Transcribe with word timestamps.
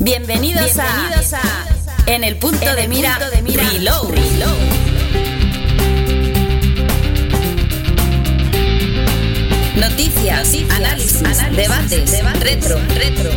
Bienvenidos, 0.00 0.74
Bienvenidos 0.74 1.32
a, 1.32 1.40
En 2.06 2.22
el 2.22 2.36
punto, 2.36 2.64
en 2.64 2.76
de, 2.76 2.86
mira, 2.86 3.18
punto 3.18 3.30
de 3.34 3.42
mira 3.42 3.68
Reload. 3.68 4.10
Reload. 4.10 4.56
Noticias, 9.74 10.46
Noticias 10.46 10.70
análisis, 10.70 11.22
análisis, 11.22 11.56
debates, 11.56 12.10
debates, 12.12 12.40
retro, 12.40 12.78
retro. 12.94 13.30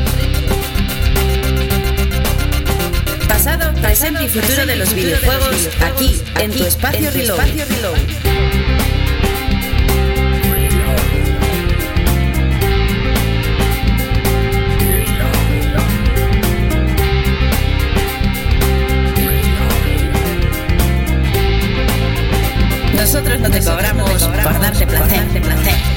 Pasado, 3.28 3.74
presente 3.82 4.24
y 4.26 4.30
futuro 4.30 4.66
de 4.68 4.76
los 4.76 4.94
videojuegos, 4.94 5.70
aquí, 5.84 6.22
en 6.40 6.52
tu 6.52 6.64
espacio 6.64 7.08
en 7.08 7.12
tu 7.12 7.18
Reload. 7.18 7.40
Espacio 7.40 7.66
Reload. 7.76 8.91
Nosotros 23.14 23.42
no 23.42 23.52
te 23.52 23.62
cobramos 23.62 24.24
por 24.24 24.60
darte 24.62 24.88
placer. 24.88 25.42
placer. 25.42 25.91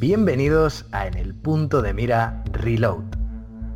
Bienvenidos 0.00 0.86
a 0.92 1.08
En 1.08 1.14
el 1.14 1.34
punto 1.34 1.82
de 1.82 1.92
mira 1.92 2.44
Reload. 2.52 3.02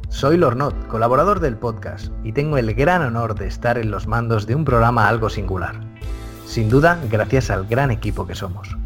Soy 0.09 0.37
Lornot, 0.37 0.87
colaborador 0.87 1.41
del 1.41 1.57
podcast, 1.57 2.13
y 2.23 2.31
tengo 2.33 2.59
el 2.59 2.75
gran 2.75 3.03
honor 3.03 3.35
de 3.35 3.49
estar 3.49 3.77
en 3.77 3.91
los 3.91 4.07
mandos 4.07 4.47
de 4.47 4.55
un 4.55 4.65
programa 4.65 5.09
algo 5.09 5.31
singular. 5.31 5.81
Sin 6.47 6.71
duda, 6.71 7.01
gracias 7.11 7.51
al 7.51 7.67
gran 7.67 7.91
equipo 7.91 8.25
que 8.25 8.37
somos. 8.37 8.77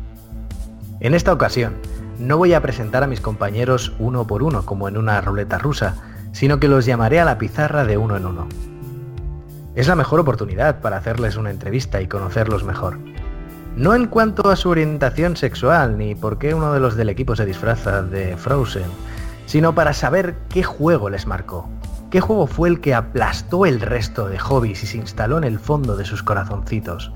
En 1.01 1.13
esta 1.13 1.31
ocasión, 1.31 1.75
no 2.19 2.39
voy 2.39 2.55
a 2.55 2.63
presentar 2.63 3.03
a 3.03 3.07
mis 3.07 3.21
compañeros 3.21 3.95
uno 3.99 4.27
por 4.27 4.43
uno 4.43 4.65
como 4.65 4.89
en 4.89 4.97
una 4.97 5.21
ruleta 5.21 5.59
rusa, 5.59 5.97
sino 6.33 6.59
que 6.59 6.69
los 6.69 6.87
llamaré 6.87 7.21
a 7.21 7.27
la 7.27 7.37
pizarra 7.37 7.85
de 7.85 7.99
uno 7.99 8.17
en 8.17 8.25
uno. 8.25 8.49
Es 9.75 9.89
la 9.89 9.95
mejor 9.95 10.21
oportunidad 10.21 10.81
para 10.81 10.97
hacerles 10.97 11.37
una 11.37 11.51
entrevista 11.51 12.01
y 12.01 12.09
conocerlos 12.09 12.65
mejor. 12.65 12.99
No 13.77 13.95
en 13.95 14.07
cuanto 14.07 14.49
a 14.49 14.57
su 14.57 14.71
orientación 14.71 15.37
sexual 15.37 15.99
ni 15.99 16.15
por 16.15 16.39
qué 16.39 16.55
uno 16.55 16.73
de 16.73 16.81
los 16.81 16.97
del 16.97 17.11
equipo 17.11 17.37
se 17.37 17.45
disfraza 17.45 18.03
de 18.03 18.35
Frozen, 18.39 18.91
sino 19.45 19.75
para 19.75 19.93
saber 19.93 20.39
qué 20.49 20.63
juego 20.63 21.11
les 21.11 21.27
marcó. 21.27 21.69
¿Qué 22.11 22.23
juego 22.23 22.47
fue 22.47 22.71
el 22.71 22.81
que 22.81 22.95
aplastó 22.95 23.67
el 23.67 23.83
resto 23.83 24.29
de 24.29 24.39
hobbies 24.39 24.83
y 24.83 24.87
se 24.87 24.97
instaló 24.97 25.37
en 25.37 25.45
el 25.45 25.59
fondo 25.59 25.95
de 25.95 26.07
sus 26.07 26.23
corazoncitos? 26.23 27.13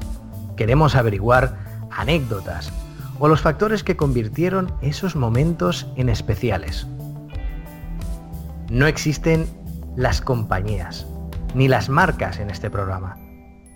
Queremos 0.54 0.96
averiguar 0.96 1.56
anécdotas 1.90 2.70
o 3.18 3.26
los 3.26 3.40
factores 3.40 3.82
que 3.82 3.96
convirtieron 3.96 4.70
esos 4.82 5.16
momentos 5.16 5.86
en 5.96 6.10
especiales. 6.10 6.86
No 8.68 8.86
existen 8.86 9.46
las 9.96 10.20
compañías 10.20 11.06
ni 11.54 11.68
las 11.68 11.88
marcas 11.88 12.38
en 12.38 12.50
este 12.50 12.68
programa. 12.68 13.16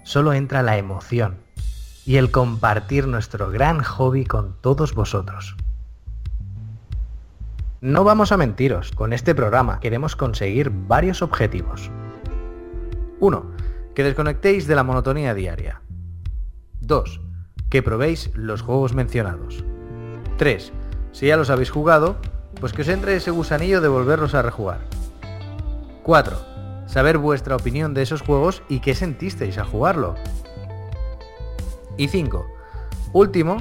Solo 0.02 0.34
entra 0.34 0.62
la 0.62 0.76
emoción 0.76 1.43
y 2.06 2.16
el 2.16 2.30
compartir 2.30 3.06
nuestro 3.06 3.50
gran 3.50 3.82
hobby 3.82 4.24
con 4.24 4.54
todos 4.60 4.94
vosotros. 4.94 5.56
No 7.80 8.04
vamos 8.04 8.32
a 8.32 8.36
mentiros, 8.36 8.92
con 8.92 9.12
este 9.12 9.34
programa 9.34 9.80
queremos 9.80 10.16
conseguir 10.16 10.70
varios 10.70 11.22
objetivos. 11.22 11.90
1. 13.20 13.44
Que 13.94 14.04
desconectéis 14.04 14.66
de 14.66 14.74
la 14.74 14.84
monotonía 14.84 15.34
diaria. 15.34 15.82
2. 16.80 17.20
Que 17.68 17.82
probéis 17.82 18.30
los 18.34 18.62
juegos 18.62 18.94
mencionados. 18.94 19.64
3. 20.38 20.72
Si 21.12 21.26
ya 21.26 21.36
los 21.36 21.50
habéis 21.50 21.70
jugado, 21.70 22.16
pues 22.60 22.72
que 22.72 22.82
os 22.82 22.88
entre 22.88 23.16
ese 23.16 23.30
gusanillo 23.30 23.80
de 23.80 23.88
volverlos 23.88 24.34
a 24.34 24.42
rejugar. 24.42 24.80
4. 26.02 26.36
Saber 26.86 27.18
vuestra 27.18 27.56
opinión 27.56 27.94
de 27.94 28.02
esos 28.02 28.22
juegos 28.22 28.62
y 28.68 28.80
qué 28.80 28.94
sentisteis 28.94 29.58
a 29.58 29.64
jugarlo. 29.64 30.14
Y 31.96 32.08
5. 32.08 32.46
Último, 33.12 33.58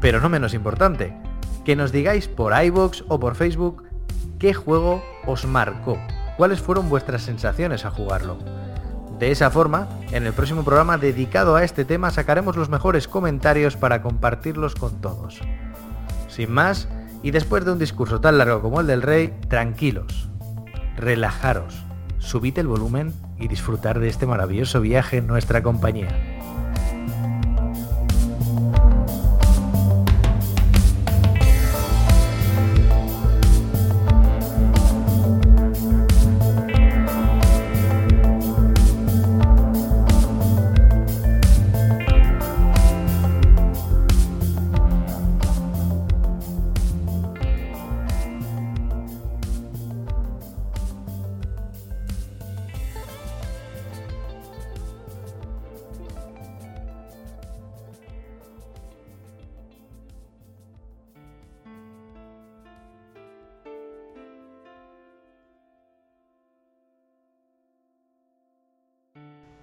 pero 0.00 0.20
no 0.20 0.28
menos 0.28 0.54
importante, 0.54 1.16
que 1.64 1.76
nos 1.76 1.92
digáis 1.92 2.28
por 2.28 2.52
iBox 2.64 3.04
o 3.08 3.20
por 3.20 3.34
Facebook 3.34 3.84
qué 4.38 4.54
juego 4.54 5.02
os 5.26 5.46
marcó, 5.46 5.98
cuáles 6.36 6.60
fueron 6.60 6.88
vuestras 6.88 7.22
sensaciones 7.22 7.84
a 7.84 7.90
jugarlo. 7.90 8.38
De 9.18 9.32
esa 9.32 9.50
forma, 9.50 9.88
en 10.12 10.26
el 10.26 10.32
próximo 10.32 10.64
programa 10.64 10.96
dedicado 10.96 11.56
a 11.56 11.64
este 11.64 11.84
tema 11.84 12.10
sacaremos 12.10 12.56
los 12.56 12.68
mejores 12.68 13.08
comentarios 13.08 13.76
para 13.76 14.00
compartirlos 14.00 14.76
con 14.76 15.00
todos. 15.00 15.40
Sin 16.28 16.52
más, 16.52 16.88
y 17.22 17.32
después 17.32 17.64
de 17.64 17.72
un 17.72 17.78
discurso 17.80 18.20
tan 18.20 18.38
largo 18.38 18.62
como 18.62 18.80
el 18.80 18.86
del 18.86 19.02
rey, 19.02 19.34
tranquilos, 19.48 20.28
relajaros, 20.96 21.84
subid 22.18 22.58
el 22.58 22.68
volumen 22.68 23.12
y 23.38 23.48
disfrutar 23.48 23.98
de 23.98 24.08
este 24.08 24.26
maravilloso 24.26 24.80
viaje 24.80 25.16
en 25.16 25.26
nuestra 25.26 25.62
compañía. 25.62 26.37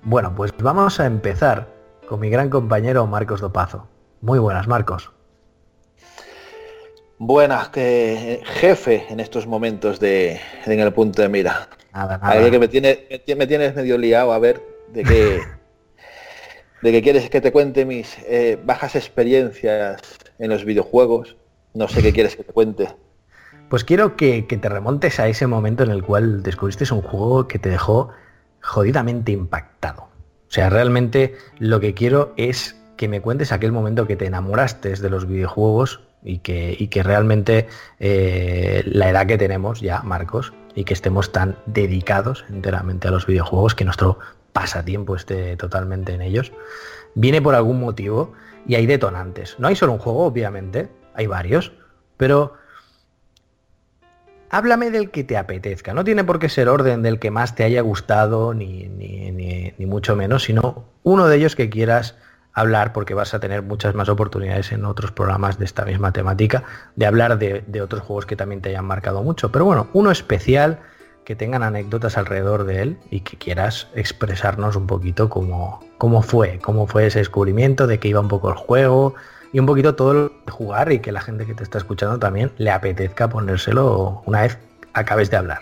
Bueno, 0.08 0.36
pues 0.36 0.54
vamos 0.60 1.00
a 1.00 1.08
empezar 1.08 1.68
con 2.08 2.20
mi 2.20 2.30
gran 2.30 2.52
compañero 2.52 3.08
Marcos 3.08 3.42
Dopazo. 3.42 3.88
Muy 4.22 4.38
buenas, 4.38 4.68
Marcos. 4.68 5.12
Buenas, 7.18 7.70
que 7.70 8.40
jefe 8.44 9.08
en 9.10 9.20
estos 9.20 9.48
momentos 9.48 10.00
de 10.00 10.40
en 10.68 10.80
el 10.80 10.94
punto 10.94 11.24
de 11.24 11.30
mira. 11.30 11.70
Nada, 11.92 12.20
nada. 12.20 12.52
que 12.52 12.60
me, 12.60 12.68
tiene, 12.68 13.08
me 13.36 13.48
tienes 13.48 13.74
medio 13.74 13.98
liado 13.98 14.32
a 14.32 14.38
ver 14.38 14.62
de 14.90 15.04
qué 15.04 15.42
de 16.84 16.92
que 16.92 17.02
quieres 17.02 17.28
que 17.32 17.42
te 17.42 17.52
cuente 17.52 17.84
mis 17.84 18.16
eh, 18.28 18.60
bajas 18.64 18.96
experiencias 18.96 20.00
en 20.38 20.52
los 20.52 20.66
videojuegos. 20.66 21.36
No 21.74 21.88
sé 21.88 22.04
qué 22.04 22.14
quieres 22.14 22.36
que 22.36 22.44
te 22.44 22.54
cuente. 22.54 22.90
Pues 23.70 23.84
quiero 23.84 24.16
que, 24.16 24.46
que 24.46 24.58
te 24.58 24.70
remontes 24.70 25.20
a 25.20 25.28
ese 25.28 25.48
momento 25.48 25.82
en 25.82 25.90
el 25.90 26.04
cual 26.04 26.44
descubriste 26.44 26.94
un 26.94 27.02
juego 27.02 27.48
que 27.48 27.58
te 27.58 27.70
dejó 27.70 28.12
jodidamente 28.66 29.32
impactado. 29.32 30.04
O 30.04 30.52
sea, 30.56 30.70
realmente 30.70 31.36
lo 31.60 31.80
que 31.80 31.94
quiero 31.94 32.34
es 32.38 32.76
que 32.98 33.08
me 33.08 33.22
cuentes 33.22 33.52
aquel 33.52 33.72
momento 33.72 34.08
que 34.08 34.16
te 34.16 34.26
enamoraste 34.26 34.96
de 34.96 35.10
los 35.10 35.28
videojuegos 35.28 36.02
y 36.24 36.40
que, 36.40 36.88
que 36.90 37.04
realmente 37.04 37.68
eh, 38.00 38.84
la 38.86 39.10
edad 39.10 39.28
que 39.28 39.38
tenemos 39.38 39.82
ya, 39.82 40.02
Marcos, 40.02 40.54
y 40.74 40.84
que 40.84 40.94
estemos 40.94 41.32
tan 41.32 41.58
dedicados 41.66 42.46
enteramente 42.50 43.08
a 43.08 43.12
los 43.12 43.28
videojuegos, 43.28 43.76
que 43.76 43.86
nuestro 43.86 44.20
pasatiempo 44.54 45.16
esté 45.16 45.56
totalmente 45.58 46.14
en 46.14 46.22
ellos, 46.22 46.52
viene 47.14 47.42
por 47.42 47.56
algún 47.56 47.80
motivo 47.80 48.34
y 48.66 48.76
hay 48.76 48.86
detonantes. 48.86 49.56
No 49.60 49.68
hay 49.68 49.76
solo 49.76 49.94
un 49.94 50.00
juego, 50.00 50.26
obviamente, 50.26 50.90
hay 51.14 51.28
varios, 51.28 51.74
pero 52.18 52.54
háblame 54.56 54.90
del 54.90 55.12
que 55.12 55.26
te 55.26 55.36
apetezca. 55.36 55.94
No 55.94 56.06
tiene 56.06 56.24
por 56.24 56.40
qué 56.40 56.48
ser 56.48 56.70
orden 56.70 57.02
del 57.02 57.20
que 57.20 57.30
más 57.30 57.56
te 57.56 57.66
haya 57.66 57.82
gustado, 57.82 58.54
ni, 58.54 58.88
ni, 58.88 59.86
mucho 59.86 60.16
menos, 60.16 60.44
sino 60.44 60.86
uno 61.04 61.28
de 61.28 61.36
ellos 61.36 61.58
que 61.58 61.70
quieras 61.70 62.16
hablar, 62.54 62.94
porque 62.94 63.14
vas 63.14 63.34
a 63.34 63.42
tener 63.42 63.64
muchas 63.64 63.96
más 63.96 64.08
oportunidades 64.08 64.72
en 64.72 64.86
otros 64.86 65.12
programas 65.12 65.60
de 65.60 65.66
esta 65.66 65.84
misma 65.84 66.14
temática, 66.14 66.64
de 66.96 67.06
hablar 67.06 67.38
de, 67.38 67.82
otros 67.82 68.02
juegos 68.02 68.26
que 68.26 68.38
también 68.38 68.62
te 68.62 68.70
hayan 68.70 68.86
marcado 68.86 69.24
mucho. 69.24 69.52
Pero 69.52 69.66
bueno, 69.66 69.88
uno 69.92 70.10
especial, 70.10 70.80
que 71.26 71.36
tengan 71.36 71.62
anécdotas 71.62 72.18
alrededor 72.18 72.64
de 72.64 72.82
él 72.82 72.98
y 73.12 73.22
que 73.22 73.38
quieras 73.38 73.90
expresarnos 73.94 74.78
un 74.78 74.88
poquito 74.88 75.28
cómo, 75.28 75.84
cómo 75.98 76.22
fue, 76.22 76.60
cómo 76.60 76.88
fue 76.88 77.08
ese 77.08 77.20
descubrimiento, 77.20 77.88
de 77.88 78.00
qué 78.00 78.08
iba 78.08 78.22
un 78.22 78.30
poco 78.30 78.50
el 78.50 78.56
juego 78.56 79.16
y 79.56 79.60
un 79.60 79.66
poquito 79.66 79.96
todo 79.96 80.12
el 80.12 80.52
jugar 80.52 80.92
y 80.92 81.00
que 81.00 81.14
la 81.14 81.22
gente 81.22 81.46
que 81.46 81.54
te 81.54 81.64
está 81.64 81.78
escuchando 81.78 82.20
también 82.20 82.52
le 82.58 82.72
apetezca 82.72 83.30
ponérselo 83.30 84.22
una 84.26 84.42
vez 84.42 84.58
acabes 84.92 85.32
de 85.32 85.38
hablar. 85.38 85.62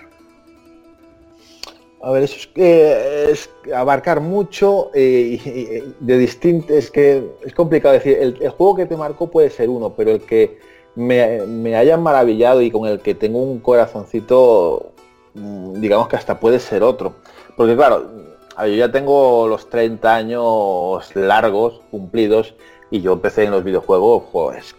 A 2.02 2.10
ver, 2.10 2.24
eso 2.24 2.50
es, 2.56 3.52
abarcar 3.72 4.20
mucho 4.20 4.90
eh, 4.96 5.94
de 6.00 6.18
distintos. 6.18 6.72
Es 6.72 6.90
que 6.90 7.24
es 7.46 7.54
complicado 7.54 7.94
decir. 7.94 8.18
El, 8.20 8.50
juego 8.50 8.78
que 8.78 8.88
te 8.88 8.98
marcó 8.98 9.30
puede 9.30 9.52
ser 9.52 9.70
uno, 9.70 9.94
pero 9.96 10.10
el 10.10 10.22
que 10.22 10.58
me, 10.96 11.46
me 11.46 11.76
haya 11.76 11.96
maravillado 11.96 12.64
y 12.64 12.72
con 12.72 12.88
el 12.88 13.00
que 13.00 13.14
tengo 13.14 13.44
un 13.44 13.60
corazoncito, 13.60 14.92
mm, 15.36 15.80
digamos 15.82 16.08
que 16.08 16.16
hasta 16.16 16.40
puede 16.40 16.60
ser 16.60 16.82
otro. 16.82 17.14
Porque 17.56 17.76
claro, 17.76 18.10
yo 18.58 18.74
ya 18.74 18.92
tengo 18.92 19.48
los 19.48 19.70
30 19.70 20.16
años 20.16 21.16
largos 21.16 21.82
cumplidos 21.92 22.56
y 22.94 23.02
yo 23.02 23.14
empecé 23.14 23.46
en 23.46 23.50
los 23.50 23.64
videojuegos, 23.64 24.26
pues, 24.32 24.76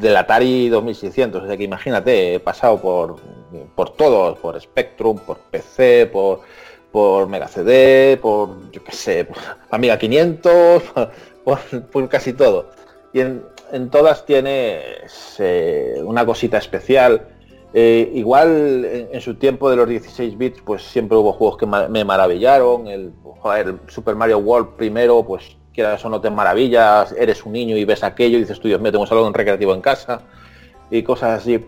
del 0.00 0.16
Atari 0.16 0.68
2600, 0.68 1.42
o 1.42 1.46
sea 1.48 1.56
que 1.56 1.64
imagínate, 1.64 2.34
he 2.36 2.38
pasado 2.38 2.80
por, 2.80 3.16
por 3.74 3.90
todos, 3.96 4.38
por 4.38 4.60
Spectrum, 4.60 5.18
por 5.18 5.38
PC, 5.38 6.06
por, 6.12 6.42
por 6.92 7.26
Mega 7.26 7.48
CD, 7.48 8.16
por, 8.22 8.70
yo 8.70 8.84
qué 8.84 8.92
sé, 8.92 9.26
Amiga 9.68 9.98
500, 9.98 10.82
por, 11.90 12.08
casi 12.08 12.34
todo. 12.34 12.70
Y 13.12 13.18
en, 13.18 13.42
todas 13.90 14.24
tienes 14.24 15.34
eh, 15.40 16.00
una 16.04 16.24
cosita 16.24 16.56
especial. 16.56 17.26
Eh, 17.74 18.12
igual 18.14 19.08
en, 19.10 19.20
su 19.20 19.34
tiempo 19.34 19.68
de 19.70 19.76
los 19.76 19.88
16 19.88 20.38
bits, 20.38 20.62
pues 20.64 20.84
siempre 20.84 21.18
hubo 21.18 21.32
juegos 21.32 21.56
que 21.56 21.66
me 21.66 22.04
maravillaron. 22.04 22.86
El 22.86 23.12
Super 23.88 24.14
Mario 24.14 24.38
World 24.38 24.76
primero, 24.76 25.24
pues 25.24 25.56
quieras 25.80 26.04
o 26.04 26.10
no 26.10 26.20
te 26.20 26.28
maravillas, 26.28 27.12
eres 27.12 27.46
un 27.46 27.52
niño 27.52 27.74
y 27.74 27.86
ves 27.86 28.04
aquello 28.04 28.36
y 28.36 28.40
dices 28.40 28.60
tú, 28.60 28.68
Dios 28.68 28.80
mío, 28.80 28.90
tengo 28.92 29.02
un 29.02 29.08
salón 29.08 29.32
recreativo 29.32 29.74
en 29.74 29.80
casa 29.80 30.20
y 30.90 31.02
cosas 31.02 31.40
así. 31.40 31.64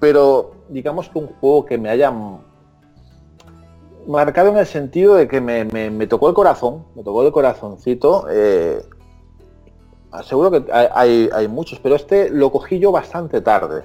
Pero 0.00 0.52
digamos 0.68 1.08
que 1.08 1.18
un 1.18 1.28
juego 1.28 1.64
que 1.64 1.78
me 1.78 1.88
haya 1.88 2.12
marcado 4.06 4.50
en 4.50 4.58
el 4.58 4.66
sentido 4.66 5.14
de 5.14 5.26
que 5.26 5.40
me, 5.40 6.06
tocó 6.06 6.28
el 6.28 6.34
corazón, 6.34 6.84
me 6.94 7.02
tocó 7.02 7.24
el 7.24 7.32
corazoncito. 7.32 8.26
Eh, 8.30 8.82
seguro 10.24 10.50
que 10.50 10.70
hay, 10.70 11.30
hay, 11.32 11.48
muchos, 11.48 11.78
pero 11.80 11.94
este 11.94 12.28
lo 12.28 12.52
cogí 12.52 12.78
yo 12.78 12.92
bastante 12.92 13.40
tarde. 13.40 13.82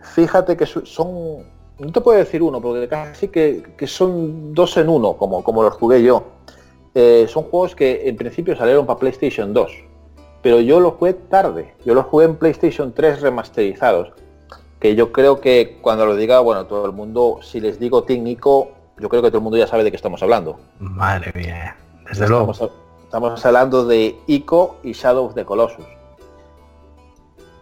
Fíjate 0.00 0.56
que 0.56 0.66
son, 0.66 1.46
no 1.78 1.92
te 1.92 2.00
puedo 2.00 2.18
decir 2.18 2.42
uno, 2.42 2.60
porque 2.60 2.88
casi 2.88 3.28
que, 3.28 3.62
que 3.76 3.86
son 3.86 4.52
dos 4.52 4.76
en 4.78 4.88
uno, 4.88 5.12
como, 5.16 5.44
como 5.44 5.62
los 5.62 5.74
jugué 5.74 6.02
yo. 6.02 6.24
Eh, 6.94 7.26
son 7.28 7.44
juegos 7.44 7.74
que 7.74 8.08
en 8.08 8.16
principio 8.16 8.54
salieron 8.56 8.84
para 8.84 8.98
PlayStation 8.98 9.54
2, 9.54 9.72
pero 10.42 10.60
yo 10.60 10.80
los 10.80 10.94
jugué 10.94 11.14
tarde. 11.14 11.74
Yo 11.84 11.94
los 11.94 12.06
jugué 12.06 12.26
en 12.26 12.36
PlayStation 12.36 12.92
3 12.92 13.22
remasterizados, 13.22 14.12
que 14.78 14.94
yo 14.94 15.12
creo 15.12 15.40
que 15.40 15.78
cuando 15.80 16.04
lo 16.04 16.16
diga, 16.16 16.40
bueno, 16.40 16.66
todo 16.66 16.84
el 16.84 16.92
mundo, 16.92 17.38
si 17.42 17.60
les 17.60 17.78
digo 17.78 18.04
técnico, 18.04 18.72
yo 18.98 19.08
creo 19.08 19.22
que 19.22 19.28
todo 19.28 19.38
el 19.38 19.44
mundo 19.44 19.56
ya 19.56 19.66
sabe 19.66 19.84
de 19.84 19.90
qué 19.90 19.96
estamos 19.96 20.22
hablando. 20.22 20.58
Madre 20.78 21.32
mía, 21.34 21.76
desde 22.08 22.24
estamos, 22.24 22.58
luego. 22.58 22.74
Estamos 23.04 23.46
hablando 23.46 23.86
de 23.86 24.16
ICO 24.26 24.76
y 24.82 24.92
Shadow 24.92 25.26
of 25.26 25.34
the 25.34 25.44
Colossus. 25.44 25.86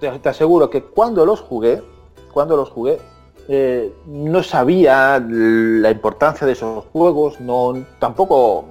Te, 0.01 0.11
te 0.19 0.29
aseguro 0.29 0.71
que 0.71 0.83
cuando 0.83 1.25
los 1.25 1.41
jugué, 1.41 1.83
cuando 2.33 2.57
los 2.57 2.71
jugué, 2.71 2.99
eh, 3.49 3.93
no 4.07 4.43
sabía 4.43 5.19
la 5.21 5.91
importancia 5.91 6.47
de 6.47 6.53
esos 6.53 6.85
juegos, 6.93 7.41
no 7.41 7.75
tampoco 7.99 8.65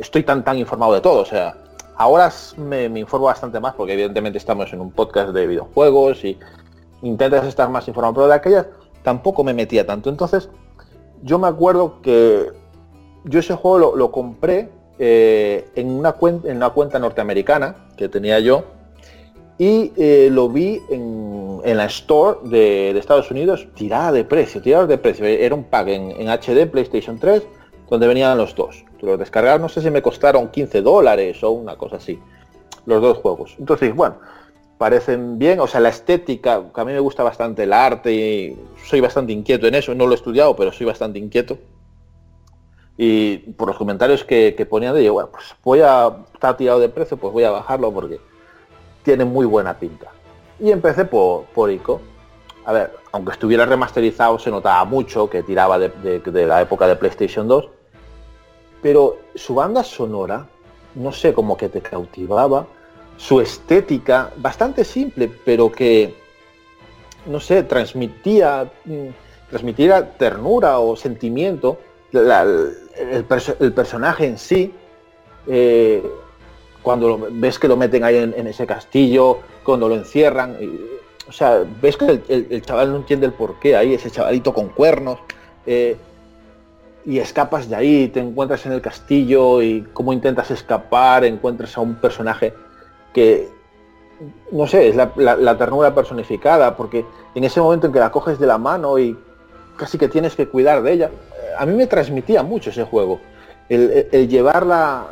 estoy 0.00 0.22
tan 0.22 0.44
tan 0.44 0.58
informado 0.58 0.94
de 0.94 1.00
todo. 1.00 1.20
O 1.22 1.24
sea, 1.24 1.56
ahora 1.98 2.32
me, 2.56 2.84
informo 2.86 3.26
bastante 3.26 3.60
más 3.60 3.74
porque 3.74 3.92
evidentemente 3.92 4.38
estamos 4.38 4.72
en 4.72 4.80
un 4.80 4.90
podcast 4.92 5.30
de 5.32 5.46
videojuegos 5.46 6.24
y 6.24 6.38
intentas 7.02 7.44
estar 7.46 7.68
más 7.68 7.86
informado, 7.88 8.14
pero 8.14 8.28
de 8.28 8.34
aquellas 8.34 8.66
tampoco 9.02 9.44
me 9.44 9.52
metía 9.52 9.84
tanto. 9.86 10.08
Entonces, 10.08 10.48
yo 11.22 11.38
me 11.38 11.48
acuerdo 11.48 12.00
que 12.00 12.50
yo 13.24 13.40
ese 13.40 13.54
juego 13.54 13.96
lo, 13.96 14.10
compré 14.12 14.70
eh, 14.98 15.68
en, 15.74 15.90
una 15.90 16.12
cuenta, 16.12 16.48
en 16.48 16.56
una 16.56 16.70
cuenta 16.70 16.98
norteamericana 16.98 17.88
que 17.96 18.08
tenía 18.08 18.38
yo 18.38 18.64
y 19.58 19.92
eh, 19.96 20.28
lo 20.30 20.48
vi 20.48 20.80
en, 20.90 21.76
la 21.76 21.86
store 21.86 22.38
de, 22.44 22.96
Estados 22.96 23.30
Unidos 23.30 23.66
tirada 23.74 24.12
de 24.12 24.24
precio, 24.24 24.62
tirada 24.62 24.86
de 24.86 24.98
precio. 24.98 25.26
Era 25.26 25.54
un 25.54 25.64
pack 25.64 25.88
en, 25.88 26.12
en 26.12 26.28
HD 26.28 26.70
PlayStation 26.70 27.18
3 27.18 27.42
donde 27.88 28.06
venían 28.06 28.36
los 28.36 28.54
dos. 28.54 28.84
Los 29.00 29.18
descargaron, 29.18 29.62
no 29.62 29.68
sé 29.68 29.80
si 29.80 29.90
me 29.90 30.02
costaron 30.02 30.48
15 30.48 30.82
dólares 30.82 31.42
o 31.42 31.50
una 31.50 31.76
cosa 31.76 31.96
así, 31.96 32.18
los 32.86 33.00
dos 33.00 33.18
juegos. 33.18 33.54
Entonces, 33.58 33.94
bueno, 33.94 34.16
parecen 34.76 35.38
bien, 35.38 35.60
o 35.60 35.66
sea, 35.66 35.80
la 35.80 35.88
estética, 35.88 36.62
que 36.74 36.80
a 36.80 36.84
mí 36.84 36.92
me 36.92 37.00
gusta 37.00 37.22
bastante 37.22 37.64
el 37.64 37.72
arte 37.72 38.12
y 38.12 38.58
soy 38.84 39.00
bastante 39.00 39.32
inquieto 39.32 39.66
en 39.66 39.74
eso, 39.74 39.94
no 39.94 40.06
lo 40.06 40.12
he 40.12 40.16
estudiado, 40.16 40.54
pero 40.56 40.72
soy 40.72 40.86
bastante 40.86 41.18
inquieto. 41.18 41.58
Y 42.96 43.38
por 43.52 43.68
los 43.68 43.76
comentarios 43.76 44.24
que, 44.24 44.66
ponían 44.68 44.94
de 44.94 45.02
ello, 45.02 45.12
bueno, 45.12 45.30
pues 45.30 45.54
voy 45.62 45.80
a 45.80 46.24
estar 46.34 46.56
tirado 46.56 46.80
de 46.80 46.88
precio, 46.88 47.16
pues 47.16 47.32
voy 47.32 47.44
a 47.44 47.50
bajarlo 47.50 47.92
porque 47.92 48.20
tiene 49.04 49.24
muy 49.24 49.46
buena 49.46 49.78
pinta. 49.78 50.08
Y 50.58 50.72
empecé 50.72 51.04
por, 51.04 51.44
por 51.46 51.70
ICO. 51.70 52.00
A 52.64 52.72
ver, 52.72 52.92
aunque 53.12 53.32
estuviera 53.32 53.64
remasterizado, 53.64 54.38
se 54.40 54.50
notaba 54.50 54.84
mucho 54.84 55.30
que 55.30 55.44
tiraba 55.44 55.78
de 55.78 56.46
la 56.46 56.60
época 56.60 56.88
de 56.88 56.96
PlayStation 56.96 57.46
2 57.46 57.77
pero 58.82 59.18
su 59.34 59.54
banda 59.54 59.82
sonora, 59.82 60.46
no 60.94 61.12
sé, 61.12 61.32
como 61.32 61.56
que 61.56 61.68
te 61.68 61.80
cautivaba, 61.80 62.66
su 63.16 63.40
estética, 63.40 64.30
bastante 64.36 64.84
simple, 64.84 65.30
pero 65.44 65.70
que, 65.70 66.14
no 67.26 67.40
sé, 67.40 67.64
transmitía, 67.64 68.70
mm, 68.84 69.08
transmitía 69.50 70.12
ternura 70.12 70.78
o 70.78 70.96
sentimiento, 70.96 71.78
el, 72.12 73.24
personaje 73.74 74.26
en 74.26 74.38
sí, 74.38 74.72
eh, 75.46 76.02
cuando 76.82 77.28
ves 77.30 77.58
que 77.58 77.68
lo 77.68 77.76
meten 77.76 78.04
ahí 78.04 78.16
en, 78.16 78.46
ese 78.46 78.66
castillo, 78.66 79.40
cuando 79.62 79.88
lo 79.88 79.94
encierran, 79.94 80.56
o 81.28 81.32
sea, 81.32 81.64
ves 81.82 81.96
que 81.96 82.22
el, 82.28 82.62
chaval 82.62 82.90
no 82.92 82.96
entiende 82.98 83.26
el 83.26 83.32
porqué 83.32 83.76
ahí, 83.76 83.94
ese 83.94 84.10
chavalito 84.10 84.54
con 84.54 84.68
cuernos, 84.68 85.18
eh, 85.66 85.96
y 87.08 87.20
escapas 87.20 87.70
de 87.70 87.74
ahí, 87.74 88.08
te 88.08 88.20
encuentras 88.20 88.66
en 88.66 88.72
el 88.72 88.82
castillo 88.82 89.62
y 89.62 89.80
cómo 89.94 90.12
intentas 90.12 90.50
escapar, 90.50 91.24
encuentras 91.24 91.78
a 91.78 91.80
un 91.80 91.94
personaje 91.94 92.52
que, 93.14 93.48
no 94.52 94.66
sé, 94.66 94.90
es 94.90 94.94
la, 94.94 95.56
ternura 95.56 95.94
personificada, 95.94 96.76
porque 96.76 97.06
en 97.34 97.44
ese 97.44 97.62
momento 97.62 97.86
en 97.86 97.94
que 97.94 97.98
la 97.98 98.12
coges 98.12 98.38
de 98.38 98.46
la 98.46 98.58
mano 98.58 98.98
y 98.98 99.16
casi 99.78 99.96
que 99.96 100.08
tienes 100.08 100.36
que 100.36 100.48
cuidar 100.48 100.82
de 100.82 100.92
ella, 100.92 101.10
a 101.58 101.64
mí 101.64 101.72
me 101.72 101.86
transmitía 101.86 102.42
mucho 102.42 102.68
ese 102.68 102.84
juego, 102.84 103.20
el, 103.70 104.28
llevarla 104.28 105.06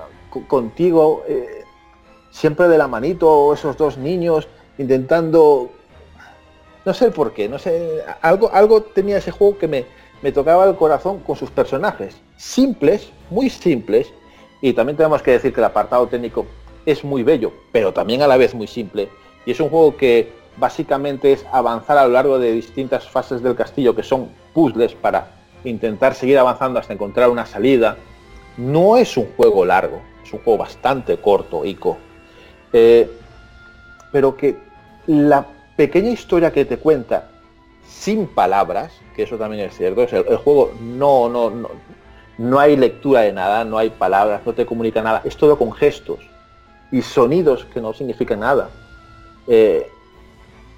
contigo, 0.48 1.24
eh, 1.26 1.64
siempre 2.30 2.68
de 2.68 2.76
la 2.76 2.88
manito, 2.88 3.54
esos 3.54 3.74
dos 3.78 3.96
niños, 3.96 4.48
intentando, 4.76 5.70
no 6.84 6.92
sé 6.92 7.10
por 7.10 7.32
qué, 7.32 7.48
no 7.48 7.58
sé, 7.58 8.02
algo, 8.20 8.50
algo 8.52 8.82
tenía 8.82 9.16
ese 9.16 9.30
juego 9.30 9.56
que 9.56 9.66
me, 9.66 9.86
me 10.22 10.32
tocaba 10.32 10.64
el 10.64 10.76
corazón 10.76 11.20
con 11.20 11.36
sus 11.36 11.50
personajes, 11.50 12.16
simples, 12.36 13.10
muy 13.30 13.50
simples, 13.50 14.12
y 14.60 14.72
también 14.72 14.96
tenemos 14.96 15.22
que 15.22 15.32
decir 15.32 15.52
que 15.52 15.60
el 15.60 15.66
apartado 15.66 16.06
técnico 16.06 16.46
es 16.84 17.04
muy 17.04 17.22
bello, 17.22 17.52
pero 17.72 17.92
también 17.92 18.22
a 18.22 18.26
la 18.26 18.36
vez 18.36 18.54
muy 18.54 18.66
simple, 18.66 19.08
y 19.44 19.50
es 19.50 19.60
un 19.60 19.68
juego 19.68 19.96
que 19.96 20.32
básicamente 20.56 21.32
es 21.32 21.44
avanzar 21.52 21.98
a 21.98 22.06
lo 22.06 22.12
largo 22.12 22.38
de 22.38 22.52
distintas 22.52 23.08
fases 23.08 23.42
del 23.42 23.54
castillo 23.54 23.94
que 23.94 24.02
son 24.02 24.30
puzzles 24.52 24.94
para 24.94 25.28
intentar 25.64 26.14
seguir 26.14 26.38
avanzando 26.38 26.78
hasta 26.78 26.92
encontrar 26.92 27.30
una 27.30 27.46
salida. 27.46 27.96
No 28.56 28.96
es 28.96 29.16
un 29.16 29.26
juego 29.36 29.64
largo, 29.64 30.00
es 30.24 30.32
un 30.32 30.40
juego 30.40 30.58
bastante 30.58 31.18
corto, 31.18 31.64
Ico. 31.64 31.98
Eh, 32.72 33.10
pero 34.12 34.36
que 34.36 34.56
la 35.06 35.46
pequeña 35.76 36.10
historia 36.10 36.52
que 36.52 36.64
te 36.64 36.78
cuenta 36.78 37.28
sin 37.98 38.26
palabras, 38.26 38.92
que 39.14 39.22
eso 39.22 39.36
también 39.36 39.64
es 39.64 39.76
cierto, 39.76 40.02
el, 40.02 40.36
juego 40.36 40.72
no, 40.80 41.28
no, 41.28 41.50
no, 41.50 41.70
no 42.38 42.58
hay 42.58 42.76
lectura 42.76 43.22
de 43.22 43.32
nada, 43.32 43.64
no 43.64 43.78
hay 43.78 43.90
palabras, 43.90 44.42
no 44.44 44.52
te 44.52 44.66
comunica 44.66 45.02
nada, 45.02 45.22
es 45.24 45.36
todo 45.36 45.58
con 45.58 45.72
gestos 45.72 46.18
y 46.92 47.02
sonidos 47.02 47.64
que 47.72 47.80
no 47.80 47.92
significan 47.92 48.40
nada. 48.40 48.68
Eh, 49.48 49.88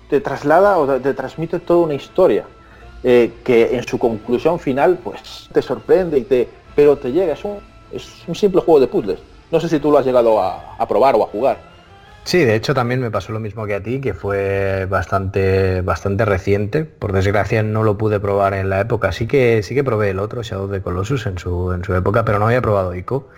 te 0.08 0.20
traslada 0.20 0.78
o 0.78 1.00
te 1.00 1.12
transmite 1.12 1.58
toda 1.58 1.80
una 1.80 1.94
historia 1.94 2.44
eh, 3.02 3.32
que 3.44 3.76
en 3.76 3.86
su 3.86 3.98
conclusión 3.98 4.58
final 4.58 4.98
pues 5.02 5.48
te 5.52 5.60
sorprende 5.60 6.18
y 6.18 6.22
te 6.22 6.48
pero 6.74 6.96
te 6.96 7.12
llega 7.12 7.34
es 7.34 7.44
un, 7.44 7.58
es 7.92 8.26
un 8.26 8.34
simple 8.34 8.62
juego 8.62 8.80
de 8.80 8.86
puzzles 8.86 9.18
no 9.50 9.60
sé 9.60 9.68
si 9.68 9.78
tú 9.78 9.90
lo 9.90 9.98
has 9.98 10.06
llegado 10.06 10.40
a 10.40 10.86
probar 10.88 11.14
o 11.16 11.24
a 11.24 11.26
jugar 11.26 11.58
Sí, 12.24 12.44
de 12.44 12.54
hecho 12.54 12.74
también 12.74 13.00
me 13.00 13.10
pasó 13.10 13.32
lo 13.32 13.40
mismo 13.40 13.66
que 13.66 13.74
a 13.74 13.82
ti, 13.82 14.00
que 14.00 14.12
fue 14.12 14.86
bastante, 14.86 15.80
bastante 15.80 16.24
reciente. 16.26 16.84
Por 16.84 17.12
desgracia 17.12 17.62
no 17.62 17.82
lo 17.82 17.96
pude 17.96 18.20
probar 18.20 18.52
en 18.52 18.68
la 18.68 18.80
época. 18.80 19.12
Sí 19.12 19.26
que, 19.26 19.62
sí 19.62 19.74
que 19.74 19.82
probé 19.82 20.10
el 20.10 20.18
otro, 20.18 20.42
Shadow 20.42 20.70
the 20.70 20.82
Colossus, 20.82 21.26
en 21.26 21.38
su, 21.38 21.72
en 21.72 21.84
su 21.84 21.94
época, 21.94 22.24
pero 22.26 22.38
no 22.38 22.46
había 22.46 22.60
probado 22.60 22.94
ICO. 22.94 23.28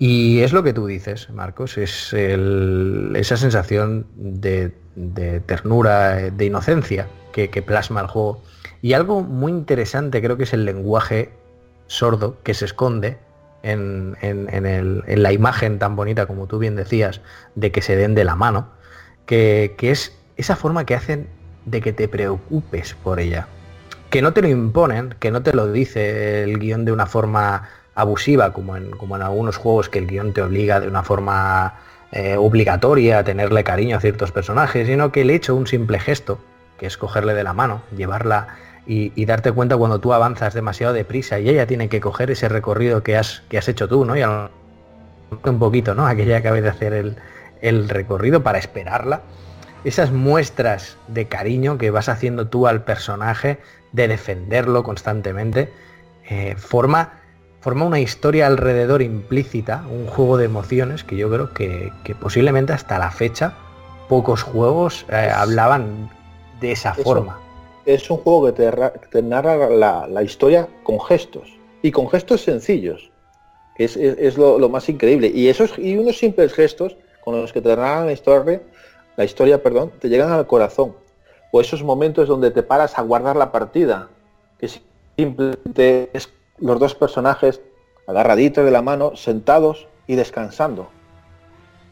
Y 0.00 0.40
es 0.40 0.54
lo 0.54 0.62
que 0.62 0.72
tú 0.72 0.86
dices, 0.86 1.28
Marcos, 1.28 1.76
es 1.76 2.14
esa 2.14 3.36
sensación 3.36 4.06
de, 4.16 4.72
ternura, 5.44 6.30
de 6.30 6.44
inocencia 6.46 7.06
que, 7.32 7.48
plasma 7.60 8.00
el 8.00 8.06
juego. 8.06 8.42
Y 8.80 8.94
algo 8.94 9.20
muy 9.20 9.52
interesante 9.52 10.22
creo 10.22 10.38
que 10.38 10.44
es 10.44 10.54
el 10.54 10.64
lenguaje 10.64 11.28
sordo 11.86 12.38
que 12.42 12.54
se 12.54 12.64
esconde 12.64 13.18
en, 13.62 14.16
la 15.06 15.32
imagen 15.32 15.78
tan 15.78 15.96
bonita 15.96 16.26
como 16.26 16.46
tú 16.46 16.58
bien 16.58 16.76
decías, 16.76 17.20
de 17.54 17.72
que 17.72 17.82
se 17.82 17.96
den 17.96 18.14
de 18.14 18.24
la 18.24 18.36
mano, 18.36 18.68
que, 19.26 19.74
que 19.78 19.90
es 19.90 20.16
esa 20.36 20.56
forma 20.56 20.84
que 20.84 20.94
hacen 20.94 21.28
de 21.64 21.80
que 21.80 21.92
te 21.92 22.08
preocupes 22.08 22.94
por 23.02 23.20
ella. 23.20 23.46
Que 24.10 24.22
no 24.22 24.32
te 24.32 24.42
lo 24.42 24.48
imponen, 24.48 25.14
que 25.20 25.30
no 25.30 25.42
te 25.42 25.52
lo 25.52 25.70
dice 25.70 26.42
el 26.42 26.58
guion 26.58 26.84
de 26.84 26.92
una 26.92 27.06
forma 27.06 27.68
abusiva, 27.94 28.52
como 28.52 28.76
en, 28.76 28.90
como 28.90 29.16
en 29.16 29.22
algunos 29.22 29.56
juegos 29.56 29.88
que 29.88 29.98
el 29.98 30.06
guion 30.06 30.32
te 30.32 30.42
obliga 30.42 30.80
de 30.80 30.88
una 30.88 31.02
forma 31.02 31.74
eh, 32.12 32.36
obligatoria 32.36 33.18
a 33.18 33.24
tenerle 33.24 33.62
cariño 33.62 33.96
a 33.96 34.00
ciertos 34.00 34.32
personajes, 34.32 34.86
sino 34.86 35.12
que 35.12 35.20
el 35.20 35.30
hecho, 35.30 35.54
un 35.54 35.66
simple 35.66 35.98
gesto, 36.00 36.40
que 36.78 36.86
es 36.86 36.96
cogerle 36.96 37.34
de 37.34 37.44
la 37.44 37.52
mano, 37.52 37.82
llevarla 37.96 38.48
y, 38.86 39.24
darte 39.24 39.52
cuenta 39.52 39.76
cuando 39.76 40.00
tú 40.00 40.12
avanzas 40.12 40.54
demasiado 40.54 40.92
deprisa 40.92 41.38
y 41.38 41.48
ella 41.48 41.66
tiene 41.66 41.88
que 41.88 42.00
coger 42.00 42.30
ese 42.30 42.48
recorrido 42.48 43.02
que 43.02 43.16
has, 43.16 43.42
que 43.48 43.58
has 43.58 43.68
hecho 43.68 43.88
tú, 43.88 44.04
¿no? 44.04 44.16
Y 44.16 44.22
un 44.22 45.58
poquito, 45.58 45.94
¿no? 45.94 46.06
A 46.06 46.14
que 46.14 46.24
ella 46.24 46.38
acabe 46.38 46.60
de 46.60 46.68
hacer 46.68 46.92
el, 46.92 47.16
el 47.60 47.88
recorrido 47.88 48.42
para 48.42 48.58
esperarla. 48.58 49.22
Esas 49.84 50.12
muestras 50.12 50.96
de 51.08 51.28
cariño 51.28 51.78
que 51.78 51.90
vas 51.90 52.08
haciendo 52.08 52.48
tú 52.48 52.66
al 52.66 52.82
personaje, 52.82 53.58
de 53.92 54.08
defenderlo 54.08 54.82
constantemente, 54.82 55.72
eh, 56.28 56.54
forma 56.56 57.20
forma 57.60 57.84
una 57.84 58.00
historia 58.00 58.46
alrededor 58.46 59.02
implícita, 59.02 59.84
un 59.90 60.06
juego 60.06 60.38
de 60.38 60.46
emociones 60.46 61.04
que 61.04 61.16
yo 61.16 61.30
creo 61.30 61.52
que, 61.52 61.92
posiblemente 62.20 62.72
hasta 62.72 62.98
la 62.98 63.10
fecha 63.10 63.54
pocos 64.08 64.42
juegos 64.42 65.06
eh, 65.10 65.30
hablaban 65.32 66.10
de 66.60 66.72
esa 66.72 66.94
forma. 66.94 67.38
Es 67.86 68.10
un 68.10 68.18
juego 68.18 68.46
que 68.46 68.52
te, 69.10 69.22
narra 69.22 69.70
la, 69.70 70.22
historia 70.22 70.68
con 70.82 71.00
gestos 71.00 71.48
y 71.82 71.90
con 71.90 72.08
gestos 72.08 72.42
sencillos, 72.42 73.10
que 73.74 73.84
es, 73.84 74.36
lo, 74.36 74.68
más 74.68 74.88
increíble. 74.88 75.30
Y, 75.34 75.48
esos, 75.48 75.78
y 75.78 75.96
unos 75.96 76.18
simples 76.18 76.52
gestos 76.52 76.96
con 77.22 77.40
los 77.40 77.52
que 77.52 77.60
te 77.60 77.68
narran 77.70 78.06
la 78.06 78.12
historia, 78.12 78.62
la 79.16 79.24
historia 79.24 79.62
perdón, 79.62 79.92
te 79.98 80.08
llegan 80.08 80.32
al 80.32 80.46
corazón. 80.46 80.94
O 81.52 81.60
esos 81.60 81.82
momentos 81.82 82.28
donde 82.28 82.50
te 82.50 82.62
paras 82.62 82.98
a 82.98 83.02
guardar 83.02 83.36
la 83.36 83.50
partida, 83.50 84.08
que 84.58 84.68
simplemente 85.16 86.10
es 86.12 86.30
los 86.58 86.78
dos 86.78 86.94
personajes 86.94 87.60
agarraditos 88.06 88.64
de 88.64 88.70
la 88.70 88.82
mano, 88.82 89.16
sentados 89.16 89.88
y 90.06 90.16
descansando. 90.16 90.88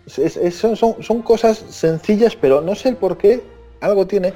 son, 0.07 1.23
cosas 1.23 1.59
sencillas, 1.59 2.37
pero 2.37 2.61
no 2.61 2.75
sé 2.75 2.93
por 2.93 3.17
qué 3.17 3.43
algo 3.81 4.07
tiene 4.07 4.33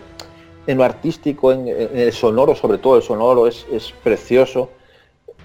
en 0.66 0.78
lo 0.78 0.84
artístico, 0.84 1.52
en, 1.52 1.68
el 1.68 2.12
sonoro, 2.12 2.54
sobre 2.54 2.78
todo 2.78 2.96
el 2.96 3.02
sonoro 3.02 3.46
es, 3.46 3.94
precioso. 4.02 4.70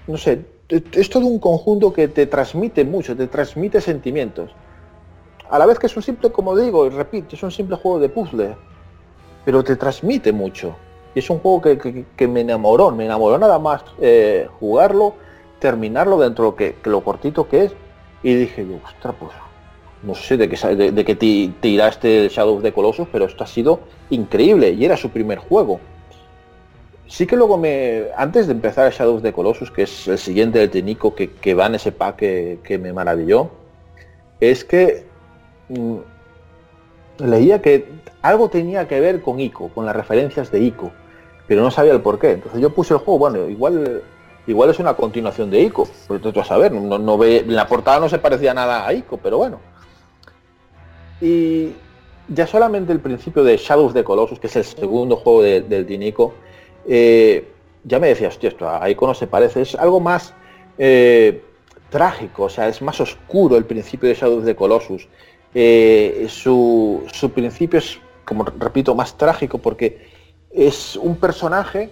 No 0.06 0.16
sé, 0.16 0.44
es 0.68 1.10
todo 1.10 1.26
un 1.26 1.38
conjunto 1.38 1.92
que 1.92 2.08
te 2.08 2.26
transmite 2.26 2.84
mucho, 2.84 3.16
te 3.16 3.26
transmite 3.26 3.80
sentimientos. 3.80 4.50
A 5.50 5.58
la 5.58 5.66
vez 5.66 5.78
que 5.78 5.86
es 5.86 5.96
un 5.96 6.02
simple, 6.02 6.30
como 6.30 6.56
digo, 6.56 6.86
y 6.86 6.90
repito, 6.90 7.34
es 7.34 7.42
un 7.42 7.50
simple 7.50 7.76
juego 7.76 7.98
de 7.98 8.08
puzzle, 8.08 8.56
pero 9.44 9.64
te 9.64 9.76
transmite 9.76 10.32
mucho. 10.32 10.76
Y 11.14 11.20
es 11.20 11.30
un 11.30 11.38
juego 11.38 11.62
que, 11.62 12.28
me 12.28 12.40
enamoró, 12.40 12.90
me 12.90 13.06
enamoró 13.06 13.38
nada 13.38 13.58
más 13.58 13.82
eh, 14.00 14.46
jugarlo, 14.60 15.14
terminarlo 15.58 16.18
dentro 16.18 16.44
de 16.44 16.50
lo, 16.50 16.56
que, 16.56 16.76
lo 16.84 17.02
cortito 17.02 17.48
que 17.48 17.64
es. 17.64 17.72
Y 18.22 18.34
dije 18.34 18.66
ostras, 18.84 19.14
pues 19.18 19.32
no 20.02 20.14
sé 20.14 20.36
de 20.36 20.48
qué, 20.48 20.76
de, 20.76 20.92
de 20.92 21.04
te, 21.04 21.52
tiraste 21.60 22.24
el 22.24 22.30
Shadow 22.30 22.56
of 22.56 22.62
the 22.62 22.72
Colossus, 22.72 23.08
pero 23.10 23.24
esto 23.24 23.44
ha 23.44 23.46
sido 23.46 23.80
increíble 24.10 24.70
y 24.70 24.84
era 24.84 24.96
su 24.96 25.10
primer 25.10 25.38
juego. 25.38 25.80
Sí 27.06 27.26
que 27.26 27.36
luego 27.36 27.56
me, 27.56 28.04
antes 28.16 28.46
de 28.46 28.52
empezar 28.52 28.86
el 28.86 28.92
Shadow 28.92 29.16
of 29.16 29.22
the 29.22 29.32
Colossus, 29.32 29.70
que 29.70 29.82
es 29.82 30.08
el 30.08 30.18
siguiente 30.18 30.58
del 30.58 30.70
Tenico 30.70 31.14
que, 31.14 31.32
que 31.32 31.54
va 31.54 31.66
en 31.66 31.76
ese 31.76 31.90
pack 31.90 32.16
que, 32.16 32.78
me 32.80 32.92
maravilló, 32.92 33.50
es 34.40 34.64
que 34.64 35.06
mm, 35.68 35.96
leía 37.18 37.60
que 37.62 37.88
algo 38.22 38.50
tenía 38.50 38.86
que 38.86 39.00
ver 39.00 39.22
con 39.22 39.40
ICO, 39.40 39.68
con 39.70 39.86
las 39.86 39.96
referencias 39.96 40.52
de 40.52 40.60
ICO, 40.60 40.92
pero 41.46 41.62
no 41.62 41.70
sabía 41.70 41.92
el 41.92 42.02
por 42.02 42.18
qué. 42.18 42.32
Entonces 42.32 42.60
yo 42.60 42.70
puse 42.70 42.94
el 42.94 43.00
juego, 43.00 43.18
bueno, 43.18 43.48
igual 43.48 44.02
igual 44.46 44.70
es 44.70 44.78
una 44.78 44.94
continuación 44.94 45.50
de 45.50 45.60
ICO, 45.60 45.88
porque 46.06 46.32
tú 46.32 46.40
a 46.40 46.44
saber, 46.44 46.72
no, 46.72 46.98
no 46.98 47.18
ve, 47.18 47.38
en 47.38 47.54
la 47.54 47.66
portada 47.66 48.00
no 48.00 48.08
se 48.08 48.18
parecía 48.18 48.54
nada 48.54 48.86
a 48.86 48.92
ICO, 48.92 49.18
pero 49.18 49.38
bueno. 49.38 49.60
Y 51.20 51.72
ya 52.28 52.46
solamente 52.46 52.92
el 52.92 53.00
principio 53.00 53.42
de 53.44 53.56
Shadows 53.56 53.94
de 53.94 54.04
Colossus, 54.04 54.38
que 54.38 54.46
es 54.46 54.56
el 54.56 54.64
segundo 54.64 55.16
juego 55.16 55.42
del 55.42 55.86
Dinico, 55.86 56.34
eh, 56.86 57.48
ya 57.84 57.98
me 57.98 58.08
decía, 58.08 58.28
hostia, 58.28 58.50
esto 58.50 58.68
a 58.68 58.88
ICO 58.90 59.06
no 59.06 59.14
se 59.14 59.26
parece, 59.26 59.62
es 59.62 59.74
algo 59.74 60.00
más 60.00 60.34
eh, 60.76 61.42
trágico, 61.90 62.44
o 62.44 62.48
sea, 62.48 62.68
es 62.68 62.82
más 62.82 63.00
oscuro 63.00 63.56
el 63.56 63.64
principio 63.64 64.08
de 64.08 64.14
Shadows 64.14 64.44
de 64.44 64.54
Colossus. 64.54 65.08
Eh, 65.54 66.26
su, 66.28 67.02
principio 67.34 67.78
es, 67.78 67.98
como 68.24 68.44
repito, 68.44 68.94
más 68.94 69.16
trágico 69.16 69.58
porque 69.58 70.06
es 70.50 70.96
un 70.96 71.16
personaje 71.16 71.90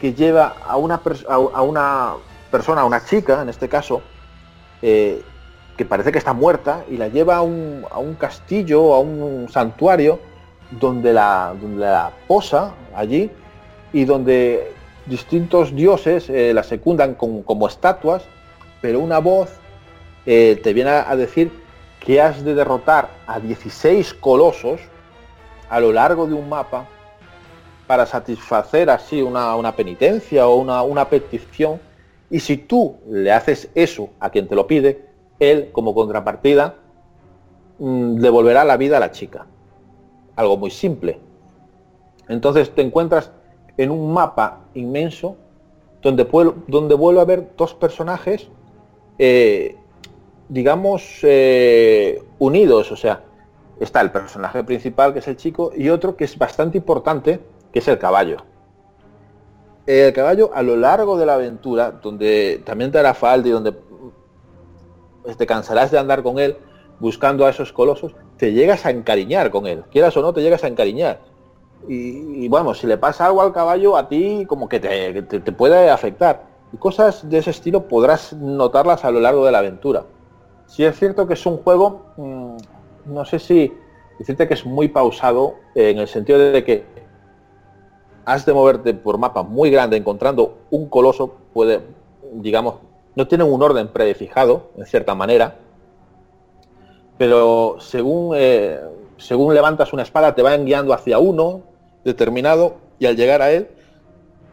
que 0.00 0.14
lleva 0.14 0.56
a 0.66 0.76
una, 0.76 1.00
a 1.28 1.62
una 1.62 2.14
persona, 2.50 2.80
a 2.82 2.84
una 2.84 3.04
chica 3.04 3.42
en 3.42 3.48
este 3.48 3.68
caso, 3.68 4.02
eh, 4.82 5.22
que 5.76 5.84
parece 5.84 6.12
que 6.12 6.18
está 6.18 6.32
muerta 6.32 6.84
y 6.90 6.96
la 6.96 7.08
lleva 7.08 7.36
a 7.36 7.42
un, 7.42 7.84
a 7.90 7.98
un 7.98 8.14
castillo, 8.14 8.94
a 8.94 9.00
un 9.00 9.48
santuario, 9.50 10.20
donde 10.70 11.12
la, 11.12 11.54
donde 11.60 11.84
la 11.84 12.12
posa 12.26 12.74
allí 12.94 13.30
y 13.92 14.04
donde 14.04 14.72
distintos 15.06 15.74
dioses 15.74 16.28
eh, 16.30 16.52
la 16.54 16.62
secundan 16.62 17.14
como 17.14 17.68
estatuas, 17.68 18.24
pero 18.80 19.00
una 19.00 19.18
voz 19.18 19.50
te 20.24 20.72
viene 20.72 20.90
a 20.90 21.14
decir 21.16 21.52
que 22.00 22.20
has 22.20 22.44
de 22.44 22.54
derrotar 22.54 23.08
a 23.26 23.40
16 23.40 24.14
colosos 24.14 24.80
a 25.68 25.80
lo 25.80 25.92
largo 25.92 26.26
de 26.26 26.34
un 26.34 26.48
mapa 26.48 26.86
para 27.86 28.06
satisfacer 28.06 28.90
así 28.90 29.22
una, 29.22 29.74
penitencia 29.74 30.46
o 30.46 30.56
una, 30.56 31.08
petición. 31.08 31.80
Y 32.30 32.40
si 32.40 32.56
tú 32.56 32.96
le 33.08 33.32
haces 33.32 33.68
eso 33.74 34.10
a 34.20 34.30
quien 34.30 34.48
te 34.48 34.54
lo 34.54 34.66
pide, 34.66 35.06
él 35.38 35.70
como 35.72 35.94
contrapartida 35.94 36.76
mm, 37.78 38.16
devolverá 38.16 38.64
la 38.64 38.76
vida 38.76 38.96
a 38.98 39.00
la 39.00 39.10
chica. 39.10 39.46
Algo 40.36 40.56
muy 40.56 40.70
simple. 40.70 41.20
Entonces 42.28 42.74
te 42.74 42.82
encuentras 42.82 43.30
en 43.76 43.90
un 43.90 44.12
mapa 44.12 44.60
inmenso 44.74 45.36
donde, 46.02 46.26
donde 46.66 46.94
vuelve 46.94 47.20
a 47.20 47.22
haber 47.22 47.56
dos 47.56 47.74
personajes 47.74 48.48
eh, 49.18 49.76
digamos, 50.48 51.20
eh, 51.22 52.22
unidos. 52.38 52.92
O 52.92 52.96
sea, 52.96 53.22
está 53.80 54.00
el 54.00 54.10
personaje 54.10 54.62
principal, 54.64 55.12
que 55.12 55.20
es 55.20 55.28
el 55.28 55.36
chico, 55.36 55.72
y 55.74 55.88
otro 55.88 56.16
que 56.16 56.24
es 56.24 56.36
bastante 56.38 56.78
importante, 56.78 57.40
que 57.72 57.78
es 57.78 57.88
el 57.88 57.98
caballo. 57.98 58.38
El 59.86 60.12
caballo 60.14 60.50
a 60.54 60.62
lo 60.62 60.76
largo 60.76 61.18
de 61.18 61.26
la 61.26 61.34
aventura, 61.34 61.90
donde 61.90 62.62
también 62.64 62.90
te 62.90 62.98
hará 62.98 63.12
falta 63.12 63.48
y 63.48 63.50
donde 63.50 63.74
pues, 65.24 65.36
te 65.36 65.46
cansarás 65.46 65.90
de 65.90 65.98
andar 65.98 66.22
con 66.22 66.38
él 66.38 66.56
buscando 67.00 67.44
a 67.44 67.50
esos 67.50 67.72
colosos, 67.72 68.14
te 68.36 68.52
llegas 68.52 68.86
a 68.86 68.90
encariñar 68.90 69.50
con 69.50 69.66
él. 69.66 69.82
Quieras 69.90 70.16
o 70.16 70.22
no, 70.22 70.32
te 70.32 70.42
llegas 70.42 70.62
a 70.62 70.68
encariñar. 70.68 71.20
Y, 71.88 72.48
bueno, 72.48 72.72
si 72.72 72.86
le 72.86 72.96
pasa 72.96 73.26
algo 73.26 73.42
al 73.42 73.52
caballo, 73.52 73.96
a 73.96 74.08
ti 74.08 74.46
como 74.46 74.68
que 74.68 74.80
te, 74.80 75.22
te 75.22 75.52
puede 75.52 75.90
afectar. 75.90 76.44
Y 76.72 76.76
cosas 76.76 77.28
de 77.28 77.38
ese 77.38 77.50
estilo 77.50 77.88
podrás 77.88 78.32
notarlas 78.32 79.04
a 79.04 79.10
lo 79.10 79.20
largo 79.20 79.44
de 79.44 79.52
la 79.52 79.58
aventura. 79.58 80.04
Sí 80.66 80.84
es 80.84 80.98
cierto 80.98 81.26
que 81.26 81.34
es 81.34 81.44
un 81.44 81.58
juego, 81.58 82.06
mm, 82.16 82.56
no 83.06 83.24
sé 83.24 83.38
si 83.38 83.72
decirte 84.18 84.48
que 84.48 84.54
es 84.54 84.64
muy 84.64 84.88
pausado 84.88 85.56
eh, 85.74 85.90
en 85.90 85.98
el 85.98 86.08
sentido 86.08 86.38
de 86.38 86.64
que 86.64 86.84
has 88.24 88.46
de 88.46 88.54
moverte 88.54 88.94
por 88.94 89.18
mapa 89.18 89.42
muy 89.42 89.70
grande 89.70 89.96
encontrando 89.96 90.58
un 90.70 90.88
coloso, 90.88 91.34
puede, 91.52 91.82
digamos, 92.32 92.76
no 93.16 93.28
tiene 93.28 93.44
un 93.44 93.62
orden 93.62 93.88
predefijado, 93.88 94.70
en 94.76 94.86
cierta 94.86 95.14
manera, 95.14 95.56
pero 97.16 97.76
según, 97.78 98.34
eh, 98.36 98.80
según 99.18 99.54
levantas 99.54 99.92
una 99.92 100.02
espada 100.02 100.34
te 100.34 100.42
van 100.42 100.64
guiando 100.64 100.92
hacia 100.92 101.18
uno 101.18 101.62
determinado 102.04 102.76
y 102.98 103.06
al 103.06 103.16
llegar 103.16 103.40
a 103.42 103.52
él, 103.52 103.68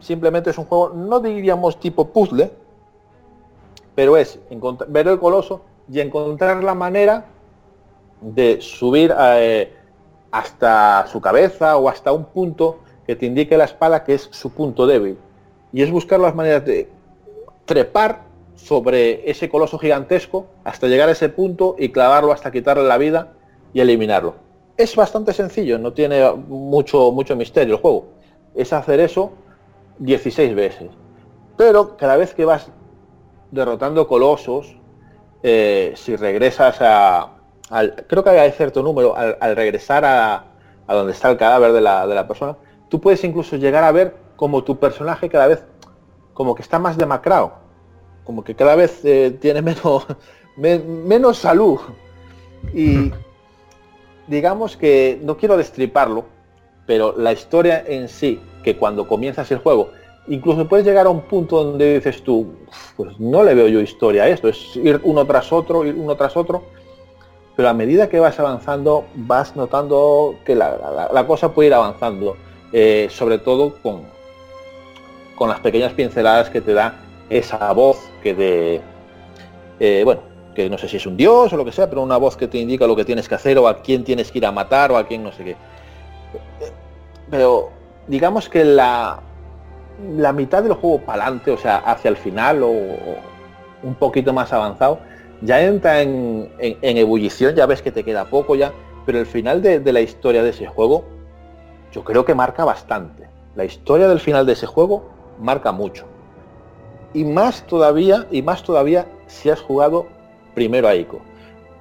simplemente 0.00 0.50
es 0.50 0.58
un 0.58 0.66
juego, 0.66 0.90
no 0.90 1.20
diríamos 1.20 1.78
tipo 1.80 2.08
puzzle, 2.08 2.50
pero 3.94 4.16
es 4.16 4.38
ver 4.88 5.08
el 5.08 5.18
coloso 5.18 5.62
y 5.90 6.00
encontrar 6.00 6.62
la 6.62 6.74
manera 6.74 7.26
de 8.20 8.60
subir 8.60 9.14
eh, 9.18 9.74
hasta 10.30 11.06
su 11.08 11.20
cabeza 11.20 11.76
o 11.76 11.88
hasta 11.88 12.12
un 12.12 12.24
punto 12.24 12.78
que 13.06 13.16
te 13.16 13.26
indique 13.26 13.56
la 13.56 13.64
espada 13.64 14.04
que 14.04 14.14
es 14.14 14.28
su 14.30 14.50
punto 14.50 14.86
débil. 14.86 15.18
Y 15.72 15.82
es 15.82 15.90
buscar 15.90 16.20
las 16.20 16.34
maneras 16.34 16.64
de 16.64 16.88
trepar 17.64 18.31
sobre 18.54 19.28
ese 19.30 19.48
coloso 19.48 19.78
gigantesco 19.78 20.46
hasta 20.64 20.86
llegar 20.86 21.08
a 21.08 21.12
ese 21.12 21.28
punto 21.28 21.74
y 21.78 21.90
clavarlo 21.90 22.32
hasta 22.32 22.50
quitarle 22.50 22.84
la 22.84 22.98
vida 22.98 23.32
y 23.72 23.80
eliminarlo. 23.80 24.34
Es 24.76 24.96
bastante 24.96 25.32
sencillo, 25.32 25.78
no 25.78 25.92
tiene 25.92 26.30
mucho, 26.32 27.12
mucho 27.12 27.36
misterio 27.36 27.74
el 27.74 27.80
juego. 27.80 28.06
Es 28.54 28.72
hacer 28.72 29.00
eso 29.00 29.32
16 29.98 30.54
veces. 30.54 30.90
Pero 31.56 31.96
cada 31.96 32.16
vez 32.16 32.34
que 32.34 32.44
vas 32.44 32.70
derrotando 33.50 34.06
colosos, 34.06 34.76
eh, 35.42 35.92
si 35.96 36.16
regresas 36.16 36.80
a... 36.80 37.36
Al, 37.70 38.04
creo 38.06 38.22
que 38.22 38.30
hay 38.30 38.50
cierto 38.52 38.82
número, 38.82 39.14
al, 39.16 39.56
regresar 39.56 40.04
a, 40.04 40.44
donde 40.88 41.12
está 41.12 41.30
el 41.30 41.38
cadáver 41.38 41.72
de 41.72 41.80
la, 41.80 42.06
de 42.06 42.14
la 42.14 42.26
persona, 42.26 42.56
tú 42.88 43.00
puedes 43.00 43.24
incluso 43.24 43.56
llegar 43.56 43.82
a 43.84 43.92
ver 43.92 44.14
como 44.36 44.62
tu 44.62 44.78
personaje 44.78 45.28
cada 45.30 45.46
vez 45.46 45.64
como 46.34 46.54
que 46.54 46.62
está 46.62 46.78
más 46.78 46.96
demacrado, 46.96 47.52
como 48.24 48.44
que 48.44 48.54
cada 48.54 48.76
vez 48.76 49.00
eh, 49.04 49.36
tiene 49.40 49.62
menos, 49.62 50.06
menos 50.56 51.38
salud. 51.38 51.78
Y 52.74 53.10
digamos 54.26 54.76
que 54.76 55.18
no 55.22 55.36
quiero 55.36 55.56
destriparlo, 55.56 56.24
pero 56.86 57.14
la 57.16 57.32
historia 57.32 57.82
en 57.86 58.08
sí, 58.08 58.40
que 58.62 58.76
cuando 58.76 59.08
comienzas 59.08 59.50
el 59.50 59.58
juego, 59.58 59.90
incluso 60.28 60.68
puedes 60.68 60.86
llegar 60.86 61.06
a 61.06 61.10
un 61.10 61.22
punto 61.22 61.62
donde 61.64 61.94
dices 61.94 62.22
tú, 62.22 62.54
pues 62.96 63.18
no 63.18 63.42
le 63.42 63.54
veo 63.54 63.68
yo 63.68 63.80
historia 63.80 64.24
a 64.24 64.28
esto, 64.28 64.48
es 64.48 64.76
ir 64.76 65.00
uno 65.02 65.26
tras 65.26 65.52
otro, 65.52 65.84
ir 65.84 65.94
uno 65.94 66.16
tras 66.16 66.36
otro, 66.36 66.62
pero 67.56 67.68
a 67.68 67.74
medida 67.74 68.08
que 68.08 68.20
vas 68.20 68.38
avanzando 68.38 69.04
vas 69.14 69.56
notando 69.56 70.36
que 70.44 70.54
la, 70.54 71.24
cosa 71.26 71.52
puede 71.52 71.68
ir 71.68 71.74
avanzando, 71.74 72.36
eh, 72.72 73.08
sobre 73.10 73.38
todo 73.38 73.74
con, 73.82 74.02
con 75.34 75.48
las 75.48 75.60
pequeñas 75.60 75.92
pinceladas 75.92 76.50
que 76.50 76.60
te 76.60 76.72
da 76.72 77.00
esa 77.38 77.72
voz 77.72 77.98
que 78.22 78.34
de, 78.34 78.80
eh, 79.80 80.02
bueno, 80.04 80.20
que 80.54 80.68
no 80.68 80.76
sé 80.76 80.88
si 80.88 80.98
es 80.98 81.06
un 81.06 81.16
dios 81.16 81.52
o 81.52 81.56
lo 81.56 81.64
que 81.64 81.72
sea, 81.72 81.88
pero 81.88 82.02
una 82.02 82.18
voz 82.18 82.36
que 82.36 82.46
te 82.46 82.58
indica 82.58 82.86
lo 82.86 82.94
que 82.94 83.04
tienes 83.04 83.28
que 83.28 83.34
hacer 83.34 83.58
o 83.58 83.66
a 83.66 83.82
quién 83.82 84.04
tienes 84.04 84.30
que 84.30 84.38
ir 84.38 84.46
a 84.46 84.52
matar 84.52 84.92
o 84.92 84.96
a 84.96 85.06
quién 85.06 85.22
no 85.22 85.32
sé 85.32 85.44
qué. 85.44 85.56
Pero 87.30 87.70
digamos 88.06 88.48
que 88.48 88.64
la, 88.64 89.20
la 90.16 90.32
mitad 90.32 90.62
del 90.62 90.74
juego 90.74 91.00
para 91.00 91.24
adelante, 91.24 91.50
o 91.50 91.56
sea, 91.56 91.78
hacia 91.78 92.10
el 92.10 92.16
final 92.16 92.62
o, 92.62 92.70
un 93.82 93.94
poquito 93.94 94.32
más 94.32 94.52
avanzado, 94.52 95.00
ya 95.40 95.60
entra 95.62 96.02
en, 96.02 96.50
ebullición, 96.60 97.54
ya 97.54 97.66
ves 97.66 97.82
que 97.82 97.90
te 97.90 98.04
queda 98.04 98.26
poco 98.26 98.54
ya, 98.54 98.72
pero 99.06 99.18
el 99.18 99.26
final 99.26 99.62
de, 99.62 99.80
de 99.80 99.92
la 99.92 100.00
historia 100.00 100.42
de 100.42 100.50
ese 100.50 100.66
juego, 100.66 101.04
yo 101.90 102.04
creo 102.04 102.24
que 102.24 102.34
marca 102.34 102.64
bastante. 102.64 103.28
La 103.56 103.64
historia 103.64 104.06
del 104.06 104.20
final 104.20 104.46
de 104.46 104.52
ese 104.52 104.66
juego 104.66 105.10
marca 105.40 105.72
mucho. 105.72 106.11
Y 107.14 107.24
más 107.24 107.66
todavía, 107.66 108.26
y 108.30 108.42
más 108.42 108.62
todavía 108.62 109.06
si 109.26 109.50
has 109.50 109.60
jugado 109.60 110.06
primero 110.54 110.88
a 110.88 110.94
ICO. 110.94 111.20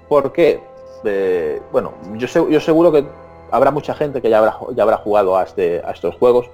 porque 0.07 0.59
eh, 1.03 1.61
bueno, 1.71 1.93
yo, 2.17 2.49
yo 2.49 2.59
seguro 2.59 2.91
que 2.91 3.05
habrá 3.49 3.71
mucha 3.71 3.93
gente 3.93 4.21
que 4.21 4.29
ya 4.29 4.39
habrá, 4.39 4.57
ya 4.75 4.83
habrá 4.83 4.97
jugado 4.97 5.37
a, 5.37 5.43
este, 5.43 5.81
a 5.83 5.91
estos 5.91 6.15
juegos, 6.15 6.49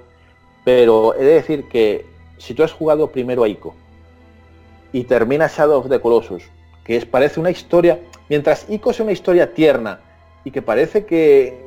pero 0.63 1.13
he 1.15 1.23
de 1.23 1.33
decir 1.33 1.67
que 1.67 2.05
si 2.37 2.53
tú 2.53 2.63
has 2.63 2.71
jugado 2.71 3.07
primero 3.07 3.43
a 3.43 3.47
ICO 3.47 3.73
y 4.91 5.03
termina 5.03 5.47
Shadow 5.47 5.79
of 5.79 5.89
the 5.89 5.99
Colossus, 5.99 6.43
que 6.83 6.97
es, 6.97 7.05
parece 7.05 7.39
una 7.39 7.51
historia, 7.51 7.99
mientras 8.29 8.65
ICO 8.69 8.91
es 8.91 8.99
una 8.99 9.11
historia 9.11 9.53
tierna 9.53 9.99
y 10.43 10.51
que 10.51 10.61
parece 10.61 11.05
que 11.05 11.65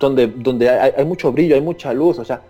donde, 0.00 0.26
donde 0.26 0.68
hay, 0.68 1.04
mucho 1.04 1.30
brillo, 1.30 1.54
hay 1.54 1.60
mucha 1.60 1.92
luz, 1.92 2.18
o 2.18 2.24
sea, 2.24 2.42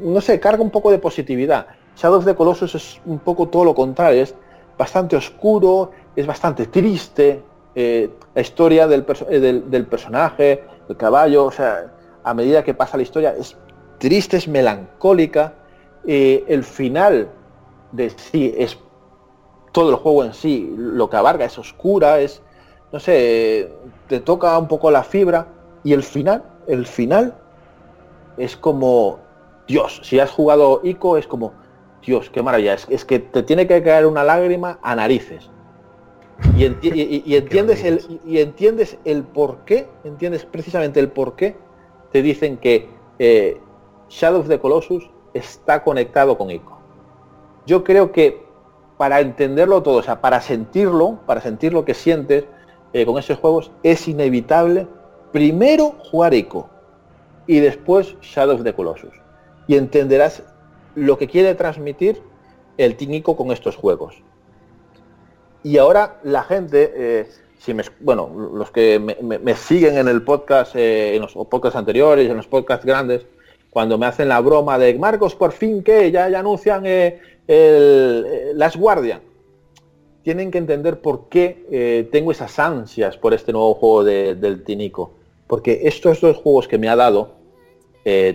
no 0.00 0.20
sé, 0.20 0.40
carga 0.40 0.62
un 0.62 0.70
poco 0.70 0.90
de 0.90 0.98
positividad. 0.98 1.66
Shadow 1.98 2.18
of 2.18 2.24
the 2.24 2.34
Colossus 2.36 2.74
es 2.76 3.00
un 3.06 3.18
poco 3.18 3.48
todo 3.48 3.64
lo 3.64 3.74
contrario, 3.74 4.22
es 4.22 4.34
bastante 4.78 5.16
oscuro, 5.16 5.90
es 6.14 6.26
bastante 6.28 6.66
triste, 6.66 7.42
eh, 7.74 8.08
la 8.34 8.40
historia 8.40 8.84
eh, 8.84 9.40
del, 9.40 9.68
del, 9.68 9.86
personaje, 9.86 10.62
el 10.88 10.96
caballo, 10.96 11.46
o 11.46 11.50
sea, 11.50 11.92
a 12.22 12.34
medida 12.34 12.62
que 12.62 12.72
pasa 12.72 12.96
la 12.96 13.02
historia 13.02 13.34
es 13.36 13.56
triste, 13.98 14.36
es 14.36 14.46
melancólica, 14.46 15.54
eh, 16.06 16.44
el 16.46 16.62
final 16.62 17.30
de 17.90 18.10
sí 18.10 18.54
es 18.56 18.78
todo 19.72 19.90
el 19.90 19.96
juego 19.96 20.22
en 20.22 20.34
sí, 20.34 20.72
lo 20.76 21.10
que 21.10 21.16
abarca 21.16 21.46
es 21.46 21.58
oscura, 21.58 22.20
es, 22.20 22.42
no 22.92 23.00
sé, 23.00 23.72
te 24.06 24.20
toca 24.20 24.56
un 24.56 24.68
poco 24.68 24.92
la 24.92 25.02
fibra 25.02 25.48
y 25.82 25.94
el 25.94 26.04
final, 26.04 26.44
el 26.68 26.86
final 26.86 27.34
es 28.36 28.56
como, 28.56 29.18
Dios, 29.66 30.00
si 30.04 30.20
has 30.20 30.30
jugado 30.30 30.80
ICO 30.84 31.16
es 31.16 31.26
como, 31.26 31.54
Dios, 32.08 32.30
qué 32.30 32.42
maravilla, 32.42 32.74
es, 32.88 33.04
que 33.04 33.18
te 33.18 33.42
tiene 33.42 33.66
que 33.66 33.82
caer 33.82 34.06
una 34.06 34.24
lágrima 34.24 34.78
a 34.82 34.96
narices. 34.96 35.50
Y, 36.56 36.64
entiendes 37.36 37.84
el, 37.84 38.20
y 38.26 38.38
entiendes 38.38 38.96
el 39.04 39.24
por 39.24 39.58
qué, 39.66 39.86
entiendes 40.04 40.46
precisamente 40.46 41.00
el 41.00 41.10
por 41.10 41.36
qué 41.36 41.56
te 42.10 42.22
dicen 42.22 42.56
que 42.56 42.88
eh, 43.18 43.60
Shadow 44.08 44.40
of 44.40 44.48
the 44.48 44.58
Colossus 44.58 45.10
está 45.34 45.84
conectado 45.84 46.38
con 46.38 46.50
Ico. 46.50 46.78
Yo 47.66 47.84
creo 47.84 48.10
que 48.10 48.42
para 48.96 49.20
entenderlo 49.20 49.82
todo, 49.82 49.98
o 49.98 50.02
sea, 50.02 50.22
para 50.22 50.40
sentirlo, 50.40 51.18
para 51.26 51.42
sentir 51.42 51.74
lo 51.74 51.84
que 51.84 51.92
sientes 51.92 52.46
eh, 52.94 53.04
con 53.04 53.18
esos 53.18 53.38
juegos, 53.38 53.70
es 53.82 54.08
inevitable 54.08 54.86
primero 55.30 55.94
jugar 56.10 56.32
Ico 56.32 56.70
y 57.46 57.60
después 57.60 58.16
Shadow 58.22 58.56
of 58.56 58.64
the 58.64 58.72
Colossus. 58.72 59.12
Y 59.66 59.76
entenderás 59.76 60.42
lo 60.98 61.18
que 61.18 61.28
quiere 61.28 61.54
transmitir 61.54 62.20
el 62.76 62.96
Tínico 62.96 63.36
con 63.36 63.50
estos 63.50 63.76
juegos. 63.76 64.22
Y 65.62 65.78
ahora 65.78 66.20
la 66.22 66.44
gente, 66.44 66.92
eh, 66.94 67.26
si 67.58 67.74
me, 67.74 67.82
bueno, 68.00 68.30
los 68.54 68.70
que 68.70 68.98
me, 68.98 69.54
siguen 69.56 69.98
en 69.98 70.08
el 70.08 70.22
podcast, 70.22 70.76
eh, 70.76 71.16
en 71.16 71.22
los 71.22 71.34
podcasts 71.34 71.76
anteriores, 71.76 72.30
en 72.30 72.36
los 72.36 72.46
podcasts 72.46 72.86
grandes, 72.86 73.26
cuando 73.70 73.98
me 73.98 74.06
hacen 74.06 74.28
la 74.28 74.40
broma 74.40 74.78
de 74.78 74.94
Marcos, 74.94 75.34
por 75.34 75.52
fin 75.52 75.82
que 75.82 76.10
ya, 76.10 76.28
ya 76.28 76.38
anuncian 76.38 76.84
eh, 76.86 77.20
el, 77.46 78.56
Las 78.56 78.76
Guardian, 78.76 79.20
tienen 80.22 80.50
que 80.50 80.58
entender 80.58 81.00
por 81.00 81.28
qué 81.28 82.06
tengo 82.12 82.32
esas 82.32 82.58
ansias 82.58 83.16
por 83.16 83.32
este 83.32 83.50
nuevo 83.50 83.74
juego 83.74 84.04
del 84.04 84.62
Tinico. 84.62 85.12
Porque 85.46 85.80
estos 85.84 86.20
dos 86.20 86.36
juegos 86.36 86.68
que 86.68 86.76
me 86.76 86.90
ha 86.90 86.96
dado 86.96 87.30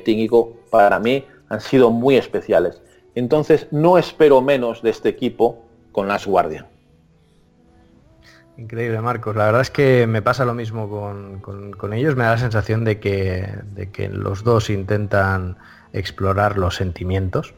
Tínico, 0.03 0.53
para 0.71 0.97
mí, 0.97 1.23
han 1.53 1.61
sido 1.61 1.91
muy 1.91 2.17
especiales. 2.17 2.81
Entonces 3.15 3.67
no 3.71 3.97
espero 3.97 4.41
menos 4.41 4.81
de 4.81 4.89
este 4.89 5.09
equipo 5.09 5.65
con 5.91 6.07
las 6.07 6.25
Guardian. 6.25 6.67
Increíble, 8.57 9.01
Marcos. 9.01 9.35
La 9.35 9.45
verdad 9.45 9.61
es 9.61 9.71
que 9.71 10.05
me 10.05 10.21
pasa 10.21 10.45
lo 10.45 10.53
mismo 10.53 10.89
con, 11.41 11.93
ellos. 11.93 12.15
Me 12.15 12.23
da 12.23 12.31
la 12.31 12.37
sensación 12.37 12.83
de 12.83 12.99
que, 12.99 13.49
de 13.71 13.89
que, 13.91 14.09
los 14.09 14.43
dos 14.43 14.69
intentan 14.69 15.57
explorar 15.91 16.57
los 16.57 16.75
sentimientos 16.75 17.53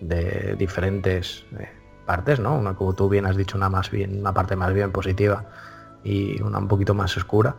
de 0.00 0.56
diferentes 0.58 1.44
eh, 1.58 1.68
partes, 2.06 2.40
¿no? 2.40 2.56
Una, 2.56 2.74
como 2.74 2.94
tú 2.94 3.08
bien 3.08 3.26
has 3.26 3.36
dicho, 3.36 3.56
una 3.56 3.68
más 3.68 3.90
bien, 3.90 4.20
una 4.20 4.32
parte 4.32 4.56
más 4.56 4.72
bien 4.72 4.90
positiva 4.90 5.44
y 6.02 6.40
una 6.40 6.58
un 6.58 6.68
poquito 6.68 6.94
más 6.94 7.14
oscura. 7.16 7.56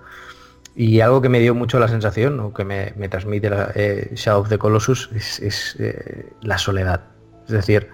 Y 0.75 1.01
algo 1.01 1.21
que 1.21 1.29
me 1.29 1.39
dio 1.39 1.53
mucho 1.53 1.79
la 1.79 1.87
sensación, 1.87 2.39
o 2.39 2.53
que 2.53 2.65
me, 2.65 2.91
transmite 3.09 3.49
la, 3.49 3.71
eh, 3.75 4.11
Shadow 4.15 4.41
of 4.41 4.49
the 4.49 4.57
Colossus, 4.57 5.09
es, 5.13 5.75
eh, 5.79 6.31
la 6.41 6.57
soledad. 6.57 7.01
Es 7.45 7.51
decir, 7.51 7.89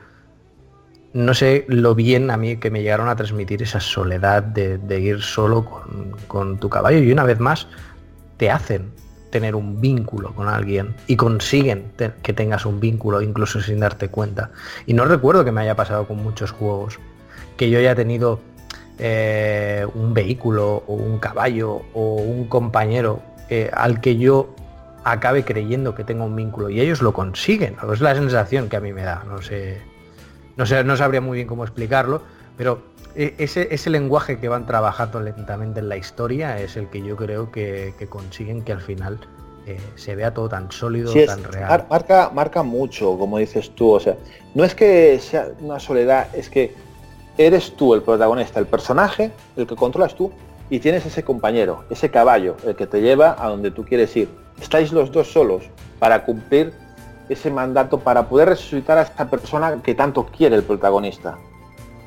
no 1.13 1.34
sé 1.34 1.65
lo 1.68 1.96
bien 1.96 2.32
a 2.32 2.38
mí 2.38 2.58
que 2.58 2.72
me 2.72 2.82
llegaron 2.82 3.10
a 3.10 3.15
transmitir 3.15 3.63
esa 3.63 3.80
soledad 3.80 4.44
de, 4.44 5.00
ir 5.00 5.22
solo 5.22 5.65
con, 6.28 6.60
tu 6.60 6.70
caballo. 6.70 7.00
Y 7.00 7.12
una 7.12 7.24
vez 7.24 7.39
más, 7.39 7.68
te 8.38 8.50
hacen 8.50 8.92
tener 9.30 9.56
un 9.56 9.82
vínculo 9.82 10.34
con 10.34 10.48
alguien 10.48 10.96
y 11.06 11.15
consiguen 11.15 11.92
que 12.24 12.34
tengas 12.34 12.65
un 12.65 12.80
vínculo 12.80 13.22
incluso 13.22 13.62
sin 13.62 13.80
darte 13.80 14.10
cuenta. 14.10 14.52
Y 14.86 14.94
no 14.94 15.06
recuerdo 15.06 15.44
que 15.44 15.52
me 15.52 15.62
haya 15.62 15.76
pasado 15.76 16.08
con 16.08 16.18
muchos 16.18 16.52
juegos, 16.52 17.00
que 17.58 17.70
yo 17.70 17.80
haya 17.80 17.94
tenido 17.96 18.39
eh, 19.00 19.88
un 19.96 20.14
vehículo 20.14 20.84
o 20.86 20.94
un 20.94 21.20
caballo 21.20 21.84
o 21.94 22.16
un 22.16 22.48
compañero 22.48 23.22
eh, 23.50 23.70
al 23.74 24.02
que 24.02 24.18
yo 24.18 24.50
acabe 25.06 25.46
creyendo 25.46 25.96
que 25.96 26.04
tengo 26.04 26.26
un 26.26 26.36
vínculo 26.36 26.70
y 26.70 26.82
ellos 26.82 27.02
lo 27.02 27.14
consiguen. 27.14 27.78
Es 27.92 28.02
la 28.02 28.14
sensación 28.14 28.68
que 28.68 28.76
a 28.76 28.82
mí 28.82 28.92
me 28.92 29.04
da. 29.04 29.24
No 29.26 29.42
sé, 29.42 29.82
no 30.58 30.66
sé, 30.66 30.84
no 30.84 30.98
sabría 30.98 31.22
muy 31.22 31.38
bien 31.38 31.48
cómo 31.48 31.64
explicarlo, 31.64 32.22
pero 32.58 32.82
e, 33.16 33.36
ese, 33.38 33.70
ese 33.72 33.90
lenguaje 33.90 34.38
que 34.38 34.50
van 34.50 34.66
trabajando 34.66 35.22
lentamente 35.22 35.80
en 35.80 35.88
la 35.88 35.96
historia 35.96 36.60
es 36.60 36.76
el 36.76 36.90
que 36.90 37.02
yo 37.02 37.16
creo 37.16 37.52
que, 37.52 37.94
consiguen 38.10 38.64
que 38.64 38.74
al 38.74 38.82
final 38.82 39.20
eh, 39.66 39.80
se 39.96 40.16
vea 40.16 40.34
todo 40.34 40.50
tan 40.50 40.72
sólido, 40.72 41.14
tan 41.26 41.44
real. 41.44 41.86
Marca, 41.90 42.32
marca 42.34 42.64
mucho, 42.64 43.18
como 43.18 43.38
dices 43.38 43.72
tú. 43.76 43.92
O 43.92 44.00
sea, 44.00 44.18
no 44.54 44.66
es 44.66 44.76
que 44.76 45.18
sea 45.20 45.48
una 45.62 45.80
soledad, 45.80 46.28
es 46.36 46.50
que 46.50 46.88
eres 47.38 47.76
tú 47.76 47.94
el 47.94 48.02
protagonista, 48.02 48.60
el 48.60 48.65
personaje, 48.65 49.32
el 49.56 49.68
que 49.68 49.76
controlas 49.76 50.15
tú, 50.15 50.32
y 50.70 50.80
tienes 50.80 51.06
ese 51.06 51.24
compañero, 51.24 51.84
ese 51.89 52.12
caballo, 52.12 52.56
el 52.65 52.76
que 52.76 52.88
te 52.88 53.02
lleva 53.02 53.36
a 53.39 53.50
donde 53.50 53.72
tú 53.72 53.86
quieres 53.86 54.15
ir. 54.15 54.30
Estáis 54.62 54.92
los 54.92 55.12
dos 55.12 55.32
solos 55.32 55.63
para 55.98 56.26
cumplir 56.26 56.74
ese 57.28 57.52
mandato, 57.52 58.00
para 58.00 58.28
poder 58.28 58.50
resucitar 58.50 58.98
a 58.98 59.04
esta 59.04 59.30
persona 59.30 59.82
que 59.82 59.96
tanto 59.96 60.26
quiere 60.26 60.56
el 60.56 60.63
protagonista. 60.63 61.38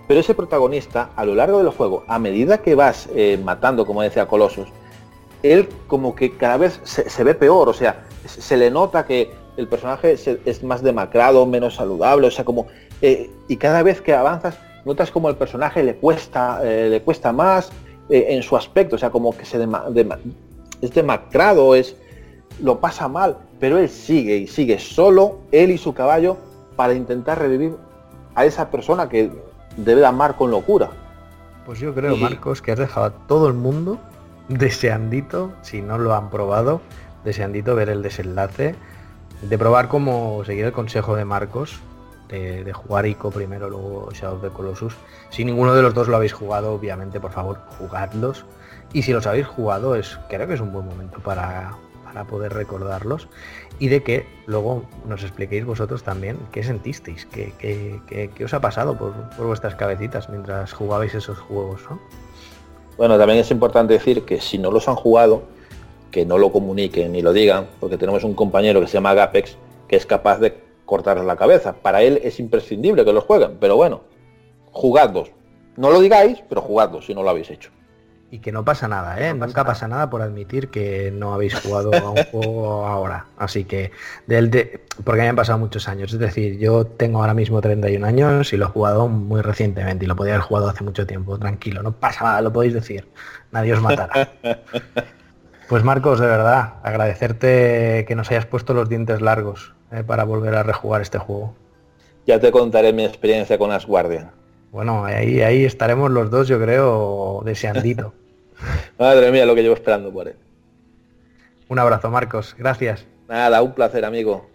Pero 0.09 0.21
ese 0.21 0.35
protagonista, 0.35 1.11
a 1.17 1.25
lo 1.25 1.35
largo 1.35 1.59
del 1.59 1.71
juego, 1.71 2.05
a 2.09 2.19
medida 2.19 2.59
que 2.59 2.75
vas 2.75 3.09
eh, 3.15 3.41
matando, 3.43 3.87
como 3.87 4.03
decía 4.03 4.27
Colosos, 4.27 4.69
él 5.43 5.69
como 5.87 6.15
que 6.15 6.37
cada 6.37 6.57
vez 6.57 6.81
se, 6.85 7.25
ve 7.25 7.35
peor, 7.35 7.69
o 7.69 7.73
sea, 7.73 8.05
se, 8.27 8.57
le 8.57 8.71
nota 8.71 9.07
que 9.07 9.33
el 9.57 9.67
personaje 9.69 10.13
es 10.13 10.63
más 10.63 10.83
demacrado, 10.83 11.47
menos 11.47 11.77
saludable, 11.77 12.29
o 12.29 12.31
sea, 12.31 12.45
como... 12.45 12.67
Eh, 13.01 13.31
y 13.49 13.57
cada 13.57 13.83
vez 13.83 14.01
que 14.01 14.15
avanzas, 14.15 14.57
notas 14.85 15.11
como 15.11 15.29
el 15.29 15.37
personaje 15.37 15.83
le 15.83 15.97
cuesta, 15.97 16.61
eh, 16.62 16.88
le 16.90 17.03
cuesta 17.03 17.33
más 17.33 17.71
en 18.09 18.42
su 18.42 18.57
aspecto, 18.57 18.97
o 18.97 18.99
sea, 18.99 19.09
como 19.09 19.35
que 19.35 19.47
se 19.47 19.57
es 20.83 20.92
demacrado, 20.92 21.75
es, 21.75 21.97
lo 22.61 22.79
pasa 22.79 23.09
mal, 23.09 23.38
pero 23.59 23.79
él 23.79 23.88
sigue 23.88 24.37
y 24.37 24.47
sigue 24.49 24.79
solo, 24.79 25.38
él 25.51 25.71
y 25.71 25.79
su 25.79 25.95
caballo, 25.95 26.37
para 26.77 26.92
intentar 26.92 27.38
revivir 27.38 27.77
a 28.35 28.45
esa 28.45 28.71
persona 28.71 29.09
que 29.09 29.31
debe 29.77 30.01
de 30.01 30.07
amar 30.07 30.37
con 30.37 30.51
locura. 30.51 30.90
Pues 31.64 31.79
yo 31.79 31.95
creo, 31.95 32.16
Marcos, 32.16 32.61
que 32.61 32.73
has 32.73 32.79
dejado 32.79 33.07
a 33.07 33.11
todo 33.29 33.47
el 33.47 33.55
mundo 33.55 33.99
deseandito, 34.49 35.53
si 35.62 35.81
no 35.81 35.99
lo 35.99 36.14
han 36.14 36.31
probado, 36.31 36.81
deseandito 37.25 37.75
ver 37.75 37.88
el 37.88 38.03
desenlace, 38.03 38.75
de 39.42 39.59
probar 39.59 39.88
cómo 39.88 40.42
seguir 40.45 40.64
el 40.64 40.73
consejo 40.73 41.14
de 41.16 41.25
Marcos, 41.25 41.81
de, 42.33 42.73
jugar 42.73 43.07
ICO 43.07 43.31
primero, 43.31 43.68
luego 43.68 44.11
Shadow 44.12 44.37
of 44.37 44.42
the 44.42 44.49
Colossus. 44.49 44.95
Si 45.31 45.45
ninguno 45.45 45.75
de 45.75 45.83
los 45.83 45.95
dos 45.95 46.09
lo 46.09 46.16
habéis 46.16 46.33
jugado, 46.33 46.73
obviamente, 46.73 47.21
por 47.21 47.33
favor, 47.33 47.59
jugadlos. 47.79 48.45
Y 48.92 49.03
si 49.03 49.12
los 49.12 49.27
habéis 49.27 49.47
jugado, 49.47 49.95
es, 49.95 50.18
creo 50.29 50.47
que 50.47 50.55
es 50.55 50.61
un 50.61 50.73
buen 50.73 50.87
momento 50.87 51.18
para, 51.18 51.73
para 52.05 52.25
poder 52.25 52.53
recordarlos 52.53 53.29
y 53.79 53.88
de 53.88 54.03
que 54.03 54.27
luego 54.47 54.85
nos 55.07 55.23
expliquéis 55.23 55.64
vosotros 55.64 56.03
también 56.03 56.38
qué 56.53 56.62
sentisteis, 56.62 57.27
qué, 57.27 57.53
qué, 57.59 58.45
os 58.45 58.55
ha 58.55 58.61
pasado 58.61 58.97
por, 58.97 59.12
vuestras 59.38 59.75
cabecitas 59.75 60.29
mientras 60.29 60.73
jugabais 60.73 61.14
esos 61.14 61.38
juegos. 61.38 61.83
Bueno, 62.97 63.18
también 63.18 63.40
es 63.40 63.51
importante 63.51 63.95
decir 63.95 64.25
que 64.25 64.40
si 64.40 64.59
no 64.59 64.71
los 64.71 64.88
han 64.88 64.95
jugado, 64.95 65.42
que 66.11 66.27
no 66.27 66.37
lo 66.37 66.53
comuniquen 66.53 67.12
ni 67.12 67.23
lo 67.23 67.33
digan, 67.33 67.66
porque 67.81 67.97
tenemos 67.97 68.25
un 68.25 68.35
compañero 68.35 68.81
que 68.81 68.87
se 68.87 68.95
llama 68.95 69.14
Gapex, 69.14 69.57
que 69.88 69.97
es 69.97 70.05
capaz 70.05 70.38
de 70.38 70.72
cortarles 70.85 71.25
la 71.25 71.37
cabeza. 71.37 71.75
Para 71.75 72.03
él 72.03 72.21
es 72.23 72.40
imprescindible 72.40 73.05
que 73.05 73.12
los 73.12 73.25
jueguen, 73.25 73.57
pero 73.61 73.77
bueno, 73.77 74.03
jugadlos. 74.71 75.31
No 75.77 75.90
lo 75.90 76.01
digáis, 76.01 76.42
pero 76.49 76.61
jugadlos 76.61 77.07
si 77.07 77.14
no 77.14 77.23
lo 77.23 77.31
habéis 77.31 77.51
hecho. 77.51 77.71
Y 78.31 78.38
que 78.38 78.51
no 78.51 78.64
pasa 78.64 78.88
nada, 78.88 79.21
¿eh? 79.21 79.35
Nunca 79.35 79.62
pasa 79.62 79.87
nada 79.87 80.09
por 80.09 80.23
admitir 80.23 80.71
que 80.71 81.11
no 81.11 81.35
habéis 81.35 81.55
jugado 81.55 81.92
a 81.95 82.11
un 82.11 82.25
juego 82.31 82.87
ahora. 82.87 83.27
Así 83.37 83.64
que, 83.64 83.90
del 84.27 84.51
de, 84.51 84.81
porque 85.05 85.21
me 85.21 85.29
han 85.29 85.37
pasado 85.37 85.59
muchos 85.59 85.87
años. 85.87 86.14
Es 86.14 86.18
decir, 86.18 86.59
yo 86.59 86.87
tengo 86.87 87.21
ahora 87.21 87.35
mismo 87.35 87.61
31 87.61 88.07
años 88.07 88.53
y 88.55 88.57
lo 88.57 88.66
he 88.66 88.68
jugado 88.68 89.07
muy 89.07 89.42
recientemente 89.42 90.07
y 90.07 90.09
lo 90.09 90.16
podía 90.16 90.35
haber 90.35 90.47
jugado 90.47 90.71
hace 90.71 90.83
mucho 90.83 91.07
tiempo. 91.07 91.38
Tranquilo, 91.38 91.83
no 91.83 91.92
pasa 91.92 92.25
nada, 92.25 92.40
lo 92.40 92.53
podéis 92.53 92.73
decir. 92.73 93.07
Nadie 93.51 93.75
os 93.75 93.83
matará. 93.83 94.33
Pues 95.68 95.85
Marcos, 95.85 96.21
de 96.21 96.27
verdad, 96.27 96.75
agradecerte 96.83 98.05
que 98.07 98.14
nos 98.14 98.31
hayas 98.31 98.45
puesto 98.45 98.75
los 98.75 98.90
dientes 98.90 99.23
largos 99.23 99.73
eh, 99.93 100.03
para 100.05 100.25
volver 100.25 100.55
a 100.55 100.63
rejugar 100.63 101.03
este 101.03 101.19
juego. 101.19 101.55
Ya 102.27 102.39
te 102.41 102.51
contaré 102.51 102.93
mi 102.93 103.05
experiencia 103.05 103.59
con 103.59 103.71
As 103.73 103.87
Guardian. 103.87 104.31
Bueno, 104.71 105.05
ahí, 105.05 105.43
ahí 105.43 105.65
estaremos 105.65 106.11
los 106.11 106.31
dos, 106.31 106.49
yo 106.49 106.59
creo, 106.61 107.43
deseandito. 107.45 108.15
Madre 108.99 109.31
mía, 109.31 109.47
lo 109.47 109.55
que 109.55 109.63
llevo 109.63 109.75
esperando 109.75 110.13
por 110.13 110.29
él. 110.29 110.37
Un 111.69 111.79
abrazo, 111.79 112.11
Marcos. 112.11 112.55
Gracias. 112.59 113.07
Nada, 113.29 113.63
un 113.63 113.73
placer, 113.73 114.05
amigo. 114.05 114.47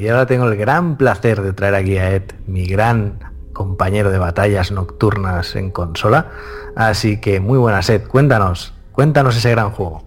Y 0.00 0.08
ahora 0.08 0.26
tengo 0.26 0.46
el 0.46 0.56
gran 0.56 0.96
placer 0.96 1.42
de 1.42 1.52
traer 1.52 1.74
aquí 1.74 1.98
a 1.98 2.12
Ed, 2.12 2.22
mi 2.46 2.64
gran 2.64 3.18
compañero 3.52 4.10
de 4.10 4.18
batallas 4.18 4.72
nocturnas 4.72 5.54
en 5.56 5.70
consola. 5.70 6.30
Así 6.74 7.20
que 7.20 7.38
muy 7.40 7.58
buenas, 7.58 7.90
Ed. 7.90 8.08
Cuéntanos, 8.08 8.72
cuéntanos 8.92 9.36
ese 9.36 9.50
gran 9.50 9.72
juego. 9.72 10.02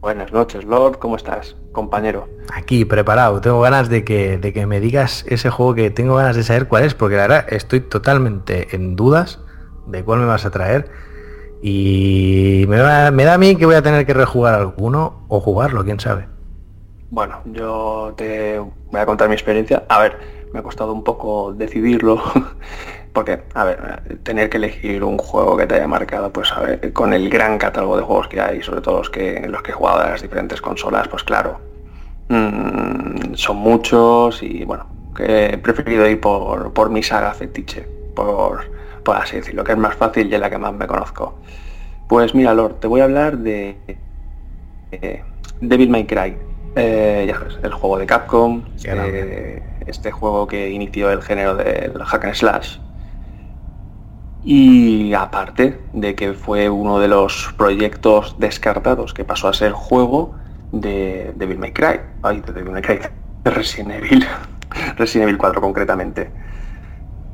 Buenas 0.00 0.32
noches, 0.32 0.64
Lord. 0.64 0.98
¿Cómo 0.98 1.16
estás, 1.16 1.56
compañero? 1.72 2.28
Aquí, 2.54 2.84
preparado. 2.84 3.40
Tengo 3.40 3.60
ganas 3.60 3.88
de 3.88 4.04
que, 4.04 4.38
de 4.38 4.52
que 4.52 4.66
me 4.66 4.78
digas 4.78 5.24
ese 5.28 5.50
juego 5.50 5.74
que 5.74 5.90
tengo 5.90 6.14
ganas 6.14 6.36
de 6.36 6.44
saber 6.44 6.68
cuál 6.68 6.84
es, 6.84 6.94
porque 6.94 7.16
la 7.16 7.22
verdad 7.22 7.46
estoy 7.48 7.80
totalmente 7.80 8.68
en 8.74 8.94
dudas 8.94 9.40
de 9.88 10.04
cuál 10.04 10.20
me 10.20 10.26
vas 10.26 10.46
a 10.46 10.50
traer. 10.50 10.90
Y 11.60 12.64
me, 12.68 12.76
da 12.78 13.08
a 13.08 13.38
mí 13.38 13.56
que 13.56 13.66
voy 13.66 13.74
a 13.74 13.82
tener 13.82 14.06
que 14.06 14.14
rejugar 14.14 14.54
alguno 14.54 15.24
o 15.28 15.40
jugarlo, 15.40 15.84
quién 15.84 15.98
sabe. 16.00 16.29
Bueno, 17.10 17.40
yo 17.44 18.14
te 18.16 18.58
voy 18.58 19.00
a 19.00 19.04
contar 19.04 19.28
mi 19.28 19.34
experiencia. 19.34 19.84
A 19.88 20.00
ver, 20.00 20.16
me 20.52 20.60
ha 20.60 20.62
costado 20.62 20.92
un 20.92 21.02
poco 21.02 21.52
decidirlo. 21.52 22.22
Porque, 23.12 23.42
a 23.54 23.64
ver, 23.64 24.20
tener 24.22 24.48
que 24.48 24.58
elegir 24.58 25.02
un 25.02 25.18
juego 25.18 25.56
que 25.56 25.66
te 25.66 25.74
haya 25.74 25.88
marcado, 25.88 26.32
pues 26.32 26.52
a 26.52 26.60
ver, 26.60 26.92
con 26.92 27.12
el 27.12 27.28
gran 27.28 27.58
catálogo 27.58 27.96
de 27.96 28.04
juegos 28.04 28.28
que 28.28 28.40
hay, 28.40 28.62
sobre 28.62 28.82
todo 28.82 28.98
los 28.98 29.10
que, 29.10 29.48
los 29.48 29.62
que 29.62 29.72
he 29.72 29.74
jugado 29.74 30.04
de 30.04 30.10
las 30.10 30.22
diferentes 30.22 30.60
consolas, 30.60 31.08
pues 31.08 31.24
claro, 31.24 31.58
mm, 32.28 33.34
son 33.34 33.56
muchos 33.56 34.40
y 34.44 34.64
bueno, 34.64 34.86
que 35.16 35.46
he 35.46 35.58
preferido 35.58 36.08
ir 36.08 36.20
por, 36.20 36.72
por 36.72 36.88
mi 36.90 37.02
saga 37.02 37.34
fetiche, 37.34 37.84
por, 38.14 38.70
por 39.02 39.16
así 39.16 39.36
decirlo, 39.36 39.64
que 39.64 39.72
es 39.72 39.78
más 39.78 39.96
fácil 39.96 40.30
y 40.30 40.34
es 40.36 40.40
la 40.40 40.48
que 40.48 40.58
más 40.58 40.72
me 40.72 40.86
conozco. 40.86 41.34
Pues 42.08 42.32
mira, 42.32 42.54
Lord, 42.54 42.76
te 42.78 42.86
voy 42.86 43.00
a 43.00 43.04
hablar 43.04 43.38
de 43.38 43.76
eh, 44.92 45.24
Devil 45.60 45.90
May 45.90 46.06
Cry, 46.06 46.36
eh, 46.76 47.32
el 47.62 47.72
juego 47.72 47.98
de 47.98 48.06
Capcom, 48.06 48.62
eh, 48.84 49.62
este 49.86 50.10
juego 50.10 50.46
que 50.46 50.70
inició 50.70 51.10
el 51.10 51.22
género 51.22 51.54
del 51.56 52.02
hack 52.02 52.24
and 52.24 52.34
slash. 52.34 52.78
Y 54.42 55.12
aparte 55.12 55.78
de 55.92 56.14
que 56.14 56.32
fue 56.32 56.70
uno 56.70 56.98
de 56.98 57.08
los 57.08 57.52
proyectos 57.58 58.36
descartados 58.38 59.12
que 59.12 59.24
pasó 59.24 59.48
a 59.48 59.52
ser 59.52 59.72
juego 59.72 60.34
de 60.72 61.32
Devil 61.36 61.58
May 61.58 61.72
Cry, 61.72 62.00
ay, 62.22 62.40
de 62.40 62.52
Devil 62.52 62.72
May 62.72 62.82
Cry, 62.82 62.98
de 63.44 63.50
Resident 63.50 63.90
Evil, 63.92 64.26
Resident 64.96 65.28
Evil 65.28 65.38
4 65.38 65.60
concretamente. 65.60 66.30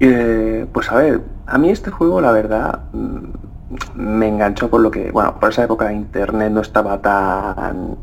Eh, 0.01 0.67
pues 0.73 0.91
a 0.91 0.97
ver, 0.97 1.23
a 1.47 1.59
mí 1.59 1.71
este 1.71 1.91
juego 1.91 2.21
la 2.21 2.33
verdad 2.33 2.81
mm, 2.93 3.31
me 3.95 4.29
enganchó 4.29 4.69
por 4.69 4.81
lo 4.81 4.91
que, 4.91 5.11
bueno, 5.11 5.39
por 5.41 5.51
esa 5.51 5.65
época 5.65 5.93
internet 5.93 6.53
no 6.53 6.61
estaba 6.61 7.01
tan... 7.01 7.97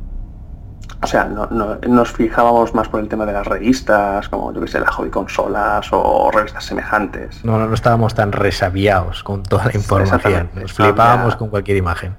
O 1.04 1.08
sea, 1.08 1.26
no, 1.26 1.48
nos 1.88 2.12
fijábamos 2.12 2.74
más 2.74 2.88
por 2.88 3.02
el 3.02 3.10
tema 3.10 3.26
de 3.26 3.34
las 3.34 3.46
revistas, 3.46 4.30
como 4.30 4.54
yo 4.54 4.62
que 4.62 4.68
sé, 4.68 4.80
las 4.80 4.90
hobby 4.92 5.10
consolas 5.10 5.88
o 5.92 6.32
revistas 6.32 6.64
semejantes. 6.64 7.44
No, 7.44 7.58
no, 7.58 7.74
estábamos 7.74 8.16
tan 8.16 8.32
resabiados 8.32 9.24
con 9.24 9.44
toda 9.44 9.66
la 9.66 9.76
información, 9.76 10.50
nos 10.56 10.72
flipábamos 10.72 11.36
con 11.36 11.50
cualquier 11.50 11.78
imagen. 11.78 12.16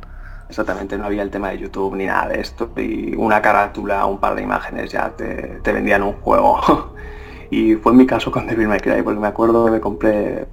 Exactamente, 0.48 0.98
no 0.98 1.06
había 1.06 1.22
el 1.22 1.30
tema 1.30 1.48
de 1.48 1.58
YouTube 1.58 1.96
ni 1.96 2.06
nada 2.06 2.28
de 2.28 2.40
esto, 2.40 2.70
y 2.76 3.14
una 3.16 3.40
carátula, 3.40 4.04
un 4.04 4.18
par 4.18 4.34
de 4.34 4.42
imágenes 4.42 4.92
ya 4.92 5.08
te, 5.10 5.60
te 5.62 5.72
vendían 5.72 6.02
un 6.02 6.12
juego. 6.14 6.94
Y 7.50 7.76
fue 7.76 7.92
mi 7.92 8.04
caso 8.04 8.32
con 8.32 8.48
Devil 8.48 8.66
May 8.66 8.80
Cry, 8.80 9.02
porque 9.02 9.20
me 9.20 9.28
acuerdo 9.28 9.70
que 9.70 9.78
compré 9.78 10.48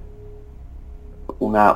una, 1.40 1.74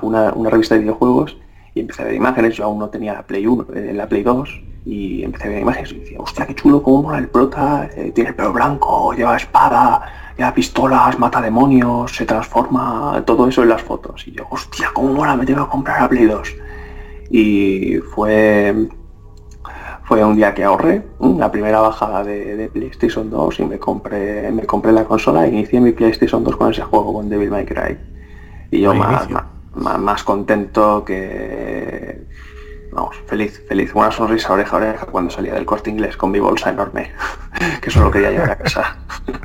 revista 0.51 0.77
de 0.77 0.83
videojuegos 0.83 1.37
y 1.75 1.81
empecé 1.81 2.03
a 2.03 2.05
ver 2.05 2.15
imágenes. 2.15 2.55
Yo 2.55 2.65
aún 2.65 2.79
no 2.79 2.91
tenía 2.91 3.13
la 3.13 3.23
Play 3.23 3.45
1, 3.45 3.67
eh, 3.75 3.93
la 3.93 4.09
Play 4.09 4.23
2 4.23 4.63
y 4.87 5.25
empecé 5.25 5.49
a 5.49 5.51
ver 5.51 5.63
imágenes 5.63 5.91
y 5.93 5.99
decía, 5.99 6.19
hostia, 6.21 6.47
qué 6.47 6.55
chulo, 6.55 6.81
cómo 6.81 7.03
mola 7.03 7.19
el 7.19 7.29
prota, 7.29 7.91
eh, 7.97 8.13
tiene 8.15 8.31
el 8.31 8.37
pelo 8.37 8.53
blanco, 8.53 9.13
lleva 9.13 9.37
espada, 9.37 10.33
lleva 10.39 10.55
pistolas, 10.55 11.19
mata 11.19 11.41
demonios, 11.41 12.15
se 12.15 12.25
transforma, 12.25 13.21
todo 13.27 13.49
eso 13.49 13.65
en 13.65 13.71
las 13.71 13.83
fotos. 13.83 14.27
Y 14.29 14.33
yo, 14.33 14.47
hostia, 14.49 14.91
cómo 14.95 15.13
mola, 15.13 15.37
me 15.37 15.45
tengo 15.45 15.65
que 15.65 15.71
comprar 15.73 16.03
la 16.03 16.09
Play 16.09 16.27
2. 16.27 16.55
Y 17.31 17.97
fue 18.15 18.89
fue 20.05 20.25
un 20.25 20.37
día 20.37 20.55
que 20.55 20.63
ahorré 20.63 21.03
la 21.19 21.51
primera 21.51 21.81
bajada 21.81 22.23
de, 22.23 22.71
PlayStation 22.73 23.29
2 23.29 23.59
y 23.59 23.65
me 23.65 23.79
compré 23.81 24.53
me 24.53 24.65
compré 24.65 24.93
la 24.93 25.05
consola 25.05 25.47
e 25.47 25.49
inicié 25.49 25.81
mi 25.81 25.91
PlayStation 25.91 26.45
2 26.45 26.57
con 26.57 26.71
ese 26.71 26.83
juego 26.83 27.13
con 27.13 27.29
Devil 27.29 27.51
May 27.51 27.67
Cry 27.67 27.99
y 28.71 28.83
yo 28.83 28.95
más, 28.95 29.29
más, 29.75 30.23
contento 30.23 31.05
que 31.05 32.29
vamos 32.97 33.17
feliz 33.27 33.63
feliz 33.69 33.93
una 33.95 34.11
sonrisa 34.11 34.53
oreja 34.53 34.73
a 34.73 34.81
oreja 34.81 35.07
cuando 35.07 35.31
salía 35.31 35.55
del 35.55 35.65
corte 35.65 35.91
inglés 35.91 36.17
con 36.17 36.31
mi 36.31 36.41
bolsa 36.41 36.71
enorme 36.71 37.13
que 37.81 37.91
solo 37.91 38.11
quería 38.11 38.31
llevar 38.31 38.51
a 38.51 38.57
casa 38.57 38.97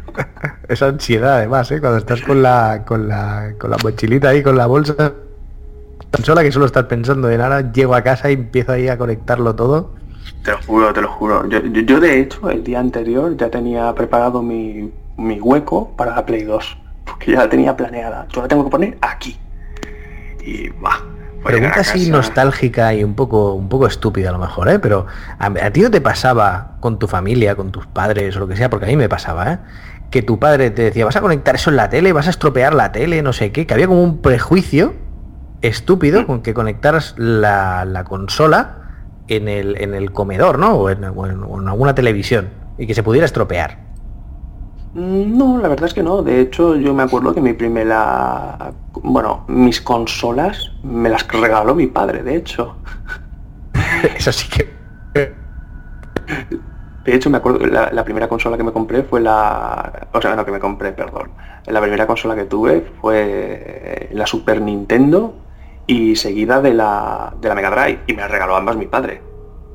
esa 0.67 0.87
ansiedad 0.87 1.37
además 1.37 1.71
¿eh? 1.71 1.79
cuando 1.79 1.99
estás 1.99 2.21
con 2.21 2.41
la 2.41 2.83
con 2.85 3.07
la 3.07 3.53
con 3.59 3.69
la 3.69 3.77
mochilita 3.83 4.29
ahí 4.29 4.41
con 4.41 4.57
la 4.57 4.65
bolsa 4.65 5.13
consola 6.11 6.43
que 6.43 6.51
solo 6.51 6.65
estás 6.65 6.85
pensando 6.85 7.29
en 7.29 7.41
ahora 7.41 7.71
llego 7.71 7.93
a 7.93 8.01
casa 8.01 8.31
y 8.31 8.33
empiezo 8.33 8.71
ahí 8.71 8.87
a 8.87 8.97
conectarlo 8.97 9.55
todo 9.55 10.01
te 10.43 10.51
lo 10.51 10.57
juro, 10.63 10.93
te 10.93 11.01
lo 11.01 11.07
juro. 11.07 11.47
Yo, 11.47 11.99
de 11.99 12.19
hecho 12.19 12.49
el 12.49 12.63
día 12.63 12.79
anterior 12.79 13.35
ya 13.37 13.49
tenía 13.49 13.93
preparado 13.93 14.41
mi, 14.41 14.91
hueco 15.17 15.91
para 15.95 16.15
la 16.15 16.25
Play 16.25 16.43
2. 16.43 16.77
Porque 17.05 17.31
ya 17.31 17.39
la 17.39 17.49
tenía 17.49 17.75
planeada. 17.75 18.27
Yo 18.29 18.41
la 18.41 18.47
tengo 18.47 18.63
que 18.63 18.69
poner 18.69 18.97
aquí. 19.01 19.37
Y 20.43 20.69
va. 20.69 20.99
Pregunta 21.43 21.79
así 21.79 22.09
nostálgica 22.09 22.93
y 22.93 23.03
un 23.03 23.15
poco, 23.15 23.53
un 23.53 23.67
poco 23.69 23.87
estúpida 23.87 24.29
a 24.29 24.31
lo 24.31 24.39
mejor, 24.39 24.69
¿eh? 24.69 24.79
Pero 24.79 25.07
a, 25.39 25.71
ti 25.71 25.81
no 25.81 25.89
te 25.89 26.01
pasaba 26.01 26.77
con 26.79 26.99
tu 26.99 27.07
familia, 27.07 27.55
con 27.55 27.71
tus 27.71 27.87
padres 27.87 28.35
o 28.35 28.39
lo 28.39 28.47
que 28.47 28.55
sea, 28.55 28.69
porque 28.69 28.85
a 28.85 28.89
mí 28.89 28.95
me 28.95 29.09
pasaba, 29.09 29.53
¿eh? 29.53 29.59
Que 30.11 30.21
tu 30.21 30.39
padre 30.39 30.71
te 30.71 30.83
decía, 30.83 31.05
vas 31.05 31.15
a 31.15 31.21
conectar 31.21 31.55
eso 31.55 31.69
en 31.69 31.77
la 31.77 31.89
tele, 31.89 32.13
vas 32.13 32.27
a 32.27 32.29
estropear 32.29 32.73
la 32.73 32.91
tele, 32.91 33.21
no 33.21 33.33
sé 33.33 33.51
qué, 33.51 33.65
que 33.65 33.73
había 33.73 33.87
como 33.87 34.03
un 34.03 34.21
prejuicio 34.21 34.93
estúpido 35.61 36.21
mm. 36.21 36.25
con 36.25 36.41
que 36.41 36.53
conectaras 36.53 37.15
la, 37.17 37.85
la 37.85 38.03
consola 38.03 38.81
en 39.27 39.47
el, 39.47 39.81
en 39.81 39.93
el 39.93 40.11
comedor, 40.11 40.59
¿no? 40.59 40.73
O 40.75 40.89
en, 40.89 41.03
alguna 41.03 41.95
televisión 41.95 42.49
y 42.77 42.87
que 42.87 42.93
se 42.93 43.03
pudiera 43.03 43.25
estropear. 43.25 43.90
Mm, 44.93 45.37
no, 45.37 45.57
la 45.57 45.67
verdad 45.67 45.85
es 45.87 45.93
que 45.93 46.03
no. 46.03 46.21
De 46.21 46.41
hecho, 46.41 46.75
yo 46.75 46.93
me 46.93 47.03
acuerdo 47.03 47.33
que 47.33 47.41
mi 47.41 47.53
primera... 47.53 48.73
Bueno, 49.03 49.45
mis 49.47 49.81
consolas 49.81 50.71
me 50.83 51.09
las 51.09 51.27
regaló 51.27 51.75
mi 51.75 51.87
padre, 51.87 52.23
de 52.23 52.35
hecho. 52.35 52.75
Eso 54.15 54.31
sí 54.31 54.47
que... 54.49 54.81
De 57.03 57.15
hecho, 57.15 57.31
me 57.31 57.37
acuerdo, 57.37 57.65
la, 57.65 57.91
la 57.91 58.03
primera 58.03 58.27
consola 58.27 58.57
que 58.57 58.63
me 58.63 58.71
compré 58.71 59.03
fue 59.03 59.21
la... 59.21 60.07
O 60.13 60.21
sea, 60.21 60.35
no, 60.35 60.45
que 60.45 60.51
me 60.51 60.59
compré, 60.59 60.91
perdón. 60.91 61.31
La 61.65 61.81
primera 61.81 62.05
consola 62.05 62.35
que 62.35 62.45
tuve 62.45 62.85
fue 63.01 64.09
la 64.11 64.27
Super 64.27 64.61
Nintendo 64.61 65.33
y 65.87 66.15
seguida 66.15 66.61
de 66.61 66.73
la, 66.73 67.33
de 67.39 67.49
la 67.49 67.55
Mega 67.55 67.71
Drive 67.71 68.01
y 68.07 68.13
me 68.13 68.27
regaló 68.27 68.55
ambas 68.55 68.77
mi 68.77 68.85
padre. 68.85 69.21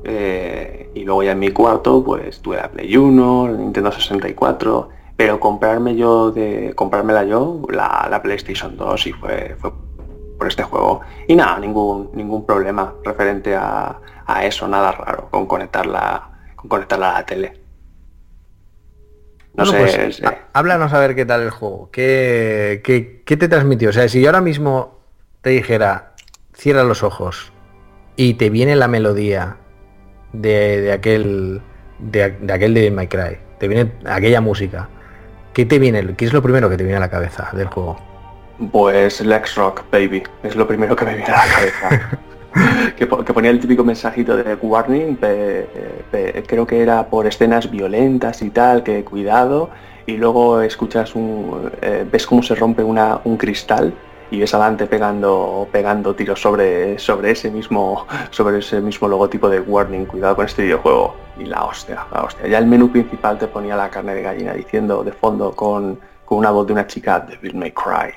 Eh, 0.03 0.89
y 0.95 1.03
luego 1.03 1.23
ya 1.23 1.31
en 1.31 1.39
mi 1.39 1.51
cuarto 1.51 2.03
pues 2.03 2.41
tuve 2.41 2.57
la 2.57 2.69
Play 2.69 2.95
1, 2.95 3.47
la 3.49 3.57
Nintendo 3.57 3.91
64, 3.91 4.89
pero 5.17 5.39
comprarme 5.39 5.95
yo 5.95 6.31
de 6.31 6.73
comprármela 6.75 7.23
yo 7.23 7.63
la, 7.69 8.07
la 8.09 8.21
PlayStation 8.21 8.77
2 8.77 9.07
y 9.07 9.13
fue, 9.13 9.55
fue 9.59 9.71
por 10.37 10.47
este 10.47 10.63
juego. 10.63 11.01
Y 11.27 11.35
nada, 11.35 11.59
ningún, 11.59 12.11
ningún 12.13 12.45
problema 12.45 12.93
referente 13.03 13.55
a, 13.55 13.99
eso, 14.43 14.67
nada 14.67 14.91
raro 14.91 15.29
con 15.31 15.47
conectarla, 15.47 16.29
con 16.55 16.69
conectarla 16.69 17.11
a 17.11 17.13
la 17.13 17.25
tele. 17.25 17.59
No 19.55 19.65
sé, 19.65 19.77
pues, 19.79 20.21
háblanos 20.53 20.93
a 20.93 20.99
ver 20.99 21.15
qué 21.15 21.25
tal 21.25 21.41
el 21.41 21.49
juego. 21.49 21.89
¿Qué, 21.91 22.81
qué, 22.83 23.23
qué 23.25 23.37
te 23.37 23.47
transmitió? 23.47 23.89
O 23.89 23.93
sea, 23.93 24.07
si 24.07 24.21
yo 24.21 24.27
ahora 24.27 24.41
mismo 24.41 24.99
te 25.41 25.49
dijera, 25.49 26.13
cierra 26.53 26.83
los 26.83 27.01
ojos 27.03 27.51
y 28.15 28.35
te 28.35 28.49
viene 28.49 28.75
la 28.75 28.87
melodía 28.87 29.57
de, 30.33 30.91
aquel 30.91 31.61
de, 31.99 32.23
aquel 32.23 32.73
de 32.73 32.91
My 32.91 33.07
Cry, 33.07 33.39
te 33.59 33.67
viene 33.67 33.93
aquella 34.05 34.41
música, 34.41 34.89
¿qué 35.57 35.65
te 35.65 35.79
viene? 35.79 36.13
¿Qué 36.15 36.25
es 36.25 36.33
lo 36.33 36.43
primero 36.43 36.69
que 36.69 36.77
te 36.77 36.83
viene 36.83 36.97
a 36.97 36.99
la 36.99 37.09
cabeza 37.09 37.49
del 37.51 37.65
juego? 37.65 37.97
Pues 38.71 39.21
Lex 39.21 39.55
Rock, 39.55 39.85
baby, 39.91 40.21
es 40.43 40.55
lo 40.55 40.67
primero 40.67 40.95
que 40.95 41.03
me 41.03 41.15
viene 41.15 41.33
a 41.33 41.47
la 41.47 41.51
cabeza. 41.51 42.19
que, 42.95 43.07
ponía 43.07 43.49
el 43.49 43.59
típico 43.59 43.83
mensajito 43.83 44.37
de 44.37 44.53
warning, 44.53 45.17
creo 46.45 46.67
que 46.67 46.79
era 46.79 47.07
por 47.07 47.25
escenas 47.25 47.71
violentas 47.71 48.43
y 48.43 48.51
tal, 48.51 48.83
que 48.83 49.03
cuidado, 49.03 49.71
y 50.05 50.17
luego 50.17 50.61
escuchas 50.61 51.15
un, 51.15 51.71
eh, 51.81 52.05
ves 52.11 52.27
cómo 52.27 52.43
se 52.43 52.53
rompe 52.53 52.83
una, 52.83 53.19
un 53.23 53.35
cristal 53.35 53.91
y 54.29 54.39
ves 54.39 54.53
a 54.53 54.77
pegando, 54.89 55.67
pegando 55.71 56.13
tiros 56.13 56.41
sobre, 56.41 56.99
sobre, 56.99 57.31
ese 57.31 57.49
mismo, 57.49 58.05
sobre 58.29 58.59
ese 58.59 58.81
mismo 58.81 59.07
logotipo 59.07 59.49
de 59.49 59.61
Warning, 59.61 60.05
cuidado 60.05 60.35
con 60.35 60.45
este 60.45 60.63
videojuego. 60.63 61.15
Y 61.37 61.45
la 61.45 61.63
hostia, 61.63 62.05
la 62.11 62.23
hostia. 62.23 62.47
Ya 62.47 62.57
el 62.57 62.65
menú 62.65 62.91
principal 62.91 63.37
te 63.37 63.47
ponía 63.47 63.75
la 63.75 63.89
carne 63.89 64.15
de 64.15 64.23
gallina 64.23 64.53
diciendo 64.53 65.03
de 65.03 65.11
fondo 65.11 65.51
con, 65.51 65.99
una 66.29 66.51
voz 66.51 66.67
de 66.67 66.73
una 66.73 66.87
chica, 66.87 67.19
Devil 67.19 67.55
May 67.55 67.71
Cry. 67.71 68.13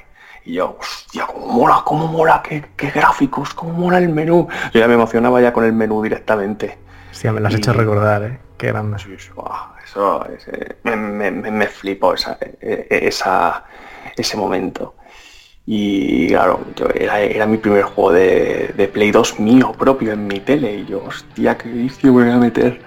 Y 0.46 0.54
yo, 0.54 0.76
hostia, 0.80 1.26
cómo 1.26 1.46
mola, 1.46 1.82
cómo 1.84 2.08
mola, 2.08 2.42
qué, 2.42 2.64
gráficos, 2.90 3.54
cómo 3.54 3.74
mola 3.74 3.98
el 3.98 4.08
menú. 4.08 4.48
Yo 4.72 4.80
ya 4.80 4.88
me 4.88 4.94
emocionaba 4.94 5.40
ya 5.40 5.52
con 5.52 5.64
el 5.64 5.72
menú 5.72 6.02
directamente. 6.02 6.78
Sí, 7.12 7.28
me 7.28 7.40
lo 7.40 7.48
has 7.48 7.54
hecho 7.54 7.72
recordar, 7.72 8.22
¿eh? 8.22 8.38
Qué 8.56 8.68
grande. 8.68 8.96
eso, 9.84 10.26
me, 10.82 10.96
me, 10.96 11.30
me, 11.30 11.66
flipó 11.66 12.14
esa, 12.14 12.38
e, 12.40 12.86
e, 12.90 13.06
esa, 13.06 13.64
ese 14.16 14.36
momento. 14.36 14.94
Y 15.72 16.26
claro, 16.26 16.64
era, 16.96 17.46
mi 17.46 17.56
primer 17.56 17.84
juego 17.84 18.10
de, 18.10 18.90
Play 18.92 19.12
2 19.12 19.38
mío 19.38 19.72
propio 19.78 20.12
en 20.14 20.26
mi 20.26 20.40
tele. 20.40 20.78
Y 20.78 20.86
yo, 20.86 21.04
hostia, 21.04 21.56
qué 21.56 21.68
vicio 21.68 22.12
voy 22.12 22.28
a 22.28 22.38
meter. 22.38 22.80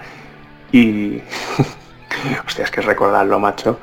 Y. 0.74 1.22
hostia, 2.46 2.65
es 2.65 2.72
que 2.72 2.82
recordarlo, 2.82 3.39
macho. 3.39 3.80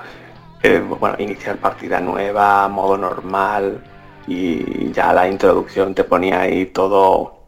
Eh, 0.63 0.85
bueno, 0.87 1.17
iniciar 1.19 1.57
partida 1.57 1.99
nueva, 1.99 2.69
modo 2.69 2.99
normal. 2.99 3.83
Y 4.27 4.93
ya 4.93 5.15
la 5.15 5.27
introducción 5.27 5.95
te 5.95 6.05
ponía 6.05 6.43
ahí 6.43 6.67
todo. 6.67 7.39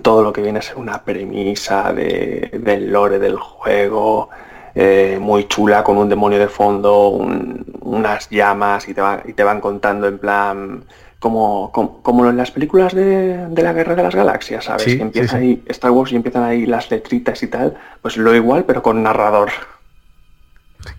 Todo 0.00 0.22
lo 0.22 0.32
que 0.32 0.40
viene 0.40 0.60
a 0.60 0.62
ser 0.62 0.78
una 0.78 1.04
premisa 1.04 1.92
de, 1.92 2.58
del 2.58 2.90
lore 2.90 3.18
del 3.18 3.36
juego. 3.36 4.30
Eh, 4.74 5.18
muy 5.20 5.46
chula 5.46 5.84
con 5.84 5.96
un 5.96 6.08
demonio 6.08 6.38
de 6.38 6.48
fondo, 6.48 7.10
unas 7.10 8.28
llamas 8.28 8.88
y 8.88 8.94
te, 8.94 9.02
y 9.26 9.32
te, 9.32 9.44
van 9.44 9.60
contando 9.60 10.08
en 10.08 10.18
plan 10.18 10.84
como, 11.20 11.70
como, 11.72 12.28
en 12.28 12.36
las 12.36 12.50
películas 12.50 12.92
de, 12.92 13.48
la 13.56 13.72
Guerra 13.72 13.94
de 13.94 14.02
las 14.02 14.14
Galaxias, 14.14 14.64
¿sabes? 14.64 14.84
que 14.84 15.00
empiezan 15.00 15.40
ahí 15.40 15.62
Star 15.68 15.92
Wars 15.92 16.12
y 16.12 16.16
empiezan 16.16 16.42
ahí 16.42 16.66
las 16.66 16.90
letritas 16.90 17.42
y 17.44 17.46
tal, 17.46 17.78
pues 18.02 18.16
lo 18.16 18.34
igual 18.34 18.64
pero 18.64 18.82
con 18.82 19.02
narrador. 19.02 19.50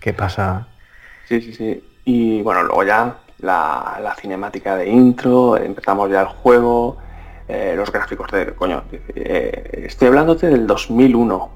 ¿Qué 0.00 0.12
pasa? 0.12 0.66
Sí, 1.28 1.40
sí, 1.42 1.52
sí. 1.52 1.84
Y 2.04 2.42
bueno, 2.42 2.62
luego 2.62 2.82
ya 2.82 3.18
la, 3.40 4.16
cinemática 4.18 4.76
de 4.76 4.88
intro, 4.88 5.56
empezamos 5.56 6.10
ya 6.10 6.22
el 6.22 6.28
juego, 6.28 6.96
eh, 7.48 7.74
los 7.76 7.92
gráficos 7.92 8.30
de... 8.30 8.54
Coño, 8.54 8.84
eh, 9.14 9.84
estoy 9.86 10.08
hablándote 10.08 10.48
del 10.48 10.66
2001, 10.66 11.50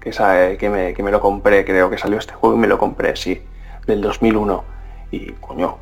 que, 0.00 0.12
sabe, 0.12 0.56
que, 0.56 0.68
me, 0.70 0.94
que 0.94 1.02
me 1.02 1.10
lo 1.10 1.20
compré, 1.20 1.64
creo 1.64 1.90
que 1.90 1.98
salió 1.98 2.18
este 2.18 2.34
juego 2.34 2.56
y 2.56 2.58
me 2.58 2.66
lo 2.66 2.78
compré, 2.78 3.16
sí, 3.16 3.42
del 3.86 4.00
2001. 4.00 4.64
Y 5.12 5.32
coño, 5.32 5.76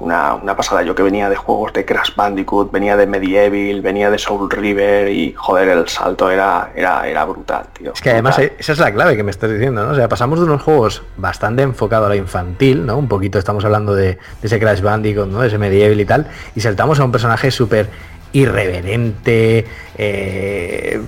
una, 0.00 0.56
pasada. 0.56 0.82
Yo 0.82 0.94
que 0.94 1.02
venía 1.02 1.28
de 1.28 1.36
juegos 1.36 1.72
de 1.72 1.84
Crash 1.84 2.14
Bandicoot, 2.14 2.70
venía 2.72 2.96
de 2.96 3.06
Medieval, 3.06 3.80
venía 3.80 4.10
de 4.10 4.18
Soul 4.18 4.50
River 4.50 5.08
y 5.08 5.32
joder, 5.32 5.68
el 5.68 5.88
salto 5.88 6.30
era, 6.30 6.72
era, 6.74 7.06
era 7.08 7.24
brutal, 7.24 7.66
tío. 7.72 7.92
Es 7.92 8.00
que 8.00 8.10
además 8.10 8.38
esa 8.38 8.72
es 8.72 8.78
la 8.78 8.92
clave 8.92 9.16
que 9.16 9.22
me 9.22 9.30
estás 9.30 9.50
diciendo, 9.50 9.84
¿no? 9.84 9.92
O 9.92 9.94
sea, 9.94 10.08
pasamos 10.08 10.38
de 10.38 10.46
unos 10.46 10.62
juegos 10.62 11.02
bastante 11.16 11.62
enfocados 11.62 12.06
a 12.06 12.08
lo 12.10 12.14
infantil, 12.16 12.84
¿no? 12.84 12.98
Un 12.98 13.08
poquito 13.08 13.38
estamos 13.38 13.64
hablando 13.64 13.94
de, 13.94 14.18
ese 14.42 14.58
Crash 14.58 14.80
Bandicoot, 14.80 15.28
¿no? 15.28 15.40
De 15.40 15.48
ese 15.48 15.58
Medieval 15.58 16.00
y 16.00 16.04
tal. 16.04 16.26
Y 16.54 16.60
saltamos 16.60 16.98
a 17.00 17.04
un 17.04 17.12
personaje 17.12 17.50
súper 17.50 17.88
irreverente, 18.32 19.64
eh, 19.96 21.00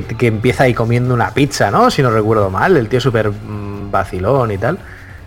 que, 0.00 0.26
empieza 0.26 0.64
ahí 0.64 0.74
comiendo 0.74 1.12
una 1.12 1.32
pizza, 1.32 1.70
¿no? 1.70 1.90
Si 1.90 2.02
no 2.02 2.10
recuerdo 2.10 2.48
mal, 2.50 2.76
el 2.76 2.88
tío 2.88 3.00
súper 3.00 3.30
mm, 3.30 3.90
vacilón 3.90 4.50
y 4.52 4.58
tal. 4.58 4.78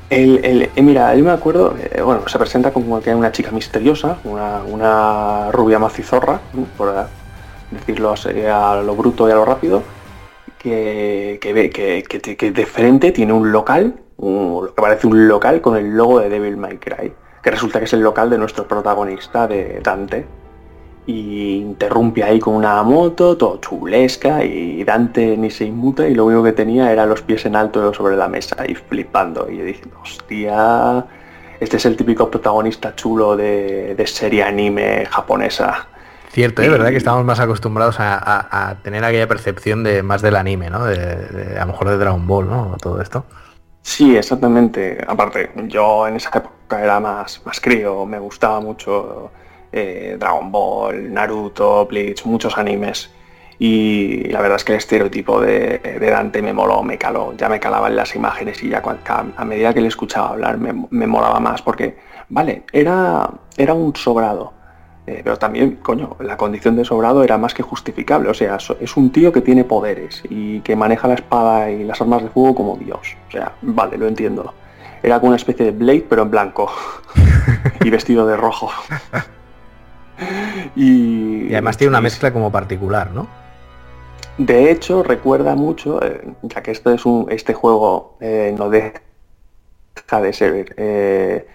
El, 0.10 0.40
eh, 0.44 0.82
mira, 0.82 1.14
yo 1.16 1.24
me 1.24 1.32
acuerdo, 1.32 1.76
eh, 1.78 2.02
bueno, 2.02 2.28
se 2.28 2.38
presenta 2.38 2.72
como 2.72 3.02
que 3.02 3.14
una 3.14 3.32
chica 3.32 3.52
misteriosa, 3.52 4.18
una, 4.24 5.52
rubia 5.52 5.80
macizorra, 5.80 6.40
por 6.78 6.94
decirlo 7.72 8.14
a 8.14 8.82
lo 8.82 8.96
bruto 8.96 9.28
y 9.28 9.32
a 9.32 9.36
lo 9.36 9.46
rápido, 9.46 9.84
que, 10.58 11.40
ve 11.42 11.70
que, 11.70 12.04
que, 12.04 12.52
de 12.52 12.66
frente 12.66 13.12
tiene 13.12 13.34
un 13.34 13.52
local, 13.52 13.96
lo 14.18 14.74
que 14.76 14.82
parece 14.82 15.08
un 15.08 15.28
local 15.28 15.62
con 15.62 15.78
el 15.78 15.96
logo 15.96 16.20
de 16.20 16.30
Devil 16.30 16.58
May 16.58 16.78
Cry, 16.78 17.14
que 17.44 17.52
resulta 17.52 17.80
que 17.80 17.86
es 17.86 17.94
el 17.94 18.02
local 18.02 18.30
de 18.30 18.38
nuestro 18.38 18.68
protagonista 18.68 19.48
de 19.48 19.80
Dante, 19.84 20.26
y 21.08 21.58
interrumpe 21.58 22.24
ahí 22.24 22.40
con 22.40 22.56
una 22.56 22.82
moto, 22.84 23.38
todo 23.38 23.60
chulesca, 23.60 24.44
y 24.44 24.84
Dante 24.84 25.38
ni 25.38 25.52
se 25.52 25.66
inmuta 25.66 26.08
y 26.08 26.16
lo 26.16 26.26
único 26.26 26.44
que 26.44 26.54
tenía 26.54 26.92
era 26.92 27.06
los 27.06 27.22
pies 27.22 27.46
en 27.46 27.56
alto 27.56 27.94
sobre 27.94 28.16
la 28.16 28.28
mesa 28.28 28.66
y 28.68 28.76
flipando. 28.76 29.48
Y 29.50 29.58
yo 29.58 29.66
dije, 29.66 29.84
hostia, 30.02 31.06
este 31.60 31.78
es 31.78 31.86
el 31.86 31.96
típico 31.96 32.30
protagonista 32.30 32.96
chulo 32.96 33.38
de, 33.38 34.04
serie 34.08 34.44
anime 34.44 35.06
japonesa. 35.06 35.88
Cierto, 36.32 36.62
es 36.62 36.70
verdad 36.70 36.90
que 36.90 36.98
estamos 36.98 37.24
más 37.24 37.40
acostumbrados 37.40 37.96
a, 38.00 38.78
tener 38.84 39.04
aquella 39.06 39.28
percepción 39.28 39.84
de 39.84 40.04
más 40.04 40.22
del 40.22 40.36
anime, 40.36 40.70
¿no? 40.70 40.86
De, 40.86 41.56
a 41.58 41.62
lo 41.62 41.68
mejor 41.68 41.90
de 41.90 41.98
Dragon 41.98 42.26
Ball, 42.28 42.50
¿no? 42.50 42.76
Todo 42.82 43.02
esto. 43.02 43.26
Sí, 43.82 44.18
exactamente. 44.18 44.98
Aparte, 45.08 45.52
yo 45.68 46.08
en 46.08 46.16
esa 46.16 46.30
época 46.30 46.84
era 46.84 47.00
más, 47.00 47.42
más 47.46 47.62
crío, 47.62 48.06
me 48.06 48.20
gustaba 48.20 48.60
mucho 48.60 49.32
eh, 49.78 50.16
Dragon 50.18 50.50
Ball, 50.54 51.14
Naruto, 51.14 51.86
Bleach, 51.86 52.26
muchos 52.26 52.58
animes. 52.58 53.10
Y 53.60 54.24
la 54.30 54.42
verdad 54.42 54.56
es 54.56 54.64
que 54.64 54.72
el 54.72 54.78
estereotipo 54.78 55.42
de, 55.42 56.00
Dante 56.00 56.42
me 56.42 56.54
moló, 56.54 56.82
me 56.82 56.98
caló, 56.98 57.34
ya 57.38 57.50
me 57.50 57.60
calaban 57.60 57.96
las 57.96 58.16
imágenes 58.16 58.64
y 58.64 58.70
ya 58.70 58.82
a 59.38 59.46
medida 59.46 59.74
que 59.74 59.82
le 59.82 59.88
escuchaba 59.88 60.30
hablar 60.30 60.58
me, 60.58 61.08
molaba 61.08 61.40
más 61.40 61.62
porque, 61.62 61.98
vale, 62.30 62.64
era, 62.72 63.30
era 63.56 63.74
un 63.74 63.96
sobrado, 63.96 64.54
eh, 65.08 65.22
pero 65.24 65.38
también, 65.38 65.78
coño, 65.82 66.18
la 66.20 66.36
condición 66.36 66.76
de 66.76 66.84
sobrado 66.84 67.24
era 67.24 67.38
más 67.38 67.54
que 67.54 67.64
justificable, 67.64 68.30
o 68.30 68.34
sea, 68.34 68.58
es 68.80 68.98
un 68.98 69.10
tío 69.12 69.32
que 69.32 69.40
tiene 69.40 69.64
poderes 69.64 70.22
y 70.30 70.60
que 70.60 70.76
maneja 70.76 71.08
la 71.08 71.14
espada 71.14 71.70
y 71.72 71.86
las 71.86 72.02
armas 72.02 72.24
de 72.24 72.30
fuego 72.30 72.56
como 72.56 72.76
Dios, 72.76 73.16
o 73.30 73.32
sea, 73.32 73.54
vale, 73.62 73.98
lo 73.98 74.08
entiendo. 74.08 74.54
Era 75.02 75.20
como 75.20 75.30
una 75.30 75.38
especie 75.38 75.66
de 75.66 75.72
Blade 75.72 76.06
pero 76.10 76.24
en 76.24 76.32
blanco 76.32 76.70
y 77.82 77.90
vestido 77.90 78.28
de 78.28 78.36
rojo. 78.36 78.70
y, 80.76 81.52
además 81.52 81.78
tiene 81.78 81.90
una 81.90 82.02
mezcla 82.02 82.32
como 82.32 82.52
particular, 82.52 83.12
¿no? 83.12 83.28
De 84.38 84.70
hecho, 84.70 85.02
recuerda 85.04 85.56
mucho, 85.56 86.04
eh, 86.04 86.22
ya 86.42 86.62
que 86.62 86.72
este, 86.72 86.94
es 86.94 87.06
un, 87.06 87.28
este 87.30 87.54
juego 87.54 88.18
eh, 88.20 88.54
no 88.58 88.70
deja 88.70 89.02
de 90.22 90.34
ser 90.34 90.76
eh, 90.78 91.48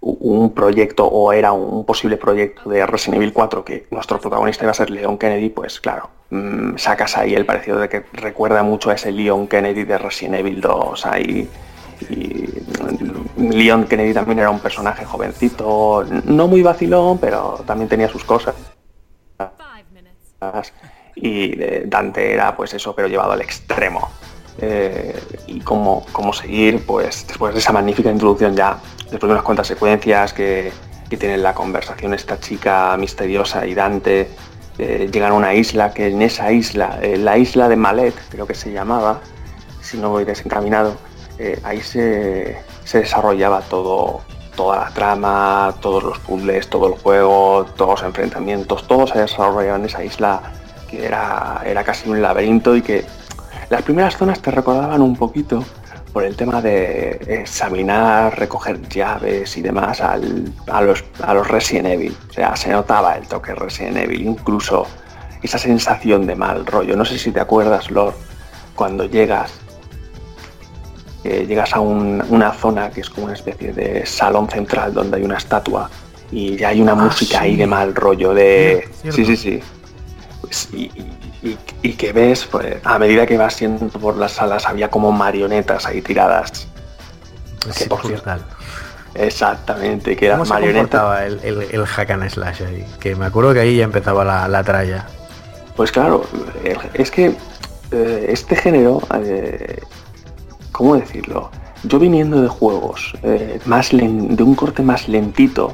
un 0.00 0.52
proyecto 0.52 1.06
o 1.06 1.32
era 1.32 1.52
un 1.52 1.84
posible 1.84 2.18
proyecto 2.18 2.68
de 2.68 2.86
Resident 2.86 3.16
Evil 3.16 3.32
4 3.32 3.64
que 3.64 3.86
nuestro 3.90 4.20
protagonista 4.20 4.64
iba 4.64 4.72
a 4.72 4.74
ser 4.74 4.90
Leon 4.90 5.16
Kennedy, 5.16 5.48
pues 5.48 5.80
claro, 5.80 6.10
mm, 6.30 6.76
sacas 6.76 7.16
ahí 7.16 7.34
el 7.34 7.46
parecido 7.46 7.78
de 7.78 7.88
que 7.88 8.04
recuerda 8.12 8.62
mucho 8.62 8.90
a 8.90 8.94
ese 8.94 9.10
Leon 9.10 9.48
Kennedy 9.48 9.84
de 9.84 9.98
Resident 9.98 10.36
Evil 10.36 10.60
2 10.60 11.06
ahí 11.06 11.48
y 12.08 12.48
Leon 13.36 13.84
Kennedy 13.84 14.14
también 14.14 14.38
era 14.40 14.50
un 14.50 14.60
personaje 14.60 15.04
jovencito, 15.04 16.04
no 16.24 16.48
muy 16.48 16.62
vacilón, 16.62 17.18
pero 17.18 17.62
también 17.66 17.88
tenía 17.88 18.08
sus 18.08 18.24
cosas. 18.24 18.54
Y 21.14 21.56
Dante 21.86 22.32
era 22.32 22.56
pues 22.56 22.74
eso, 22.74 22.94
pero 22.94 23.08
llevado 23.08 23.32
al 23.32 23.40
extremo. 23.40 24.08
Eh, 24.60 25.16
y 25.46 25.60
cómo, 25.60 26.04
cómo 26.10 26.32
seguir, 26.32 26.84
pues 26.84 27.24
después 27.28 27.54
de 27.54 27.60
esa 27.60 27.72
magnífica 27.72 28.10
introducción 28.10 28.56
ya, 28.56 28.78
después 29.02 29.28
de 29.28 29.34
unas 29.34 29.44
cuantas 29.44 29.68
secuencias 29.68 30.32
que, 30.32 30.72
que 31.08 31.16
tienen 31.16 31.44
la 31.44 31.54
conversación 31.54 32.12
esta 32.12 32.40
chica 32.40 32.96
misteriosa 32.96 33.64
y 33.66 33.74
Dante, 33.74 34.28
eh, 34.78 35.08
llegan 35.12 35.32
a 35.32 35.34
una 35.34 35.54
isla, 35.54 35.92
que 35.92 36.08
en 36.08 36.22
esa 36.22 36.52
isla, 36.52 36.98
eh, 37.02 37.16
la 37.16 37.38
isla 37.38 37.68
de 37.68 37.76
Malet, 37.76 38.14
creo 38.30 38.46
que 38.46 38.54
se 38.54 38.72
llamaba, 38.72 39.20
si 39.80 39.96
no 39.96 40.10
voy 40.10 40.24
desencaminado, 40.24 40.96
eh, 41.38 41.58
ahí 41.62 41.80
se, 41.80 42.58
desarrollaba 42.92 43.60
todo, 43.62 44.20
toda 44.56 44.84
la 44.84 44.90
trama, 44.90 45.74
todos 45.80 46.02
los 46.02 46.18
puzzles, 46.18 46.68
todo 46.68 46.88
el 46.88 46.94
juego, 46.94 47.66
todos 47.76 48.00
los 48.00 48.02
enfrentamientos, 48.02 48.86
todo 48.86 49.06
se 49.06 49.20
desarrollaba 49.20 49.76
en 49.76 49.84
esa 49.84 50.04
isla 50.04 50.42
que 50.88 51.04
era, 51.04 51.62
era 51.64 51.84
casi 51.84 52.08
un 52.08 52.22
laberinto 52.22 52.74
y 52.74 52.82
que 52.82 53.04
las 53.70 53.82
primeras 53.82 54.16
zonas 54.16 54.40
te 54.40 54.50
recordaban 54.50 55.02
un 55.02 55.14
poquito 55.14 55.62
por 56.12 56.24
el 56.24 56.34
tema 56.34 56.60
de 56.62 57.20
examinar, 57.28 58.38
recoger 58.38 58.80
llaves 58.88 59.56
y 59.56 59.62
demás 59.62 60.00
a, 60.00 60.16
los, 60.16 61.04
a 61.22 61.34
los 61.34 61.46
Resident 61.46 61.86
Evil. 61.86 62.16
O 62.30 62.32
sea, 62.32 62.56
se 62.56 62.70
notaba 62.70 63.14
el 63.16 63.28
toque 63.28 63.54
Resident 63.54 63.98
Evil, 63.98 64.22
incluso 64.22 64.86
esa 65.42 65.58
sensación 65.58 66.26
de 66.26 66.34
mal 66.34 66.66
rollo. 66.66 66.96
No 66.96 67.04
sé 67.04 67.18
si 67.18 67.30
te 67.30 67.40
acuerdas, 67.40 67.90
Lord, 67.90 68.14
cuando 68.74 69.04
llegas 69.04 69.52
llegas 71.24 71.74
a 71.74 71.80
una 71.80 72.52
zona 72.52 72.90
que 72.90 73.00
es 73.00 73.10
como 73.10 73.26
una 73.26 73.34
especie 73.34 73.72
de 73.72 74.06
salón 74.06 74.48
central 74.48 74.94
donde 74.94 75.18
hay 75.18 75.24
una 75.24 75.36
estatua 75.36 75.90
y 76.30 76.56
ya 76.56 76.68
hay 76.68 76.80
una 76.80 76.92
ah, 76.92 76.96
música 76.96 77.40
ahí 77.40 77.56
de 77.56 77.66
mal 77.66 77.94
rollo 77.94 78.34
de... 78.34 78.88
Sí, 79.10 79.24
sí, 79.24 79.36
sí. 79.36 79.60
Pues, 80.40 80.68
y, 80.72 81.92
que 81.92 82.12
ves, 82.12 82.46
pues, 82.50 82.76
a 82.84 82.98
medida 82.98 83.26
que 83.26 83.36
vas 83.36 83.58
yendo 83.58 83.88
por 83.88 84.16
las 84.16 84.32
salas 84.32 84.66
había 84.66 84.90
como 84.90 85.12
marionetas 85.12 85.86
ahí 85.86 86.02
tiradas. 86.02 86.68
que, 87.76 87.86
por 87.86 88.00
Exactamente, 89.14 90.16
que 90.16 90.26
eran 90.26 90.46
marionetas. 90.46 91.22
el, 91.22 91.40
el, 91.42 91.62
el, 91.72 91.86
hack 91.86 92.10
and 92.10 92.28
slash 92.28 92.62
ahí? 92.62 92.84
Que 93.00 93.16
me 93.16 93.26
acuerdo 93.26 93.54
que 93.54 93.60
ahí 93.60 93.76
ya 93.76 93.84
empezaba 93.84 94.24
la, 94.24 94.46
la 94.48 94.62
tralla. 94.62 95.06
Pues 95.76 95.92
claro, 95.92 96.24
es 96.94 97.10
que 97.10 97.34
eh, 97.90 98.26
este 98.28 98.56
género 98.56 99.00
eh, 99.14 99.80
¿cómo 100.78 100.94
decirlo? 100.94 101.50
Yo 101.82 101.98
viniendo 101.98 102.40
de 102.40 102.46
juegos 102.46 103.12
eh, 103.24 103.58
más 103.64 103.90
de 103.90 104.42
un 104.44 104.54
corte 104.54 104.80
más 104.80 105.08
lentito, 105.08 105.72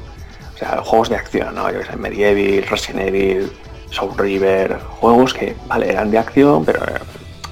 o 0.55 0.59
sea, 0.59 0.81
juegos 0.83 1.11
de 1.11 1.17
acción, 1.17 1.55
¿no? 1.55 1.71
Yo 1.71 1.85
sé, 1.85 1.95
Medieval, 1.97 2.67
Resident 2.67 3.09
Evil, 3.09 3.53
Soul 3.91 4.17
River, 4.17 4.81
juegos 4.99 5.35
que, 5.35 5.55
vale, 5.67 5.91
eran 5.91 6.11
de 6.11 6.17
acción, 6.17 6.65
pero 6.65 6.81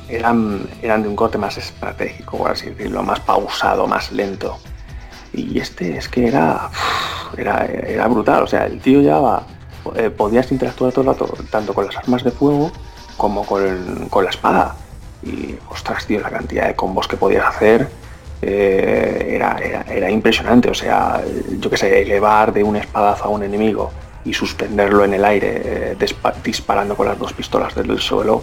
eran, 0.09 0.67
eran 0.81 1.03
de 1.03 1.11
un 1.11 1.15
corte 1.15 1.37
más 1.37 1.59
estratégico, 1.59 2.39
por 2.39 2.53
así 2.53 2.71
decirlo, 2.71 3.03
más 3.03 3.21
pausado, 3.21 3.87
más 3.87 4.11
lento. 4.13 4.57
Y 5.35 5.59
este 5.59 5.99
es 5.99 6.09
que 6.09 6.29
era, 6.29 6.71
era, 7.37 7.67
era 7.67 8.09
brutal, 8.09 8.45
o 8.45 8.47
sea, 8.47 8.65
el 8.65 8.81
tío 8.81 9.03
ya 9.03 9.19
va, 9.19 9.43
eh, 9.97 10.09
podías 10.09 10.51
interactuar 10.53 10.91
todo 10.91 11.03
el 11.03 11.09
rato, 11.09 11.35
tanto 11.51 11.75
con 11.75 11.85
las 11.85 11.99
armas 11.99 12.25
de 12.25 12.31
fuego 12.31 12.73
como 13.19 13.45
con, 13.45 14.09
con 14.09 14.25
la 14.25 14.31
espada 14.31 14.75
y 15.23 15.57
ostras, 15.69 16.07
tío, 16.07 16.21
la 16.21 16.31
cantidad 16.31 16.67
de 16.67 16.75
combos 16.75 17.07
que 17.07 17.17
podías 17.17 17.47
hacer 17.47 17.89
eh, 18.41 19.35
era, 19.37 19.57
era, 19.89 20.11
impresionante. 20.11 20.69
O 20.71 20.75
sea, 20.75 21.21
yo 21.59 21.71
que 21.71 21.77
sé, 21.77 22.03
elevar 22.03 22.53
de 22.53 22.65
un 22.65 22.77
espadazo 22.77 23.25
a 23.25 23.29
un 23.29 23.45
enemigo 23.45 23.93
y 24.25 24.35
suspenderlo 24.35 25.05
en 25.05 25.15
el 25.15 25.25
aire 25.25 25.63
eh, 25.65 25.97
disparando 26.43 26.97
con 26.97 27.07
las 27.07 27.19
dos 27.19 27.33
pistolas 27.33 27.75
desde 27.75 27.93
el 27.93 28.01
suelo. 28.01 28.43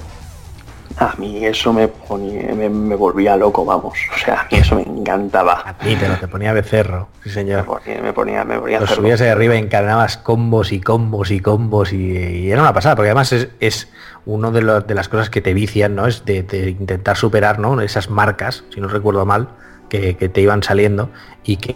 A 0.97 1.15
mí 1.17 1.45
eso 1.45 1.71
me, 1.71 1.87
ponía, 1.87 2.53
me, 2.53 2.95
volvía 2.95 3.37
loco, 3.37 3.63
vamos. 3.63 3.97
O 4.13 4.17
sea, 4.17 4.41
a 4.41 4.43
mí 4.51 4.57
eso 4.57 4.75
me 4.75 4.81
encantaba. 4.81 5.63
A 5.65 5.77
ti, 5.77 5.95
pero 5.97 6.17
te 6.17 6.27
ponía 6.27 6.51
becerro, 6.51 7.07
sí 7.23 7.29
señor. 7.29 7.59
Me 7.59 8.11
ponía, 8.11 8.43
me 8.43 8.59
ponía, 8.59 8.79
Lo 8.79 8.87
subías 8.87 9.19
de 9.19 9.29
arriba 9.29 9.55
y 9.55 9.59
encadenabas 9.59 10.17
combos 10.17 10.71
y 10.73 10.81
combos 10.81 11.31
y 11.31 11.39
combos 11.39 11.93
y, 11.93 12.51
era 12.51 12.61
una 12.61 12.73
pasada, 12.73 12.95
porque 12.95 13.09
además 13.09 13.31
es, 13.31 13.49
es 13.59 13.87
uno 14.25 14.51
de, 14.51 14.61
las 14.61 15.09
cosas 15.09 15.29
que 15.29 15.41
te 15.41 15.53
vician, 15.53 15.95
¿no? 15.95 16.07
Es 16.07 16.25
de, 16.25 16.75
intentar 16.79 17.17
superar, 17.17 17.59
¿no? 17.59 17.81
Esas 17.81 18.09
marcas, 18.09 18.63
si 18.73 18.81
no 18.81 18.87
recuerdo 18.87 19.25
mal, 19.25 19.49
que, 19.89 20.13
te 20.13 20.41
iban 20.41 20.63
saliendo 20.63 21.09
y 21.43 21.57
que 21.57 21.75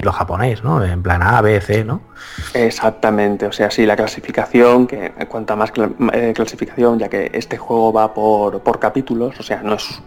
lo 0.00 0.12
japonés, 0.12 0.62
¿no? 0.62 0.84
En 0.84 1.02
plan 1.02 1.22
A, 1.22 1.40
B, 1.40 1.60
C, 1.60 1.84
¿no? 1.84 2.00
Exactamente, 2.54 3.46
o 3.46 3.52
sea, 3.52 3.70
sí, 3.70 3.84
la 3.84 3.96
clasificación, 3.96 4.86
que 4.86 5.12
cuanta 5.28 5.56
más 5.56 5.72
eh, 6.12 6.32
clasificación, 6.34 6.98
ya 6.98 7.08
que 7.08 7.30
este 7.32 7.56
juego 7.56 7.92
va 7.92 8.14
por, 8.14 8.60
por 8.60 8.78
capítulos, 8.78 9.38
o 9.40 9.42
sea, 9.42 9.62
no 9.62 9.74
es, 9.74 10.00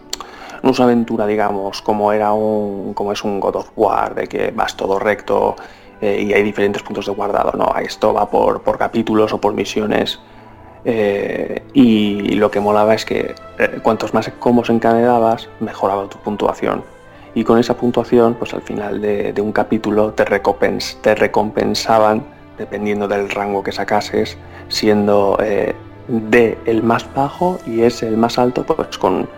no 0.62 0.70
es 0.70 0.78
una 0.78 0.86
aventura, 0.86 1.26
digamos, 1.26 1.82
como 1.82 2.12
era 2.12 2.32
un, 2.32 2.94
como 2.94 3.12
es 3.12 3.22
un 3.22 3.38
God 3.38 3.56
of 3.56 3.70
War, 3.76 4.14
de 4.14 4.26
que 4.28 4.50
vas 4.50 4.76
todo 4.76 4.98
recto 4.98 5.56
eh, 6.00 6.22
y 6.22 6.32
hay 6.32 6.42
diferentes 6.42 6.82
puntos 6.82 7.06
de 7.06 7.12
guardado, 7.12 7.52
no, 7.56 7.74
esto 7.78 8.14
va 8.14 8.30
por, 8.30 8.62
por 8.62 8.78
capítulos 8.78 9.32
o 9.34 9.40
por 9.40 9.52
misiones 9.52 10.20
eh, 10.84 11.62
y 11.72 12.34
lo 12.34 12.50
que 12.50 12.60
molaba 12.60 12.94
es 12.94 13.04
que 13.04 13.34
eh, 13.58 13.78
cuantos 13.82 14.14
más 14.14 14.28
combos 14.38 14.70
encadenabas, 14.70 15.48
mejoraba 15.60 16.08
tu 16.08 16.18
puntuación. 16.18 16.82
Y 17.34 17.44
con 17.44 17.58
esa 17.58 17.76
puntuación, 17.76 18.34
pues 18.34 18.52
al 18.52 18.62
final 18.62 19.00
de, 19.00 19.34
un 19.40 19.52
capítulo 19.52 20.12
te, 20.12 20.24
te, 20.24 21.14
recompensaban, 21.14 22.24
dependiendo 22.58 23.08
del 23.08 23.30
rango 23.30 23.62
que 23.62 23.72
sacases, 23.72 24.36
siendo 24.68 25.38
eh, 25.40 25.74
D 26.08 26.58
el 26.66 26.82
más 26.82 27.06
bajo 27.14 27.58
y 27.66 27.82
S 27.82 28.06
el 28.06 28.18
más 28.18 28.38
alto, 28.38 28.64
pues 28.64 28.98
con 28.98 29.28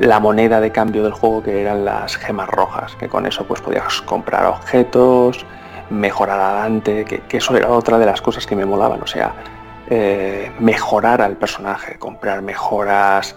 la 0.00 0.18
moneda 0.18 0.60
de 0.60 0.72
cambio 0.72 1.04
del 1.04 1.12
juego 1.12 1.40
que 1.40 1.60
eran 1.60 1.84
las 1.84 2.16
gemas 2.16 2.48
rojas, 2.48 2.96
que 2.96 3.08
con 3.08 3.24
eso 3.24 3.44
pues 3.44 3.60
podías 3.60 4.02
comprar 4.02 4.46
objetos, 4.46 5.46
mejorar 5.90 6.40
adelante, 6.40 7.04
que 7.04 7.36
eso 7.36 7.56
era 7.56 7.70
otra 7.70 8.00
de 8.00 8.06
las 8.06 8.20
cosas 8.20 8.44
que 8.44 8.56
me 8.56 8.66
molaban. 8.66 9.00
O 9.00 9.06
sea, 9.06 9.32
eh, 9.90 10.50
mejorar 10.58 11.22
al 11.22 11.36
personaje, 11.36 11.98
comprar 11.98 12.42
mejoras, 12.42 13.36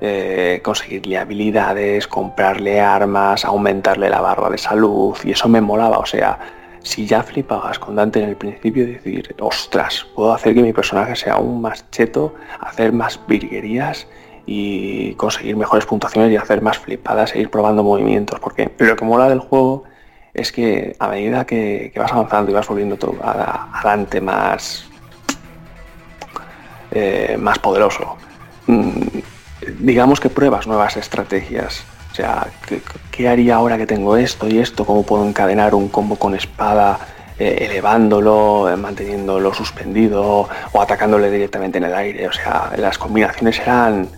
eh, 0.00 0.60
conseguirle 0.64 1.18
habilidades, 1.18 2.06
comprarle 2.06 2.80
armas, 2.80 3.44
aumentarle 3.44 4.08
la 4.08 4.20
barra 4.20 4.48
de 4.50 4.58
salud 4.58 5.16
y 5.24 5.32
eso 5.32 5.48
me 5.48 5.60
molaba, 5.60 5.98
o 5.98 6.06
sea, 6.06 6.38
si 6.82 7.06
ya 7.06 7.22
flipabas 7.22 7.78
con 7.78 7.96
Dante 7.96 8.22
en 8.22 8.30
el 8.30 8.36
principio, 8.36 8.86
decir, 8.86 9.34
ostras, 9.40 10.06
puedo 10.14 10.32
hacer 10.32 10.54
que 10.54 10.62
mi 10.62 10.72
personaje 10.72 11.16
sea 11.16 11.34
aún 11.34 11.60
más 11.60 11.90
cheto, 11.90 12.34
hacer 12.60 12.92
más 12.92 13.20
virguerías 13.26 14.06
y 14.46 15.14
conseguir 15.14 15.56
mejores 15.56 15.86
puntuaciones 15.86 16.32
y 16.32 16.36
hacer 16.36 16.62
más 16.62 16.78
flipadas 16.78 17.34
e 17.34 17.40
ir 17.40 17.50
probando 17.50 17.84
movimientos. 17.84 18.40
Porque 18.40 18.70
lo 18.78 18.96
que 18.96 19.04
mola 19.04 19.28
del 19.28 19.40
juego 19.40 19.84
es 20.34 20.52
que 20.52 20.96
a 20.98 21.08
medida 21.08 21.44
que, 21.44 21.92
vas 21.96 22.12
avanzando 22.12 22.50
y 22.50 22.54
vas 22.54 22.66
volviendo 22.66 22.96
todo 22.96 23.14
a, 23.22 23.80
Dante 23.84 24.20
más, 24.20 24.89
eh, 26.90 27.36
más 27.38 27.58
poderoso, 27.58 28.16
mm, 28.66 28.92
digamos 29.80 30.20
que 30.20 30.28
pruebas 30.30 30.66
nuevas 30.66 30.96
estrategias 30.96 31.84
o 32.10 32.14
sea, 32.14 32.48
¿qué, 33.10 33.28
haría 33.28 33.56
ahora 33.56 33.78
que 33.78 33.86
tengo 33.86 34.16
esto 34.16 34.48
y 34.48 34.58
esto? 34.58 34.84
¿Cómo 34.84 35.04
puedo 35.04 35.26
encadenar 35.26 35.74
un 35.74 35.88
combo 35.88 36.16
con 36.16 36.34
espada 36.34 36.98
eh, 37.38 37.68
elevándolo, 37.70 38.68
eh, 38.68 38.76
manteniéndolo 38.76 39.54
suspendido 39.54 40.48
o 40.72 40.82
atacándole 40.82 41.30
directamente 41.30 41.78
en 41.78 41.84
el 41.84 41.94
aire? 41.94 42.26
O 42.26 42.32
sea, 42.32 42.72
las 42.76 42.98
combinaciones 42.98 43.60
eran, 43.60 44.08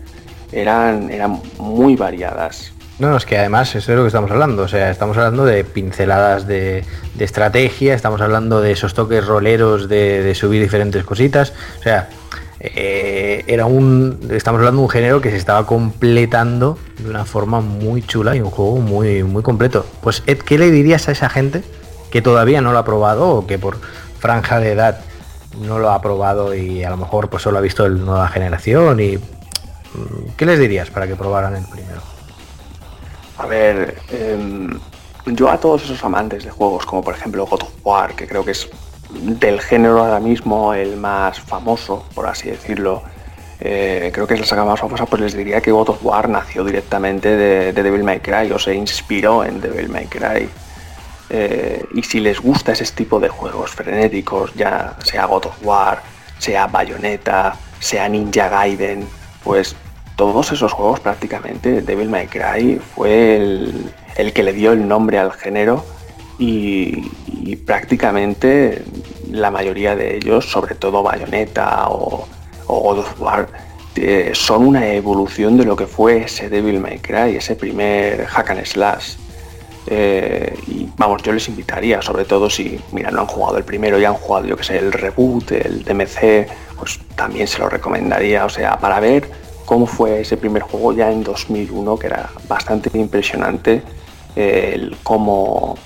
eran, 0.53 1.11
eran 1.11 1.41
muy 1.59 1.95
variadas. 1.95 2.73
No, 2.99 3.16
es 3.16 3.27
que 3.27 3.37
además 3.37 3.75
eso 3.75 3.93
es 3.93 3.97
lo 3.97 4.05
que 4.05 4.09
estamos 4.09 4.31
hablando. 4.31 4.62
O 4.62 4.68
sea, 4.68 4.91
estamos 4.91 5.16
hablando 5.18 5.45
de 5.45 5.64
pinceladas 5.64 6.47
de, 6.47 6.85
estrategia, 7.18 7.95
estamos 7.95 8.20
hablando 8.23 8.62
de 8.62 8.73
esos 8.73 8.95
toques 8.95 9.27
roleros 9.27 9.89
de, 9.89 10.23
de 10.23 10.35
subir 10.35 10.62
diferentes 10.62 11.05
cositas. 11.05 11.53
O 11.79 11.83
sea, 11.83 12.09
eh, 12.65 13.43
era 13.49 13.67
un. 13.67 14.21
Estamos 14.31 14.61
hablando 14.61 14.83
de 14.83 14.85
un 14.85 14.91
género 14.91 15.21
que 15.21 15.31
se 15.31 15.37
estaba 15.37 15.67
completando 15.67 16.79
de 16.99 17.11
una 17.11 17.25
forma 17.25 17.61
muy 17.61 18.03
chula 18.03 18.37
y 18.37 18.41
un 18.41 18.51
juego 18.51 18.77
muy, 18.77 19.25
muy 19.25 19.43
completo. 19.43 19.85
Pues 20.01 20.23
Ed, 20.27 20.39
¿qué 20.39 20.59
le 20.59 20.71
dirías 20.71 21.09
a 21.09 21.13
esa 21.13 21.29
gente 21.29 21.65
que 22.13 22.23
todavía 22.23 22.61
no 22.61 22.73
lo 22.73 22.79
ha 22.79 22.85
probado 22.85 23.31
o 23.31 23.47
que 23.49 23.59
por 23.59 23.79
franja 24.21 24.61
de 24.61 24.71
edad 24.71 25.01
no 25.59 25.81
lo 25.81 25.91
ha 25.91 26.01
probado 26.01 26.55
y 26.55 26.85
a 26.85 26.91
lo 26.91 26.97
mejor 26.97 27.29
pues 27.29 27.43
solo 27.43 27.59
ha 27.59 27.61
visto 27.61 27.85
el 27.85 28.05
nueva 28.05 28.29
generación 28.29 29.01
y 29.01 29.17
mm, 29.17 30.37
¿qué 30.37 30.47
les 30.47 30.61
dirías 30.61 30.89
para 30.89 31.09
que 31.09 31.17
probaran 31.17 31.57
el 31.57 31.65
primero? 31.65 32.01
A 33.39 33.47
ver, 33.47 33.99
em, 34.11 34.79
yo 35.27 35.51
a 35.51 35.59
todos 35.59 35.83
esos 35.83 36.05
amantes 36.05 36.45
de 36.45 36.51
juegos 36.53 36.87
como 36.87 37.03
por 37.03 37.15
ejemplo 37.15 37.45
God 37.45 37.63
of 37.63 37.75
War, 37.83 38.15
que 38.15 38.29
creo 38.29 38.45
que 38.45 38.53
es 38.53 38.69
del 39.13 39.61
género 39.61 40.01
ahora 40.01 40.21
mismo 40.21 40.75
el 40.75 40.97
más 40.97 41.41
famoso, 41.41 42.05
por 42.15 42.27
así 42.27 42.51
decirlo, 42.51 43.03
eh, 43.61 44.11
creo 44.13 44.27
que 44.27 44.35
es 44.35 44.41
la 44.41 44.47
saga 44.47 44.65
más 44.65 44.81
famosa, 44.81 45.07
pues 45.07 45.23
les 45.23 45.37
diría 45.37 45.61
que 45.61 45.71
God 45.71 45.91
of 45.91 46.05
War 46.05 46.29
nació 46.29 46.65
directamente 46.65 47.37
de, 47.37 47.73
Devil 47.73 48.03
May 48.03 48.21
Cry 48.21 48.51
o 48.53 48.59
se 48.59 48.75
inspiró 48.75 49.45
en 49.45 49.61
Devil 49.61 49.89
May 49.89 50.07
Cry. 50.07 50.49
Eh, 51.31 51.85
y 51.95 52.03
si 52.03 52.21
les 52.21 52.41
gusta 52.41 52.73
ese 52.73 52.85
tipo 52.87 53.21
de 53.21 53.29
juegos 53.29 53.71
frenéticos, 53.71 54.53
ya 54.55 54.97
sea 55.05 55.27
God 55.27 55.47
of 55.47 55.57
War, 55.63 56.03
sea 56.39 56.67
Bayonetta, 56.67 57.55
sea 57.79 58.09
Ninja 58.09 58.49
Gaiden, 58.49 59.07
pues 59.45 59.77
todos 60.17 60.53
esos 60.53 60.73
juegos 60.73 61.01
prácticamente, 61.01 61.83
Devil 61.83 62.09
May 62.09 62.27
Cry 62.27 62.81
fue 62.95 63.37
el 64.17 64.33
que 64.33 64.43
le 64.43 64.53
dio 64.53 64.73
el 64.73 64.87
nombre 64.87 65.19
al 65.19 65.33
género 65.33 65.85
y, 66.43 67.57
prácticamente 67.64 68.82
la 69.30 69.51
mayoría 69.51 69.95
de 69.95 70.16
ellos, 70.16 70.51
sobre 70.51 70.74
todo 70.74 71.03
Bayonetta 71.03 71.88
o, 71.88 72.26
God 72.66 72.99
of 72.99 73.20
War, 73.20 73.49
eh, 73.95 74.32
son 74.34 74.66
una 74.66 74.88
evolución 74.95 75.57
de 75.57 75.64
lo 75.64 75.76
que 75.76 75.86
fue 75.86 76.24
ese 76.24 76.49
Devil 76.49 76.80
May 76.80 76.99
Cry, 76.99 77.36
ese 77.36 77.55
primer 77.55 78.26
hack 78.26 78.51
and 78.51 78.64
slash. 78.64 79.14
Eh, 79.86 80.55
y 80.66 80.88
vamos, 80.97 81.22
yo 81.22 81.32
les 81.32 81.49
invitaría, 81.49 82.01
sobre 82.03 82.24
todo 82.24 82.49
si, 82.49 82.80
mira, 82.93 83.11
no 83.11 83.20
han 83.20 83.26
jugado 83.26 83.59
el 83.59 83.64
primero 83.64 83.99
y 84.01 84.05
han 84.05 84.14
jugado, 84.14 84.47
yo 84.47 84.57
que 84.57 84.64
sé, 84.64 84.78
el 84.78 84.93
reboot, 84.93 85.53
el 85.53 85.84
DMC, 85.84 86.49
pues 86.78 86.99
también 87.14 87.47
se 87.47 87.59
lo 87.59 87.68
recomendaría, 87.68 88.45
o 88.45 88.49
sea, 88.49 88.78
para 88.78 88.99
ver 89.01 89.28
cómo 89.64 89.86
fue 89.86 90.20
ese 90.20 90.36
primer 90.36 90.62
juego 90.62 90.93
ya 90.93 91.11
en 91.11 91.22
2001, 91.22 91.99
que 91.99 92.07
era 92.07 92.30
bastante 92.49 92.90
impresionante, 92.99 93.82
el 94.34 94.97
cómo 95.03 95.76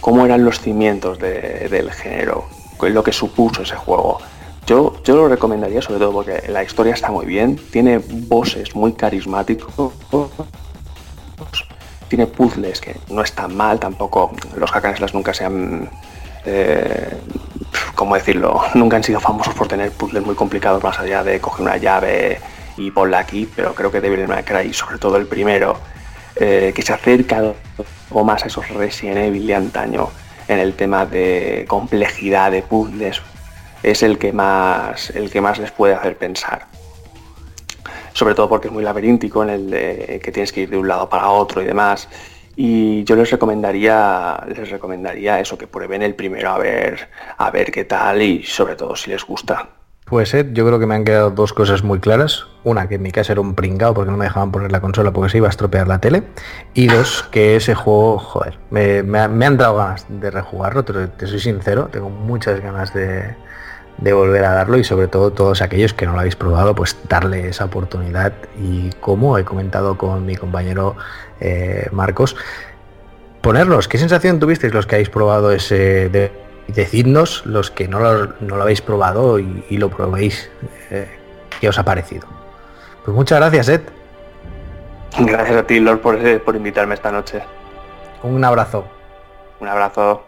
cómo 0.00 0.24
eran 0.24 0.44
los 0.44 0.60
cimientos 0.60 1.18
del 1.18 1.90
género, 1.92 2.48
lo 2.80 3.02
que 3.02 3.12
supuso 3.12 3.62
ese 3.62 3.76
juego. 3.76 4.18
Yo, 4.66 5.02
yo 5.02 5.16
lo 5.16 5.28
recomendaría 5.28 5.80
sobre 5.80 5.98
todo 5.98 6.12
porque 6.12 6.42
la 6.48 6.62
historia 6.62 6.92
está 6.92 7.10
muy 7.10 7.24
bien, 7.24 7.58
tiene 7.70 7.98
voces 7.98 8.74
muy 8.74 8.92
carismáticos, 8.92 9.72
tiene 12.08 12.26
puzzles 12.26 12.80
que 12.80 12.96
no 13.08 13.22
están 13.22 13.56
mal, 13.56 13.78
tampoco 13.78 14.32
los 14.56 14.70
hack 14.70 15.12
nunca 15.14 15.32
se 15.32 15.44
han, 15.44 15.88
eh, 16.44 17.16
¿cómo 17.94 18.14
decirlo? 18.14 18.60
Nunca 18.74 18.96
han 18.96 19.04
sido 19.04 19.20
famosos 19.20 19.54
por 19.54 19.68
tener 19.68 19.90
puzzles 19.92 20.24
muy 20.24 20.34
complicados 20.34 20.82
más 20.82 20.98
allá 20.98 21.22
de 21.22 21.40
coger 21.40 21.62
una 21.62 21.76
llave 21.76 22.40
y 22.76 22.90
ponla 22.90 23.18
aquí, 23.18 23.48
pero 23.54 23.74
creo 23.74 23.90
que 23.90 24.00
Devil 24.00 24.28
May 24.28 24.44
Cry, 24.44 24.72
sobre 24.72 24.98
todo 24.98 25.16
el 25.16 25.26
primero, 25.26 25.76
eh, 26.36 26.72
que 26.74 26.82
se 26.82 26.92
acerca 26.92 27.54
o 28.10 28.24
más 28.24 28.44
a 28.44 28.46
esos 28.46 28.68
Resident 28.68 29.18
Evil 29.18 29.46
de 29.46 29.54
antaño 29.54 30.08
en 30.48 30.58
el 30.58 30.74
tema 30.74 31.06
de 31.06 31.64
complejidad 31.68 32.50
de 32.52 32.62
puzzles 32.62 33.20
es 33.82 34.02
el 34.02 34.18
que 34.18 34.32
más 34.32 35.10
el 35.10 35.30
que 35.30 35.40
más 35.40 35.58
les 35.58 35.70
puede 35.70 35.94
hacer 35.94 36.16
pensar. 36.16 36.66
Sobre 38.12 38.34
todo 38.34 38.48
porque 38.48 38.68
es 38.68 38.72
muy 38.72 38.82
laberíntico 38.82 39.42
en 39.44 39.50
el 39.50 39.70
de 39.70 40.20
que 40.22 40.32
tienes 40.32 40.52
que 40.52 40.62
ir 40.62 40.70
de 40.70 40.78
un 40.78 40.88
lado 40.88 41.08
para 41.08 41.30
otro 41.30 41.62
y 41.62 41.66
demás. 41.66 42.08
Y 42.56 43.04
yo 43.04 43.14
les 43.14 43.30
recomendaría 43.30 44.44
les 44.48 44.70
recomendaría 44.70 45.38
eso 45.38 45.56
que 45.56 45.68
prueben 45.68 46.02
el 46.02 46.14
primero 46.14 46.50
a 46.50 46.58
ver 46.58 47.08
a 47.36 47.50
ver 47.50 47.70
qué 47.70 47.84
tal 47.84 48.20
y 48.20 48.42
sobre 48.42 48.74
todo 48.74 48.96
si 48.96 49.10
les 49.10 49.24
gusta 49.24 49.77
pues 50.08 50.32
Ed, 50.32 50.52
yo 50.52 50.66
creo 50.66 50.78
que 50.78 50.86
me 50.86 50.94
han 50.94 51.04
quedado 51.04 51.30
dos 51.30 51.52
cosas 51.52 51.82
muy 51.82 51.98
claras. 52.00 52.46
Una, 52.64 52.88
que 52.88 52.96
en 52.96 53.02
mi 53.02 53.12
casa 53.12 53.32
era 53.32 53.40
un 53.40 53.54
pringao 53.54 53.92
porque 53.94 54.10
no 54.10 54.16
me 54.16 54.24
dejaban 54.24 54.50
poner 54.50 54.72
la 54.72 54.80
consola 54.80 55.12
porque 55.12 55.30
se 55.30 55.38
iba 55.38 55.46
a 55.46 55.50
estropear 55.50 55.86
la 55.86 56.00
tele. 56.00 56.22
Y 56.74 56.86
dos, 56.86 57.24
que 57.30 57.56
ese 57.56 57.74
juego, 57.74 58.18
joder, 58.18 58.58
me, 58.70 59.00
han 59.18 59.56
dado 59.56 59.76
ganas 59.76 60.06
de 60.08 60.30
rejugarlo, 60.30 60.84
te, 60.84 61.08
te, 61.08 61.26
soy 61.26 61.40
sincero, 61.40 61.88
tengo 61.92 62.08
muchas 62.08 62.60
ganas 62.60 62.94
de, 62.94 63.34
volver 64.12 64.44
a 64.44 64.52
darlo 64.52 64.78
y 64.78 64.84
sobre 64.84 65.08
todo 65.08 65.32
todos 65.32 65.60
aquellos 65.60 65.92
que 65.92 66.06
no 66.06 66.12
lo 66.12 66.20
habéis 66.20 66.36
probado, 66.36 66.74
pues 66.74 66.96
darle 67.08 67.48
esa 67.48 67.66
oportunidad. 67.66 68.32
Y 68.58 68.90
como 69.00 69.36
he 69.36 69.44
comentado 69.44 69.98
con 69.98 70.24
mi 70.24 70.36
compañero 70.36 70.96
eh, 71.40 71.88
Marcos, 71.92 72.34
ponerlos, 73.42 73.88
¿qué 73.88 73.98
sensación 73.98 74.40
tuvisteis 74.40 74.72
los 74.72 74.86
que 74.86 74.96
habéis 74.96 75.10
probado 75.10 75.52
ese... 75.52 76.08
De, 76.08 76.47
decidnos 76.68 77.44
los 77.46 77.70
que 77.70 77.88
no 77.88 77.98
lo, 78.00 78.62
habéis 78.62 78.82
probado 78.82 79.38
y, 79.38 79.76
lo 79.76 79.90
probéis, 79.90 80.50
eh, 80.90 81.08
qué 81.60 81.68
os 81.68 81.78
ha 81.78 81.84
parecido. 81.84 82.26
Pues 83.04 83.14
muchas 83.14 83.38
gracias, 83.38 83.68
Ed. 83.68 83.80
Gracias 85.18 85.56
a 85.56 85.66
ti, 85.66 85.80
Lord, 85.80 86.00
por, 86.00 86.42
por 86.42 86.54
invitarme 86.54 86.94
esta 86.94 87.10
noche. 87.10 87.42
Un 88.22 88.44
abrazo. 88.44 88.84
Un 89.60 89.68
abrazo. 89.68 90.27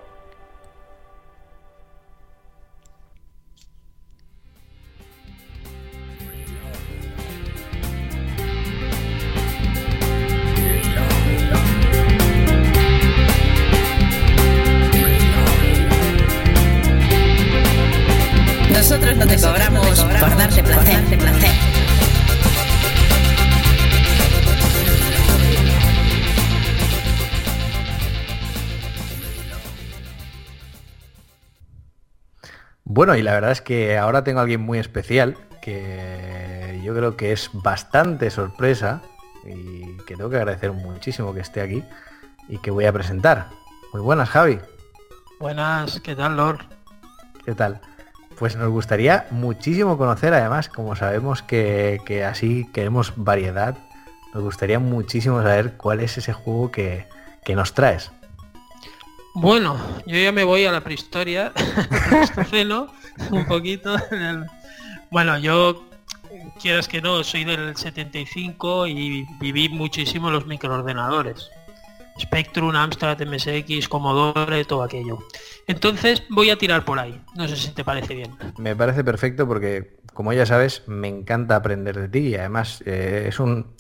Bueno, 33.00 33.16
y 33.16 33.22
la 33.22 33.32
verdad 33.32 33.52
es 33.52 33.62
que 33.62 33.96
ahora 33.96 34.24
tengo 34.24 34.40
a 34.40 34.42
alguien 34.42 34.60
muy 34.60 34.78
especial 34.78 35.34
que 35.62 36.78
yo 36.84 36.94
creo 36.94 37.16
que 37.16 37.32
es 37.32 37.48
bastante 37.54 38.28
sorpresa 38.28 39.00
y 39.42 39.96
que 40.04 40.16
tengo 40.16 40.28
que 40.28 40.36
agradecer 40.36 40.72
muchísimo 40.72 41.32
que 41.32 41.40
esté 41.40 41.62
aquí 41.62 41.82
y 42.46 42.58
que 42.58 42.70
voy 42.70 42.84
a 42.84 42.92
presentar. 42.92 43.46
Muy 43.94 44.02
buenas, 44.02 44.28
Javi. 44.28 44.58
Buenas, 45.38 45.98
¿qué 46.00 46.14
tal, 46.14 46.36
Lord? 46.36 46.58
¿Qué 47.42 47.54
tal? 47.54 47.80
Pues 48.38 48.56
nos 48.56 48.68
gustaría 48.68 49.26
muchísimo 49.30 49.96
conocer, 49.96 50.34
además, 50.34 50.68
como 50.68 50.94
sabemos 50.94 51.42
que, 51.42 52.26
así 52.30 52.68
queremos 52.74 53.14
variedad, 53.16 53.78
nos 54.34 54.42
gustaría 54.42 54.78
muchísimo 54.78 55.40
saber 55.40 55.78
cuál 55.78 56.00
es 56.00 56.18
ese 56.18 56.34
juego 56.34 56.70
que, 56.70 57.08
nos 57.48 57.72
traes. 57.72 58.12
Bueno, 59.34 59.78
yo 60.06 60.18
ya 60.18 60.32
me 60.32 60.44
voy 60.44 60.64
a 60.64 60.72
la 60.72 60.82
prehistoria, 60.82 61.52
un 63.30 63.46
poquito. 63.46 63.96
Bueno, 65.10 65.38
yo, 65.38 65.84
quieras 66.60 66.88
que 66.88 67.00
no, 67.00 67.22
soy 67.24 67.44
del 67.44 67.76
75 67.76 68.86
y 68.86 69.26
viví 69.40 69.68
muchísimo 69.68 70.30
los 70.30 70.46
microordenadores. 70.46 71.50
Spectrum, 72.20 72.74
Amstrad, 72.76 73.18
MSX, 73.20 73.88
Commodore, 73.88 74.64
todo 74.64 74.82
aquello. 74.82 75.18
Entonces 75.66 76.22
voy 76.28 76.50
a 76.50 76.56
tirar 76.56 76.84
por 76.84 76.98
ahí. 76.98 77.18
No 77.34 77.48
sé 77.48 77.56
si 77.56 77.70
te 77.70 77.84
parece 77.84 78.14
bien. 78.14 78.36
Me 78.58 78.76
parece 78.76 79.04
perfecto 79.04 79.48
porque, 79.48 79.96
como 80.12 80.32
ya 80.32 80.44
sabes, 80.44 80.82
me 80.86 81.08
encanta 81.08 81.56
aprender 81.56 81.98
de 81.98 82.08
ti 82.08 82.18
y 82.28 82.34
además 82.34 82.82
eh, 82.84 83.24
es 83.28 83.40
un 83.40 83.74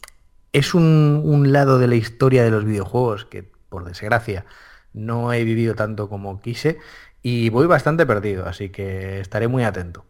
es 0.52 0.74
un, 0.74 1.52
lado 1.52 1.78
de 1.78 1.86
la 1.86 1.94
historia 1.94 2.42
de 2.42 2.50
los 2.50 2.64
videojuegos 2.64 3.24
que, 3.24 3.44
por 3.68 3.84
desgracia, 3.84 4.44
no 4.92 5.32
he 5.32 5.44
vivido 5.44 5.74
tanto 5.74 6.08
como 6.08 6.40
quise 6.40 6.78
y 7.22 7.48
voy 7.50 7.66
bastante 7.66 8.06
perdido, 8.06 8.46
así 8.46 8.70
que 8.70 9.20
estaré 9.20 9.48
muy 9.48 9.64
atento. 9.64 10.04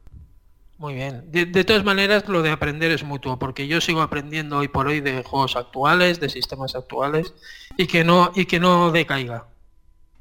Muy 0.78 0.94
bien. 0.94 1.30
De, 1.30 1.64
todas 1.64 1.84
maneras, 1.84 2.26
lo 2.26 2.40
de 2.40 2.50
aprender 2.50 2.90
es 2.90 3.04
mutuo, 3.04 3.38
porque 3.38 3.66
yo 3.66 3.82
sigo 3.82 4.00
aprendiendo 4.00 4.58
hoy 4.58 4.68
por 4.68 4.86
hoy 4.86 5.00
de 5.00 5.22
juegos 5.22 5.56
actuales, 5.56 6.20
de 6.20 6.30
sistemas 6.30 6.74
actuales, 6.74 7.34
y 7.76 7.86
que 7.86 8.02
no, 8.02 8.32
y 8.34 8.46
que 8.46 8.60
no 8.60 8.90
decaiga. 8.90 9.46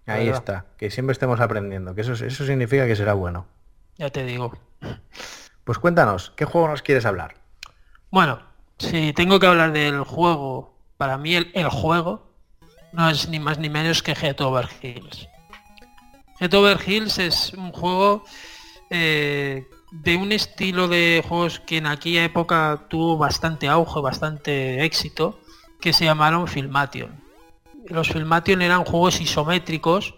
Ahí 0.06 0.28
está, 0.28 0.66
que 0.78 0.90
siempre 0.92 1.14
estemos 1.14 1.40
aprendiendo, 1.40 1.96
que 1.96 2.02
eso, 2.02 2.14
eso 2.14 2.46
significa 2.46 2.86
que 2.88 2.96
será 2.98 3.14
bueno. 3.14 3.46
Ya 3.98 4.10
te 4.10 4.26
digo. 4.26 4.58
Pues 5.64 5.78
cuéntanos, 5.78 6.34
¿qué 6.36 6.46
juego 6.46 6.68
nos 6.68 6.82
quieres 6.82 7.06
hablar? 7.06 7.36
Bueno, 8.10 8.40
si 8.80 9.14
tengo 9.14 9.40
que 9.40 9.48
hablar 9.48 9.72
del 9.72 10.04
juego, 10.04 10.74
para 10.98 11.18
mí 11.18 11.36
el, 11.36 11.70
juego 11.70 12.29
no 12.92 13.10
es 13.10 13.30
ni 13.30 13.40
más 13.40 13.60
ni 13.60 13.70
menos 13.70 14.02
que 14.04 14.16
Get 14.16 14.42
Over 14.42 14.68
Hills. 14.82 15.28
Get 16.40 16.54
Over 16.54 16.80
Hills 16.86 17.18
es 17.20 17.54
un 17.54 17.72
juego 17.72 18.24
eh, 18.90 19.68
de 19.92 20.16
un 20.18 20.32
estilo 20.32 20.88
de 20.88 21.24
juegos 21.28 21.60
que 21.60 21.78
en 21.78 21.88
aquella 21.88 22.24
época 22.24 22.86
tuvo 22.90 23.18
bastante 23.18 23.68
auge, 23.68 24.02
bastante 24.02 24.84
éxito, 24.84 25.40
que 25.82 25.94
se 25.94 26.06
llamaron 26.06 26.48
Filmation. 26.48 27.24
Los 27.88 28.10
Filmation 28.10 28.62
eran 28.62 28.86
juegos 28.86 29.20
isométricos, 29.20 30.16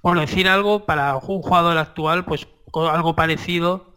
por 0.00 0.18
decir 0.18 0.48
algo, 0.48 0.84
para 0.84 1.16
un 1.16 1.42
jugador 1.42 1.78
actual, 1.78 2.24
pues 2.24 2.46
algo 2.74 3.14
parecido 3.14 3.92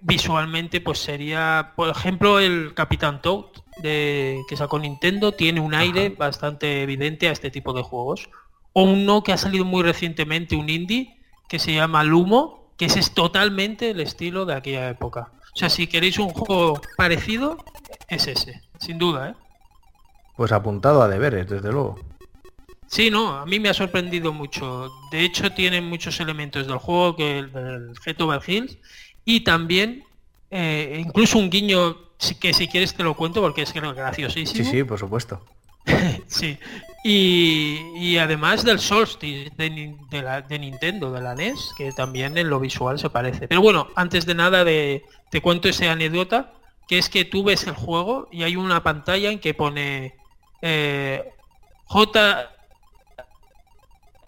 visualmente, 0.00 0.80
pues 0.80 0.98
sería, 1.00 1.72
por 1.76 1.88
ejemplo, 1.88 2.38
el 2.38 2.74
Capitán 2.74 3.20
Toad 3.20 3.61
de, 3.78 4.40
que 4.48 4.56
sacó 4.56 4.78
Nintendo, 4.78 5.32
tiene 5.32 5.60
un 5.60 5.74
aire 5.74 6.10
bastante 6.10 6.82
evidente 6.82 7.28
a 7.28 7.32
este 7.32 7.50
tipo 7.50 7.72
de 7.72 7.82
juegos. 7.82 8.28
O 8.72 8.84
uno 8.84 9.22
que 9.22 9.32
ha 9.32 9.36
salido 9.36 9.64
muy 9.64 9.82
recientemente, 9.82 10.56
un 10.56 10.70
indie, 10.70 11.16
que 11.48 11.58
se 11.58 11.74
llama 11.74 12.04
Lumo, 12.04 12.72
que 12.76 12.86
ese 12.86 13.00
es 13.00 13.12
totalmente 13.12 13.90
el 13.90 14.00
estilo 14.00 14.46
de 14.46 14.54
aquella 14.54 14.88
época. 14.88 15.32
O 15.54 15.58
sea, 15.58 15.68
si 15.68 15.86
queréis 15.86 16.18
un 16.18 16.30
juego 16.30 16.80
parecido, 16.96 17.58
es 18.08 18.26
ese, 18.26 18.62
sin 18.80 18.98
duda, 18.98 19.30
¿eh? 19.30 19.34
Pues 20.36 20.50
apuntado 20.52 21.02
a 21.02 21.08
deberes, 21.08 21.48
desde 21.48 21.70
luego. 21.70 21.98
Sí, 22.86 23.10
no, 23.10 23.36
a 23.36 23.46
mí 23.46 23.58
me 23.60 23.68
ha 23.68 23.74
sorprendido 23.74 24.32
mucho. 24.32 24.90
De 25.10 25.24
hecho, 25.24 25.52
tiene 25.52 25.80
muchos 25.80 26.20
elementos 26.20 26.66
del 26.66 26.78
juego 26.78 27.16
que 27.16 27.38
el 27.38 27.52
del 27.52 27.98
Get 28.02 28.20
Over 28.20 28.42
Hills 28.46 28.78
y 29.24 29.40
también 29.40 30.04
eh, 30.50 31.02
incluso 31.02 31.38
un 31.38 31.48
guiño 31.48 31.96
que 32.40 32.52
si 32.52 32.68
quieres 32.68 32.94
te 32.94 33.02
lo 33.02 33.14
cuento 33.14 33.40
porque 33.40 33.62
es 33.62 33.72
graciosísimo. 33.72 34.64
Sí, 34.64 34.70
sí, 34.70 34.84
por 34.84 34.98
supuesto. 34.98 35.44
sí. 36.26 36.58
Y, 37.04 38.16
además 38.18 38.64
del 38.64 38.78
Solstice 38.78 39.50
de, 39.56 39.70
Nintendo, 40.58 41.12
de 41.12 41.20
la 41.20 41.34
NES, 41.34 41.72
que 41.76 41.90
también 41.92 42.38
en 42.38 42.48
lo 42.48 42.60
visual 42.60 42.98
se 42.98 43.10
parece. 43.10 43.48
Pero 43.48 43.60
bueno, 43.60 43.88
antes 43.96 44.24
de 44.26 44.34
nada 44.34 44.64
de, 44.64 45.04
te 45.30 45.40
cuento 45.40 45.68
esa 45.68 45.90
anécdota, 45.90 46.52
que 46.86 46.98
es 46.98 47.08
que 47.08 47.24
tú 47.24 47.42
ves 47.42 47.66
el 47.66 47.74
juego 47.74 48.28
y 48.30 48.44
hay 48.44 48.56
una 48.56 48.82
pantalla 48.82 49.30
en 49.30 49.40
que 49.40 49.54
pone 49.54 50.14
eh, 50.60 51.32
J 51.86 52.50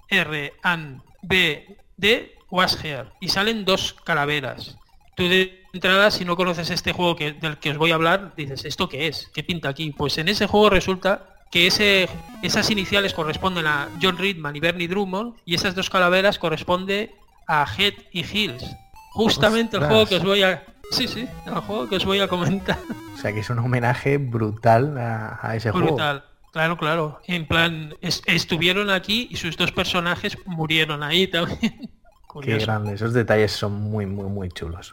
R 0.08 0.52
An 0.62 1.02
B 1.22 1.76
D 1.96 2.34
was 2.50 2.78
here 2.84 3.08
y 3.20 3.28
salen 3.28 3.64
dos 3.64 3.94
calaveras. 4.04 4.76
Tú 5.16 5.28
de 5.28 5.63
entrada, 5.74 6.10
si 6.10 6.24
no 6.24 6.36
conoces 6.36 6.70
este 6.70 6.92
juego 6.92 7.16
que, 7.16 7.32
del 7.32 7.58
que 7.58 7.70
os 7.70 7.78
voy 7.78 7.90
a 7.90 7.96
hablar, 7.96 8.32
dices, 8.36 8.64
¿esto 8.64 8.88
qué 8.88 9.08
es? 9.08 9.30
¿Qué 9.34 9.42
pinta 9.42 9.68
aquí? 9.68 9.92
Pues 9.96 10.16
en 10.18 10.28
ese 10.28 10.46
juego 10.46 10.70
resulta 10.70 11.26
que 11.50 11.66
ese, 11.66 12.08
esas 12.42 12.70
iniciales 12.70 13.14
corresponden 13.14 13.66
a 13.66 13.88
John 14.02 14.18
Ridman 14.18 14.56
y 14.56 14.60
Bernie 14.60 14.88
Drummond 14.88 15.34
y 15.44 15.54
esas 15.54 15.74
dos 15.74 15.90
calaveras 15.90 16.38
corresponde 16.38 17.14
a 17.46 17.66
Head 17.78 17.94
y 18.12 18.24
Hills. 18.24 18.64
Justamente 19.12 19.76
el 19.76 19.84
juego 19.84 20.06
que 20.06 20.16
os 20.16 20.24
voy 20.24 20.42
a... 20.42 20.64
Sí, 20.90 21.06
sí, 21.06 21.28
el 21.46 21.54
juego 21.54 21.88
que 21.88 21.96
os 21.96 22.04
voy 22.04 22.20
a 22.20 22.28
comentar. 22.28 22.78
O 23.14 23.16
sea 23.16 23.32
que 23.32 23.40
es 23.40 23.50
un 23.50 23.58
homenaje 23.58 24.18
brutal 24.18 24.98
a, 24.98 25.54
ese 25.54 25.70
juego. 25.70 25.88
Brutal, 25.88 26.24
claro, 26.52 26.76
claro. 26.76 27.20
En 27.26 27.46
plan, 27.46 27.94
estuvieron 28.00 28.90
aquí 28.90 29.28
y 29.30 29.36
sus 29.36 29.56
dos 29.56 29.72
personajes 29.72 30.36
murieron 30.46 31.02
ahí 31.02 31.26
también. 31.26 31.90
Qué 32.42 32.58
grande, 32.58 32.94
esos 32.94 33.12
detalles 33.12 33.52
son 33.52 33.72
muy, 33.72 34.06
muy, 34.06 34.26
muy 34.26 34.48
chulos. 34.48 34.92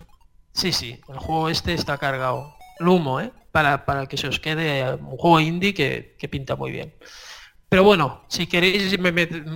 Sí, 0.53 0.71
sí, 0.71 0.99
el 1.07 1.17
juego 1.17 1.49
este 1.49 1.73
está 1.73 1.97
cargado. 1.97 2.55
Lumo, 2.79 3.21
¿eh? 3.21 3.31
para, 3.51 4.05
que 4.07 4.17
se 4.17 4.27
os 4.27 4.39
quede 4.39 4.93
un 4.93 5.17
juego 5.17 5.39
indie 5.39 5.73
que, 5.73 6.27
pinta 6.29 6.55
muy 6.55 6.71
bien. 6.71 6.93
Pero 7.69 7.83
bueno, 7.83 8.23
si 8.27 8.47
queréis, 8.47 8.97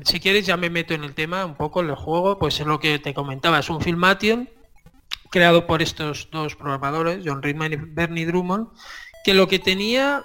si 0.03 0.19
quieres 0.19 0.45
ya 0.45 0.57
me 0.57 0.69
meto 0.69 0.93
en 0.93 1.03
el 1.03 1.13
tema 1.13 1.45
un 1.45 1.55
poco 1.55 1.81
en 1.81 1.89
el 1.89 1.95
juego, 1.95 2.39
pues 2.39 2.59
es 2.59 2.65
lo 2.65 2.79
que 2.79 2.99
te 2.99 3.13
comentaba, 3.13 3.59
es 3.59 3.69
un 3.69 3.81
Filmation 3.81 4.49
creado 5.29 5.67
por 5.67 5.81
estos 5.81 6.29
dos 6.31 6.55
programadores, 6.55 7.23
John 7.25 7.41
Ridman 7.41 7.73
y 7.73 7.75
Bernie 7.75 8.25
Drummond, 8.25 8.69
que 9.25 9.33
lo 9.33 9.47
que 9.47 9.59
tenía 9.59 10.23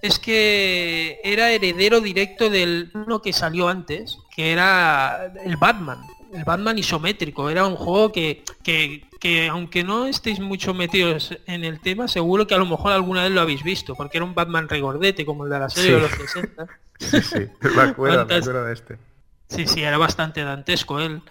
es 0.00 0.18
que 0.18 1.20
era 1.22 1.50
heredero 1.50 2.00
directo 2.00 2.48
del 2.48 2.90
uno 2.94 3.20
que 3.20 3.34
salió 3.34 3.68
antes, 3.68 4.18
que 4.34 4.52
era 4.52 5.30
el 5.44 5.58
Batman, 5.58 6.00
el 6.32 6.44
Batman 6.44 6.78
isométrico. 6.78 7.50
Era 7.50 7.66
un 7.66 7.76
juego 7.76 8.12
que, 8.12 8.44
que, 8.62 9.48
aunque 9.48 9.84
no 9.84 10.06
estéis 10.06 10.40
mucho 10.40 10.74
metidos 10.74 11.36
en 11.46 11.64
el 11.64 11.80
tema, 11.80 12.08
seguro 12.08 12.46
que 12.46 12.54
a 12.54 12.58
lo 12.58 12.66
mejor 12.66 12.92
alguna 12.92 13.22
vez 13.22 13.32
lo 13.32 13.40
habéis 13.40 13.62
visto, 13.62 13.94
porque 13.94 14.18
era 14.18 14.24
un 14.24 14.34
Batman 14.34 14.68
regordete 14.68 15.24
como 15.24 15.44
el 15.44 15.50
de 15.50 15.58
la 15.58 15.68
serie 15.68 15.96
de 15.96 16.00
los 16.00 16.10
60. 16.10 16.66
Sí, 17.00 17.22
sí, 17.22 17.38
me 17.62 17.80
acuerdo, 17.80 18.26
me 18.26 18.34
acuerdo 18.34 18.64
de 18.66 18.74
este. 18.74 18.98
Sí, 19.48 19.66
sí, 19.66 19.82
era 19.82 19.96
bastante 19.96 20.44
dantesco 20.44 21.00
él. 21.00 21.22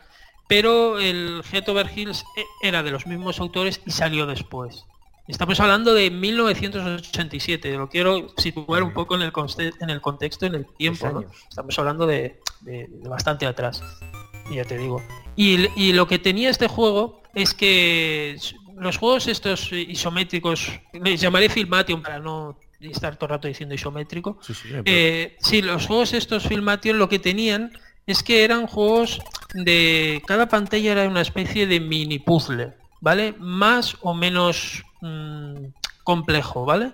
Pero 0.47 0.97
el 0.97 1.43
Get 1.43 1.69
Over 1.69 1.87
Hills 1.95 2.25
e, 2.35 2.67
era 2.67 2.81
de 2.81 2.89
los 2.89 3.05
mismos 3.05 3.39
autores 3.39 3.79
y 3.85 3.91
salió 3.91 4.25
después. 4.25 4.87
Estamos 5.29 5.59
hablando 5.59 5.93
de 5.93 6.09
1987, 6.09 7.75
lo 7.77 7.87
quiero 7.87 8.29
situar 8.37 8.81
un 8.81 8.93
poco 8.93 9.13
en 9.13 9.21
el, 9.21 9.31
en 9.79 9.89
el 9.91 10.01
contexto, 10.01 10.47
en 10.47 10.55
el 10.55 10.65
tiempo. 10.65 11.23
Estamos 11.47 11.77
hablando 11.77 12.07
de, 12.07 12.41
bastante 13.07 13.45
atrás, 13.45 13.83
ya 14.55 14.63
te 14.65 14.77
digo. 14.77 15.01
Y, 15.35 15.93
lo 15.93 16.07
que 16.07 16.19
tenía 16.19 16.49
este 16.49 16.67
juego 16.67 17.21
es 17.33 17.53
que 17.53 18.37
los 18.75 18.97
juegos 18.97 19.27
estos 19.27 19.71
isométricos, 19.71 20.79
les 20.93 21.21
llamaré 21.21 21.49
Filmation 21.49 22.01
para 22.01 22.19
no 22.19 22.57
estar 22.79 23.15
todo 23.15 23.27
el 23.27 23.31
rato 23.31 23.47
diciendo 23.47 23.75
isométrico. 23.75 24.39
Sí, 24.41 24.53
sí, 25.39 25.61
los 25.61 25.87
juegos 25.87 26.13
estos 26.13 26.47
Filmation 26.47 26.97
lo 26.97 27.07
que 27.07 27.19
tenían 27.19 27.71
es 28.05 28.23
que 28.23 28.43
eran 28.43 28.67
juegos 28.67 29.21
de... 29.53 30.21
Cada 30.25 30.49
pantalla 30.49 30.91
era 30.91 31.07
una 31.07 31.21
especie 31.21 31.67
de 31.67 31.79
mini 31.79 32.19
puzzle, 32.19 32.73
¿vale? 33.01 33.35
Más 33.37 33.97
o 34.01 34.13
menos 34.13 34.83
Mm, 35.01 35.67
complejo, 36.03 36.65
¿vale? 36.65 36.91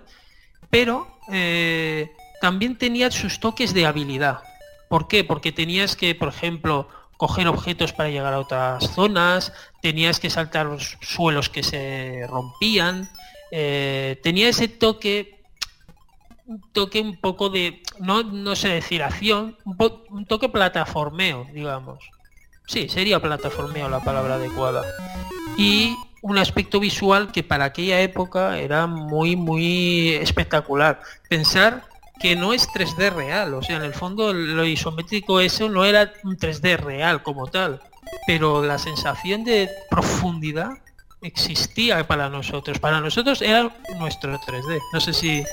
Pero 0.70 1.18
eh, 1.32 2.12
también 2.40 2.76
tenía 2.76 3.10
sus 3.10 3.40
toques 3.40 3.74
de 3.74 3.86
habilidad. 3.86 4.40
¿Por 4.88 5.08
qué? 5.08 5.24
Porque 5.24 5.50
tenías 5.52 5.96
que, 5.96 6.14
por 6.14 6.28
ejemplo, 6.28 6.88
coger 7.16 7.48
objetos 7.48 7.92
para 7.92 8.10
llegar 8.10 8.34
a 8.34 8.40
otras 8.40 8.90
zonas, 8.94 9.52
tenías 9.80 10.20
que 10.20 10.30
saltar 10.30 10.66
los 10.66 10.98
suelos 11.00 11.48
que 11.48 11.62
se 11.62 12.26
rompían, 12.28 13.08
eh, 13.50 14.20
tenía 14.22 14.48
ese 14.48 14.68
toque, 14.68 15.40
un 16.46 16.62
toque 16.72 17.00
un 17.00 17.16
poco 17.16 17.48
de, 17.48 17.82
no, 17.98 18.22
no 18.22 18.54
sé 18.54 18.68
decir 18.68 19.02
acción, 19.02 19.56
un, 19.64 19.76
un 20.10 20.26
toque 20.26 20.48
plataformeo, 20.48 21.46
digamos. 21.52 22.04
Sí, 22.66 22.88
sería 22.88 23.20
plataformeo 23.20 23.88
la 23.88 24.00
palabra 24.00 24.34
adecuada. 24.34 24.82
Y 25.56 25.96
un 26.22 26.38
aspecto 26.38 26.80
visual 26.80 27.30
que 27.30 27.44
para 27.44 27.66
aquella 27.66 28.00
época 28.00 28.58
era 28.58 28.86
muy, 28.86 29.36
muy 29.36 30.14
espectacular. 30.14 31.00
Pensar 31.28 31.84
que 32.20 32.36
no 32.36 32.52
es 32.52 32.68
3D 32.68 33.12
real, 33.12 33.54
o 33.54 33.62
sea, 33.62 33.76
en 33.76 33.82
el 33.82 33.94
fondo 33.94 34.32
lo 34.32 34.64
isométrico 34.64 35.40
eso 35.40 35.68
no 35.68 35.84
era 35.84 36.12
un 36.24 36.36
3D 36.36 36.78
real 36.78 37.22
como 37.22 37.46
tal, 37.46 37.80
pero 38.26 38.64
la 38.64 38.78
sensación 38.78 39.44
de 39.44 39.70
profundidad 39.90 40.78
existía 41.22 42.06
para 42.06 42.28
nosotros. 42.28 42.78
Para 42.78 43.00
nosotros 43.00 43.42
era 43.42 43.70
nuestro 43.98 44.38
3D. 44.38 44.80
No 44.92 45.00
sé 45.00 45.12
si... 45.12 45.44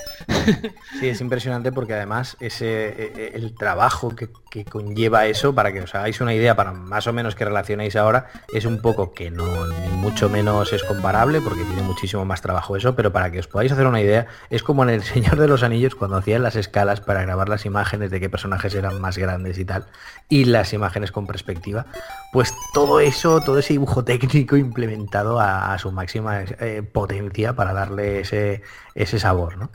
sí, 1.00 1.08
es 1.08 1.20
impresionante 1.20 1.72
porque 1.72 1.94
además 1.94 2.36
ese 2.40 2.88
e, 2.88 3.12
e, 3.16 3.32
el 3.34 3.54
trabajo 3.54 4.14
que, 4.14 4.28
conlleva 4.70 5.26
eso, 5.26 5.52
para 5.52 5.72
que 5.72 5.80
os 5.80 5.92
hagáis 5.96 6.20
una 6.20 6.32
idea, 6.32 6.54
para 6.54 6.70
más 6.70 7.08
o 7.08 7.12
menos 7.12 7.34
que 7.34 7.44
relacionéis 7.44 7.96
ahora, 7.96 8.28
es 8.52 8.64
un 8.66 8.80
poco 8.80 9.12
que 9.12 9.28
no, 9.28 9.66
ni 9.66 9.88
mucho 9.96 10.28
menos 10.28 10.72
es 10.72 10.84
comparable, 10.84 11.40
porque 11.40 11.64
tiene 11.64 11.82
muchísimo 11.82 12.24
más 12.24 12.40
trabajo 12.40 12.76
eso, 12.76 12.94
pero 12.94 13.12
para 13.12 13.32
que 13.32 13.40
os 13.40 13.48
podáis 13.48 13.72
hacer 13.72 13.84
una 13.84 14.00
idea, 14.00 14.28
es 14.50 14.62
como 14.62 14.84
en 14.84 14.90
El 14.90 15.02
Señor 15.02 15.40
de 15.40 15.48
los 15.48 15.64
Anillos 15.64 15.96
cuando 15.96 16.18
hacían 16.18 16.44
las 16.44 16.54
escalas 16.54 17.00
para 17.00 17.22
grabar 17.22 17.48
las 17.48 17.66
imágenes 17.66 18.12
de 18.12 18.20
qué 18.20 18.30
personajes 18.30 18.72
eran 18.76 19.00
más 19.00 19.18
grandes 19.18 19.58
y 19.58 19.64
tal, 19.64 19.86
y 20.28 20.44
las 20.44 20.72
imágenes 20.72 21.10
con 21.10 21.26
perspectiva, 21.26 21.86
pues 22.32 22.54
todo 22.72 23.00
eso, 23.00 23.40
todo 23.40 23.58
ese 23.58 23.72
dibujo 23.72 24.04
técnico 24.04 24.56
implementado 24.56 25.40
a 25.40 25.53
a, 25.54 25.78
su 25.78 25.92
máxima 25.92 26.42
eh, 26.42 26.82
potencia 26.82 27.54
para 27.54 27.72
darle 27.72 28.20
ese, 28.20 28.62
ese 28.94 29.18
sabor, 29.18 29.56
¿no? 29.56 29.70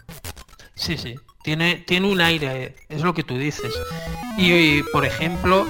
Sí, 0.76 0.98
sí. 0.98 1.16
Tiene, 1.44 1.78
tiene 1.78 2.12
un 2.12 2.22
aire, 2.22 2.76
es 2.90 3.02
lo 3.02 3.14
que 3.14 3.24
tú 3.24 3.38
dices. 3.38 3.74
Y, 4.38 4.84
por 4.92 5.06
ejemplo, 5.06 5.66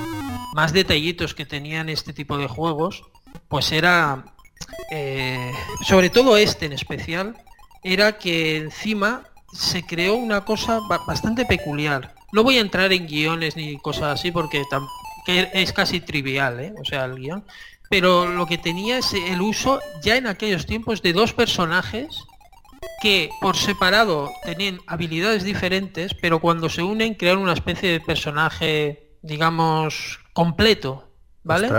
más 0.53 0.74
detallitos 0.74 1.34
que 1.34 1.45
tenían 1.45 1.89
este 1.89 2.14
tipo 2.14 2.38
de 2.38 2.47
juegos, 2.47 3.03
pues 3.47 3.72
era, 3.72 4.26
eh, 4.91 5.51
sobre 5.86 6.10
todo 6.10 6.38
este 6.38 6.66
en 6.66 6.74
especial, 6.74 7.38
era 7.84 8.18
que 8.18 8.57
encima 8.57 9.24
se 9.53 9.86
creó 9.86 10.16
una 10.16 10.43
cosa 10.45 10.80
bastante 11.07 11.45
peculiar. 11.45 12.14
No 12.32 12.43
voy 12.43 12.57
a 12.57 12.62
entrar 12.62 12.91
en 12.91 13.07
guiones 13.07 13.55
ni 13.55 13.78
cosas 13.78 14.20
así 14.20 14.32
porque 14.32 14.64
es 15.53 15.74
casi 15.74 15.99
trivial, 16.01 16.60
¿eh? 16.60 16.74
o 16.80 16.86
sea, 16.86 17.05
el 17.05 17.16
guion 17.16 17.43
pero 17.90 18.28
lo 18.28 18.46
que 18.46 18.58
tenía 18.58 19.00
es 19.00 19.14
el 19.14 19.42
uso 19.42 19.80
ya 20.02 20.16
en 20.16 20.28
aquellos 20.28 20.66
tiempos 20.66 21.02
de 21.02 21.14
dos 21.14 21.34
personajes 21.34 22.08
que 23.02 23.30
por 23.42 23.56
separado 23.58 24.32
tenían 24.44 24.80
habilidades 24.88 25.44
diferentes, 25.44 26.14
pero 26.14 26.40
cuando 26.40 26.70
se 26.70 26.84
unen 26.84 27.16
crean 27.16 27.38
una 27.38 27.54
especie 27.54 27.92
de 27.92 28.00
personaje, 28.00 29.18
digamos, 29.22 30.20
completo, 30.34 31.10
¿vale? 31.44 31.70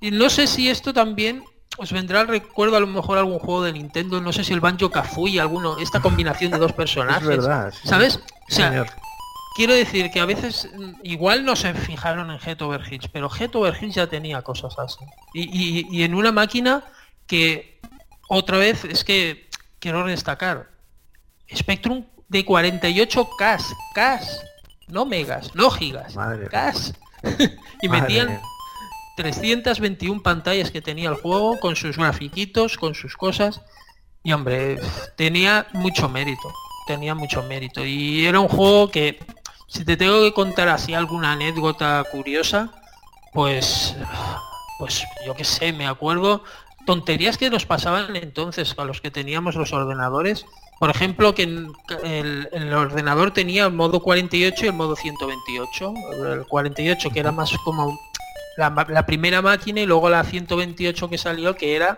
Y 0.00 0.10
no 0.10 0.28
sé 0.28 0.46
si 0.46 0.68
esto 0.68 0.92
también 0.92 1.42
os 1.76 1.92
vendrá 1.92 2.20
al 2.20 2.28
recuerdo 2.28 2.76
a 2.76 2.80
lo 2.80 2.86
mejor 2.86 3.18
algún 3.18 3.38
juego 3.38 3.64
de 3.64 3.72
Nintendo, 3.72 4.20
no 4.20 4.32
sé 4.32 4.44
si 4.44 4.52
el 4.52 4.60
Banjo 4.60 4.90
Kazooie, 4.90 5.40
alguno, 5.40 5.78
esta 5.78 6.00
combinación 6.00 6.52
de 6.52 6.58
dos 6.58 6.72
personajes, 6.72 7.22
es 7.28 7.28
verdad, 7.28 7.74
¿sabes? 7.82 8.20
O 8.48 8.54
sea, 8.54 8.86
quiero 9.54 9.72
decir 9.72 10.10
que 10.10 10.20
a 10.20 10.26
veces 10.26 10.68
mm, 10.76 10.94
igual 11.02 11.44
no 11.44 11.56
se 11.56 11.72
fijaron 11.74 12.30
en 12.30 12.38
Head 12.44 12.60
Over 12.62 12.82
pero 13.12 13.30
Head 13.34 13.54
Over 13.54 13.88
ya 13.88 14.06
tenía 14.06 14.42
cosas 14.42 14.74
así. 14.78 15.04
Y, 15.32 16.02
en 16.02 16.14
una 16.14 16.32
máquina 16.32 16.84
que 17.26 17.80
otra 18.28 18.58
vez 18.58 18.84
es 18.84 19.04
que 19.04 19.48
quiero 19.78 20.04
destacar 20.04 20.70
Spectrum 21.54 22.04
de 22.28 22.44
48K, 22.44 23.76
K, 23.94 24.20
no 24.88 25.06
megas, 25.06 25.54
no 25.54 25.70
gigas, 25.70 26.14
K. 26.50 26.74
y 27.82 27.88
metían 27.88 28.40
321 29.16 30.22
pantallas 30.22 30.70
que 30.70 30.82
tenía 30.82 31.08
el 31.08 31.14
juego 31.16 31.58
con 31.60 31.76
sus 31.76 31.96
grafiquitos, 31.96 32.76
con 32.76 32.94
sus 32.94 33.16
cosas. 33.16 33.60
Y 34.22 34.32
hombre, 34.32 34.78
tenía 35.16 35.66
mucho 35.72 36.08
mérito, 36.08 36.52
tenía 36.86 37.14
mucho 37.14 37.42
mérito. 37.42 37.84
Y 37.84 38.26
era 38.26 38.40
un 38.40 38.48
juego 38.48 38.90
que 38.90 39.18
si 39.74 39.84
te 39.84 39.96
tengo 39.96 40.22
que 40.22 40.32
contar 40.32 40.68
así 40.68 40.94
alguna 40.94 41.32
anécdota 41.32 42.04
curiosa, 42.12 42.70
pues, 43.32 43.96
pues 44.78 45.04
yo 45.26 45.34
qué 45.34 45.42
sé, 45.42 45.72
me 45.72 45.88
acuerdo 45.88 46.44
tonterías 46.86 47.38
que 47.38 47.50
nos 47.50 47.66
pasaban 47.66 48.14
entonces 48.14 48.74
a 48.78 48.84
los 48.84 49.00
que 49.00 49.10
teníamos 49.10 49.56
los 49.56 49.72
ordenadores. 49.72 50.46
Por 50.78 50.90
ejemplo, 50.90 51.34
que 51.34 51.42
el, 51.42 52.72
ordenador 52.72 53.32
tenía 53.32 53.66
el 53.66 53.72
modo 53.72 54.00
48 54.00 54.64
y 54.64 54.68
el 54.68 54.74
modo 54.74 54.94
128. 54.94 55.94
El 56.34 56.46
48 56.46 57.10
que 57.10 57.18
era 57.18 57.32
más 57.32 57.50
como 57.64 57.98
la, 58.56 58.86
la 58.88 59.06
primera 59.06 59.42
máquina 59.42 59.80
y 59.80 59.86
luego 59.86 60.08
la 60.08 60.22
128 60.22 61.08
que 61.08 61.18
salió 61.18 61.56
que 61.56 61.74
era 61.74 61.96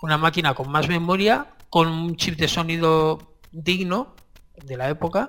una 0.00 0.16
máquina 0.16 0.54
con 0.54 0.70
más 0.70 0.88
memoria, 0.88 1.48
con 1.68 1.88
un 1.88 2.16
chip 2.16 2.38
de 2.38 2.48
sonido 2.48 3.36
digno 3.52 4.14
de 4.64 4.78
la 4.78 4.88
época 4.88 5.28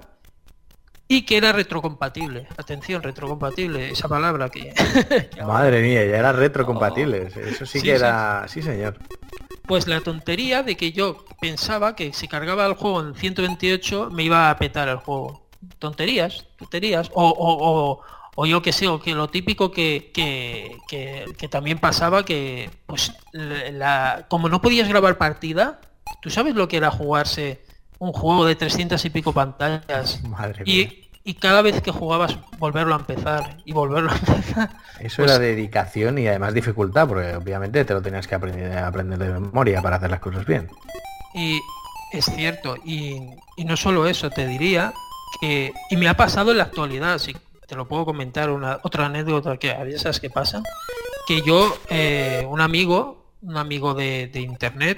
y 1.11 1.23
que 1.23 1.35
era 1.35 1.51
retrocompatible. 1.51 2.47
Atención, 2.55 3.03
retrocompatible, 3.03 3.91
esa 3.91 4.07
palabra 4.07 4.47
que... 4.47 4.73
Madre 5.45 5.81
mía, 5.81 6.05
ya 6.05 6.15
era 6.15 6.31
retrocompatible. 6.31 7.27
Eso 7.35 7.65
sí, 7.65 7.81
que 7.81 7.91
era... 7.91 8.45
Sí. 8.47 8.61
señor. 8.61 8.97
Pues 9.63 9.87
la 9.87 9.99
tontería 9.99 10.63
de 10.63 10.77
que 10.77 10.93
yo 10.93 11.25
pensaba 11.41 11.97
que 11.97 12.13
si 12.13 12.29
cargaba 12.29 12.65
el 12.65 12.75
juego 12.75 13.01
en 13.01 13.13
128 13.13 14.09
me 14.09 14.23
iba 14.23 14.49
a 14.49 14.55
petar 14.55 14.87
el 14.87 14.99
juego. 14.99 15.49
Tonterías, 15.79 16.47
tonterías. 16.57 17.11
O, 17.13 18.01
o, 18.37 18.45
yo 18.45 18.61
que 18.61 18.71
sé, 18.71 18.87
o 18.87 19.01
que 19.01 19.13
lo 19.13 19.27
típico 19.27 19.69
que, 19.69 20.11
que, 20.13 20.77
que, 20.87 21.47
también 21.49 21.77
pasaba 21.77 22.23
que, 22.23 22.69
pues, 22.85 23.11
la, 23.33 24.27
como 24.29 24.47
no 24.47 24.61
podías 24.61 24.87
grabar 24.87 25.17
partida, 25.17 25.81
¿tú 26.21 26.29
sabes 26.29 26.55
lo 26.55 26.69
que 26.69 26.77
era 26.77 26.89
jugarse 26.89 27.65
un 28.01 28.13
juego 28.13 28.45
de 28.45 28.55
300 28.55 29.05
y 29.05 29.09
pico 29.11 29.31
pantallas. 29.31 30.23
Madre 30.27 30.63
y, 30.65 31.07
y 31.23 31.35
cada 31.35 31.61
vez 31.61 31.81
que 31.81 31.91
jugabas 31.91 32.35
volverlo 32.57 32.95
a 32.95 32.97
empezar 32.97 33.57
y 33.63 33.73
volverlo 33.73 34.09
a 34.09 34.15
empezar. 34.15 34.69
Eso 34.99 35.17
pues 35.17 35.31
era 35.31 35.37
dedicación 35.37 36.17
y 36.17 36.27
además 36.27 36.55
dificultad, 36.55 37.07
porque 37.07 37.35
obviamente 37.35 37.85
te 37.85 37.93
lo 37.93 38.01
tenías 38.01 38.27
que 38.27 38.33
aprender, 38.33 38.75
aprender 38.79 39.19
de 39.19 39.39
memoria 39.39 39.83
para 39.83 39.97
hacer 39.97 40.09
las 40.09 40.19
cosas 40.19 40.47
bien. 40.47 40.67
Y 41.35 41.59
es 42.11 42.25
cierto, 42.25 42.75
y, 42.83 43.19
no 43.63 43.77
solo 43.77 44.07
eso, 44.07 44.31
te 44.31 44.47
diría 44.47 44.93
que, 45.39 45.71
y 45.91 45.95
me 45.95 46.07
ha 46.09 46.17
pasado 46.17 46.51
en 46.51 46.57
la 46.57 46.63
actualidad, 46.63 47.19
si 47.19 47.37
te 47.67 47.75
lo 47.75 47.87
puedo 47.87 48.03
comentar, 48.03 48.49
una 48.49 48.79
otra 48.81 49.05
anécdota 49.05 49.57
que 49.57 49.71
a 49.71 49.83
veces 49.83 50.19
que 50.19 50.31
pasan, 50.31 50.63
que 51.27 51.43
yo, 51.43 51.77
eh, 51.91 52.47
un 52.49 52.61
amigo, 52.61 53.27
un 53.43 53.57
amigo 53.57 53.93
de, 53.93 54.27
de 54.33 54.39
internet, 54.39 54.97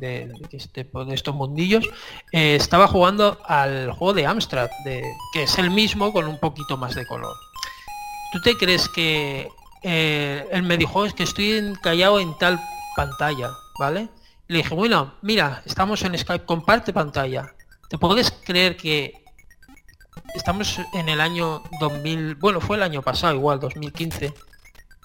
de, 0.00 0.32
este, 0.52 0.84
de 0.84 1.14
estos 1.14 1.34
mundillos, 1.34 1.84
eh, 2.32 2.56
estaba 2.56 2.88
jugando 2.88 3.38
al 3.44 3.92
juego 3.92 4.14
de 4.14 4.26
Amstrad, 4.26 4.70
de, 4.84 5.02
que 5.32 5.44
es 5.44 5.58
el 5.58 5.70
mismo 5.70 6.12
con 6.12 6.26
un 6.26 6.38
poquito 6.38 6.76
más 6.76 6.94
de 6.94 7.06
color. 7.06 7.36
¿Tú 8.32 8.40
te 8.40 8.56
crees 8.56 8.88
que 8.88 9.48
eh, 9.82 10.46
él 10.50 10.62
me 10.62 10.76
dijo 10.76 11.04
es 11.04 11.14
que 11.14 11.22
estoy 11.22 11.52
encallado 11.52 12.20
en 12.20 12.36
tal 12.38 12.60
pantalla, 12.96 13.50
¿vale? 13.78 14.08
le 14.50 14.56
dije, 14.56 14.74
bueno, 14.74 15.14
mira, 15.22 15.62
estamos 15.64 16.02
en 16.02 16.18
Skype, 16.18 16.44
comparte 16.44 16.92
pantalla. 16.92 17.54
¿Te 17.88 17.98
puedes 17.98 18.32
creer 18.32 18.76
que 18.76 19.22
estamos 20.34 20.80
en 20.92 21.08
el 21.08 21.20
año 21.20 21.62
2000, 21.78 22.34
bueno, 22.34 22.60
fue 22.60 22.76
el 22.76 22.82
año 22.82 23.00
pasado 23.00 23.32
igual, 23.32 23.60
2015, 23.60 24.34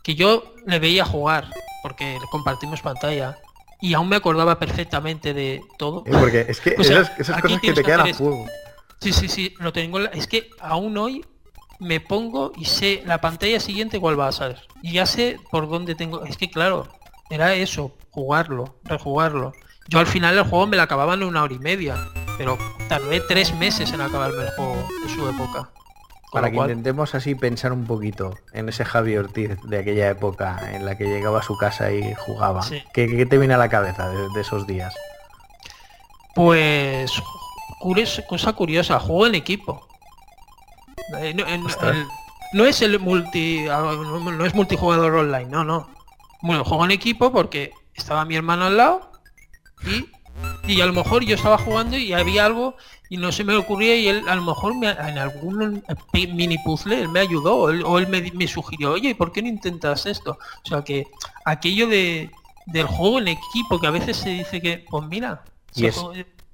que 0.03 0.15
yo 0.15 0.55
le 0.65 0.79
veía 0.79 1.05
jugar, 1.05 1.51
porque 1.83 2.17
compartimos 2.31 2.81
pantalla, 2.81 3.37
y 3.85 3.93
aún 3.93 4.09
me 4.09 4.15
acordaba 4.15 4.57
perfectamente 4.57 5.35
de 5.35 5.61
todo. 5.77 6.03
porque 6.05 6.47
es 6.49 6.59
que 6.59 6.71
esas, 6.79 7.11
cosas 7.11 7.43
que 7.61 7.71
te 7.71 7.83
quedan 7.83 8.09
a 8.09 8.13
fuego. 8.15 8.47
Sí, 8.99 9.13
sí, 9.13 9.27
sí, 9.27 9.53
lo 9.59 9.71
tengo. 9.71 9.99
Es 9.99 10.25
que 10.25 10.49
aún 10.59 10.97
hoy 10.97 11.23
me 11.79 11.99
pongo 11.99 12.51
y 12.57 12.65
sé 12.65 13.03
la 13.05 13.21
pantalla 13.21 13.59
siguiente 13.59 13.99
cuál 13.99 14.19
va 14.19 14.27
a 14.27 14.31
ser. 14.31 14.59
Y 14.81 14.93
ya 14.93 15.05
sé 15.05 15.37
por 15.51 15.69
dónde 15.69 15.93
tengo. 15.93 16.25
Es 16.25 16.35
que 16.35 16.49
claro, 16.49 16.87
era 17.29 17.53
eso, 17.53 17.95
jugarlo, 18.09 18.79
rejugarlo. 18.85 19.53
Yo 19.87 19.99
al 19.99 20.07
final 20.07 20.35
el 20.35 20.45
juego 20.45 20.65
me 20.65 20.77
lo 20.77 20.81
acababa 20.81 21.13
en 21.13 21.21
una 21.21 21.43
hora 21.43 21.53
y 21.53 21.59
media, 21.59 21.95
pero 22.39 22.57
tardé 22.89 23.21
tres 23.21 23.53
meses 23.53 23.91
en 23.93 24.01
acabarme 24.01 24.45
el 24.45 24.49
juego 24.55 24.89
en 25.03 25.09
su 25.09 25.29
época. 25.29 25.69
Para 26.35 26.51
que 26.51 26.57
intentemos 26.57 27.15
así 27.15 27.33
pensar 27.33 27.71
un 27.71 27.85
poquito 27.85 28.37
en 28.51 28.67
ese 28.67 28.83
Javi 28.83 29.15
Ortiz 29.15 29.51
de 29.63 29.79
aquella 29.79 30.09
época 30.09 30.59
en 30.73 30.85
la 30.85 30.97
que 30.97 31.05
llegaba 31.05 31.39
a 31.39 31.43
su 31.43 31.57
casa 31.57 31.91
y 31.93 32.13
jugaba. 32.13 32.61
¿Qué, 32.93 33.25
te 33.25 33.37
viene 33.37 33.53
a 33.53 33.57
la 33.57 33.69
cabeza 33.69 34.09
de, 34.09 34.41
esos 34.41 34.67
días? 34.67 34.93
Pues 36.35 37.11
cosa 38.27 38.51
curiosa, 38.53 38.99
juego 38.99 39.27
en 39.27 39.35
equipo. 39.35 39.87
Eh, 41.19 41.33
no, 42.53 42.65
es 42.65 42.81
el 42.81 42.99
multi 42.99 43.67
ah, 43.69 43.95
no 44.05 44.45
es 44.45 44.53
multijugador 44.53 45.15
online, 45.15 45.45
no, 45.45 45.63
no. 45.63 45.87
Bueno, 46.41 46.65
juego 46.65 46.83
en 46.83 46.91
equipo 46.91 47.31
porque 47.31 47.71
estaba 47.93 48.25
mi 48.25 48.35
hermano 48.35 48.65
al 48.65 48.77
lado 48.77 49.09
y, 49.85 50.09
y 50.67 50.81
a 50.81 50.85
lo 50.85 50.93
mejor 50.93 51.23
yo 51.23 51.35
estaba 51.35 51.57
jugando 51.57 51.97
y 51.97 52.11
había 52.11 52.45
algo 52.45 52.75
y 53.09 53.17
no 53.17 53.31
se 53.31 53.43
me 53.43 53.55
ocurría 53.55 53.95
y 53.95 54.07
él 54.07 54.23
a 54.27 54.35
lo 54.35 54.43
mejor 54.43 54.75
me, 54.75 54.89
en 54.89 55.17
algún 55.17 55.83
mini 56.13 56.57
puzzle 56.59 57.01
él 57.01 57.09
me 57.09 57.19
ayudó 57.19 57.55
o 57.55 57.99
él, 57.99 58.07
me, 58.07 58.47
sugirió, 58.47 58.93
oye, 58.93 59.15
¿por 59.15 59.31
qué 59.31 59.41
no 59.41 59.47
intentas 59.47 60.05
esto? 60.05 60.37
O 60.63 60.67
sea 60.67 60.83
que 60.83 61.07
aquello 61.45 61.87
de, 61.87 62.29
del 62.65 62.87
juego 62.87 63.19
en 63.19 63.29
equipo 63.29 63.79
que 63.79 63.87
a 63.87 63.91
veces 63.91 64.17
se 64.17 64.29
dice 64.29 64.61
que, 64.61 64.85
pues 64.89 65.07
mira, 65.07 65.43
y, 65.75 65.87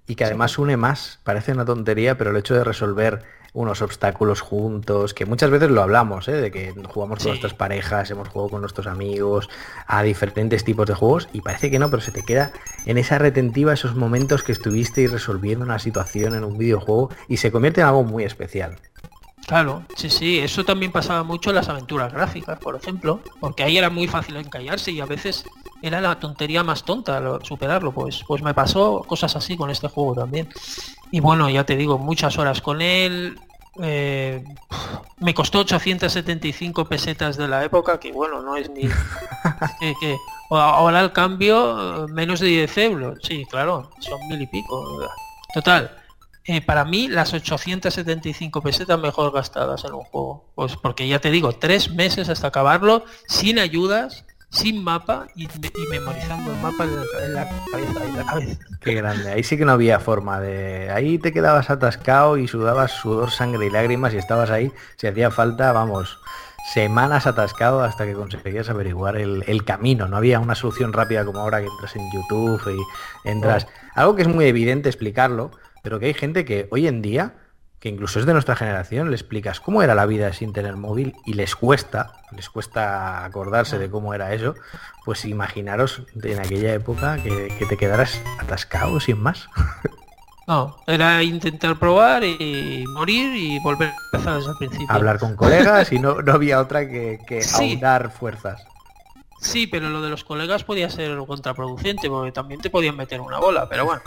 y 0.07 0.15
que 0.15 0.25
además 0.25 0.57
une 0.57 0.77
más, 0.77 1.19
parece 1.23 1.51
una 1.51 1.65
tontería, 1.65 2.17
pero 2.17 2.31
el 2.31 2.37
hecho 2.37 2.53
de 2.53 2.63
resolver 2.63 3.23
unos 3.53 3.81
obstáculos 3.81 4.41
juntos, 4.41 5.13
que 5.13 5.25
muchas 5.25 5.49
veces 5.49 5.69
lo 5.69 5.81
hablamos, 5.81 6.27
¿eh? 6.27 6.33
de 6.33 6.51
que 6.51 6.73
jugamos 6.87 7.19
con 7.19 7.29
nuestras 7.29 7.53
parejas, 7.53 8.09
hemos 8.09 8.29
jugado 8.29 8.49
con 8.49 8.61
nuestros 8.61 8.87
amigos, 8.87 9.49
a 9.87 10.03
diferentes 10.03 10.63
tipos 10.63 10.87
de 10.87 10.93
juegos, 10.93 11.27
y 11.33 11.41
parece 11.41 11.69
que 11.69 11.79
no, 11.79 11.89
pero 11.89 12.01
se 12.01 12.11
te 12.11 12.23
queda 12.23 12.53
en 12.85 12.97
esa 12.97 13.17
retentiva 13.17 13.73
esos 13.73 13.95
momentos 13.95 14.43
que 14.43 14.53
estuviste 14.53 15.05
resolviendo 15.07 15.65
una 15.65 15.79
situación 15.79 16.35
en 16.35 16.43
un 16.43 16.57
videojuego 16.57 17.09
y 17.27 17.37
se 17.37 17.51
convierte 17.51 17.81
en 17.81 17.87
algo 17.87 18.03
muy 18.03 18.23
especial. 18.23 18.77
Claro, 19.47 19.83
sí, 19.95 20.09
sí, 20.09 20.39
eso 20.39 20.63
también 20.63 20.91
pasaba 20.91 21.23
mucho 21.23 21.49
en 21.49 21.57
las 21.57 21.67
aventuras 21.67 22.13
gráficas, 22.13 22.59
por 22.59 22.75
ejemplo, 22.75 23.19
porque 23.39 23.63
ahí 23.63 23.77
era 23.77 23.89
muy 23.89 24.07
fácil 24.07 24.37
encallarse 24.37 24.91
y 24.91 25.01
a 25.01 25.05
veces 25.05 25.43
era 25.81 26.01
la 26.01 26.19
tontería 26.19 26.63
más 26.63 26.83
tonta 26.83 27.39
superarlo, 27.43 27.91
pues, 27.91 28.23
pues 28.27 28.41
me 28.41 28.53
pasó 28.53 29.03
cosas 29.07 29.35
así 29.35 29.57
con 29.57 29.69
este 29.69 29.87
juego 29.87 30.15
también. 30.15 30.49
Y 31.11 31.19
bueno, 31.19 31.49
ya 31.49 31.65
te 31.65 31.75
digo, 31.75 31.97
muchas 31.97 32.37
horas 32.37 32.61
con 32.61 32.81
él, 32.81 33.37
eh, 33.81 34.43
me 35.19 35.33
costó 35.33 35.59
875 35.59 36.85
pesetas 36.85 37.37
de 37.37 37.47
la 37.47 37.63
época, 37.63 37.99
que 37.99 38.11
bueno, 38.11 38.41
no 38.41 38.57
es 38.57 38.69
ni... 38.69 38.81
que, 39.79 40.17
ahora 40.49 41.01
el 41.01 41.11
cambio, 41.11 42.07
menos 42.09 42.39
de 42.39 42.47
10 42.47 42.77
euros, 42.79 43.19
sí, 43.23 43.45
claro, 43.49 43.89
son 43.99 44.19
mil 44.27 44.41
y 44.41 44.47
pico. 44.47 45.07
Total, 45.53 45.97
eh, 46.43 46.61
para 46.61 46.85
mí 46.85 47.07
las 47.07 47.33
875 47.33 48.61
pesetas 48.61 48.99
mejor 48.99 49.31
gastadas 49.31 49.85
en 49.85 49.93
un 49.93 50.03
juego. 50.03 50.45
Pues 50.55 50.75
porque 50.75 51.07
ya 51.07 51.19
te 51.19 51.31
digo, 51.31 51.53
tres 51.53 51.91
meses 51.91 52.29
hasta 52.29 52.47
acabarlo, 52.47 53.05
sin 53.27 53.59
ayudas, 53.59 54.25
sin 54.51 54.83
mapa 54.83 55.27
y, 55.35 55.47
memorizando 55.89 56.51
el 56.51 56.59
mapa 56.59 56.83
en 56.83 57.33
la, 57.33 57.49
cabeza, 57.71 58.57
Qué 58.81 58.93
grande, 58.93 59.31
ahí 59.31 59.43
sí 59.43 59.57
que 59.57 59.63
no 59.63 59.71
había 59.71 59.99
forma 59.99 60.41
de... 60.41 60.89
Ahí 60.91 61.17
te 61.17 61.31
quedabas 61.31 61.69
atascado 61.69 62.37
y 62.37 62.47
sudabas 62.47 62.91
sudor, 62.91 63.31
sangre 63.31 63.67
y 63.67 63.69
lágrimas 63.69 64.13
y 64.13 64.17
estabas 64.17 64.51
ahí, 64.51 64.71
si 64.97 65.07
hacía 65.07 65.31
falta, 65.31 65.71
vamos, 65.71 66.19
semanas 66.73 67.27
atascado 67.27 67.81
hasta 67.81 68.05
que 68.05 68.13
conseguías 68.13 68.69
averiguar 68.69 69.15
el, 69.15 69.43
el, 69.47 69.63
camino. 69.63 70.09
No 70.09 70.17
había 70.17 70.41
una 70.41 70.55
solución 70.55 70.91
rápida 70.91 71.23
como 71.23 71.39
ahora 71.39 71.61
que 71.61 71.67
entras 71.67 71.95
en 71.95 72.03
YouTube 72.11 72.61
y 72.75 73.29
entras... 73.29 73.67
Algo 73.95 74.15
que 74.15 74.23
es 74.23 74.27
muy 74.27 74.45
evidente 74.45 74.89
explicarlo, 74.89 75.51
pero 75.81 75.99
que 75.99 76.07
hay 76.07 76.13
gente 76.13 76.43
que 76.43 76.67
hoy 76.71 76.87
en 76.87 77.01
día, 77.01 77.35
que 77.81 77.89
incluso 77.89 78.19
es 78.19 78.27
de 78.27 78.33
nuestra 78.33 78.55
generación, 78.55 79.09
le 79.09 79.15
explicas 79.15 79.59
cómo 79.59 79.81
era 79.81 79.95
la 79.95 80.05
vida 80.05 80.31
sin 80.33 80.53
tener 80.53 80.77
móvil 80.77 81.15
y 81.25 81.33
les 81.33 81.55
cuesta, 81.55 82.13
les 82.31 82.47
cuesta 82.47 83.25
acordarse 83.25 83.79
de 83.79 83.89
cómo 83.89 84.13
era 84.13 84.33
eso, 84.33 84.53
pues 85.03 85.25
imaginaros 85.25 86.03
en 86.21 86.39
aquella 86.39 86.73
época 86.75 87.17
que, 87.17 87.65
te 87.67 87.77
quedaras 87.77 88.21
atascado 88.39 88.99
sin 89.01 89.19
más. 89.19 89.49
No, 90.47 90.75
era 90.85 91.23
intentar 91.23 91.77
probar 91.79 92.25
y 92.25 92.83
morir 92.95 93.33
y 93.37 93.59
volver 93.59 93.89
a 93.89 93.95
empezar 94.11 94.37
desde 94.37 94.51
el 94.51 94.57
principio. 94.57 94.87
Hablar 94.89 95.17
con 95.17 95.35
colegas 95.35 95.93
y 95.93 95.99
no, 95.99 96.17
había 96.27 96.59
otra 96.59 96.89
que, 96.89 97.19
que 97.25 97.41
fuerzas. 98.19 98.61
Sí, 99.41 99.65
pero 99.65 99.89
lo 99.89 100.01
de 100.03 100.09
los 100.09 100.23
colegas 100.23 100.63
podía 100.63 100.87
ser 100.89 101.17
contraproducente, 101.25 102.07
porque 102.07 102.31
también 102.31 102.61
te 102.61 102.69
podían 102.69 102.95
meter 102.95 103.19
una 103.19 103.39
bola, 103.39 103.67
pero 103.67 103.85
bueno. 103.85 104.01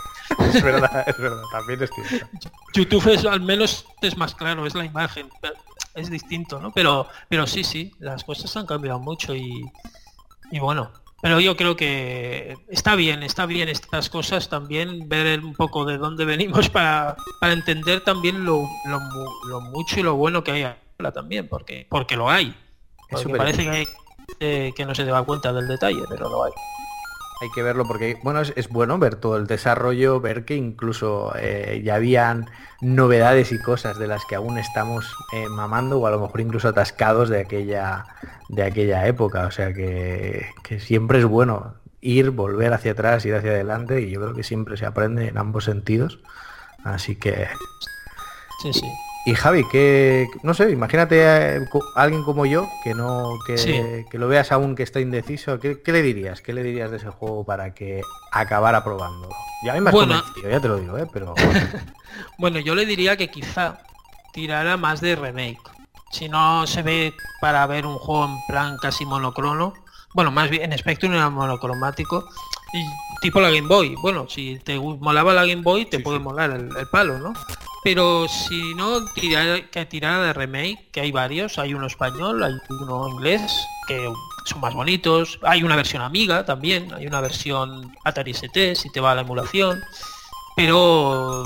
es 0.53 0.63
verdad, 0.63 1.03
es 1.05 1.17
verdad, 1.17 1.43
también 1.51 1.83
es 1.83 1.89
cierto. 2.07 2.49
YouTube 2.73 3.05
es, 3.11 3.25
al 3.25 3.41
menos 3.41 3.85
es 4.01 4.15
más 4.17 4.33
claro, 4.33 4.65
es 4.65 4.73
la 4.75 4.85
imagen, 4.85 5.27
es 5.93 6.09
distinto, 6.09 6.61
¿no? 6.61 6.71
Pero, 6.71 7.07
pero 7.27 7.45
sí, 7.47 7.65
sí, 7.65 7.91
las 7.99 8.23
cosas 8.23 8.55
han 8.55 8.65
cambiado 8.65 8.97
mucho 8.99 9.35
y, 9.35 9.65
y 10.51 10.59
bueno, 10.59 10.89
pero 11.21 11.41
yo 11.41 11.57
creo 11.57 11.75
que 11.75 12.55
está 12.69 12.95
bien, 12.95 13.21
está 13.21 13.45
bien 13.45 13.67
estas 13.67 14.09
cosas 14.09 14.47
también, 14.47 15.09
ver 15.09 15.41
un 15.41 15.53
poco 15.53 15.83
de 15.83 15.97
dónde 15.97 16.23
venimos 16.23 16.69
para, 16.69 17.17
para 17.41 17.51
entender 17.51 18.01
también 18.05 18.45
lo, 18.45 18.63
lo, 18.85 19.59
mucho 19.59 19.99
y 19.99 20.03
lo 20.03 20.15
bueno 20.15 20.45
que 20.45 20.51
hay 20.51 20.63
ahora 20.63 21.11
también, 21.11 21.49
porque, 21.49 21.87
porque 21.89 22.15
lo 22.15 22.29
hay. 22.29 22.55
Porque 23.09 23.35
parece 23.35 23.63
que 23.63 23.69
hay 23.69 23.87
eh, 24.39 24.71
que 24.75 24.85
no 24.85 24.95
se 24.95 25.03
te 25.03 25.11
da 25.11 25.23
cuenta 25.23 25.53
del 25.53 25.67
detalle, 25.67 26.03
pero 26.09 26.29
lo 26.29 26.43
hay. 26.43 26.51
Hay 27.41 27.49
que 27.53 27.63
verlo 27.63 27.85
porque, 27.85 28.17
bueno, 28.23 28.41
es, 28.41 28.69
bueno 28.69 28.97
ver 28.97 29.15
todo 29.15 29.35
el 29.35 29.45
desarrollo, 29.45 30.21
ver 30.21 30.45
que 30.45 30.55
incluso 30.55 31.33
eh, 31.37 31.81
ya 31.83 31.95
habían 31.95 32.49
novedades 32.81 33.51
y 33.51 33.59
cosas 33.59 33.99
de 33.99 34.07
las 34.07 34.23
que 34.25 34.35
aún 34.35 34.57
estamos 34.57 35.13
eh, 35.33 35.49
mamando 35.49 35.99
o 35.99 36.07
a 36.07 36.11
lo 36.11 36.21
mejor 36.21 36.39
incluso 36.39 36.69
atascados 36.69 37.27
de 37.27 37.41
aquella, 37.41 38.05
de 38.49 38.63
aquella 38.63 39.05
época. 39.07 39.47
O 39.47 39.51
sea 39.51 39.73
que, 39.73 40.45
que 40.63 40.79
siempre 40.79 41.19
es 41.19 41.25
bueno 41.25 41.75
ir, 41.99 42.31
volver 42.31 42.71
hacia 42.73 42.93
atrás, 42.93 43.25
ir 43.25 43.35
hacia 43.35 43.51
adelante 43.51 44.01
y 44.01 44.11
yo 44.11 44.21
creo 44.21 44.33
que 44.33 44.43
siempre 44.43 44.77
se 44.77 44.85
aprende 44.85 45.27
en 45.27 45.37
ambos 45.37 45.65
sentidos. 45.65 46.19
Así 46.85 47.15
que... 47.15 47.47
Sí, 48.61 48.71
sí. 48.71 48.87
Y 49.27 49.33
Javi, 49.33 49.67
que 49.67 50.27
no 50.43 50.53
sé, 50.53 50.69
imagínate 50.69 51.27
a 51.27 51.59
alguien 51.95 52.23
como 52.23 52.45
yo 52.45 52.69
que 52.83 52.93
no 52.93 53.39
que, 53.47 54.05
lo 54.11 54.27
veas 54.27 54.51
aún 54.51 54.75
que 54.75 54.83
está 54.83 54.99
indeciso, 54.99 55.59
¿qué, 55.59 55.81
le 55.83 56.03
dirías? 56.03 56.41
¿Qué 56.41 56.53
le 56.53 56.61
dirías 56.61 56.91
de 56.91 56.97
ese 56.97 57.09
juego 57.09 57.43
para 57.43 57.73
que 57.73 58.01
acabara 58.31 58.83
probando? 58.83 59.27
Ya 59.63 59.73
me 59.81 59.89
has 59.89 59.95
bueno, 59.95 60.21
ya 60.47 60.59
te 60.59 60.67
lo 60.67 60.77
digo, 60.77 60.95
¿eh? 60.99 61.07
pero 61.11 61.33
bueno, 62.37 62.59
yo 62.59 62.75
le 62.75 62.85
diría 62.85 63.17
que 63.17 63.29
quizá 63.29 63.79
tirara 64.31 64.77
más 64.77 65.01
de 65.01 65.15
remake. 65.15 65.57
Si 66.11 66.29
no 66.29 66.67
se 66.67 66.83
ve 66.83 67.11
para 67.41 67.65
ver 67.65 67.87
un 67.87 67.97
juego 67.97 68.25
en 68.25 68.37
plan 68.47 68.77
casi 68.77 69.05
monocrono, 69.07 69.73
bueno, 70.13 70.29
más 70.29 70.51
bien 70.51 70.71
en 70.71 70.77
Spectrum 70.77 71.13
era 71.13 71.31
monocromático, 71.31 72.29
y 72.73 72.85
tipo 73.21 73.39
la 73.41 73.49
Game 73.49 73.67
Boy. 73.67 73.95
Bueno, 74.01 74.27
si 74.29 74.59
te 74.59 74.79
molaba 74.79 75.33
la 75.33 75.45
Game 75.45 75.61
Boy, 75.61 75.85
te 75.85 75.99
puede 75.99 76.19
molar 76.19 76.51
el, 76.51 76.69
palo, 76.91 77.19
¿no? 77.19 77.33
Pero 77.83 78.27
si 78.27 78.73
no, 78.73 79.05
que 79.13 79.85
tirara 79.85 80.21
de 80.23 80.33
remake, 80.33 80.89
que 80.91 81.01
hay 81.01 81.11
varios, 81.11 81.59
hay 81.59 81.73
uno 81.73 81.85
español, 81.85 82.43
hay 82.43 82.53
uno 82.69 83.07
inglés, 83.09 83.41
que 83.87 84.11
son 84.45 84.61
más 84.61 84.73
bonitos, 84.73 85.39
hay 85.43 85.63
una 85.63 85.75
versión 85.75 86.01
amiga 86.01 86.45
también, 86.45 86.91
hay 86.93 87.05
una 87.05 87.21
versión 87.21 87.93
Atari 88.03 88.31
ST, 88.31 88.75
si 88.75 88.91
te 88.91 88.99
va 88.99 89.11
a 89.11 89.15
la 89.15 89.21
emulación, 89.21 89.83
pero 90.55 91.43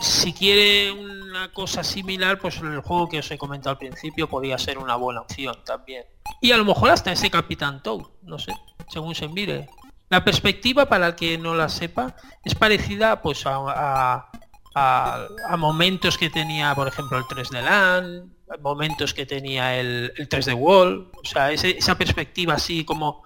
si 0.00 0.32
quiere 0.32 0.92
una 0.92 1.52
cosa 1.52 1.84
similar, 1.84 2.38
pues 2.38 2.58
el 2.58 2.80
juego 2.80 3.08
que 3.08 3.18
os 3.18 3.30
he 3.30 3.38
comentado 3.38 3.70
al 3.70 3.78
principio 3.78 4.28
podría 4.28 4.58
ser 4.58 4.78
una 4.78 4.96
buena 4.96 5.20
opción 5.20 5.56
también. 5.64 6.04
Y 6.40 6.52
a 6.52 6.56
lo 6.56 6.64
mejor 6.64 6.90
hasta 6.90 7.12
ese 7.12 7.30
Capitán 7.30 7.82
Toad, 7.82 8.06
no 8.22 8.38
sé, 8.38 8.52
según 8.88 9.14
se 9.14 9.28
mire. 9.28 9.68
La 10.10 10.24
perspectiva, 10.24 10.86
para 10.86 11.08
el 11.08 11.14
que 11.14 11.38
no 11.38 11.54
la 11.54 11.68
sepa, 11.68 12.16
es 12.44 12.54
parecida 12.54 13.22
pues 13.22 13.44
a, 13.46 14.28
a, 14.74 15.56
momentos 15.56 16.18
que 16.18 16.30
tenía, 16.30 16.74
por 16.74 16.88
ejemplo, 16.88 17.16
el 17.16 17.24
3D 17.24 17.62
Land, 17.62 18.32
momentos 18.60 19.14
que 19.14 19.24
tenía 19.24 19.78
el, 19.78 20.12
el 20.16 20.28
3D 20.28 20.54
Wall, 20.54 21.10
o 21.12 21.24
sea, 21.24 21.52
esa 21.52 21.96
perspectiva 21.96 22.54
así 22.54 22.84
como 22.84 23.22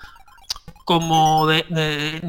como 0.85 1.47
de, 1.47 1.65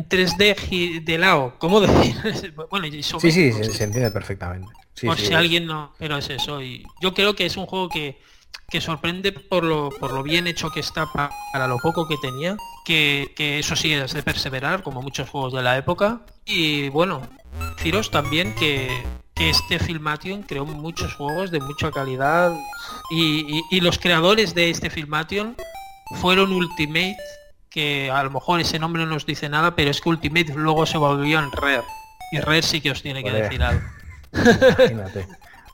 3D 0.08 1.04
de 1.04 1.18
lado, 1.18 1.56
¿cómo 1.60 1.82
decir? 1.82 2.54
bueno, 2.70 2.88
sí, 2.90 3.04
sí, 3.32 3.52
se, 3.52 3.84
entiende 3.84 4.12
perfectamente. 4.12 4.68
por 5.06 5.18
si 5.18 5.34
alguien 5.34 5.66
no, 5.66 5.94
pero 5.98 6.18
es 6.18 6.30
eso. 6.30 6.62
Y 6.62 6.84
yo 7.02 7.14
creo 7.14 7.36
que 7.36 7.46
es 7.46 7.58
un 7.58 7.66
juego 7.66 7.90
que, 7.90 8.22
que 8.70 8.82
sorprende 8.82 9.32
por 9.32 9.64
lo, 9.64 9.90
por 9.90 10.12
lo 10.12 10.24
bien 10.24 10.48
hecho 10.48 10.70
que 10.70 10.80
está 10.80 11.08
para, 11.12 11.68
lo 11.68 11.78
poco 11.78 12.08
que 12.08 12.18
tenía, 12.18 12.58
que, 12.86 13.34
eso 13.38 13.76
sí 13.76 13.94
es 13.94 14.14
de 14.14 14.24
perseverar, 14.24 14.84
como 14.84 15.02
muchos 15.02 15.30
juegos 15.30 15.54
de 15.54 15.62
la 15.62 15.78
época. 15.78 16.22
Y 16.46 16.90
bueno, 16.90 17.22
deciros 17.78 18.12
también 18.12 18.54
que, 18.56 19.04
este 19.36 19.80
Filmation 19.80 20.44
creó 20.44 20.66
muchos 20.66 21.14
juegos 21.16 21.52
de 21.52 21.60
mucha 21.60 21.92
calidad 21.92 22.54
y, 23.12 23.62
y, 23.70 23.82
los 23.82 24.00
creadores 24.00 24.56
de 24.56 24.70
este 24.70 24.90
Filmation 24.90 25.58
fueron 26.22 26.54
Ultimate, 26.54 27.18
que 27.70 28.10
a 28.10 28.24
lo 28.24 28.32
mejor 28.32 28.62
ese 28.62 28.80
nombre 28.80 29.04
no 29.04 29.10
nos 29.10 29.26
dice 29.26 29.50
nada, 29.50 29.76
pero 29.76 29.92
es 29.92 30.00
que 30.00 30.08
Ultimate 30.08 30.54
luego 30.54 30.86
se 30.86 30.98
volvió 30.98 31.40
en 31.40 31.52
Rare. 31.52 31.84
Y 32.32 32.40
Rare 32.40 32.62
sí 32.62 32.80
que 32.80 32.92
os 32.92 33.02
tiene 33.02 33.24
que 33.24 33.32
decir 33.32 33.62
algo. 33.62 33.84
Imagínate. 34.34 35.28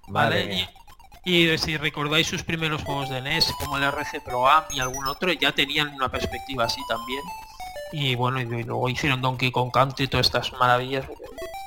vale. 0.07 0.67
Y 1.23 1.55
si 1.57 1.77
recordáis 1.77 2.27
sus 2.27 2.43
primeros 2.43 2.83
juegos 2.83 3.09
de 3.09 3.21
NES, 3.21 3.53
como 3.59 3.77
el 3.77 3.83
RC 3.83 4.21
Pro 4.21 4.49
Am 4.49 4.63
y 4.71 4.79
algún 4.79 5.07
otro, 5.07 5.31
ya 5.31 5.51
tenían 5.51 5.89
una 5.89 6.09
perspectiva 6.09 6.65
así 6.65 6.81
también. 6.87 7.21
Y 7.91 8.15
bueno, 8.15 8.41
y 8.41 8.63
luego 8.63 8.89
hicieron 8.89 9.21
Donkey 9.21 9.51
Kong 9.51 9.71
Country 9.71 10.05
y 10.05 10.07
todas 10.07 10.25
estas 10.27 10.51
maravillas. 10.53 11.05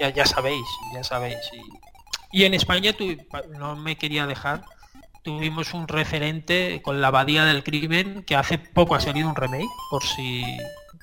Ya, 0.00 0.08
ya 0.10 0.26
sabéis, 0.26 0.64
ya 0.92 1.04
sabéis. 1.04 1.38
Y, 2.32 2.44
en 2.44 2.54
España 2.54 2.92
tu, 2.94 3.16
no 3.58 3.76
me 3.76 3.96
quería 3.96 4.26
dejar. 4.26 4.64
Tuvimos 5.22 5.72
un 5.72 5.86
referente 5.86 6.82
con 6.82 7.00
la 7.00 7.08
Abadía 7.08 7.44
del 7.44 7.62
Crimen, 7.62 8.24
que 8.24 8.34
hace 8.34 8.58
poco 8.58 8.96
ha 8.96 9.00
salido 9.00 9.28
un 9.28 9.36
remake, 9.36 9.70
por 9.88 10.02
si 10.02 10.44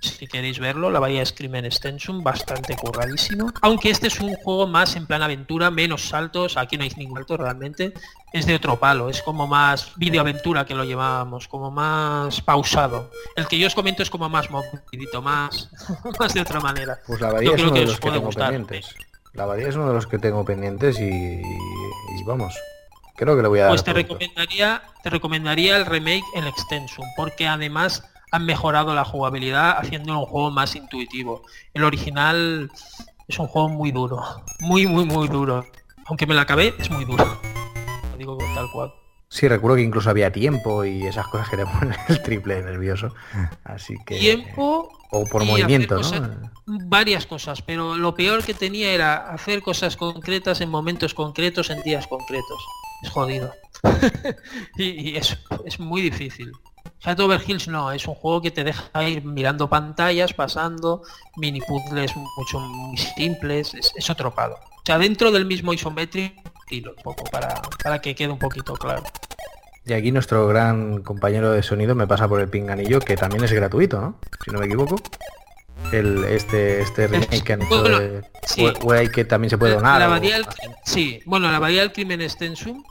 si 0.01 0.27
queréis 0.27 0.59
verlo, 0.59 0.89
la 0.89 0.99
Bahía 0.99 1.25
Scream 1.25 1.55
Extension, 1.55 2.23
bastante 2.23 2.75
curradísimo. 2.75 3.53
Aunque 3.61 3.91
este 3.91 4.07
es 4.07 4.19
un 4.19 4.33
juego 4.35 4.67
más 4.67 4.95
en 4.95 5.05
plan 5.05 5.21
aventura, 5.21 5.69
menos 5.69 6.09
saltos, 6.09 6.57
aquí 6.57 6.77
no 6.77 6.83
hay 6.83 6.91
ningún 6.97 7.17
salto 7.17 7.37
realmente, 7.37 7.93
es 8.33 8.45
de 8.45 8.55
otro 8.55 8.79
palo, 8.79 9.09
es 9.09 9.21
como 9.21 9.45
más 9.45 9.91
videoaventura 9.97 10.65
que 10.65 10.73
lo 10.73 10.83
llevábamos, 10.83 11.47
como 11.47 11.69
más 11.69 12.41
pausado. 12.41 13.11
El 13.35 13.47
que 13.47 13.59
yo 13.59 13.67
os 13.67 13.75
comento 13.75 14.01
es 14.01 14.09
como 14.09 14.27
más 14.27 14.49
movidito, 14.49 15.21
más, 15.21 15.69
más 16.19 16.33
de 16.33 16.41
otra 16.41 16.59
manera. 16.59 16.99
Pues 17.05 17.21
la 17.21 17.31
Bahía 17.31 17.55
es 17.55 17.61
uno 17.61 17.73
de 17.73 17.85
los 17.85 17.99
que 17.99 18.11
tengo 18.11 18.29
pendientes. 18.29 18.95
La 19.33 19.45
Bahía 19.45 19.67
es 19.67 19.75
uno 19.75 19.87
de 19.87 19.93
los 19.93 20.07
que 20.07 20.17
tengo 20.17 20.43
pendientes 20.43 20.99
y, 20.99 21.41
vamos, 22.25 22.53
Creo 23.15 23.35
que 23.35 23.43
le 23.43 23.49
voy 23.49 23.59
a 23.59 23.63
dar. 23.63 23.71
Pues 23.71 23.83
te 23.83 23.93
recomendaría, 23.93 24.81
te 25.03 25.11
recomendaría 25.11 25.77
el 25.77 25.85
remake 25.85 26.23
el 26.33 26.47
Extension, 26.47 27.05
porque 27.15 27.47
además 27.47 28.03
han 28.31 28.45
mejorado 28.45 28.95
la 28.95 29.05
jugabilidad 29.05 29.77
haciendo 29.77 30.17
un 30.17 30.25
juego 30.25 30.51
más 30.51 30.75
intuitivo. 30.75 31.43
El 31.73 31.83
original 31.83 32.71
es 33.27 33.39
un 33.39 33.47
juego 33.47 33.69
muy 33.69 33.91
duro, 33.91 34.23
muy 34.61 34.87
muy 34.87 35.05
muy 35.05 35.27
duro. 35.27 35.65
Aunque 36.05 36.25
me 36.25 36.33
la 36.33 36.41
acabé, 36.41 36.73
es 36.79 36.89
muy 36.89 37.05
duro. 37.05 37.39
Lo 38.11 38.17
digo 38.17 38.37
tal 38.55 38.71
cual. 38.71 38.93
Sí, 39.27 39.47
recuerdo 39.47 39.77
que 39.77 39.83
incluso 39.83 40.09
había 40.09 40.29
tiempo 40.31 40.83
y 40.83 41.03
esas 41.07 41.25
cosas 41.27 41.47
que 41.47 41.57
te 41.57 41.65
ponen 41.79 41.95
el 42.09 42.21
triple 42.21 42.61
nervioso. 42.61 43.13
Así 43.63 43.95
que. 44.05 44.19
Tiempo. 44.19 44.91
O 45.13 45.25
por 45.25 45.43
movimiento, 45.43 45.99
¿no? 45.99 46.51
varias 46.65 47.25
cosas, 47.25 47.61
pero 47.61 47.97
lo 47.97 48.15
peor 48.15 48.45
que 48.45 48.53
tenía 48.53 48.93
era 48.93 49.29
hacer 49.29 49.61
cosas 49.61 49.97
concretas 49.97 50.61
en 50.61 50.69
momentos 50.69 51.13
concretos, 51.13 51.69
en 51.69 51.81
días 51.81 52.07
concretos. 52.07 52.65
Es 53.03 53.09
jodido. 53.09 53.53
y, 54.77 55.17
es, 55.17 55.37
es 55.65 55.79
muy 55.81 56.01
difícil. 56.01 56.53
Hat 57.03 57.19
Over 57.19 57.41
Hills 57.45 57.67
no, 57.67 57.91
es 57.91 58.07
un 58.07 58.13
juego 58.13 58.41
que 58.41 58.51
te 58.51 58.63
deja 58.63 59.09
ir 59.09 59.23
mirando 59.25 59.67
pantallas, 59.67 60.33
pasando, 60.33 61.01
mini 61.37 61.59
puzzles 61.61 62.11
mucho 62.37 62.59
muy 62.59 62.97
simples, 62.97 63.73
es, 63.73 64.09
otro 64.09 64.33
palo. 64.33 64.55
O 64.55 64.85
sea, 64.85 64.97
dentro 64.97 65.31
del 65.31 65.45
mismo 65.45 65.73
isométrico, 65.73 66.41
un 66.71 67.03
poco 67.03 67.23
para, 67.25 67.61
para 67.83 67.99
que 67.99 68.13
quede 68.15 68.29
un 68.29 68.39
poquito 68.39 68.73
claro. 68.75 69.03
Y 69.85 69.93
aquí 69.93 70.11
nuestro 70.11 70.47
gran 70.47 71.01
compañero 71.01 71.51
de 71.51 71.63
sonido 71.63 71.95
me 71.95 72.05
pasa 72.05 72.27
por 72.27 72.39
el 72.39 72.49
pinganillo, 72.49 72.99
que 72.99 73.17
también 73.17 73.43
es 73.43 73.51
gratuito, 73.51 73.99
¿no? 73.99 74.19
Si 74.45 74.51
no 74.51 74.59
me 74.59 74.67
equivoco. 74.67 74.97
El, 75.91 76.23
este, 76.25 76.81
este 76.81 77.07
remake 77.07 77.43
que 77.43 77.53
han 77.53 77.63
hecho 77.63 77.83
de, 77.83 79.09
que 79.11 79.25
también 79.25 79.49
se 79.49 79.57
puede 79.57 79.73
donar. 79.73 79.99
La 79.99 80.21
sí, 80.83 81.19
bueno, 81.25 81.51
la 81.51 81.57
variedad 81.57 81.83
del 81.83 81.91
crimen 81.91 82.21
extensum 82.21 82.83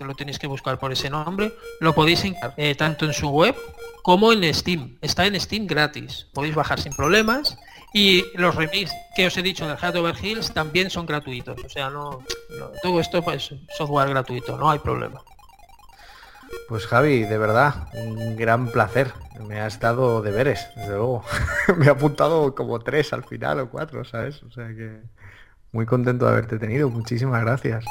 lo 0.00 0.14
tenéis 0.14 0.38
que 0.38 0.46
buscar 0.46 0.78
por 0.78 0.92
ese 0.92 1.10
nombre, 1.10 1.52
lo 1.80 1.94
podéis 1.94 2.24
encontrar 2.24 2.54
eh, 2.56 2.74
tanto 2.74 3.04
en 3.04 3.12
su 3.12 3.28
web 3.28 3.54
como 4.02 4.32
en 4.32 4.52
Steam. 4.54 4.98
Está 5.00 5.26
en 5.26 5.38
Steam 5.40 5.66
gratis, 5.66 6.26
podéis 6.32 6.54
bajar 6.54 6.80
sin 6.80 6.92
problemas 6.92 7.58
y 7.92 8.24
los 8.36 8.54
remakes 8.54 8.92
que 9.14 9.26
os 9.26 9.36
he 9.36 9.42
dicho 9.42 9.66
del 9.66 9.76
Hat 9.80 9.96
Over 9.96 10.16
Hills 10.20 10.52
también 10.52 10.90
son 10.90 11.06
gratuitos. 11.06 11.62
O 11.64 11.68
sea, 11.68 11.90
no, 11.90 12.22
todo 12.82 13.00
esto 13.00 13.18
es 13.18 13.24
pues, 13.24 13.54
software 13.76 14.08
gratuito, 14.08 14.56
no 14.56 14.70
hay 14.70 14.78
problema. 14.78 15.22
Pues 16.68 16.86
Javi, 16.86 17.24
de 17.24 17.38
verdad, 17.38 17.88
un 17.94 18.36
gran 18.36 18.68
placer. 18.68 19.12
Me 19.46 19.60
ha 19.60 19.66
estado 19.66 20.22
deberes, 20.22 20.68
desde 20.76 20.96
luego. 20.96 21.24
Me 21.76 21.88
ha 21.88 21.92
apuntado 21.92 22.54
como 22.54 22.78
tres 22.80 23.12
al 23.12 23.24
final 23.24 23.60
o 23.60 23.70
cuatro, 23.70 24.04
¿sabes? 24.04 24.42
O 24.42 24.50
sea 24.50 24.68
que 24.68 25.00
muy 25.72 25.86
contento 25.86 26.26
de 26.26 26.32
haberte 26.32 26.58
tenido. 26.58 26.88
Muchísimas 26.90 27.42
gracias. 27.42 27.84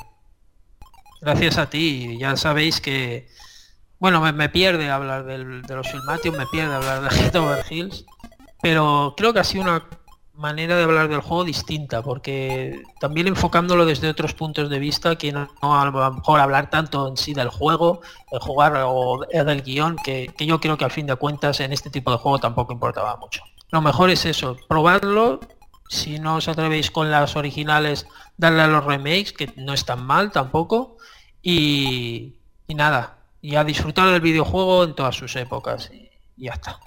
Gracias 1.21 1.59
a 1.59 1.69
ti. 1.69 2.17
Ya 2.19 2.35
sabéis 2.35 2.81
que, 2.81 3.27
bueno, 3.99 4.19
me, 4.33 4.49
pierde 4.49 4.89
hablar 4.89 5.23
del, 5.23 5.61
de 5.61 5.75
los 5.75 5.89
Filmatium, 5.89 6.35
me 6.35 6.47
pierde 6.47 6.73
hablar 6.73 7.03
de 7.03 7.09
Hit 7.15 7.35
Over 7.35 7.63
Hills, 7.69 8.05
pero 8.61 9.13
creo 9.15 9.31
que 9.31 9.39
ha 9.39 9.43
sido 9.43 9.63
una 9.63 9.87
manera 10.33 10.75
de 10.75 10.83
hablar 10.83 11.07
del 11.09 11.21
juego 11.21 11.43
distinta, 11.43 12.01
porque 12.01 12.81
también 12.99 13.27
enfocándolo 13.27 13.85
desde 13.85 14.09
otros 14.09 14.33
puntos 14.33 14.71
de 14.71 14.79
vista, 14.79 15.15
que 15.15 15.31
no, 15.31 15.47
a 15.61 15.85
lo 15.85 16.13
mejor 16.13 16.39
hablar 16.39 16.71
tanto 16.71 17.07
en 17.07 17.15
sí 17.15 17.35
del 17.35 17.49
juego, 17.49 18.01
el 18.31 18.39
jugar 18.39 18.73
o 18.87 19.19
del 19.29 19.61
guion, 19.61 19.97
que, 20.03 20.33
que 20.35 20.47
yo 20.47 20.59
creo 20.59 20.77
que 20.77 20.85
al 20.85 20.91
fin 20.91 21.05
de 21.05 21.15
cuentas 21.15 21.59
en 21.59 21.71
este 21.71 21.91
tipo 21.91 22.09
de 22.09 22.17
juego 22.17 22.39
tampoco 22.39 22.73
importaba 22.73 23.15
mucho. 23.17 23.43
Lo 23.69 23.81
mejor 23.81 24.09
es 24.09 24.25
eso, 24.25 24.57
probarlo, 24.67 25.39
si 25.87 26.17
no 26.17 26.37
os 26.37 26.47
atrevéis 26.47 26.89
con 26.89 27.11
las 27.11 27.35
originales, 27.35 28.07
darle 28.37 28.63
a 28.63 28.67
los 28.67 28.83
remakes, 28.83 29.33
que 29.33 29.53
no 29.57 29.73
están 29.73 30.03
mal 30.03 30.31
tampoco, 30.31 30.97
y, 31.41 32.33
nada, 32.69 33.15
y 33.41 33.55
a 33.55 33.63
disfrutar 33.63 34.09
del 34.11 34.21
videojuego 34.21 34.83
en 34.83 34.95
todas 34.95 35.15
sus 35.15 35.35
épocas, 35.35 35.91
y, 35.93 36.09
ya 36.37 36.53
está. 36.53 36.79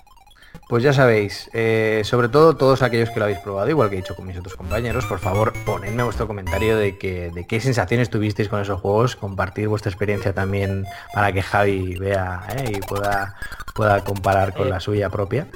Pues 0.68 0.82
ya 0.82 0.92
sabéis, 0.92 1.50
eh, 1.52 2.02
sobre 2.04 2.28
todo 2.28 2.56
todos 2.56 2.82
aquellos 2.82 3.10
que 3.10 3.18
lo 3.18 3.24
habéis 3.26 3.40
probado, 3.40 3.68
igual 3.68 3.90
que 3.90 3.96
he 3.96 3.98
dicho 3.98 4.14
con 4.14 4.26
mis 4.26 4.38
otros 4.38 4.54
compañeros, 4.54 5.04
por 5.04 5.18
favor 5.18 5.52
ponedme 5.66 6.04
vuestro 6.04 6.26
comentario 6.26 6.78
de, 6.78 6.96
que, 6.96 7.30
de 7.30 7.46
qué 7.46 7.60
sensaciones 7.60 8.08
tuvisteis 8.08 8.48
con 8.48 8.60
esos 8.60 8.80
juegos, 8.80 9.16
compartir 9.16 9.68
vuestra 9.68 9.90
experiencia 9.90 10.32
también 10.32 10.86
para 11.12 11.32
que 11.32 11.42
Javi 11.42 11.96
vea 11.96 12.46
eh, 12.56 12.72
y 12.76 12.80
pueda, 12.80 13.34
pueda 13.74 14.02
comparar 14.04 14.54
con 14.54 14.70
la 14.70 14.80
suya 14.80 15.10
propia. 15.10 15.48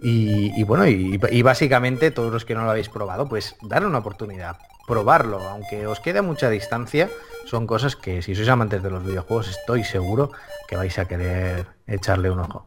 Y, 0.00 0.62
bueno, 0.62 0.86
y, 0.86 1.42
básicamente 1.42 2.10
todos 2.10 2.32
los 2.32 2.44
que 2.44 2.54
no 2.54 2.64
lo 2.64 2.70
habéis 2.70 2.88
probado, 2.88 3.28
pues 3.28 3.56
darle 3.62 3.88
una 3.88 3.98
oportunidad, 3.98 4.56
probarlo, 4.86 5.40
aunque 5.40 5.86
os 5.86 5.98
quede 6.00 6.22
mucha 6.22 6.50
distancia, 6.50 7.10
son 7.48 7.66
cosas 7.66 7.96
que 7.96 8.20
si 8.20 8.34
sois 8.34 8.48
amantes 8.48 8.82
de 8.82 8.90
los 8.90 9.02
videojuegos 9.02 9.48
estoy 9.48 9.82
seguro 9.82 10.30
que 10.68 10.76
vais 10.76 10.98
a 10.98 11.08
querer 11.08 11.66
echarle 11.86 12.30
un 12.30 12.40
ojo. 12.40 12.66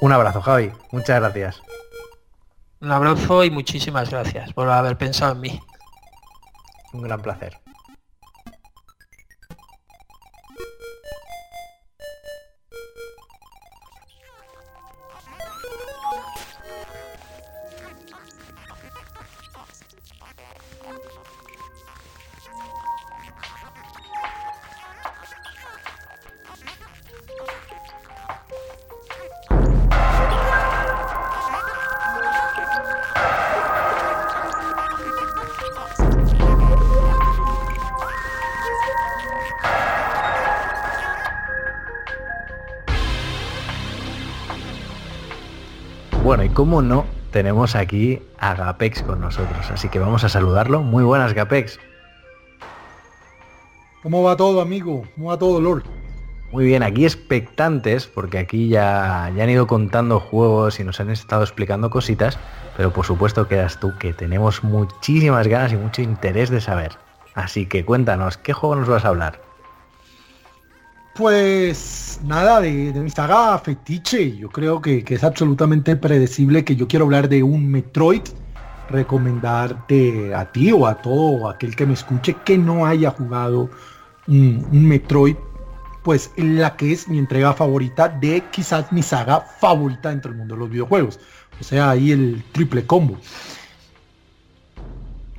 Un 0.00 0.12
abrazo, 0.12 0.40
Javi, 0.40 0.70
muchas 0.92 1.20
gracias. 1.20 1.62
Un 2.80 2.92
abrazo 2.92 3.42
y 3.42 3.50
muchísimas 3.50 4.10
gracias 4.10 4.52
por 4.52 4.68
haber 4.68 4.96
pensado 4.96 5.32
en 5.32 5.40
mí. 5.40 5.60
Un 6.92 7.02
gran 7.02 7.20
placer. 7.22 7.63
Cómo 46.54 46.82
no, 46.82 47.04
tenemos 47.32 47.74
aquí 47.74 48.22
a 48.38 48.54
Gapex 48.54 49.02
con 49.02 49.20
nosotros, 49.20 49.68
así 49.72 49.88
que 49.88 49.98
vamos 49.98 50.22
a 50.22 50.28
saludarlo. 50.28 50.82
Muy 50.82 51.02
buenas, 51.02 51.34
Gapex. 51.34 51.80
¿Cómo 54.04 54.22
va 54.22 54.36
todo, 54.36 54.60
amigo? 54.60 55.02
¿Cómo 55.16 55.30
va 55.30 55.38
todo, 55.38 55.60
Lord? 55.60 55.82
Muy 56.52 56.64
bien, 56.64 56.84
aquí 56.84 57.04
expectantes, 57.04 58.06
porque 58.06 58.38
aquí 58.38 58.68
ya, 58.68 59.32
ya 59.36 59.42
han 59.42 59.50
ido 59.50 59.66
contando 59.66 60.20
juegos 60.20 60.78
y 60.78 60.84
nos 60.84 61.00
han 61.00 61.10
estado 61.10 61.42
explicando 61.42 61.90
cositas, 61.90 62.38
pero 62.76 62.92
por 62.92 63.04
supuesto 63.04 63.48
quedas 63.48 63.80
tú, 63.80 63.92
que 63.98 64.12
tenemos 64.12 64.62
muchísimas 64.62 65.48
ganas 65.48 65.72
y 65.72 65.76
mucho 65.76 66.02
interés 66.02 66.50
de 66.50 66.60
saber. 66.60 66.92
Así 67.34 67.66
que 67.66 67.84
cuéntanos, 67.84 68.38
¿qué 68.38 68.52
juego 68.52 68.76
nos 68.76 68.88
vas 68.88 69.04
a 69.04 69.08
hablar? 69.08 69.43
Pues 71.14 72.18
nada, 72.24 72.60
de, 72.60 72.92
mi 72.92 73.08
saga 73.08 73.56
fetiche, 73.60 74.36
yo 74.36 74.48
creo 74.50 74.82
que, 74.82 75.04
es 75.06 75.22
absolutamente 75.22 75.94
predecible 75.94 76.64
que 76.64 76.74
yo 76.74 76.88
quiero 76.88 77.04
hablar 77.04 77.28
de 77.28 77.44
un 77.44 77.70
Metroid, 77.70 78.22
recomendarte 78.90 80.34
a 80.34 80.50
ti 80.50 80.72
o 80.72 80.88
a 80.88 80.96
todo 80.96 81.48
aquel 81.48 81.76
que 81.76 81.86
me 81.86 81.94
escuche 81.94 82.34
que 82.44 82.58
no 82.58 82.84
haya 82.84 83.12
jugado 83.12 83.70
un, 84.26 84.66
Metroid, 84.72 85.36
pues 86.02 86.32
la 86.36 86.76
que 86.76 86.90
es 86.90 87.06
mi 87.06 87.20
entrega 87.20 87.52
favorita 87.52 88.08
de 88.08 88.42
quizás 88.50 88.90
mi 88.90 89.02
saga 89.02 89.40
favorita 89.40 90.08
dentro 90.08 90.32
del 90.32 90.38
mundo 90.38 90.56
de 90.56 90.60
los 90.62 90.70
videojuegos. 90.70 91.20
O 91.60 91.62
sea, 91.62 91.90
ahí 91.90 92.10
el 92.10 92.42
triple 92.50 92.84
combo. 92.86 93.16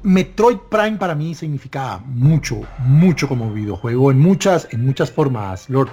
Metroid 0.06 0.58
Prime 0.70 0.98
para 0.98 1.16
mí 1.16 1.34
significa 1.34 2.00
mucho, 2.06 2.62
mucho 2.78 3.28
como 3.28 3.52
videojuego, 3.52 4.12
en 4.12 4.20
muchas, 4.20 4.68
en 4.72 4.86
muchas 4.86 5.12
formas, 5.12 5.68
Lord. 5.68 5.90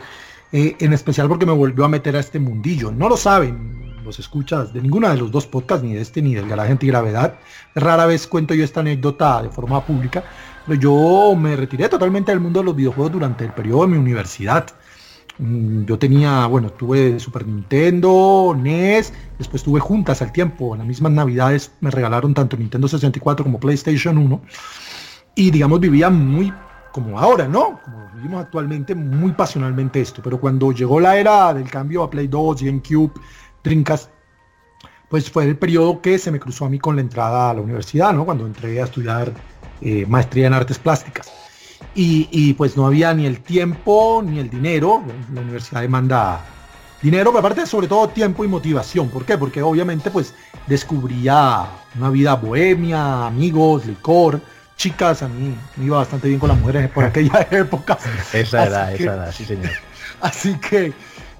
Eh, 0.53 0.77
en 0.81 0.93
especial 0.93 1.29
porque 1.29 1.47
me 1.47 1.53
volvió 1.53 1.87
a 1.87 1.89
meter 1.89 2.15
a 2.17 2.21
este 2.21 2.39
mundillo. 2.39 2.93
No 2.93 3.09
lo 3.09 3.17
saben 3.17 3.95
los 4.05 4.19
escuchas 4.19 4.75
de 4.75 4.83
ninguna 4.83 5.11
de 5.11 5.17
los 5.17 5.31
dos 5.31 5.47
podcasts, 5.47 5.83
ni 5.83 5.95
de 5.95 6.03
este 6.03 6.21
ni 6.21 6.35
del 6.35 6.47
Garaje 6.47 6.73
Antigravedad. 6.73 7.37
Rara 7.75 8.05
vez 8.05 8.27
cuento 8.27 8.53
yo 8.53 8.65
esta 8.65 8.81
anécdota 8.81 9.43
de 9.43 9.49
forma 9.49 9.83
pública, 9.83 10.23
pero 10.67 10.79
yo 10.79 11.35
me 11.35 11.57
retiré 11.57 11.89
totalmente 11.89 12.33
del 12.33 12.41
mundo 12.41 12.61
de 12.61 12.67
los 12.67 12.77
videojuegos 12.77 13.13
durante 13.13 13.47
el 13.47 13.53
periodo 13.53 13.83
de 13.83 13.89
mi 13.89 13.97
universidad. 13.97 14.67
Mm, 15.43 15.86
yo 15.86 15.99
tenía, 15.99 16.47
bueno, 16.47 16.70
tuve 16.70 17.18
Super 17.18 17.45
Nintendo, 17.45 18.55
NES, 18.57 19.12
después 19.38 19.64
tuve 19.64 19.80
juntas 19.80 20.22
al 20.22 20.30
tiempo, 20.30 20.76
las 20.76 20.86
mismas 20.86 21.11
navidades 21.11 21.72
me 21.80 21.90
regalaron 21.90 22.32
tanto 22.32 22.57
Nintendo 22.57 22.86
64 22.86 23.45
como 23.45 23.59
PlayStation 23.59 24.18
1 24.18 24.40
y 25.34 25.51
digamos 25.51 25.80
vivía 25.80 26.11
muy 26.11 26.53
como 26.93 27.18
ahora, 27.18 27.49
¿no? 27.49 27.80
Como 27.84 28.09
vivimos 28.14 28.40
actualmente 28.45 28.95
muy 28.95 29.32
pasionalmente 29.32 30.01
esto, 30.01 30.22
pero 30.22 30.38
cuando 30.38 30.70
llegó 30.70 31.01
la 31.01 31.16
era 31.16 31.53
del 31.53 31.68
cambio 31.68 32.05
a 32.05 32.11
Play 32.11 32.28
2, 32.28 32.62
GameCube, 32.62 33.12
Dreamcast, 33.64 34.11
pues 35.09 35.28
fue 35.28 35.45
el 35.45 35.59
periodo 35.59 36.01
que 36.01 36.18
se 36.20 36.30
me 36.30 36.38
cruzó 36.38 36.66
a 36.66 36.68
mí 36.68 36.78
con 36.78 36.95
la 36.95 37.03
entrada 37.03 37.51
a 37.51 37.55
la 37.55 37.62
universidad, 37.62 38.12
¿no? 38.12 38.24
Cuando 38.24 38.47
entré 38.47 38.80
a 38.80 38.84
estudiar 38.84 39.32
eh, 39.80 40.07
maestría 40.07 40.47
en 40.47 40.55
artes 40.55 40.78
plásticas. 40.78 41.41
Y, 41.95 42.55
pues 42.55 42.76
no 42.76 42.86
había 42.86 43.12
ni 43.14 43.26
el 43.26 43.40
tiempo 43.40 44.22
ni 44.24 44.38
el 44.38 44.49
dinero. 44.49 45.03
La 45.32 45.40
universidad 45.40 45.82
demanda 45.82 46.45
dinero, 47.03 47.30
pero 47.30 47.40
aparte 47.40 47.66
sobre 47.66 47.88
todo 47.88 48.09
tiempo 48.09 48.45
y 48.45 48.49
motivación. 48.49 49.09
¿Por 49.09 49.24
qué? 49.24 49.36
Porque 49.36 49.62
obviamente 49.62 50.11
pues 50.11 50.34
descubría 50.66 51.66
una 51.97 52.11
vida 52.11 52.34
bohemia, 52.34 53.26
amigos, 53.26 53.86
licor, 53.86 54.40
chicas. 54.76 55.22
A 55.22 55.28
mí 55.28 55.55
me 55.76 55.84
iba 55.84 55.99
bastante 55.99 56.28
bien 56.28 56.40
con 56.40 56.49
las 56.49 56.59
mujeres 56.59 56.88
por 56.90 57.05
aquella 57.05 57.47
época. 57.51 57.99
esa 58.32 58.66
edad, 58.66 58.95
esa 58.95 59.14
edad, 59.14 59.32
sí 59.32 59.45
señor. 59.45 59.70
Así 60.20 60.55
que 60.59 60.93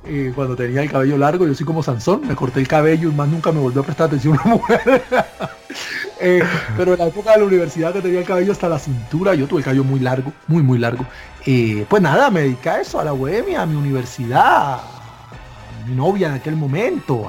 eh, 0.05 0.32
cuando 0.34 0.57
tenía 0.57 0.82
el 0.82 0.90
cabello 0.90 1.16
largo, 1.16 1.46
yo 1.46 1.55
soy 1.55 1.64
como 1.64 1.82
Sansón, 1.82 2.26
me 2.26 2.34
corté 2.34 2.59
el 2.61 2.66
cabello 2.66 3.09
y 3.09 3.12
más 3.12 3.28
nunca 3.28 3.53
me 3.53 3.61
volvió 3.61 3.82
a 3.82 3.84
prestar 3.84 4.09
atención 4.09 4.38
una 4.44 4.57
mujer. 4.57 5.03
Eh, 6.25 6.41
pero 6.77 6.93
en 6.93 7.01
la 7.01 7.07
época 7.09 7.33
de 7.33 7.39
la 7.39 7.45
universidad 7.45 7.93
que 7.93 8.01
tenía 8.01 8.20
el 8.20 8.25
cabello 8.25 8.53
hasta 8.53 8.68
la 8.68 8.79
cintura, 8.79 9.35
yo 9.35 9.49
tuve 9.49 9.59
el 9.59 9.64
cabello 9.64 9.83
muy 9.83 9.99
largo, 9.99 10.33
muy 10.47 10.62
muy 10.62 10.79
largo. 10.79 11.05
Eh, 11.45 11.85
pues 11.89 12.01
nada, 12.01 12.31
me 12.31 12.43
dediqué 12.43 12.70
a 12.70 12.81
eso, 12.81 13.01
a 13.01 13.05
la 13.05 13.11
bohemia, 13.11 13.62
a 13.62 13.66
mi 13.66 13.75
universidad, 13.75 14.75
a 14.75 15.87
mi 15.87 15.97
novia 15.97 16.29
en 16.29 16.35
aquel 16.35 16.55
momento. 16.55 17.27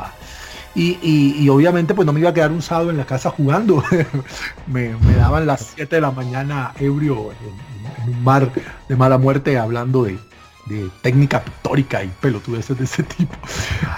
y, 0.76 1.50
obviamente 1.50 1.96
pues 1.96 2.06
no 2.06 2.14
me 2.14 2.20
iba 2.20 2.30
a 2.30 2.34
quedar 2.34 2.52
un 2.52 2.62
sábado 2.62 2.92
en 2.92 2.98
la 2.98 3.06
casa 3.06 3.32
jugando. 3.32 3.84
me, 4.68 4.94
daban 5.18 5.48
las 5.48 5.72
7 5.76 5.96
de 5.96 6.02
la 6.02 6.12
mañana 6.12 6.74
ebrio 6.80 7.32
en 7.32 8.14
un 8.14 8.24
bar 8.24 8.52
de 8.88 8.96
mala 8.96 9.18
muerte 9.18 9.58
hablando 9.58 10.04
de, 10.04 10.20
de 10.68 10.88
técnica 11.02 11.44
pictórica 11.44 12.04
y 12.04 12.10
pelotudeces 12.22 12.78
de 12.78 12.84
ese 12.84 13.02
tipo. 13.02 13.36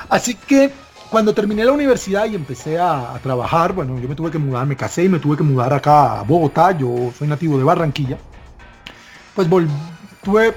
Así 0.08 0.36
que 0.36 0.72
cuando 1.16 1.34
terminé 1.34 1.63
la 1.63 1.72
universidad 1.72 2.26
y 2.26 2.36
empecé 2.36 2.78
a, 2.78 3.18
trabajar, 3.24 3.72
bueno, 3.72 3.97
yo 3.97 4.09
me 4.09 4.16
tuve 4.16 4.30
que 4.32 4.38
mudar, 4.38 4.68
me 4.68 4.76
casé 4.76 5.05
y 5.05 5.07
me 5.07 5.18
tuve 5.18 5.38
que 5.38 5.43
mudar 5.43 5.72
acá 5.72 6.20
a 6.20 6.24
Bogotá, 6.24 6.78
yo 6.78 7.09
soy 7.18 7.30
nativo 7.30 7.57
de 7.57 7.63
Barranquilla, 7.63 8.18
pues 9.34 9.47
tuve 10.22 10.53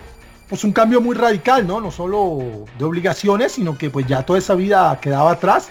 pues 0.48 0.64
un 0.64 0.72
cambio 0.72 1.00
muy 1.00 1.14
radical, 1.14 1.64
¿no? 1.64 1.80
No 1.80 1.92
solo 1.92 2.40
de 2.76 2.84
obligaciones, 2.84 3.52
sino 3.52 3.78
que 3.78 3.88
pues 3.88 4.08
ya 4.08 4.24
toda 4.24 4.40
esa 4.40 4.56
vida 4.56 4.98
quedaba 5.00 5.30
atrás 5.30 5.68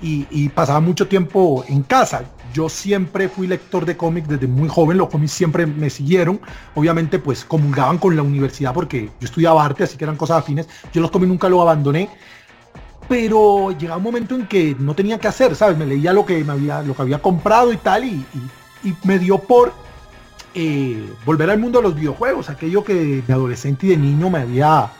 y, 0.00 0.48
pasaba 0.50 0.78
mucho 0.78 1.08
tiempo 1.08 1.64
en 1.66 1.82
casa. 1.82 2.22
Yo 2.54 2.68
siempre 2.68 3.28
fui 3.28 3.48
lector 3.48 3.84
de 3.84 3.96
cómics 3.96 4.28
desde 4.28 4.46
muy 4.46 4.68
joven, 4.68 4.96
los 4.96 5.08
cómics 5.08 5.32
siempre 5.32 5.66
me 5.66 5.90
siguieron, 5.90 6.40
obviamente 6.76 7.18
pues 7.18 7.44
comulgaban 7.44 7.98
con 7.98 8.14
la 8.14 8.22
universidad 8.22 8.74
porque 8.74 9.06
yo 9.20 9.24
estudiaba 9.24 9.64
arte, 9.64 9.82
así 9.82 9.96
que 9.96 10.04
eran 10.04 10.16
cosas 10.16 10.38
afines, 10.38 10.68
yo 10.92 11.00
los 11.00 11.10
cómics 11.10 11.28
nunca 11.28 11.48
los 11.48 11.60
abandoné, 11.60 12.08
pero 13.10 13.72
llegaba 13.72 13.96
un 13.96 14.04
momento 14.04 14.36
en 14.36 14.46
que 14.46 14.76
no 14.78 14.94
tenía 14.94 15.18
que 15.18 15.26
hacer, 15.26 15.56
¿sabes? 15.56 15.76
Me 15.76 15.84
leía 15.84 16.12
lo 16.12 16.24
que, 16.24 16.44
me 16.44 16.52
había, 16.52 16.80
lo 16.82 16.94
que 16.94 17.02
había 17.02 17.18
comprado 17.20 17.72
y 17.72 17.76
tal, 17.76 18.04
y, 18.04 18.24
me 19.02 19.18
dio 19.18 19.38
por 19.38 19.72
eh, 20.54 21.12
volver 21.26 21.50
al 21.50 21.58
mundo 21.58 21.80
de 21.80 21.88
los 21.88 21.96
videojuegos, 21.96 22.48
aquello 22.48 22.84
que 22.84 23.20
de 23.26 23.32
adolescente 23.32 23.86
y 23.86 23.90
de 23.90 23.96
niño 23.96 24.30
me 24.30 24.38
había 24.38 24.92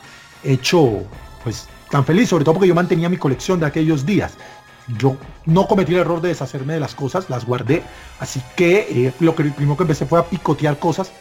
hecho 0.43 1.05
pues 1.41 1.69
tan 1.89 2.03
feliz, 2.03 2.27
sobre 2.27 2.43
todo 2.43 2.55
porque 2.55 2.67
yo 2.67 2.75
mantenía 2.75 3.07
mi 3.07 3.15
colección 3.15 3.61
de 3.61 3.67
aquellos 3.67 4.05
días 4.05 4.37
yo 4.97 5.15
no 5.45 5.67
cometí 5.67 5.93
el 5.93 5.99
error 5.99 6.19
de 6.19 6.29
deshacerme 6.29 6.73
de 6.73 6.81
las 6.81 6.95
cosas, 6.95 7.29
las 7.29 7.45
guardé. 7.45 7.81
Así 8.19 8.41
que 8.57 8.87
eh, 8.89 9.13
lo 9.21 9.35
que 9.35 9.45
primero 9.45 9.77
que 9.77 9.83
empecé 9.83 10.05
fue 10.05 10.19
a 10.19 10.25
picotear 10.25 10.79
cosas. 10.79 11.11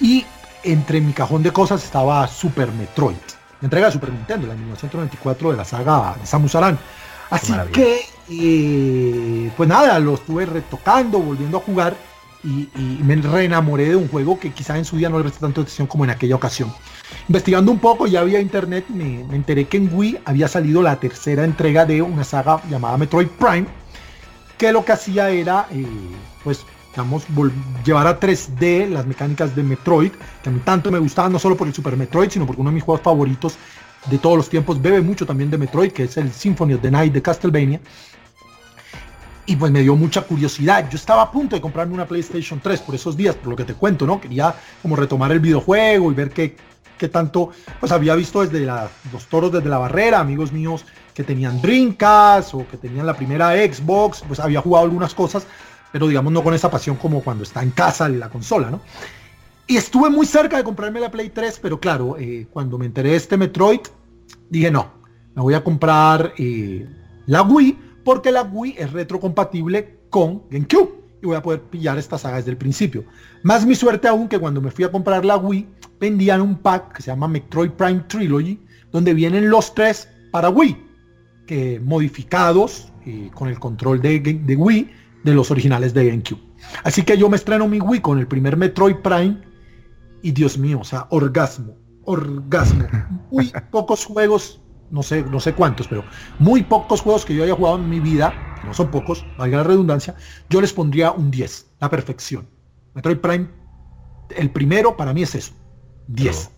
Y 0.00 0.24
entre 0.62 1.00
mi 1.00 1.12
cajón 1.12 1.42
de 1.42 1.52
cosas 1.52 1.82
estaba 1.82 2.28
Super 2.28 2.70
Metroid. 2.70 3.16
Entrega 3.64 3.86
de 3.86 3.92
Super 3.92 4.12
Nintendo, 4.12 4.46
la 4.46 4.54
1994 4.54 5.50
de 5.50 5.56
la 5.56 5.64
saga 5.64 6.16
de 6.20 6.26
Samus 6.26 6.54
Aran. 6.54 6.78
Así 7.30 7.52
que, 7.72 8.00
eh, 8.30 9.50
pues 9.56 9.68
nada, 9.68 9.98
lo 9.98 10.14
estuve 10.14 10.46
retocando, 10.46 11.18
volviendo 11.18 11.56
a 11.56 11.60
jugar 11.60 11.96
y, 12.44 12.68
y, 12.76 13.00
me 13.02 13.16
reenamoré 13.16 13.88
de 13.88 13.96
un 13.96 14.08
juego 14.08 14.38
que 14.38 14.52
quizá 14.52 14.76
en 14.76 14.84
su 14.84 14.98
día 14.98 15.08
no 15.08 15.16
le 15.16 15.24
presté 15.24 15.40
tanta 15.40 15.62
atención 15.62 15.86
como 15.86 16.04
en 16.04 16.10
aquella 16.10 16.36
ocasión. 16.36 16.70
Investigando 17.28 17.72
un 17.72 17.78
poco, 17.78 18.06
ya 18.06 18.20
había 18.20 18.38
internet, 18.38 18.84
me, 18.88 19.20
enteré 19.34 19.66
que 19.66 19.78
en 19.78 19.90
Wii 19.92 20.18
había 20.26 20.46
salido 20.46 20.82
la 20.82 21.00
tercera 21.00 21.44
entrega 21.44 21.86
de 21.86 22.02
una 22.02 22.22
saga 22.22 22.60
llamada 22.68 22.98
Metroid 22.98 23.28
Prime, 23.28 23.66
que 24.58 24.72
lo 24.72 24.84
que 24.84 24.92
hacía 24.92 25.30
era, 25.30 25.66
eh, 25.70 25.86
pues, 26.42 26.66
digamos, 26.94 27.24
llevar 27.84 28.06
a 28.06 28.20
3D 28.20 28.88
las 28.88 29.04
mecánicas 29.04 29.54
de 29.56 29.64
Metroid, 29.64 30.12
que 30.42 30.48
a 30.48 30.52
mí 30.52 30.60
tanto 30.64 30.92
me 30.92 31.00
gustaban, 31.00 31.32
no 31.32 31.40
solo 31.40 31.56
por 31.56 31.66
el 31.66 31.74
Super 31.74 31.96
Metroid, 31.96 32.30
sino 32.30 32.46
porque 32.46 32.60
uno 32.60 32.70
de 32.70 32.74
mis 32.74 32.84
juegos 32.84 33.02
favoritos 33.02 33.56
de 34.08 34.18
todos 34.18 34.36
los 34.36 34.48
tiempos 34.48 34.80
bebe 34.80 35.00
mucho 35.00 35.26
también 35.26 35.50
de 35.50 35.58
Metroid, 35.58 35.90
que 35.90 36.04
es 36.04 36.16
el 36.16 36.30
Symphony 36.32 36.74
of 36.74 36.82
the 36.82 36.90
Night 36.90 37.12
de 37.12 37.20
Castlevania. 37.20 37.80
Y 39.46 39.56
pues 39.56 39.72
me 39.72 39.82
dio 39.82 39.96
mucha 39.96 40.22
curiosidad. 40.22 40.88
Yo 40.88 40.96
estaba 40.96 41.22
a 41.22 41.30
punto 41.30 41.56
de 41.56 41.60
comprarme 41.60 41.94
una 41.94 42.06
PlayStation 42.06 42.60
3 42.60 42.80
por 42.80 42.94
esos 42.94 43.16
días, 43.16 43.34
por 43.34 43.48
lo 43.48 43.56
que 43.56 43.64
te 43.64 43.74
cuento, 43.74 44.06
¿no? 44.06 44.20
Quería 44.20 44.54
como 44.80 44.94
retomar 44.94 45.32
el 45.32 45.40
videojuego 45.40 46.12
y 46.12 46.14
ver 46.14 46.30
qué, 46.30 46.56
que 46.96 47.08
tanto 47.08 47.50
pues 47.80 47.90
había 47.90 48.14
visto 48.14 48.46
desde 48.46 48.64
los 49.12 49.26
toros 49.28 49.50
desde 49.52 49.68
la 49.68 49.78
barrera, 49.78 50.20
amigos 50.20 50.52
míos 50.52 50.84
que 51.12 51.24
tenían 51.24 51.60
Dreamcast 51.60 52.54
o 52.54 52.66
que 52.68 52.76
tenían 52.76 53.06
la 53.06 53.14
primera 53.14 53.52
Xbox, 53.52 54.22
pues 54.26 54.40
había 54.40 54.60
jugado 54.60 54.84
algunas 54.84 55.14
cosas, 55.14 55.46
pero 55.94 56.08
digamos 56.08 56.32
no 56.32 56.42
con 56.42 56.52
esa 56.54 56.72
pasión 56.72 56.96
como 56.96 57.22
cuando 57.22 57.44
está 57.44 57.62
en 57.62 57.70
casa 57.70 58.08
la 58.08 58.28
consola, 58.28 58.68
¿no? 58.68 58.80
Y 59.68 59.76
estuve 59.76 60.10
muy 60.10 60.26
cerca 60.26 60.56
de 60.56 60.64
comprarme 60.64 60.98
la 60.98 61.08
Play 61.08 61.30
3, 61.30 61.60
pero 61.62 61.78
claro, 61.78 62.16
eh, 62.18 62.48
cuando 62.52 62.78
me 62.78 62.86
enteré 62.86 63.10
de 63.10 63.14
este 63.14 63.36
Metroid, 63.36 63.78
dije 64.50 64.72
no, 64.72 64.88
me 65.36 65.42
voy 65.42 65.54
a 65.54 65.62
comprar 65.62 66.32
eh, 66.36 66.84
la 67.26 67.42
Wii, 67.42 67.78
porque 68.04 68.32
la 68.32 68.42
Wii 68.42 68.74
es 68.76 68.92
retrocompatible 68.92 70.00
con 70.10 70.42
GameCube 70.50 70.94
y 71.22 71.26
voy 71.26 71.36
a 71.36 71.42
poder 71.42 71.60
pillar 71.60 71.96
esta 71.96 72.18
saga 72.18 72.38
desde 72.38 72.50
el 72.50 72.56
principio. 72.56 73.04
Más 73.44 73.64
mi 73.64 73.76
suerte 73.76 74.08
aún 74.08 74.26
que 74.26 74.40
cuando 74.40 74.60
me 74.60 74.72
fui 74.72 74.84
a 74.84 74.90
comprar 74.90 75.24
la 75.24 75.36
Wii, 75.36 75.64
vendían 76.00 76.40
un 76.40 76.58
pack 76.58 76.96
que 76.96 77.02
se 77.02 77.12
llama 77.12 77.28
Metroid 77.28 77.70
Prime 77.70 78.00
Trilogy, 78.08 78.58
donde 78.90 79.14
vienen 79.14 79.48
los 79.48 79.72
tres 79.72 80.08
para 80.32 80.48
Wii, 80.48 80.76
que 81.46 81.78
modificados 81.78 82.90
eh, 83.06 83.30
con 83.32 83.46
el 83.46 83.60
control 83.60 84.02
de 84.02 84.56
Wii 84.58 85.03
de 85.24 85.34
los 85.34 85.50
originales 85.50 85.94
de 85.94 86.08
GameCube. 86.08 86.40
Así 86.84 87.02
que 87.02 87.18
yo 87.18 87.28
me 87.28 87.36
estreno 87.36 87.66
mi 87.66 87.80
Wii 87.80 88.00
con 88.00 88.18
el 88.18 88.28
primer 88.28 88.56
Metroid 88.56 88.96
Prime 88.96 89.38
y 90.22 90.32
Dios 90.32 90.56
mío, 90.56 90.80
o 90.80 90.84
sea, 90.84 91.06
orgasmo, 91.10 91.76
orgasmo. 92.04 92.86
Muy 93.30 93.52
pocos 93.70 94.04
juegos, 94.04 94.60
no 94.90 95.02
sé, 95.02 95.22
no 95.22 95.40
sé 95.40 95.54
cuántos, 95.54 95.88
pero 95.88 96.04
muy 96.38 96.62
pocos 96.62 97.00
juegos 97.00 97.24
que 97.24 97.34
yo 97.34 97.44
haya 97.44 97.54
jugado 97.54 97.76
en 97.76 97.88
mi 97.88 98.00
vida, 98.00 98.32
no 98.64 98.72
son 98.72 98.90
pocos, 98.90 99.26
valga 99.36 99.58
la 99.58 99.64
redundancia, 99.64 100.14
yo 100.48 100.60
les 100.60 100.72
pondría 100.72 101.10
un 101.10 101.30
10, 101.30 101.66
la 101.80 101.90
perfección. 101.90 102.46
Metroid 102.94 103.18
Prime, 103.18 103.48
el 104.30 104.50
primero 104.50 104.96
para 104.96 105.12
mí 105.12 105.22
es 105.22 105.34
eso. 105.34 105.52
10. 106.08 106.50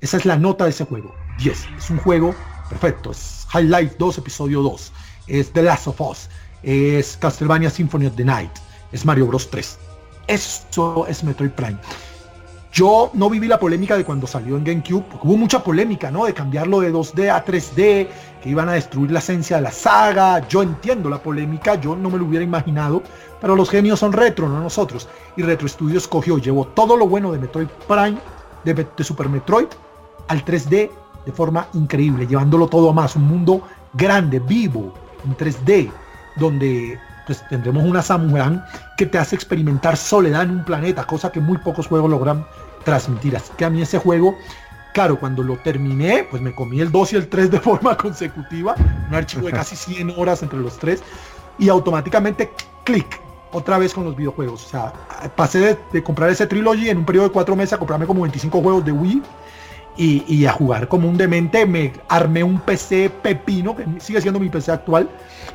Esa 0.00 0.16
es 0.16 0.24
la 0.24 0.36
nota 0.36 0.64
de 0.64 0.70
ese 0.70 0.84
juego. 0.84 1.14
10. 1.38 1.68
Es 1.78 1.90
un 1.90 1.98
juego 1.98 2.34
perfecto. 2.68 3.10
Es 3.10 3.46
High 3.50 3.68
Life 3.68 3.96
2, 3.98 4.18
episodio 4.18 4.62
2. 4.62 4.92
Es 5.26 5.52
The 5.52 5.62
Last 5.62 5.88
of 5.88 6.00
Us. 6.00 6.28
Es 6.62 7.16
Castlevania 7.16 7.70
Symphony 7.70 8.06
of 8.06 8.16
the 8.16 8.24
Night. 8.24 8.50
Es 8.92 9.04
Mario 9.04 9.26
Bros 9.26 9.50
3. 9.50 9.78
Eso 10.26 11.06
es 11.08 11.24
Metroid 11.24 11.50
Prime. 11.50 11.78
Yo 12.72 13.10
no 13.14 13.28
viví 13.28 13.48
la 13.48 13.58
polémica 13.58 13.96
de 13.96 14.04
cuando 14.04 14.28
salió 14.28 14.56
en 14.56 14.62
GameCube, 14.62 15.02
porque 15.10 15.26
hubo 15.26 15.36
mucha 15.36 15.62
polémica, 15.64 16.10
¿no? 16.10 16.24
De 16.24 16.32
cambiarlo 16.32 16.80
de 16.80 16.92
2D 16.92 17.28
a 17.28 17.44
3D, 17.44 18.08
que 18.40 18.48
iban 18.48 18.68
a 18.68 18.74
destruir 18.74 19.10
la 19.10 19.18
esencia 19.18 19.56
de 19.56 19.62
la 19.62 19.72
saga. 19.72 20.46
Yo 20.48 20.62
entiendo 20.62 21.10
la 21.10 21.20
polémica, 21.20 21.74
yo 21.74 21.96
no 21.96 22.10
me 22.10 22.18
lo 22.18 22.26
hubiera 22.26 22.44
imaginado, 22.44 23.02
pero 23.40 23.56
los 23.56 23.70
genios 23.70 23.98
son 23.98 24.12
retro, 24.12 24.48
no 24.48 24.60
nosotros. 24.60 25.08
Y 25.36 25.42
Retro 25.42 25.66
Studios 25.66 26.06
cogió, 26.06 26.38
llevó 26.38 26.66
todo 26.68 26.96
lo 26.96 27.08
bueno 27.08 27.32
de 27.32 27.40
Metroid 27.40 27.68
Prime 27.88 28.18
de, 28.64 29.04
Super 29.04 29.28
Metroid 29.28 29.66
al 30.28 30.44
3D 30.44 30.90
de 31.26 31.32
forma 31.32 31.66
increíble, 31.74 32.26
llevándolo 32.26 32.68
todo 32.68 32.90
a 32.90 32.92
más, 32.92 33.16
un 33.16 33.24
mundo 33.26 33.62
grande, 33.92 34.38
vivo, 34.38 34.94
en 35.24 35.36
3D, 35.36 35.90
donde 36.36 36.98
pues 37.26 37.46
tendremos 37.48 37.84
una 37.84 38.02
Samurai 38.02 38.60
que 38.96 39.06
te 39.06 39.18
hace 39.18 39.36
experimentar 39.36 39.96
soledad 39.96 40.42
en 40.42 40.50
un 40.50 40.64
planeta, 40.64 41.04
cosa 41.04 41.30
que 41.30 41.40
muy 41.40 41.58
pocos 41.58 41.86
juegos 41.86 42.10
logran 42.10 42.44
transmitir. 42.84 43.36
Así 43.36 43.52
que 43.56 43.64
a 43.64 43.70
mí 43.70 43.82
ese 43.82 43.98
juego, 43.98 44.36
claro, 44.92 45.18
cuando 45.18 45.42
lo 45.42 45.56
terminé, 45.58 46.26
pues 46.30 46.42
me 46.42 46.54
comí 46.54 46.80
el 46.80 46.90
2 46.90 47.12
y 47.12 47.16
el 47.16 47.28
3 47.28 47.50
de 47.50 47.60
forma 47.60 47.96
consecutiva, 47.96 48.74
un 49.08 49.14
archivo 49.14 49.46
de 49.46 49.52
casi 49.52 49.76
100 49.76 50.14
horas 50.16 50.42
entre 50.42 50.58
los 50.58 50.78
tres, 50.78 51.02
y 51.58 51.68
automáticamente 51.68 52.52
clic, 52.84 53.20
otra 53.52 53.78
vez 53.78 53.92
con 53.92 54.04
los 54.04 54.16
videojuegos. 54.16 54.64
O 54.66 54.68
sea, 54.68 54.92
pasé 55.36 55.78
de, 55.92 56.02
comprar 56.02 56.30
ese 56.30 56.46
trilogy 56.46 56.88
en 56.88 56.98
un 56.98 57.04
periodo 57.04 57.28
de 57.28 57.32
cuatro 57.32 57.56
meses 57.56 57.74
a 57.74 57.78
comprarme 57.78 58.06
como 58.06 58.22
25 58.22 58.60
juegos 58.60 58.84
de 58.84 58.92
Wii 58.92 59.22
y, 59.96 60.46
a 60.46 60.52
jugar 60.52 60.88
como 60.88 61.08
un 61.08 61.16
demente. 61.16 61.66
Me 61.66 61.92
armé 62.08 62.42
un 62.42 62.60
PC 62.60 63.10
pepino, 63.22 63.76
que 63.76 63.84
sigue 63.98 64.20
siendo 64.20 64.40
mi 64.40 64.48
PC 64.48 64.72
actual, 64.72 65.08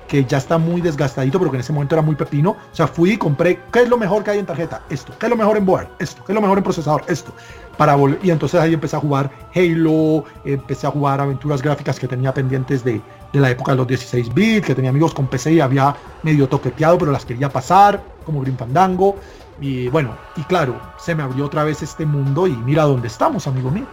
que 0.08 0.24
ya 0.26 0.38
está 0.38 0.58
muy 0.58 0.82
desgastadito, 0.82 1.40
pero 1.40 1.52
que 1.52 1.58
en 1.58 1.62
ese 1.62 1.74
momento 1.74 1.96
era 1.96 2.02
muy 2.02 2.16
pepino. 2.16 2.52
O 2.52 2.76
sea, 2.76 2.88
fui 2.88 3.14
y 3.14 3.18
compré, 3.18 3.62
¿qué 3.72 3.84
es 3.84 3.90
lo 3.90 3.98
mejor 3.98 4.24
que 4.24 4.32
hay 4.32 4.40
en 4.40 4.46
tarjeta? 4.46 4.82
Esto. 4.90 5.14
¿Qué 5.20 5.26
es 5.26 5.30
lo 5.30 5.36
mejor 5.36 5.58
en 5.58 5.66
board? 5.66 5.88
Esto. 6.00 6.24
¿Qué 6.26 6.32
es 6.32 6.36
lo 6.36 6.42
mejor 6.42 6.58
en 6.58 6.64
procesador? 6.64 7.04
Esto. 7.08 7.34
Para 7.78 7.98
y 8.24 8.30
entonces 8.30 8.60
ahí 8.62 8.74
empecé 8.74 8.96
a 8.96 9.00
jugar 9.00 9.30
Halo, 9.54 10.24
empecé 10.46 10.88
a 10.88 10.92
jugar 10.92 11.20
aventuras 11.20 11.62
gráficas 11.62 12.00
que 12.00 12.08
tenía 12.08 12.34
pendientes 12.34 12.84
de, 12.86 13.02
de 13.34 13.40
la 13.40 13.50
época 13.50 13.74
de 13.74 13.78
los 13.78 13.88
16 13.88 14.34
bits, 14.34 14.68
que 14.68 14.76
tenía 14.76 14.92
amigos 14.92 15.14
con 15.14 15.28
PC 15.28 15.54
y 15.54 15.60
había 15.60 15.96
medio 16.24 16.48
toqueteado, 16.48 16.98
pero 16.98 17.12
las 17.12 17.26
quería 17.26 17.50
pasar, 17.50 18.02
como 18.26 18.42
Green 18.42 18.58
Fandango. 18.58 19.18
Y 19.60 19.88
bueno, 19.90 20.16
y 20.36 20.44
claro, 20.44 20.80
se 20.98 21.16
me 21.16 21.24
abrió 21.24 21.46
otra 21.46 21.64
vez 21.64 21.82
este 21.82 22.06
mundo 22.06 22.48
y 22.48 22.56
mira 22.56 22.84
dónde 22.84 23.08
estamos, 23.08 23.48
amigo 23.48 23.72
mío. 23.72 23.86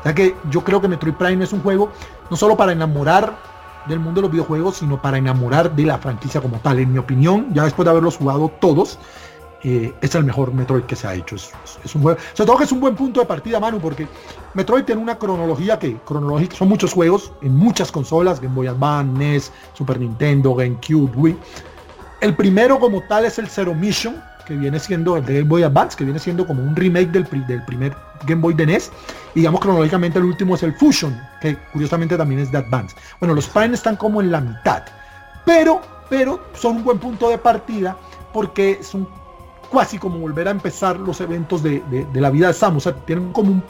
O 0.00 0.02
sea 0.02 0.14
que 0.14 0.34
yo 0.50 0.64
creo 0.64 0.80
que 0.80 0.88
Metroid 0.88 1.14
Prime 1.14 1.44
es 1.44 1.52
un 1.52 1.62
juego 1.62 1.92
no 2.28 2.36
solo 2.36 2.56
para 2.56 2.72
enamorar 2.72 3.36
del 3.86 4.00
mundo 4.00 4.20
de 4.20 4.22
los 4.22 4.30
videojuegos, 4.30 4.76
sino 4.76 5.00
para 5.00 5.18
enamorar 5.18 5.74
de 5.74 5.84
la 5.84 5.98
franquicia 5.98 6.40
como 6.40 6.58
tal. 6.58 6.78
En 6.78 6.92
mi 6.92 6.98
opinión, 6.98 7.48
ya 7.52 7.64
después 7.64 7.84
de 7.84 7.90
haberlos 7.90 8.16
jugado 8.16 8.48
todos, 8.60 8.98
eh, 9.64 9.94
es 10.00 10.14
el 10.16 10.24
mejor 10.24 10.52
Metroid 10.52 10.82
que 10.84 10.96
se 10.96 11.06
ha 11.06 11.14
hecho. 11.14 11.36
Es, 11.36 11.52
un 11.94 12.02
sobre 12.02 12.16
todo 12.34 12.58
que 12.58 12.64
es 12.64 12.72
un 12.72 12.80
buen 12.80 12.96
punto 12.96 13.20
de 13.20 13.26
partida, 13.26 13.60
Manu, 13.60 13.78
porque 13.78 14.08
Metroid 14.54 14.84
tiene 14.84 15.00
una 15.00 15.18
cronología 15.18 15.78
que 15.78 15.96
cronológica 15.98 16.56
son 16.56 16.68
muchos 16.68 16.92
juegos 16.92 17.32
en 17.42 17.56
muchas 17.56 17.92
consolas, 17.92 18.40
Game 18.40 18.54
Boy 18.54 18.66
Advance, 18.66 19.18
NES, 19.18 19.52
Super 19.74 20.00
Nintendo, 20.00 20.54
GameCube, 20.54 21.12
Wii. 21.14 21.36
El 22.20 22.34
primero 22.34 22.80
como 22.80 23.02
tal 23.02 23.24
es 23.24 23.38
el 23.38 23.48
Zero 23.48 23.74
Mission, 23.74 24.22
que 24.46 24.54
viene 24.54 24.78
siendo 24.78 25.16
el 25.16 25.24
de 25.24 25.34
Game 25.34 25.48
Boy 25.48 25.62
Advance, 25.62 25.96
que 25.96 26.04
viene 26.04 26.18
siendo 26.18 26.46
como 26.46 26.62
un 26.62 26.74
remake 26.74 27.10
del, 27.10 27.26
del 27.46 27.64
primer 27.64 27.94
Game 28.26 28.40
Boy 28.40 28.54
de 28.54 28.66
NES. 28.66 28.90
Y 29.34 29.40
digamos 29.40 29.60
cronológicamente 29.60 30.18
el 30.18 30.24
último 30.24 30.54
es 30.54 30.62
el 30.62 30.74
Fusion, 30.74 31.18
que 31.40 31.56
curiosamente 31.72 32.16
también 32.16 32.40
es 32.40 32.52
de 32.52 32.58
Advance. 32.58 32.96
Bueno, 33.20 33.34
los 33.34 33.46
Prime 33.48 33.74
están 33.74 33.96
como 33.96 34.20
en 34.20 34.30
la 34.30 34.40
mitad, 34.40 34.82
pero, 35.44 35.80
pero 36.08 36.40
son 36.54 36.76
un 36.76 36.84
buen 36.84 36.98
punto 36.98 37.28
de 37.28 37.38
partida 37.38 37.96
porque 38.32 38.82
son 38.82 39.08
casi 39.72 39.98
como 39.98 40.18
volver 40.18 40.48
a 40.48 40.50
empezar 40.50 40.98
los 40.98 41.20
eventos 41.20 41.62
de, 41.62 41.82
la 42.14 42.30
vida 42.30 42.48
de 42.48 42.54
Samus. 42.54 42.86
O 42.86 42.90
sea, 42.90 43.04
tienen 43.04 43.32
como 43.32 43.52
un, 43.52 43.62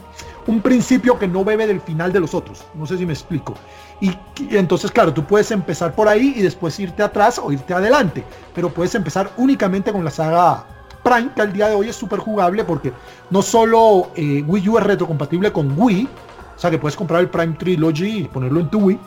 un, 0.46 0.60
principio 0.60 1.18
que 1.18 1.28
no 1.28 1.44
bebe 1.44 1.66
del 1.66 1.80
final 1.80 2.12
de 2.12 2.20
los 2.20 2.34
otros. 2.34 2.64
No 2.74 2.86
sé 2.86 2.98
si 2.98 3.06
me 3.06 3.12
explico. 3.12 3.54
Y, 4.00 4.12
entonces, 4.50 4.90
claro, 4.90 5.12
tú 5.12 5.24
puedes 5.24 5.50
empezar 5.50 5.94
por 5.94 6.08
ahí 6.08 6.34
y 6.36 6.42
después 6.42 6.78
irte 6.80 7.02
atrás 7.02 7.40
o 7.42 7.52
irte 7.52 7.74
adelante. 7.74 8.24
Pero 8.54 8.70
puedes 8.70 8.94
empezar 8.94 9.30
únicamente 9.36 9.92
con 9.92 10.04
la 10.04 10.10
saga 10.10 10.66
Prime, 11.02 11.30
que 11.34 11.42
al 11.42 11.52
día 11.52 11.68
de 11.68 11.74
hoy 11.74 11.88
es 11.88 11.96
súper 11.96 12.20
jugable 12.20 12.64
porque 12.64 12.92
no 13.30 13.42
solo 13.42 14.10
eh, 14.14 14.44
Wii 14.46 14.68
U 14.68 14.78
es 14.78 14.84
retrocompatible 14.84 15.52
con 15.52 15.74
Wii, 15.76 16.08
o 16.56 16.58
sea 16.58 16.70
que 16.70 16.78
puedes 16.78 16.96
comprar 16.96 17.20
el 17.20 17.28
Prime 17.28 17.54
Trilogy 17.54 18.18
y 18.18 18.24
ponerlo 18.24 18.60
en 18.60 18.70
tu 18.70 18.78
Wii, 18.78 18.98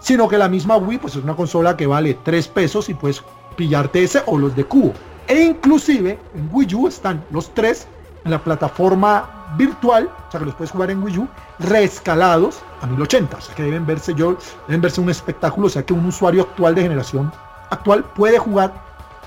sino 0.00 0.28
que 0.28 0.38
la 0.38 0.48
misma 0.48 0.76
Wii 0.76 0.98
pues 0.98 1.14
es 1.14 1.22
una 1.22 1.36
consola 1.36 1.76
que 1.76 1.86
vale 1.86 2.18
3 2.24 2.48
pesos 2.48 2.88
y 2.88 2.94
puedes 2.94 3.22
pillarte 3.56 4.02
ese 4.02 4.22
o 4.26 4.38
los 4.38 4.54
de 4.56 4.64
cubo. 4.64 4.92
E 5.28 5.42
inclusive 5.42 6.18
en 6.34 6.48
Wii 6.52 6.74
U 6.74 6.86
están 6.86 7.24
los 7.30 7.52
tres 7.52 7.88
en 8.24 8.30
la 8.30 8.42
plataforma 8.42 9.35
virtual, 9.56 10.10
o 10.28 10.30
sea 10.30 10.40
que 10.40 10.46
los 10.46 10.54
puedes 10.54 10.70
jugar 10.70 10.90
en 10.90 11.02
Wii 11.02 11.18
U, 11.18 11.28
reescalados 11.58 12.60
a 12.82 12.86
1080, 12.86 13.36
o 13.36 13.40
sea 13.40 13.54
que 13.54 13.62
deben 13.62 13.86
verse 13.86 14.14
yo, 14.14 14.36
deben 14.66 14.80
verse 14.80 15.00
un 15.00 15.10
espectáculo, 15.10 15.66
o 15.66 15.70
sea 15.70 15.84
que 15.84 15.92
un 15.92 16.04
usuario 16.06 16.42
actual 16.42 16.74
de 16.74 16.82
generación 16.82 17.32
actual 17.70 18.04
puede 18.14 18.38
jugar 18.38 18.72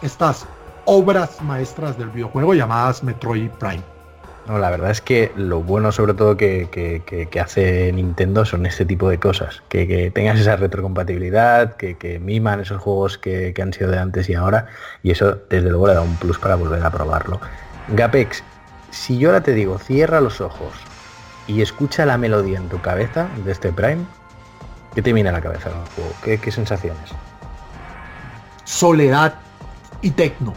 estas 0.01 0.45
obras 0.85 1.41
maestras 1.41 1.97
del 1.97 2.09
videojuego 2.09 2.53
llamadas 2.53 3.03
Metroid 3.03 3.49
Prime. 3.51 3.83
No, 4.47 4.57
la 4.57 4.71
verdad 4.71 4.89
es 4.89 4.99
que 4.99 5.31
lo 5.35 5.61
bueno 5.61 5.91
sobre 5.91 6.15
todo 6.15 6.35
que, 6.35 7.29
hace 7.39 7.91
Nintendo 7.93 8.45
son 8.45 8.65
este 8.65 8.83
tipo 8.83 9.07
de 9.07 9.19
cosas. 9.19 9.61
Que, 9.69 10.09
tengas 10.11 10.39
esa 10.39 10.55
retrocompatibilidad, 10.55 11.75
que, 11.75 12.19
miman 12.19 12.59
esos 12.59 12.81
juegos 12.81 13.19
que, 13.19 13.53
han 13.61 13.73
sido 13.73 13.91
de 13.91 13.99
antes 13.99 14.27
y 14.27 14.33
ahora. 14.33 14.65
Y 15.03 15.11
eso 15.11 15.37
desde 15.51 15.69
luego 15.69 15.85
le 15.85 15.93
da 15.93 16.01
un 16.01 16.15
plus 16.15 16.39
para 16.39 16.55
volver 16.55 16.83
a 16.83 16.89
probarlo. 16.89 17.39
Gapex, 17.89 18.43
si 18.91 19.17
yo 19.17 19.29
ahora 19.29 19.41
te 19.41 19.53
digo, 19.53 19.77
cierra 19.77 20.21
los 20.21 20.41
ojos 20.41 20.73
y 21.47 21.61
escucha 21.61 22.05
la 22.05 22.17
melodía 22.17 22.57
en 22.57 22.69
tu 22.69 22.81
cabeza 22.81 23.27
de 23.43 23.51
este 23.51 23.71
Prime, 23.71 24.05
¿qué 24.93 25.01
te 25.01 25.13
viene 25.13 25.29
a 25.29 25.33
la 25.33 25.41
cabeza? 25.41 25.71
¿Qué, 26.23 26.37
qué 26.37 26.51
sensaciones? 26.51 27.11
Soledad 28.63 29.35
y 30.01 30.11
tecno. 30.11 30.53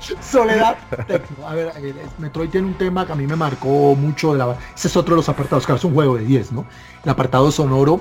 Soledad, 0.20 0.76
tecno. 1.06 1.48
A 1.48 1.54
ver, 1.54 1.72
Metroid 2.18 2.50
tiene 2.50 2.68
un 2.68 2.74
tema 2.74 3.06
que 3.06 3.12
a 3.12 3.16
mí 3.16 3.26
me 3.26 3.36
marcó 3.36 3.94
mucho. 3.96 4.32
De 4.32 4.38
la, 4.38 4.56
ese 4.74 4.88
es 4.88 4.96
otro 4.96 5.14
de 5.14 5.18
los 5.18 5.28
apartados, 5.28 5.66
claro, 5.66 5.78
es 5.78 5.84
un 5.84 5.94
juego 5.94 6.16
de 6.16 6.24
10, 6.24 6.52
¿no? 6.52 6.66
El 7.02 7.10
apartado 7.10 7.50
sonoro 7.50 8.00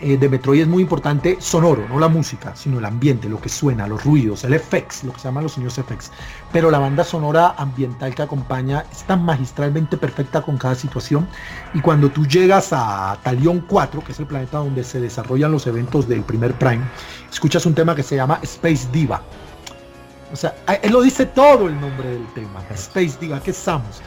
eh, 0.00 0.18
de 0.18 0.28
Metroid 0.28 0.60
es 0.60 0.68
muy 0.68 0.82
importante 0.82 1.38
sonoro, 1.40 1.88
no 1.88 1.98
la 1.98 2.08
música, 2.08 2.54
sino 2.54 2.78
el 2.78 2.84
ambiente, 2.84 3.28
lo 3.28 3.40
que 3.40 3.48
suena, 3.48 3.86
los 3.86 4.04
ruidos, 4.04 4.44
el 4.44 4.58
FX, 4.58 5.04
lo 5.04 5.12
que 5.12 5.20
se 5.20 5.24
llaman 5.28 5.44
los 5.44 5.52
sonidos 5.52 5.74
FX. 5.74 6.10
Pero 6.52 6.70
la 6.70 6.78
banda 6.78 7.02
sonora 7.02 7.54
ambiental 7.56 8.14
que 8.14 8.22
acompaña 8.22 8.84
es 8.92 9.04
tan 9.04 9.24
magistralmente 9.24 9.96
perfecta 9.96 10.42
con 10.42 10.58
cada 10.58 10.74
situación. 10.74 11.26
Y 11.72 11.80
cuando 11.80 12.10
tú 12.10 12.26
llegas 12.26 12.72
a 12.72 13.18
Talion 13.22 13.60
4, 13.60 14.04
que 14.04 14.12
es 14.12 14.20
el 14.20 14.26
planeta 14.26 14.58
donde 14.58 14.84
se 14.84 15.00
desarrollan 15.00 15.50
los 15.50 15.66
eventos 15.66 16.06
del 16.06 16.22
primer 16.22 16.52
Prime, 16.54 16.84
escuchas 17.30 17.64
un 17.64 17.74
tema 17.74 17.94
que 17.94 18.02
se 18.02 18.16
llama 18.16 18.38
Space 18.42 18.88
Diva. 18.92 19.22
O 20.32 20.36
sea, 20.36 20.54
él 20.82 20.92
lo 20.92 21.00
dice 21.00 21.26
todo 21.26 21.68
el 21.68 21.80
nombre 21.80 22.10
del 22.10 22.26
tema. 22.34 22.60
Space 22.74 23.16
Diva, 23.18 23.40
¿qué 23.40 23.52
estamos? 23.52 24.02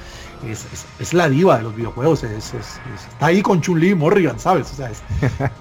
Es, 0.99 1.13
la 1.13 1.27
diva 1.27 1.57
de 1.57 1.63
los 1.63 1.75
videojuegos. 1.75 2.23
está 2.23 3.25
ahí 3.25 3.41
con 3.41 3.61
Chun-Li 3.61 3.95
Morrigan, 3.95 4.39
¿sabes? 4.39 4.71
O 4.71 4.75
sea, 4.75 4.91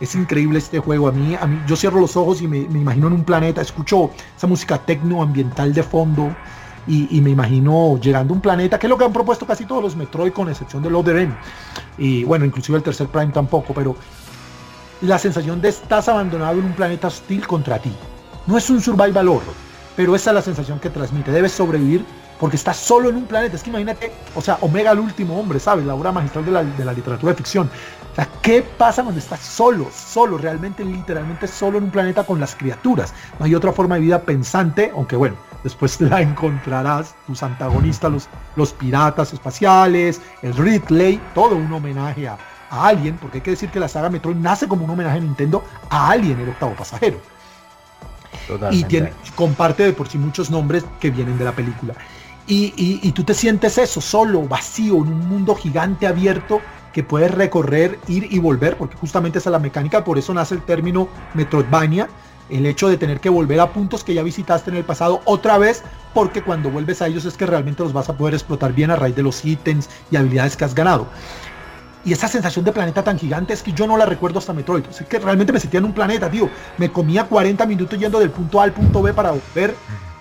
es, 0.00 0.14
increíble 0.14 0.58
este 0.58 0.78
juego. 0.78 1.08
A 1.08 1.12
mí, 1.12 1.34
a 1.34 1.46
mí 1.46 1.60
yo 1.66 1.76
cierro 1.76 2.00
los 2.00 2.16
ojos 2.16 2.42
y 2.42 2.48
me, 2.48 2.58
imagino 2.58 3.06
en 3.08 3.14
un 3.14 3.24
planeta, 3.24 3.60
escucho 3.60 4.10
esa 4.36 4.46
música 4.46 4.78
tecno 4.78 5.22
ambiental 5.22 5.72
de 5.72 5.82
fondo 5.82 6.34
y, 6.86 7.20
me 7.20 7.30
imagino 7.30 7.98
llegando 7.98 8.32
a 8.32 8.36
un 8.36 8.40
planeta, 8.40 8.78
que 8.78 8.86
es 8.86 8.90
lo 8.90 8.98
que 8.98 9.04
han 9.04 9.12
propuesto 9.12 9.46
casi 9.46 9.64
todos 9.64 9.82
los 9.82 9.96
Metroid, 9.96 10.32
con 10.32 10.48
excepción 10.48 10.82
de 10.82 10.92
Other 10.92 11.16
End. 11.16 11.34
Y 11.98 12.24
bueno, 12.24 12.44
inclusive 12.44 12.78
el 12.78 12.82
tercer 12.82 13.06
Prime 13.06 13.32
tampoco, 13.32 13.72
pero 13.72 13.94
la 15.02 15.18
sensación 15.18 15.60
de 15.60 15.68
estás 15.68 16.08
abandonado 16.08 16.58
en 16.58 16.64
un 16.64 16.72
planeta 16.72 17.06
hostil 17.06 17.46
contra 17.46 17.78
ti. 17.78 17.92
No 18.46 18.58
es 18.58 18.68
un 18.70 18.80
survival 18.80 19.28
horror, 19.28 19.54
pero 19.94 20.16
esa 20.16 20.30
es 20.30 20.34
la 20.34 20.42
sensación 20.42 20.80
que 20.80 20.90
transmite. 20.90 21.30
Debes 21.30 21.52
sobrevivir 21.52 22.04
porque 22.40 22.56
estás 22.56 22.78
solo 22.78 23.10
en 23.10 23.16
un 23.16 23.24
planeta. 23.24 23.56
Es 23.56 23.62
que 23.62 23.70
imagínate, 23.70 24.12
o 24.34 24.40
sea, 24.40 24.58
Omega 24.62 24.92
el 24.92 24.98
último 24.98 25.38
hombre, 25.38 25.60
¿sabes? 25.60 25.84
La 25.84 25.94
obra 25.94 26.10
magistral 26.10 26.44
de 26.44 26.50
la, 26.50 26.64
de 26.64 26.84
la 26.84 26.92
literatura 26.92 27.32
de 27.32 27.36
ficción. 27.36 27.70
O 28.12 28.14
sea, 28.14 28.28
¿qué 28.42 28.62
pasa 28.62 29.02
cuando 29.02 29.20
estás 29.20 29.40
solo, 29.40 29.88
solo, 29.94 30.36
realmente, 30.36 30.84
literalmente 30.84 31.46
solo 31.46 31.78
en 31.78 31.84
un 31.84 31.90
planeta 31.90 32.24
con 32.24 32.40
las 32.40 32.56
criaturas? 32.56 33.14
No 33.38 33.44
hay 33.44 33.54
otra 33.54 33.72
forma 33.72 33.94
de 33.94 34.00
vida 34.00 34.22
pensante, 34.22 34.90
aunque 34.94 35.16
bueno, 35.16 35.36
después 35.62 36.00
la 36.00 36.20
encontrarás, 36.20 37.14
tus 37.26 37.42
antagonistas, 37.42 38.10
los, 38.10 38.28
los 38.56 38.72
piratas 38.72 39.32
espaciales, 39.32 40.20
el 40.42 40.56
Ridley, 40.56 41.20
todo 41.34 41.54
un 41.56 41.72
homenaje 41.72 42.26
a, 42.26 42.36
a 42.70 42.88
Alien, 42.88 43.16
porque 43.18 43.38
hay 43.38 43.42
que 43.42 43.50
decir 43.52 43.70
que 43.70 43.80
la 43.80 43.88
saga 43.88 44.10
Metroid 44.10 44.36
nace 44.36 44.66
como 44.66 44.84
un 44.84 44.90
homenaje 44.90 45.18
a 45.18 45.20
Nintendo 45.20 45.62
a 45.88 46.10
Alien, 46.10 46.40
el 46.40 46.48
octavo 46.48 46.74
pasajero. 46.74 47.18
Y 48.70 48.84
tiene, 48.84 49.12
comparte 49.36 49.84
de 49.84 49.92
por 49.92 50.08
sí 50.08 50.18
muchos 50.18 50.50
nombres 50.50 50.84
que 50.98 51.10
vienen 51.10 51.38
de 51.38 51.44
la 51.44 51.52
película. 51.52 51.94
Y, 52.46 52.72
y, 52.76 53.12
tú 53.12 53.22
te 53.22 53.32
sientes 53.32 53.78
eso, 53.78 54.00
solo, 54.00 54.42
vacío, 54.42 54.96
en 54.96 55.12
un 55.12 55.28
mundo 55.28 55.54
gigante 55.54 56.08
abierto 56.08 56.60
que 56.92 57.02
puedes 57.02 57.30
recorrer, 57.30 57.98
ir 58.08 58.26
y 58.30 58.38
volver, 58.38 58.76
porque 58.76 58.96
justamente 58.96 59.38
esa 59.38 59.50
es 59.50 59.52
la 59.52 59.58
mecánica, 59.58 60.04
por 60.04 60.18
eso 60.18 60.34
nace 60.34 60.54
el 60.54 60.62
término 60.62 61.08
Metroidvania, 61.34 62.08
el 62.48 62.66
hecho 62.66 62.88
de 62.88 62.96
tener 62.96 63.20
que 63.20 63.28
volver 63.28 63.60
a 63.60 63.72
puntos 63.72 64.02
que 64.02 64.14
ya 64.14 64.22
visitaste 64.22 64.70
en 64.70 64.76
el 64.76 64.84
pasado 64.84 65.20
otra 65.24 65.56
vez, 65.58 65.82
porque 66.14 66.42
cuando 66.42 66.70
vuelves 66.70 67.00
a 67.00 67.06
ellos 67.06 67.24
es 67.24 67.36
que 67.36 67.46
realmente 67.46 67.82
los 67.82 67.92
vas 67.92 68.08
a 68.08 68.16
poder 68.16 68.34
explotar 68.34 68.72
bien 68.72 68.90
a 68.90 68.96
raíz 68.96 69.14
de 69.14 69.22
los 69.22 69.44
ítems 69.44 69.88
y 70.10 70.16
habilidades 70.16 70.56
que 70.56 70.64
has 70.64 70.74
ganado. 70.74 71.06
Y 72.04 72.12
esa 72.12 72.28
sensación 72.28 72.64
de 72.64 72.72
planeta 72.72 73.04
tan 73.04 73.18
gigante 73.18 73.52
es 73.52 73.62
que 73.62 73.72
yo 73.72 73.86
no 73.86 73.96
la 73.96 74.06
recuerdo 74.06 74.38
hasta 74.38 74.54
Metroid. 74.54 74.84
Es 74.86 75.02
que 75.02 75.18
realmente 75.18 75.52
me 75.52 75.60
sentía 75.60 75.78
en 75.78 75.84
un 75.84 75.92
planeta, 75.92 76.30
tío. 76.30 76.48
Me 76.78 76.90
comía 76.90 77.24
40 77.24 77.66
minutos 77.66 77.98
yendo 77.98 78.18
del 78.18 78.30
punto 78.30 78.58
A 78.58 78.64
al 78.64 78.72
punto 78.72 79.02
B 79.02 79.12
para 79.12 79.32
volver 79.32 79.74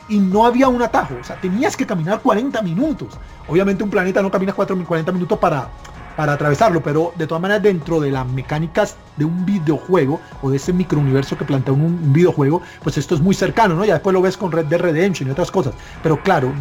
y 0.10 0.20
no 0.20 0.46
había 0.46 0.68
un 0.68 0.82
atajo. 0.82 1.16
O 1.22 1.24
sea, 1.24 1.40
tenías 1.40 1.78
que 1.78 1.86
caminar 1.86 2.20
40 2.20 2.62
minutos. 2.64 3.18
Obviamente 3.48 3.84
un 3.84 3.90
planeta 3.90 4.22
no 4.22 4.30
caminas 4.30 4.56
40 4.56 5.12
minutos 5.14 5.40
para, 5.40 5.70
para 6.20 6.34
atravesarlo, 6.34 6.84
pero 6.84 7.14
de 7.16 7.26
todas 7.28 7.42
maneras 7.42 7.64
dentro 7.64 8.02
de 8.02 8.12
las 8.12 8.28
mecánicas 8.28 8.98
de 9.16 9.24
un 9.24 9.46
videojuego 9.46 10.20
o 10.42 10.50
de 10.50 10.58
ese 10.58 10.74
microuniverso 10.74 11.38
que 11.38 11.46
plantea 11.46 11.74
un, 11.74 12.12
videojuego, 12.12 12.62
pues 12.84 12.98
esto 12.98 13.16
es 13.16 13.22
muy 13.22 13.34
cercano, 13.34 13.74
¿no? 13.74 13.86
Ya 13.86 13.94
después 13.94 14.14
lo 14.14 14.22
ves 14.22 14.36
con 14.36 14.52
Red 14.52 14.66
Dead 14.66 14.82
Redemption 14.82 15.30
y 15.30 15.32
otras 15.32 15.50
cosas. 15.50 15.76
Pero 16.04 16.22
claro, 16.22 16.52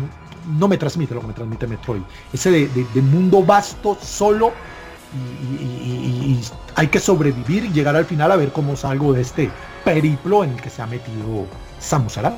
no 0.47 0.69
me 0.69 0.79
transmite 0.79 1.13
lo 1.13 1.23
que 1.23 1.27
me 1.27 1.33
transmite 1.33 1.67
Metroid. 1.67 2.03
Ese 2.33 2.53
de, 2.53 3.03
mundo 3.03 3.43
vasto, 3.43 3.99
solo, 4.01 4.53
y, 5.61 6.39
hay 6.77 6.87
que 6.87 7.01
sobrevivir 7.01 7.65
y 7.65 7.73
llegar 7.73 7.97
al 7.97 8.05
final 8.05 8.31
a 8.31 8.37
ver 8.37 8.53
cómo 8.53 8.77
salgo 8.77 9.13
de 9.13 9.23
este 9.23 9.51
periplo 9.85 10.45
en 10.45 10.51
el 10.51 10.63
que 10.63 10.71
se 10.71 10.83
ha 10.83 10.87
metido 10.87 11.47
Samus 11.81 12.17
Aran. 12.17 12.37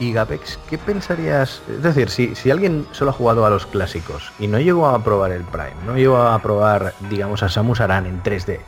Y 0.00 0.12
Gapex, 0.12 0.58
¿qué 0.68 0.76
pensarías? 0.76 1.62
Es 1.68 1.82
decir, 1.82 2.10
si, 2.10 2.34
si 2.34 2.50
alguien 2.50 2.86
solo 2.90 3.10
ha 3.10 3.14
jugado 3.14 3.46
a 3.46 3.50
los 3.50 3.64
clásicos 3.66 4.32
y 4.40 4.48
no 4.48 4.58
llegó 4.58 4.88
a 4.88 5.04
probar 5.04 5.30
el 5.30 5.44
Prime, 5.44 5.74
no 5.86 5.96
llegó 5.96 6.16
a 6.16 6.38
probar, 6.40 6.94
digamos, 7.08 7.42
a 7.44 7.48
Samus 7.48 7.80
Aran 7.80 8.06
en 8.06 8.22
3D, 8.22 8.58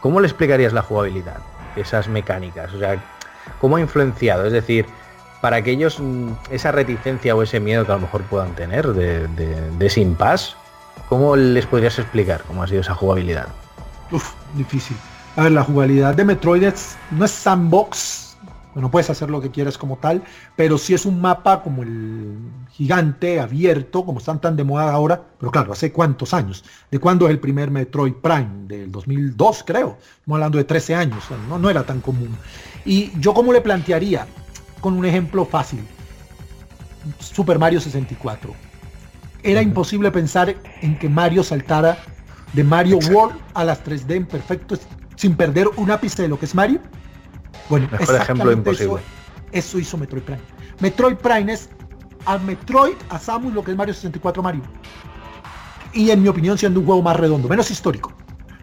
¿cómo 0.00 0.20
le 0.20 0.26
explicarías 0.26 0.72
la 0.72 0.82
jugabilidad? 0.82 1.38
Esas 1.76 2.08
mecánicas, 2.08 2.72
o 2.72 2.78
sea, 2.78 3.00
¿cómo 3.60 3.76
ha 3.76 3.80
influenciado? 3.80 4.46
Es 4.46 4.52
decir, 4.52 4.86
para 5.44 5.56
aquellos 5.56 6.00
mm, 6.00 6.32
esa 6.50 6.72
reticencia 6.72 7.36
o 7.36 7.42
ese 7.42 7.60
miedo 7.60 7.84
que 7.84 7.92
a 7.92 7.96
lo 7.96 8.00
mejor 8.00 8.22
puedan 8.22 8.54
tener 8.54 8.86
de, 8.94 9.28
de, 9.28 9.86
ese 9.86 10.00
impasse, 10.00 10.54
¿cómo 11.08 11.36
les 11.36 11.66
podrías 11.66 11.98
explicar 11.98 12.42
cómo 12.48 12.62
ha 12.62 12.66
sido 12.66 12.80
esa 12.80 12.94
jugabilidad? 12.94 13.48
Uf, 14.10 14.32
difícil. 14.54 14.96
A 15.36 15.42
ver, 15.42 15.52
la 15.52 15.62
jugabilidad 15.62 16.14
de 16.14 16.24
Metroid 16.24 16.72
no 17.10 17.24
es 17.26 17.30
sandbox, 17.30 18.23
no 18.80 18.90
puedes 18.90 19.10
hacer 19.10 19.30
lo 19.30 19.40
que 19.40 19.50
quieras 19.50 19.78
como 19.78 19.98
tal, 19.98 20.22
pero 20.56 20.78
si 20.78 20.94
es 20.94 21.06
un 21.06 21.20
mapa 21.20 21.62
como 21.62 21.82
el 21.82 22.36
gigante, 22.72 23.40
abierto, 23.40 24.04
como 24.04 24.18
están 24.18 24.40
tan 24.40 24.56
de 24.56 24.64
moda 24.64 24.92
ahora, 24.92 25.22
pero 25.38 25.52
claro, 25.52 25.72
hace 25.72 25.92
cuántos 25.92 26.34
años, 26.34 26.64
de 26.90 26.98
cuándo 26.98 27.26
es 27.26 27.30
el 27.30 27.40
primer 27.40 27.70
Metroid 27.70 28.14
Prime, 28.14 28.66
del 28.66 28.90
2002 28.90 29.64
creo, 29.66 29.96
estamos 30.00 30.36
hablando 30.36 30.58
de 30.58 30.64
13 30.64 30.94
años, 30.94 31.24
no, 31.48 31.58
no 31.58 31.70
era 31.70 31.84
tan 31.84 32.00
común. 32.00 32.36
Y 32.84 33.12
yo 33.20 33.32
como 33.32 33.52
le 33.52 33.60
plantearía, 33.60 34.26
con 34.80 34.94
un 34.94 35.04
ejemplo 35.04 35.44
fácil, 35.44 35.80
Super 37.18 37.58
Mario 37.58 37.80
64. 37.80 38.52
Era 39.42 39.62
imposible 39.62 40.10
pensar 40.10 40.54
en 40.80 40.98
que 40.98 41.08
Mario 41.08 41.42
saltara 41.42 41.98
de 42.52 42.64
Mario 42.64 42.98
World 43.10 43.38
a 43.54 43.64
las 43.64 43.84
3D 43.84 44.16
en 44.16 44.26
perfecto 44.26 44.76
sin 45.16 45.36
perder 45.36 45.68
un 45.76 45.90
ápice 45.90 46.22
de 46.22 46.28
lo 46.28 46.38
que 46.38 46.46
es 46.46 46.54
Mario. 46.54 46.80
Bueno, 47.68 47.88
Mejor 47.90 48.16
ejemplo 48.16 48.52
imposible. 48.52 49.02
Eso, 49.52 49.78
hizo 49.78 49.96
Metroid 49.96 50.22
Prime. 50.22 50.40
Metroid 50.80 51.16
Prime 51.16 51.52
es 51.52 51.68
a 52.26 52.38
Metroid, 52.38 52.96
a 53.08 53.18
Samus 53.18 53.52
lo 53.52 53.62
que 53.62 53.70
es 53.70 53.76
Mario 53.76 53.94
64 53.94 54.42
Mario. 54.42 54.62
Y 55.92 56.10
en 56.10 56.22
mi 56.22 56.28
opinión 56.28 56.58
siendo 56.58 56.80
un 56.80 56.86
juego 56.86 57.02
más 57.02 57.16
redondo, 57.16 57.48
menos 57.48 57.70
histórico, 57.70 58.12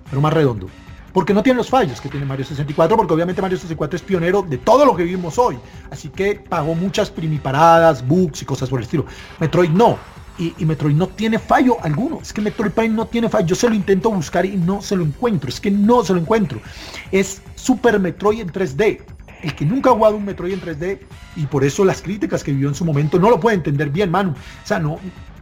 pero 0.09 0.21
más 0.21 0.33
redondo. 0.33 0.67
Porque 1.13 1.33
no 1.33 1.43
tiene 1.43 1.57
los 1.57 1.69
fallos 1.69 1.99
que 1.99 2.09
tiene 2.09 2.25
Mario 2.25 2.45
64, 2.45 2.95
porque 2.95 3.13
obviamente 3.13 3.41
Mario 3.41 3.57
64 3.57 3.97
es 3.97 4.01
pionero 4.01 4.41
de 4.43 4.57
todo 4.57 4.85
lo 4.85 4.95
que 4.95 5.03
vivimos 5.03 5.37
hoy. 5.37 5.57
Así 5.89 6.09
que 6.09 6.35
pagó 6.35 6.73
muchas 6.73 7.09
primiparadas, 7.09 8.05
bugs 8.05 8.41
y 8.41 8.45
cosas 8.45 8.69
por 8.69 8.79
el 8.79 8.85
estilo. 8.85 9.05
Metroid 9.39 9.69
no. 9.71 9.97
Y, 10.37 10.65
Metroid 10.65 10.95
no 10.95 11.07
tiene 11.07 11.37
fallo 11.37 11.77
alguno. 11.83 12.19
Es 12.21 12.33
que 12.33 12.41
Metroid 12.41 12.71
Prime 12.71 12.95
no 12.95 13.05
tiene 13.05 13.29
fallo. 13.29 13.45
Yo 13.45 13.55
se 13.55 13.69
lo 13.69 13.75
intento 13.75 14.09
buscar 14.09 14.45
y 14.45 14.57
no 14.57 14.81
se 14.81 14.95
lo 14.95 15.03
encuentro. 15.03 15.49
Es 15.49 15.59
que 15.59 15.69
no 15.69 16.03
se 16.03 16.13
lo 16.13 16.19
encuentro. 16.19 16.59
Es 17.11 17.41
Super 17.55 17.99
Metroid 17.99 18.39
en 18.39 18.51
3D. 18.51 19.01
El 19.43 19.55
que 19.55 19.65
nunca 19.65 19.91
ha 19.91 19.93
jugado 19.93 20.17
un 20.17 20.25
Metroid 20.25 20.53
en 20.53 20.61
3D 20.61 20.99
y 21.35 21.45
por 21.45 21.63
eso 21.63 21.85
las 21.85 22.01
críticas 22.01 22.43
que 22.43 22.51
vivió 22.51 22.69
en 22.69 22.75
su 22.75 22.85
momento 22.85 23.19
no 23.19 23.29
lo 23.29 23.39
puede 23.39 23.57
entender 23.57 23.89
bien, 23.89 24.09
Manu. 24.09 24.31
O 24.31 24.67
sea, 24.67 24.79
no, 24.79 24.99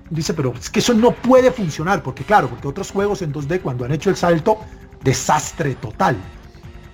dice, 0.10 0.34
pero 0.34 0.54
es 0.58 0.70
que 0.70 0.80
eso 0.80 0.94
no 0.94 1.12
puede 1.12 1.52
funcionar, 1.52 2.04
porque 2.04 2.24
claro, 2.24 2.50
porque 2.50 2.68
otros 2.68 2.92
juegos 2.92 3.22
en 3.22 3.34
2D 3.34 3.62
cuando 3.62 3.86
han 3.86 3.92
hecho 3.92 4.10
el 4.10 4.16
salto, 4.16 4.58
desastre 5.04 5.76
total. 5.76 6.18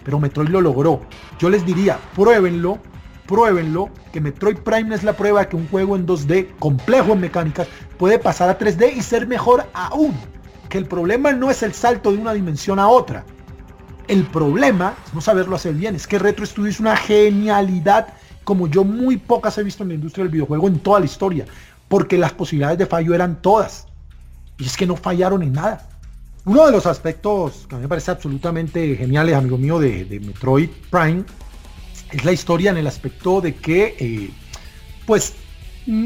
Pero 0.03 0.19
Metroid 0.19 0.49
lo 0.49 0.61
logró. 0.61 1.01
Yo 1.39 1.49
les 1.49 1.65
diría, 1.65 1.99
pruébenlo, 2.15 2.79
pruébenlo, 3.25 3.89
que 4.13 4.21
Metroid 4.21 4.57
Prime 4.57 4.93
es 4.93 5.03
la 5.03 5.13
prueba 5.13 5.41
de 5.41 5.47
que 5.47 5.55
un 5.55 5.67
juego 5.67 5.95
en 5.95 6.05
2D 6.05 6.47
complejo 6.59 7.13
en 7.13 7.21
mecánicas 7.21 7.67
puede 7.97 8.19
pasar 8.19 8.49
a 8.49 8.57
3D 8.57 8.95
y 8.95 9.01
ser 9.01 9.27
mejor 9.27 9.65
aún. 9.73 10.15
Que 10.69 10.77
el 10.77 10.85
problema 10.85 11.31
no 11.31 11.49
es 11.49 11.63
el 11.63 11.73
salto 11.73 12.11
de 12.11 12.17
una 12.17 12.33
dimensión 12.33 12.79
a 12.79 12.87
otra. 12.87 13.25
El 14.07 14.23
problema 14.25 14.95
es 15.05 15.13
no 15.13 15.21
saberlo 15.21 15.55
hacer 15.55 15.73
bien. 15.73 15.95
Es 15.95 16.07
que 16.07 16.19
Retro 16.19 16.45
Studio 16.45 16.69
es 16.69 16.79
una 16.79 16.95
genialidad 16.95 18.07
como 18.43 18.67
yo 18.67 18.83
muy 18.83 19.17
pocas 19.17 19.57
he 19.57 19.63
visto 19.63 19.83
en 19.83 19.89
la 19.89 19.95
industria 19.95 20.23
del 20.23 20.31
videojuego 20.31 20.67
en 20.67 20.79
toda 20.79 20.99
la 20.99 21.05
historia. 21.05 21.45
Porque 21.87 22.17
las 22.17 22.33
posibilidades 22.33 22.77
de 22.77 22.85
fallo 22.85 23.13
eran 23.13 23.41
todas. 23.41 23.87
Y 24.57 24.65
es 24.65 24.77
que 24.77 24.85
no 24.85 24.95
fallaron 24.95 25.43
en 25.43 25.53
nada. 25.53 25.89
Uno 26.45 26.65
de 26.67 26.71
los 26.71 26.85
aspectos 26.85 27.65
que 27.67 27.75
a 27.75 27.77
mí 27.79 27.83
me 27.83 27.87
parece 27.87 28.11
absolutamente 28.11 28.95
geniales, 28.95 29.35
amigo 29.35 29.57
mío, 29.57 29.79
de, 29.79 30.21
Metroid 30.23 30.69
Prime, 30.91 31.23
es 32.11 32.23
la 32.23 32.31
historia 32.31 32.69
en 32.69 32.77
el 32.77 32.85
aspecto 32.85 33.41
de 33.41 33.55
que, 33.55 33.95
eh, 33.99 34.29
pues, 35.07 35.33
mm, 35.87 36.05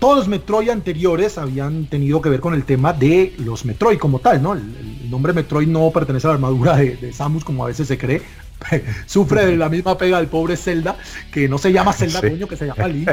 todos 0.00 0.16
los 0.16 0.28
Metroid 0.28 0.70
anteriores 0.70 1.36
habían 1.38 1.84
tenido 1.86 2.20
que 2.22 2.30
ver 2.30 2.40
con 2.40 2.54
el 2.54 2.64
tema 2.64 2.92
de 2.94 3.34
los 3.38 3.64
Metroid 3.66 3.98
como 3.98 4.18
tal, 4.18 4.42
¿no? 4.42 4.54
El, 4.54 5.10
nombre 5.10 5.32
Metroid 5.32 5.66
no 5.66 5.90
pertenece 5.90 6.26
a 6.26 6.30
la 6.30 6.34
armadura 6.34 6.76
de, 6.76 7.12
Samus 7.12 7.44
como 7.44 7.64
a 7.64 7.68
veces 7.68 7.88
se 7.88 7.98
cree. 7.98 8.22
Sufre 9.06 9.44
de 9.44 9.56
la 9.56 9.68
misma 9.68 9.98
pega 9.98 10.18
del 10.18 10.28
pobre 10.28 10.56
Zelda, 10.56 10.96
que 11.32 11.48
no 11.48 11.58
se 11.58 11.72
llama 11.72 11.92
Zelda, 11.92 12.20
coño, 12.20 12.46
que 12.46 12.56
se 12.56 12.66
llama 12.66 12.86
Link. 12.86 13.10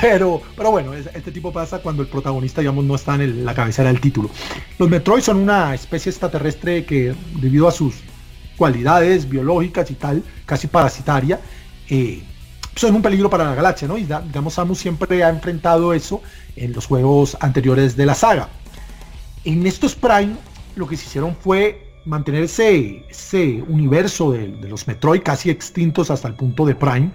pero, 0.00 0.42
pero 0.56 0.70
bueno, 0.72 0.94
este 0.94 1.30
tipo 1.30 1.52
pasa 1.52 1.78
cuando 1.78 2.02
el 2.02 2.08
protagonista, 2.08 2.60
digamos, 2.60 2.84
no 2.84 2.96
está 2.96 3.14
en 3.14 3.44
la 3.44 3.54
cabecera 3.54 3.88
del 3.88 4.00
título. 4.00 4.30
Los 4.78 4.90
Metroid 4.90 5.22
son 5.22 5.36
una 5.36 5.74
especie 5.74 6.10
extraterrestre 6.10 6.84
que, 6.84 7.14
debido 7.40 7.68
a 7.68 7.72
sus 7.72 7.94
cualidades 8.56 9.28
biológicas 9.28 9.90
y 9.90 9.94
tal, 9.94 10.24
casi 10.44 10.66
parasitaria, 10.66 11.40
eh, 11.88 12.22
son 12.78 12.94
un 12.94 13.02
peligro 13.02 13.28
para 13.28 13.44
la 13.44 13.54
galaxia, 13.54 13.88
¿no? 13.88 13.98
Y 13.98 14.04
digamos, 14.04 14.54
Samus 14.54 14.78
siempre 14.78 15.22
ha 15.24 15.28
enfrentado 15.28 15.92
eso 15.92 16.22
en 16.56 16.72
los 16.72 16.86
juegos 16.86 17.36
anteriores 17.40 17.96
de 17.96 18.06
la 18.06 18.14
saga. 18.14 18.48
En 19.44 19.66
estos 19.66 19.94
Prime, 19.94 20.36
lo 20.76 20.86
que 20.86 20.96
se 20.96 21.06
hicieron 21.06 21.36
fue 21.36 21.88
mantener 22.04 22.44
ese, 22.44 23.64
universo 23.68 24.32
de, 24.32 24.48
los 24.68 24.86
Metroid 24.86 25.22
casi 25.22 25.50
extintos 25.50 26.10
hasta 26.10 26.28
el 26.28 26.34
punto 26.34 26.64
de 26.64 26.74
Prime, 26.74 27.10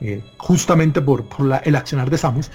eh, 0.00 0.22
justamente 0.36 1.00
por, 1.00 1.24
el 1.64 1.76
accionar 1.76 2.10
de 2.10 2.18
Samus, 2.18 2.50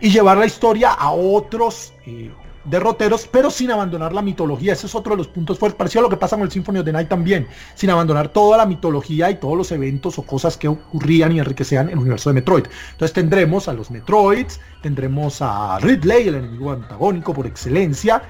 y 0.00 0.10
llevar 0.10 0.36
la 0.36 0.46
historia 0.46 0.90
a 0.90 1.12
otros 1.12 1.92
eh, 2.06 2.30
derroteros, 2.64 3.28
pero 3.30 3.50
sin 3.50 3.70
abandonar 3.70 4.12
la 4.12 4.22
mitología. 4.22 4.72
Ese 4.72 4.86
es 4.86 4.94
otro 4.94 5.12
de 5.12 5.18
los 5.18 5.28
puntos 5.28 5.58
fuertes. 5.58 5.76
Parecido 5.76 6.00
a 6.00 6.02
lo 6.02 6.08
que 6.10 6.16
pasa 6.16 6.36
con 6.36 6.44
el 6.44 6.50
Symphony 6.50 6.78
of 6.78 6.84
the 6.84 6.92
Night 6.92 7.08
también, 7.08 7.46
sin 7.74 7.90
abandonar 7.90 8.28
toda 8.28 8.58
la 8.58 8.66
mitología 8.66 9.30
y 9.30 9.36
todos 9.36 9.56
los 9.56 9.72
eventos 9.72 10.18
o 10.18 10.22
cosas 10.22 10.56
que 10.56 10.68
ocurrían 10.68 11.32
y 11.32 11.38
enriquecían 11.38 11.88
el 11.88 11.98
universo 11.98 12.30
de 12.30 12.34
Metroid. 12.34 12.64
Entonces 12.92 13.12
tendremos 13.12 13.68
a 13.68 13.72
los 13.72 13.90
Metroids, 13.90 14.60
tendremos 14.82 15.40
a 15.40 15.78
Ridley, 15.80 16.28
el 16.28 16.36
enemigo 16.36 16.72
antagónico 16.72 17.34
por 17.34 17.46
excelencia, 17.46 18.22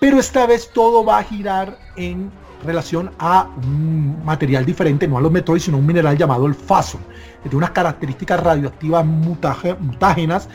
pero 0.00 0.18
esta 0.18 0.46
vez 0.46 0.70
todo 0.72 1.04
va 1.04 1.18
a 1.18 1.24
girar 1.24 1.78
en 1.96 2.30
relación 2.64 3.10
a 3.18 3.48
un 3.56 4.24
material 4.24 4.64
diferente, 4.64 5.08
no 5.08 5.18
a 5.18 5.20
los 5.20 5.32
Metroids, 5.32 5.64
sino 5.64 5.76
a 5.76 5.80
un 5.80 5.86
mineral 5.86 6.16
llamado 6.16 6.46
el 6.46 6.54
Fason, 6.54 7.00
que 7.42 7.48
tiene 7.48 7.56
unas 7.56 7.70
características 7.70 8.40
radioactivas 8.40 9.04
mutágenas 9.04 10.48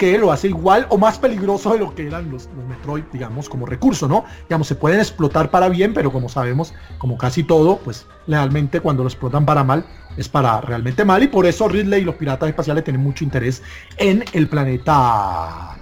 que 0.00 0.16
lo 0.16 0.32
hace 0.32 0.48
igual 0.48 0.86
o 0.88 0.96
más 0.96 1.18
peligroso 1.18 1.74
de 1.74 1.80
lo 1.80 1.94
que 1.94 2.06
eran 2.06 2.30
los, 2.30 2.48
Metroid, 2.66 3.04
digamos, 3.12 3.50
como 3.50 3.66
recurso, 3.66 4.08
¿no? 4.08 4.24
Digamos, 4.48 4.66
se 4.66 4.74
pueden 4.74 4.98
explotar 4.98 5.50
para 5.50 5.68
bien, 5.68 5.92
pero 5.92 6.10
como 6.10 6.30
sabemos, 6.30 6.72
como 6.96 7.18
casi 7.18 7.42
todo, 7.42 7.76
pues 7.76 8.06
realmente 8.26 8.80
cuando 8.80 9.02
lo 9.02 9.10
explotan 9.10 9.44
para 9.44 9.62
mal, 9.62 9.84
es 10.16 10.26
para 10.26 10.62
realmente 10.62 11.04
mal. 11.04 11.22
Y 11.22 11.28
por 11.28 11.44
eso 11.44 11.68
Ridley 11.68 12.00
y 12.00 12.04
los 12.06 12.14
piratas 12.14 12.48
espaciales 12.48 12.82
tienen 12.82 13.02
mucho 13.02 13.24
interés 13.24 13.62
en 13.98 14.24
el 14.32 14.48
planeta 14.48 15.76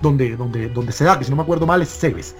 donde, 0.00 0.36
donde, 0.36 0.68
donde 0.68 0.92
se 0.92 1.02
da, 1.02 1.18
que 1.18 1.24
si 1.24 1.30
no 1.30 1.36
me 1.36 1.42
acuerdo 1.42 1.66
mal 1.66 1.82
es 1.82 1.88
Cebes. 1.88 2.36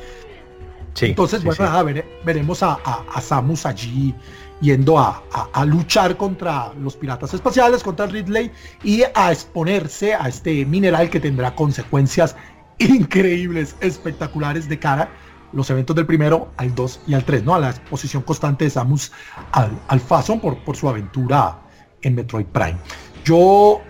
Entonces, 1.00 1.42
bueno, 1.42 2.02
veremos 2.24 2.62
a, 2.62 2.74
a, 2.74 3.20
Samus 3.20 3.66
allí 3.66 4.14
yendo 4.60 4.98
a, 4.98 5.22
luchar 5.64 6.16
contra 6.16 6.72
los 6.74 6.96
piratas 6.96 7.34
espaciales, 7.34 7.82
contra 7.82 8.06
Ridley 8.06 8.50
y 8.82 9.02
a 9.14 9.32
exponerse 9.32 10.14
a 10.14 10.28
este 10.28 10.64
mineral 10.66 11.10
que 11.10 11.20
tendrá 11.20 11.54
consecuencias 11.54 12.36
increíbles, 12.78 13.76
espectaculares 13.80 14.68
de 14.68 14.78
cara 14.78 15.08
los 15.52 15.68
eventos 15.70 15.96
del 15.96 16.06
primero 16.06 16.52
al 16.58 16.74
2 16.74 17.00
y 17.08 17.14
al 17.14 17.24
3, 17.24 17.42
¿no? 17.42 17.54
A 17.54 17.58
la 17.58 17.70
exposición 17.70 18.22
constante 18.22 18.64
de 18.64 18.70
Samus 18.70 19.10
al, 19.50 19.76
al 19.88 20.00
Fason 20.00 20.40
por, 20.40 20.62
por 20.62 20.76
su 20.76 20.88
aventura 20.88 21.58
en 22.02 22.14
Metroid 22.14 22.46
Prime. 22.46 22.76
Yo 23.24 23.80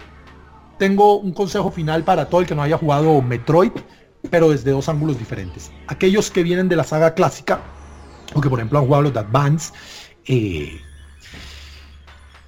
tengo 0.79 1.19
un 1.19 1.33
consejo 1.33 1.71
final 1.71 2.05
para 2.05 2.31
todo 2.31 2.41
el 2.41 2.47
que 2.47 2.55
no 2.55 2.63
haya 2.63 2.79
jugado 2.79 3.21
Metroid, 3.21 3.73
pero 4.31 4.51
desde 4.51 4.71
dos 4.71 4.89
ángulos 4.89 5.19
diferentes. 5.19 5.71
Aquellos 5.89 6.31
que 6.31 6.43
vienen 6.43 6.69
de 6.69 6.77
la 6.77 6.85
saga 6.85 7.15
clásica, 7.15 7.61
o 8.35 8.41
que 8.41 8.49
por 8.49 8.59
ejemplo 8.59 8.79
han 8.79 8.87
jugado 8.87 9.03
los 9.05 9.13
de 9.13 9.21
Advance, 9.21 9.73
eh, 10.27 10.81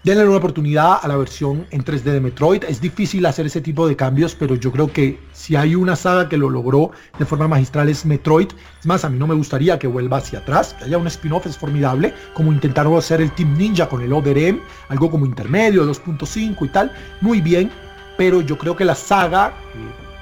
denle 0.04 0.26
una 0.26 0.36
oportunidad 0.36 0.98
a 1.00 1.08
la 1.08 1.16
versión 1.16 1.66
en 1.70 1.84
3D 1.84 2.02
de 2.02 2.20
Metroid. 2.20 2.64
Es 2.64 2.80
difícil 2.80 3.24
hacer 3.26 3.46
ese 3.46 3.60
tipo 3.60 3.86
de 3.86 3.96
cambios, 3.96 4.34
pero 4.34 4.54
yo 4.56 4.72
creo 4.72 4.92
que 4.92 5.18
si 5.32 5.56
hay 5.56 5.74
una 5.74 5.96
saga 5.96 6.28
que 6.28 6.36
lo 6.36 6.50
logró 6.50 6.90
de 7.18 7.24
forma 7.24 7.48
magistral 7.48 7.88
es 7.88 8.04
Metroid. 8.04 8.48
Es 8.80 8.86
más, 8.86 9.04
a 9.04 9.08
mí 9.08 9.18
no 9.18 9.26
me 9.26 9.34
gustaría 9.34 9.78
que 9.78 9.86
vuelva 9.86 10.18
hacia 10.18 10.40
atrás, 10.40 10.74
que 10.74 10.84
haya 10.84 10.98
un 10.98 11.06
spin-off 11.06 11.46
es 11.46 11.56
formidable, 11.56 12.14
como 12.34 12.52
intentaron 12.52 12.96
hacer 12.96 13.20
el 13.20 13.30
Team 13.32 13.56
Ninja 13.56 13.88
con 13.88 14.02
el 14.02 14.12
Other 14.12 14.36
M, 14.36 14.60
algo 14.88 15.10
como 15.10 15.26
intermedio, 15.26 15.86
2.5 15.86 16.66
y 16.66 16.68
tal. 16.68 16.92
Muy 17.20 17.40
bien, 17.40 17.70
pero 18.16 18.40
yo 18.40 18.58
creo 18.58 18.76
que 18.76 18.84
la 18.84 18.94
saga... 18.94 19.54
Eh, 19.74 20.12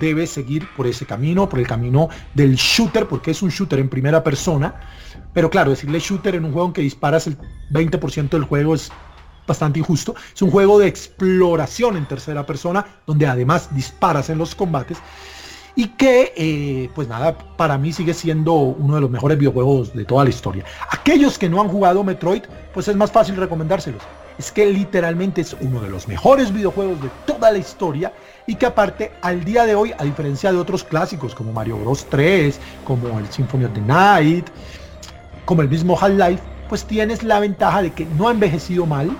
debe 0.00 0.26
seguir 0.26 0.66
por 0.76 0.86
ese 0.86 1.06
camino, 1.06 1.48
por 1.48 1.58
el 1.58 1.66
camino 1.66 2.08
del 2.34 2.56
shooter, 2.56 3.06
porque 3.06 3.30
es 3.30 3.42
un 3.42 3.50
shooter 3.50 3.78
en 3.78 3.88
primera 3.88 4.22
persona. 4.22 4.74
Pero 5.34 5.50
claro, 5.50 5.70
decirle 5.70 5.98
shooter 5.98 6.36
en 6.36 6.44
un 6.44 6.52
juego 6.52 6.68
en 6.68 6.72
que 6.72 6.82
disparas 6.82 7.26
el 7.26 7.36
20% 7.70 8.30
del 8.30 8.44
juego 8.44 8.74
es 8.74 8.90
bastante 9.46 9.80
injusto. 9.80 10.14
Es 10.34 10.40
un 10.42 10.50
juego 10.50 10.78
de 10.78 10.86
exploración 10.86 11.96
en 11.96 12.06
tercera 12.06 12.46
persona, 12.46 12.86
donde 13.06 13.26
además 13.26 13.74
disparas 13.74 14.30
en 14.30 14.38
los 14.38 14.54
combates. 14.54 14.98
Y 15.76 15.88
que, 15.88 16.32
eh, 16.36 16.88
pues 16.94 17.08
nada, 17.08 17.36
para 17.56 17.76
mí 17.76 17.92
sigue 17.92 18.14
siendo 18.14 18.52
uno 18.52 18.94
de 18.94 19.00
los 19.00 19.10
mejores 19.10 19.36
videojuegos 19.36 19.92
de 19.92 20.04
toda 20.04 20.22
la 20.22 20.30
historia. 20.30 20.64
Aquellos 20.90 21.36
que 21.36 21.48
no 21.48 21.60
han 21.60 21.68
jugado 21.68 22.04
Metroid, 22.04 22.42
pues 22.72 22.86
es 22.86 22.94
más 22.94 23.10
fácil 23.10 23.34
recomendárselos. 23.34 24.02
Es 24.38 24.52
que 24.52 24.66
literalmente 24.66 25.40
es 25.40 25.56
uno 25.60 25.80
de 25.80 25.90
los 25.90 26.06
mejores 26.06 26.52
videojuegos 26.52 27.02
de 27.02 27.10
toda 27.26 27.50
la 27.50 27.58
historia 27.58 28.12
y 28.46 28.54
que 28.54 28.66
aparte 28.66 29.12
al 29.22 29.44
día 29.44 29.64
de 29.64 29.74
hoy, 29.74 29.92
a 29.96 30.04
diferencia 30.04 30.52
de 30.52 30.58
otros 30.58 30.84
clásicos 30.84 31.34
como 31.34 31.52
Mario 31.52 31.78
Bros 31.78 32.06
3, 32.08 32.58
como 32.84 33.18
el 33.18 33.26
Symphony 33.30 33.64
of 33.64 33.72
the 33.74 33.80
Night, 33.80 34.48
como 35.44 35.62
el 35.62 35.68
mismo 35.68 35.98
Half-Life, 35.98 36.42
pues 36.68 36.84
tienes 36.84 37.22
la 37.22 37.40
ventaja 37.40 37.82
de 37.82 37.92
que 37.92 38.06
no 38.18 38.28
ha 38.28 38.32
envejecido 38.32 38.86
mal, 38.86 39.16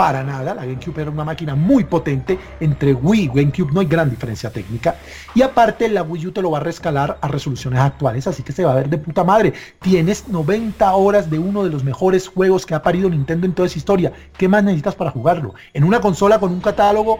para 0.00 0.22
nada. 0.22 0.54
La 0.54 0.64
GameCube 0.64 1.02
era 1.02 1.10
una 1.10 1.24
máquina 1.24 1.54
muy 1.54 1.84
potente. 1.84 2.38
Entre 2.58 2.94
Wii 2.94 3.24
y 3.24 3.28
GameCube 3.28 3.70
no 3.70 3.80
hay 3.80 3.86
gran 3.86 4.08
diferencia 4.08 4.50
técnica. 4.50 4.96
Y 5.34 5.42
aparte 5.42 5.90
la 5.90 6.02
Wii 6.02 6.28
U 6.28 6.32
te 6.32 6.40
lo 6.40 6.50
va 6.50 6.58
a 6.58 6.62
rescalar 6.62 7.18
a 7.20 7.28
resoluciones 7.28 7.80
actuales, 7.80 8.26
así 8.26 8.42
que 8.42 8.52
se 8.52 8.64
va 8.64 8.72
a 8.72 8.76
ver 8.76 8.88
de 8.88 8.96
puta 8.96 9.24
madre. 9.24 9.52
Tienes 9.80 10.28
90 10.28 10.90
horas 10.94 11.30
de 11.30 11.38
uno 11.38 11.64
de 11.64 11.68
los 11.68 11.84
mejores 11.84 12.28
juegos 12.28 12.64
que 12.64 12.74
ha 12.74 12.82
parido 12.82 13.10
Nintendo 13.10 13.46
en 13.46 13.52
toda 13.52 13.66
esa 13.66 13.78
historia. 13.78 14.12
¿Qué 14.38 14.48
más 14.48 14.64
necesitas 14.64 14.94
para 14.94 15.10
jugarlo? 15.10 15.54
En 15.74 15.84
una 15.84 16.00
consola 16.00 16.40
con 16.40 16.50
un 16.50 16.60
catálogo 16.60 17.18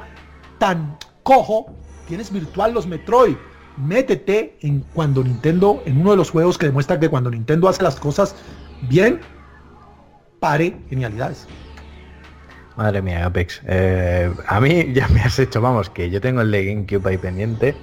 tan 0.58 0.96
cojo, 1.22 1.74
tienes 2.08 2.32
virtual 2.32 2.72
los 2.72 2.86
Metroid. 2.86 3.36
Métete 3.80 4.56
en 4.60 4.84
cuando 4.94 5.22
Nintendo, 5.24 5.82
en 5.86 6.00
uno 6.00 6.12
de 6.12 6.16
los 6.16 6.30
juegos 6.30 6.58
que 6.58 6.66
demuestra 6.66 7.00
que 7.00 7.08
cuando 7.08 7.30
Nintendo 7.30 7.68
hace 7.68 7.82
las 7.82 7.96
cosas 7.96 8.34
bien, 8.88 9.20
pare 10.40 10.76
genialidades. 10.88 11.46
Madre 12.76 13.02
mía, 13.02 13.26
Apex. 13.26 13.60
Eh, 13.66 14.32
a 14.46 14.60
mí 14.60 14.92
ya 14.94 15.08
me 15.08 15.20
has 15.20 15.38
hecho, 15.38 15.60
vamos, 15.60 15.90
que 15.90 16.10
yo 16.10 16.20
tengo 16.20 16.40
el 16.40 16.50
de 16.50 16.64
GameCube 16.64 17.10
ahí 17.10 17.18
pendiente 17.18 17.74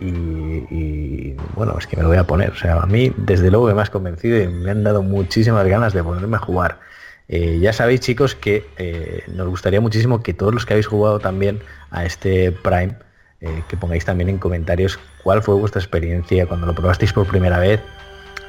y, 0.00 1.34
bueno, 1.54 1.76
es 1.78 1.86
que 1.86 1.96
me 1.96 2.02
lo 2.02 2.08
voy 2.08 2.16
a 2.16 2.24
poner. 2.24 2.50
O 2.50 2.56
sea, 2.56 2.80
a 2.80 2.86
mí 2.86 3.12
desde 3.18 3.50
luego 3.50 3.72
me 3.74 3.82
has 3.82 3.90
convencido 3.90 4.40
y 4.40 4.48
me 4.48 4.70
han 4.70 4.82
dado 4.82 5.02
muchísimas 5.02 5.66
ganas 5.66 5.92
de 5.92 6.02
ponerme 6.02 6.36
a 6.36 6.40
jugar. 6.40 6.80
Eh, 7.28 7.58
ya 7.60 7.72
sabéis 7.72 8.00
chicos 8.00 8.34
que 8.34 8.64
eh, 8.78 9.22
nos 9.28 9.46
gustaría 9.48 9.80
muchísimo 9.80 10.22
que 10.22 10.34
todos 10.34 10.52
los 10.52 10.66
que 10.66 10.72
habéis 10.72 10.86
jugado 10.86 11.20
también 11.20 11.60
a 11.90 12.04
este 12.04 12.50
Prime, 12.50 12.96
que 13.40 13.76
pongáis 13.76 14.04
también 14.04 14.28
en 14.28 14.38
comentarios 14.38 14.98
cuál 15.22 15.42
fue 15.42 15.54
vuestra 15.54 15.80
experiencia 15.80 16.46
cuando 16.46 16.66
lo 16.66 16.74
probasteis 16.74 17.12
por 17.12 17.26
primera 17.26 17.58
vez, 17.58 17.80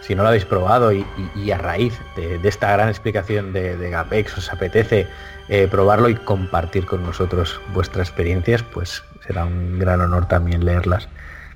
si 0.02 0.16
no 0.16 0.24
lo 0.24 0.30
habéis 0.30 0.46
probado 0.46 0.92
y, 0.92 1.06
a 1.52 1.58
raíz 1.58 1.98
de, 2.16 2.40
esta 2.44 2.72
gran 2.74 2.90
explicación 2.90 3.54
de, 3.54 3.78
de 3.78 3.90
Gapex 3.90 4.38
os 4.38 4.52
apetece 4.52 5.08
eh, 5.48 5.68
probarlo 5.70 6.10
y 6.10 6.16
compartir 6.16 6.86
con 6.86 7.04
nosotros 7.04 7.62
vuestras 7.74 8.10
experiencias, 8.10 8.64
pues 8.64 9.04
será 9.26 9.46
un 9.46 9.80
gran 9.80 10.02
honor 10.02 10.28
también 10.28 10.66
leerlas. 10.66 11.08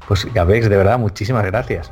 Pues 0.07 0.31
Gabex, 0.33 0.69
de 0.69 0.77
verdad, 0.77 0.99
muchísimas 0.99 1.45
gracias. 1.45 1.91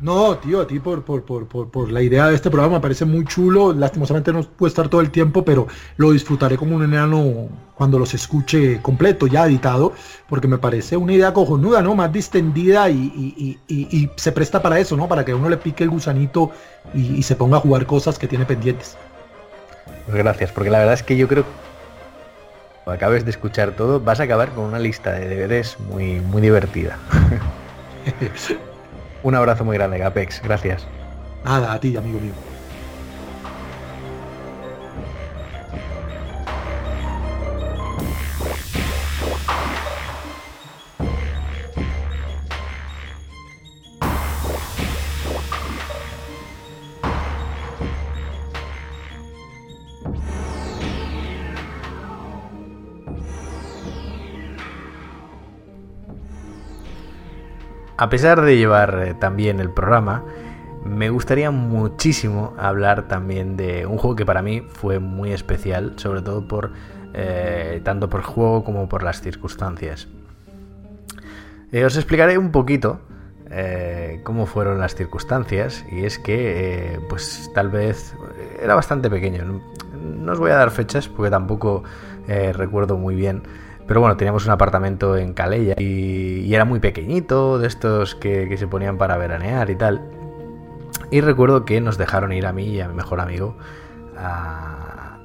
No, 0.00 0.36
tío, 0.36 0.60
a 0.60 0.66
ti 0.66 0.78
por, 0.78 1.04
por, 1.04 1.24
por, 1.24 1.46
por, 1.46 1.90
la 1.90 2.02
idea 2.02 2.28
de 2.28 2.34
este 2.34 2.50
programa 2.50 2.76
me 2.76 2.80
parece 2.80 3.04
muy 3.04 3.24
chulo. 3.24 3.72
Lastimosamente 3.72 4.32
no 4.32 4.42
puede 4.42 4.68
estar 4.68 4.88
todo 4.88 5.00
el 5.00 5.10
tiempo, 5.10 5.44
pero 5.44 5.66
lo 5.96 6.12
disfrutaré 6.12 6.58
como 6.58 6.76
un 6.76 6.84
enano 6.84 7.48
cuando 7.74 7.98
los 7.98 8.12
escuche 8.12 8.80
completo, 8.82 9.26
ya 9.26 9.46
editado, 9.46 9.94
porque 10.28 10.48
me 10.48 10.58
parece 10.58 10.96
una 10.96 11.14
idea 11.14 11.32
cojonuda, 11.32 11.80
¿no? 11.80 11.94
Más 11.94 12.12
distendida 12.12 12.90
y, 12.90 13.58
y, 13.68 14.10
se 14.16 14.32
presta 14.32 14.60
para 14.60 14.78
eso, 14.78 14.96
¿no? 14.96 15.08
Para 15.08 15.24
que 15.24 15.32
uno 15.32 15.48
le 15.48 15.56
pique 15.56 15.84
el 15.84 15.90
gusanito 15.90 16.50
y 16.94 17.22
se 17.22 17.36
ponga 17.36 17.56
a 17.56 17.60
jugar 17.60 17.86
cosas 17.86 18.18
que 18.18 18.28
tiene 18.28 18.44
pendientes. 18.44 18.96
Pues 20.04 20.18
gracias, 20.18 20.52
porque 20.52 20.70
la 20.70 20.78
verdad 20.78 20.94
es 20.94 21.02
que 21.02 21.16
yo 21.16 21.26
creo 21.26 21.44
que 22.84 22.90
acabes 22.90 23.24
de 23.24 23.30
escuchar 23.30 23.72
todo, 23.72 24.00
vas 24.00 24.20
a 24.20 24.24
acabar 24.24 24.50
con 24.50 24.64
una 24.64 24.78
lista 24.78 25.12
de 25.12 25.26
deberes 25.26 25.78
muy, 25.80 26.20
muy 26.20 26.42
divertida. 26.42 26.98
Un 29.26 29.34
abrazo 29.34 29.64
muy 29.64 29.76
grande, 29.76 29.98
Gapex. 29.98 30.40
Gracias. 30.40 30.86
Nada, 31.44 31.72
a 31.72 31.80
ti, 31.80 31.96
amigo 31.96 32.20
mío. 32.20 32.32
A 57.98 58.10
pesar 58.10 58.42
de 58.42 58.58
llevar 58.58 59.02
eh, 59.02 59.14
también 59.14 59.58
el 59.58 59.70
programa, 59.70 60.22
me 60.84 61.08
gustaría 61.08 61.50
muchísimo 61.50 62.52
hablar 62.58 63.08
también 63.08 63.56
de 63.56 63.86
un 63.86 63.96
juego 63.96 64.14
que 64.14 64.26
para 64.26 64.42
mí 64.42 64.60
fue 64.60 64.98
muy 64.98 65.32
especial, 65.32 65.94
sobre 65.96 66.20
todo 66.20 66.46
por 66.46 66.72
eh, 67.14 67.80
tanto 67.84 68.10
por 68.10 68.20
el 68.20 68.26
juego 68.26 68.64
como 68.64 68.86
por 68.86 69.02
las 69.02 69.22
circunstancias. 69.22 70.08
Eh, 71.72 71.86
os 71.86 71.96
explicaré 71.96 72.36
un 72.36 72.52
poquito 72.52 73.00
cómo 74.24 74.44
fueron 74.44 74.80
las 74.80 74.96
circunstancias 74.96 75.84
y 75.90 76.04
es 76.04 76.18
que 76.18 76.98
pues 77.08 77.50
tal 77.54 77.70
vez 77.70 78.14
era 78.60 78.74
bastante 78.74 79.08
pequeño. 79.08 79.62
No 79.94 80.32
os 80.32 80.38
voy 80.38 80.50
a 80.50 80.56
dar 80.56 80.70
fechas 80.70 81.08
porque 81.08 81.30
tampoco 81.30 81.84
recuerdo 82.26 82.98
muy 82.98 83.14
bien 83.14 83.44
pero 83.86 84.00
bueno, 84.00 84.16
teníamos 84.16 84.44
un 84.46 84.52
apartamento 84.52 85.16
en 85.16 85.32
Calella 85.32 85.74
y, 85.78 86.52
era 86.52 86.64
muy 86.64 86.80
pequeñito, 86.80 87.58
de 87.58 87.68
estos 87.68 88.14
que, 88.14 88.54
se 88.56 88.66
ponían 88.66 88.98
para 88.98 89.16
veranear 89.16 89.70
y 89.70 89.76
tal. 89.76 90.02
Y 91.10 91.20
recuerdo 91.20 91.64
que 91.64 91.80
nos 91.80 91.98
dejaron 91.98 92.32
ir 92.32 92.46
a 92.46 92.52
mí 92.52 92.66
y 92.66 92.80
a 92.80 92.88
mi 92.88 92.94
mejor 92.94 93.20
amigo 93.20 93.56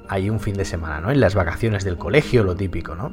ahí 0.08 0.28
un 0.28 0.40
fin 0.40 0.54
de 0.54 0.66
semana, 0.66 1.00
¿no? 1.00 1.10
En 1.10 1.20
las 1.20 1.34
vacaciones 1.34 1.84
del 1.84 1.96
colegio, 1.96 2.44
lo 2.44 2.54
típico, 2.54 2.94
¿no? 2.94 3.12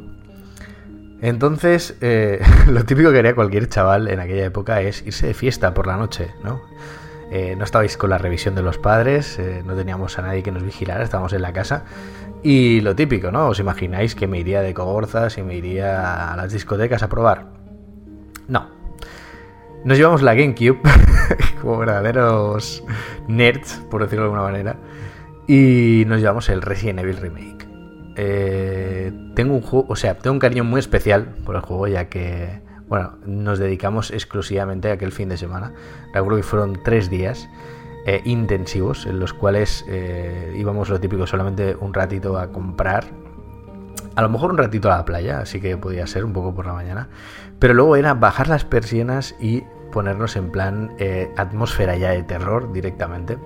Entonces, 1.22 1.96
eh, 2.02 2.42
lo 2.68 2.84
típico 2.84 3.12
que 3.12 3.20
haría 3.20 3.36
cualquier 3.36 3.70
chaval 3.70 4.10
en 4.10 4.20
aquella 4.20 4.46
época 4.46 4.82
es 4.82 5.06
irse 5.06 5.28
de 5.28 5.34
fiesta 5.34 5.74
por 5.74 5.88
la 5.88 5.98
noche, 5.98 6.32
¿no? 6.44 6.62
Eh, 7.32 7.56
no 7.56 7.64
estabais 7.64 7.96
con 7.96 8.10
la 8.10 8.18
revisión 8.18 8.56
de 8.56 8.64
los 8.64 8.78
padres, 8.78 9.38
eh, 9.38 9.62
no 9.66 9.76
teníamos 9.76 10.18
a 10.18 10.24
nadie 10.24 10.42
que 10.42 10.52
nos 10.52 10.64
vigilara, 10.64 11.04
estábamos 11.04 11.32
en 11.34 11.44
la 11.44 11.54
casa 11.54 11.86
y 12.44 12.82
lo 12.82 12.96
típico, 12.96 13.32
¿no? 13.32 13.48
¿Os 13.48 13.60
imagináis 13.60 14.16
que 14.16 14.28
me 14.28 14.40
iría 14.40 14.62
de 14.62 14.74
cogorzas 14.74 15.38
y 15.38 15.44
me 15.44 15.56
iría 15.56 16.32
a 16.32 16.38
las 16.38 16.54
discotecas 16.54 17.04
a 17.04 17.10
probar? 17.10 17.48
No. 18.48 18.70
Nos 19.84 19.98
llevamos 19.98 20.22
la 20.22 20.34
GameCube, 20.34 20.80
como 21.62 21.78
verdaderos 21.78 22.84
nerds, 23.28 23.82
por 23.90 24.04
decirlo 24.04 24.24
de 24.24 24.32
alguna 24.32 24.44
manera, 24.44 24.78
y 25.48 26.04
nos 26.08 26.20
llevamos 26.20 26.50
el 26.50 26.62
Resident 26.62 27.00
Evil 27.00 27.18
Remake. 27.18 27.68
Eh, 28.16 29.14
tengo 29.36 29.56
un 29.56 29.62
juego, 29.62 29.86
o 29.90 29.96
sea, 29.96 30.18
tengo 30.18 30.34
un 30.34 30.40
cariño 30.40 30.64
muy 30.64 30.80
especial 30.80 31.36
por 31.46 31.56
el 31.56 31.62
juego, 31.62 31.88
ya 31.88 32.10
que, 32.10 32.62
bueno, 32.88 33.18
nos 33.26 33.60
dedicamos 33.60 34.12
exclusivamente 34.12 34.90
a 34.90 34.94
aquel 34.94 35.12
fin 35.12 35.30
de 35.30 35.38
semana. 35.38 35.74
Recuerdo 36.14 36.38
que 36.38 36.44
fueron 36.44 36.80
tres 36.84 37.10
días 37.10 37.50
eh, 38.06 38.22
intensivos 38.24 39.06
en 39.06 39.20
los 39.20 39.34
cuales 39.34 39.84
eh, 39.88 40.56
íbamos 40.58 40.90
lo 40.90 41.02
típico 41.02 41.28
solamente 41.28 41.76
un 41.80 41.94
ratito 41.94 42.38
a 42.38 42.52
comprar. 42.52 43.06
A 44.16 44.22
lo 44.22 44.30
mejor 44.30 44.52
un 44.52 44.58
ratito 44.58 44.92
a 44.92 44.98
la 44.98 45.06
playa, 45.06 45.40
así 45.42 45.60
que 45.60 45.76
podía 45.78 46.08
ser 46.08 46.24
un 46.24 46.34
poco 46.34 46.56
por 46.56 46.66
la 46.66 46.74
mañana. 46.74 47.10
Pero 47.60 47.74
luego 47.74 47.98
era 47.98 48.14
bajar 48.14 48.48
las 48.48 48.64
persianas 48.64 49.36
y 49.40 49.64
ponernos 49.92 50.36
en 50.38 50.50
plan 50.52 50.92
eh, 50.98 51.30
atmósfera 51.36 51.98
ya 51.98 52.12
de 52.12 52.24
terror 52.24 52.72
directamente. 52.72 53.38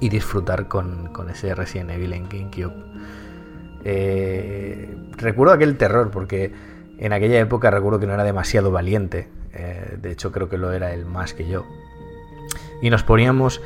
Y 0.00 0.10
disfrutar 0.10 0.68
con, 0.68 1.10
ese 1.30 1.54
Resident 1.54 1.90
Evil 1.90 2.12
en 2.12 2.28
GameCube. 2.28 2.74
recuerdo 5.16 5.54
aquel 5.54 5.76
terror 5.76 6.10
porque 6.10 6.52
en 6.98 7.12
aquella 7.12 7.40
época 7.40 7.70
recuerdo 7.70 7.98
que 7.98 8.06
no 8.06 8.14
era 8.14 8.24
demasiado 8.24 8.70
valiente. 8.70 9.28
de 9.52 10.12
hecho 10.12 10.30
creo 10.30 10.48
que 10.48 10.58
lo 10.58 10.72
era 10.72 10.92
él 10.92 11.04
más 11.04 11.34
que 11.34 11.48
yo 11.48 11.64
y 12.80 12.90
nos 12.90 13.02
poníamos 13.02 13.60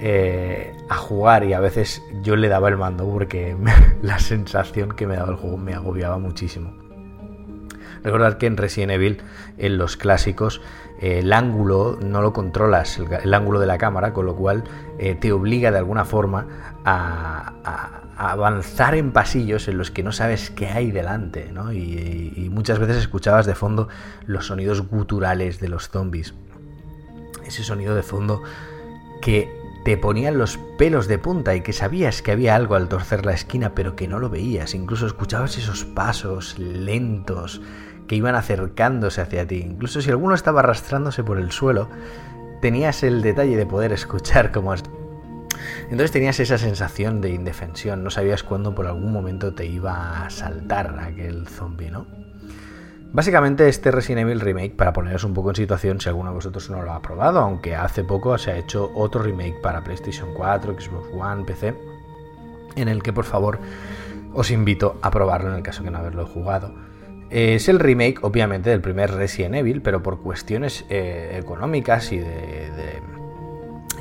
eh, 0.00 0.76
a 0.88 0.94
jugar 0.94 1.42
y 1.44 1.54
a 1.54 1.60
veces 1.60 2.02
yo 2.22 2.36
le 2.36 2.48
daba 2.48 2.68
el 2.68 2.76
mando 2.76 3.04
porque 3.10 3.56
la 4.02 4.18
sensación 4.20 4.92
que 4.92 5.06
me 5.06 5.16
daba 5.16 5.30
el 5.30 5.36
juego 5.36 5.56
me 5.56 5.74
agobiaba 5.74 6.18
muchísimo. 6.18 6.72
Recordad 8.04 8.38
que 8.38 8.46
en 8.46 8.56
Resident 8.56 8.92
Evil, 8.92 9.22
en 9.56 9.76
los 9.76 9.96
clásicos, 9.96 10.60
eh, 11.00 11.18
el 11.18 11.32
ángulo 11.32 11.98
no 12.00 12.22
lo 12.22 12.32
controlas, 12.32 12.98
el, 12.98 13.34
ángulo 13.34 13.58
de 13.58 13.66
la 13.66 13.76
cámara, 13.76 14.12
con 14.12 14.24
lo 14.24 14.36
cual 14.36 14.62
eh, 15.00 15.16
te 15.16 15.32
obliga 15.32 15.72
de 15.72 15.78
alguna 15.78 16.04
forma 16.04 16.46
a, 16.84 18.02
avanzar 18.16 18.94
en 18.94 19.12
pasillos 19.12 19.68
en 19.68 19.78
los 19.78 19.90
que 19.90 20.02
no 20.02 20.10
sabes 20.10 20.50
qué 20.50 20.66
hay 20.68 20.90
delante, 20.90 21.52
¿no? 21.52 21.72
y 21.72 22.48
muchas 22.50 22.80
veces 22.80 22.96
escuchabas 22.96 23.46
de 23.46 23.54
fondo 23.54 23.88
los 24.26 24.46
sonidos 24.46 24.88
guturales 24.88 25.60
de 25.60 25.68
los 25.68 25.88
zombies 25.88 26.34
ese 27.48 27.64
sonido 27.64 27.94
de 27.94 28.02
fondo 28.02 28.42
que 29.20 29.58
te 29.84 29.96
ponían 29.96 30.38
los 30.38 30.58
pelos 30.76 31.08
de 31.08 31.18
punta 31.18 31.54
y 31.54 31.62
que 31.62 31.72
sabías 31.72 32.22
que 32.22 32.32
había 32.32 32.54
algo 32.54 32.74
al 32.74 32.88
torcer 32.88 33.24
la 33.24 33.32
esquina 33.32 33.74
pero 33.74 33.96
que 33.96 34.08
no 34.08 34.18
lo 34.18 34.30
veías, 34.30 34.74
incluso 34.74 35.06
escuchabas 35.06 35.56
esos 35.58 35.84
pasos 35.84 36.58
lentos 36.58 37.60
que 38.06 38.16
iban 38.16 38.34
acercándose 38.34 39.20
hacia 39.20 39.46
ti, 39.46 39.56
incluso 39.56 40.00
si 40.00 40.10
alguno 40.10 40.34
estaba 40.34 40.60
arrastrándose 40.60 41.22
por 41.22 41.38
el 41.38 41.52
suelo, 41.52 41.88
tenías 42.60 43.02
el 43.02 43.22
detalle 43.22 43.56
de 43.56 43.66
poder 43.66 43.92
escuchar 43.92 44.52
cómo... 44.52 44.74
Entonces 45.84 46.10
tenías 46.10 46.40
esa 46.40 46.58
sensación 46.58 47.20
de 47.20 47.30
indefensión, 47.30 48.02
no 48.04 48.10
sabías 48.10 48.42
cuándo 48.42 48.74
por 48.74 48.86
algún 48.86 49.12
momento 49.12 49.54
te 49.54 49.66
iba 49.66 50.24
a 50.24 50.30
saltar 50.30 50.98
aquel 51.00 51.46
zombie, 51.46 51.90
¿no? 51.90 52.06
Básicamente 53.10 53.68
este 53.68 53.90
Resident 53.90 54.28
Evil 54.28 54.40
Remake, 54.40 54.74
para 54.76 54.92
poneros 54.92 55.24
un 55.24 55.32
poco 55.32 55.50
en 55.50 55.56
situación, 55.56 56.00
si 56.00 56.08
alguno 56.08 56.30
de 56.30 56.34
vosotros 56.34 56.68
no 56.68 56.82
lo 56.82 56.92
ha 56.92 57.00
probado, 57.00 57.40
aunque 57.40 57.74
hace 57.74 58.04
poco 58.04 58.36
se 58.36 58.50
ha 58.50 58.58
hecho 58.58 58.92
otro 58.94 59.22
remake 59.22 59.60
para 59.62 59.82
PlayStation 59.82 60.28
4, 60.34 60.74
Xbox 60.78 61.08
One, 61.18 61.44
PC, 61.44 61.74
en 62.76 62.88
el 62.88 63.02
que 63.02 63.14
por 63.14 63.24
favor 63.24 63.58
os 64.34 64.50
invito 64.50 64.98
a 65.00 65.10
probarlo 65.10 65.50
en 65.50 65.56
el 65.56 65.62
caso 65.62 65.82
de 65.82 65.90
no 65.90 65.98
haberlo 65.98 66.26
jugado. 66.26 66.74
Es 67.30 67.68
el 67.68 67.78
remake, 67.78 68.18
obviamente, 68.22 68.70
del 68.70 68.80
primer 68.82 69.10
Resident 69.12 69.54
Evil, 69.54 69.80
pero 69.80 70.02
por 70.02 70.20
cuestiones 70.20 70.84
eh, 70.90 71.38
económicas 71.40 72.12
y 72.12 72.18
de, 72.18 73.02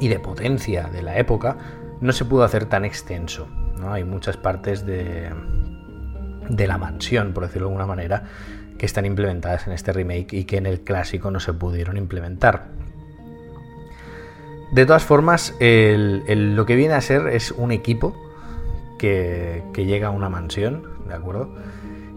y 0.02 0.10
de 0.10 0.20
potencia 0.20 0.90
de 0.92 1.02
la 1.02 1.18
época, 1.18 1.58
no 2.02 2.12
se 2.12 2.26
pudo 2.26 2.44
hacer 2.44 2.66
tan 2.66 2.84
extenso. 2.84 3.48
¿no? 3.80 3.94
Hay 3.94 4.04
muchas 4.04 4.38
partes 4.38 4.86
de, 4.86 5.30
de 6.50 6.68
la 6.68 6.78
mansión, 6.78 7.34
por 7.34 7.44
decirlo 7.44 7.68
de 7.68 7.74
alguna 7.74 7.88
manera, 7.88 8.24
que 8.78 8.86
están 8.86 9.06
implementadas 9.06 9.68
en 9.68 9.74
este 9.74 9.92
remake 9.92 10.34
y 10.34 10.46
que 10.46 10.58
en 10.58 10.66
el 10.66 10.82
clásico 10.82 11.32
no 11.32 11.40
se 11.40 11.54
pudieron 11.54 11.98
implementar. 11.98 12.68
De 14.72 14.86
todas 14.86 15.04
formas, 15.04 15.54
lo 15.60 16.66
que 16.66 16.76
viene 16.76 16.94
a 16.94 17.02
ser 17.02 17.28
es 17.28 17.52
un 17.52 17.72
equipo 17.72 18.16
que, 18.98 19.64
llega 19.76 20.08
a 20.08 20.12
una 20.12 20.30
mansión, 20.30 20.84
¿de 21.08 21.14
acuerdo? 21.14 21.50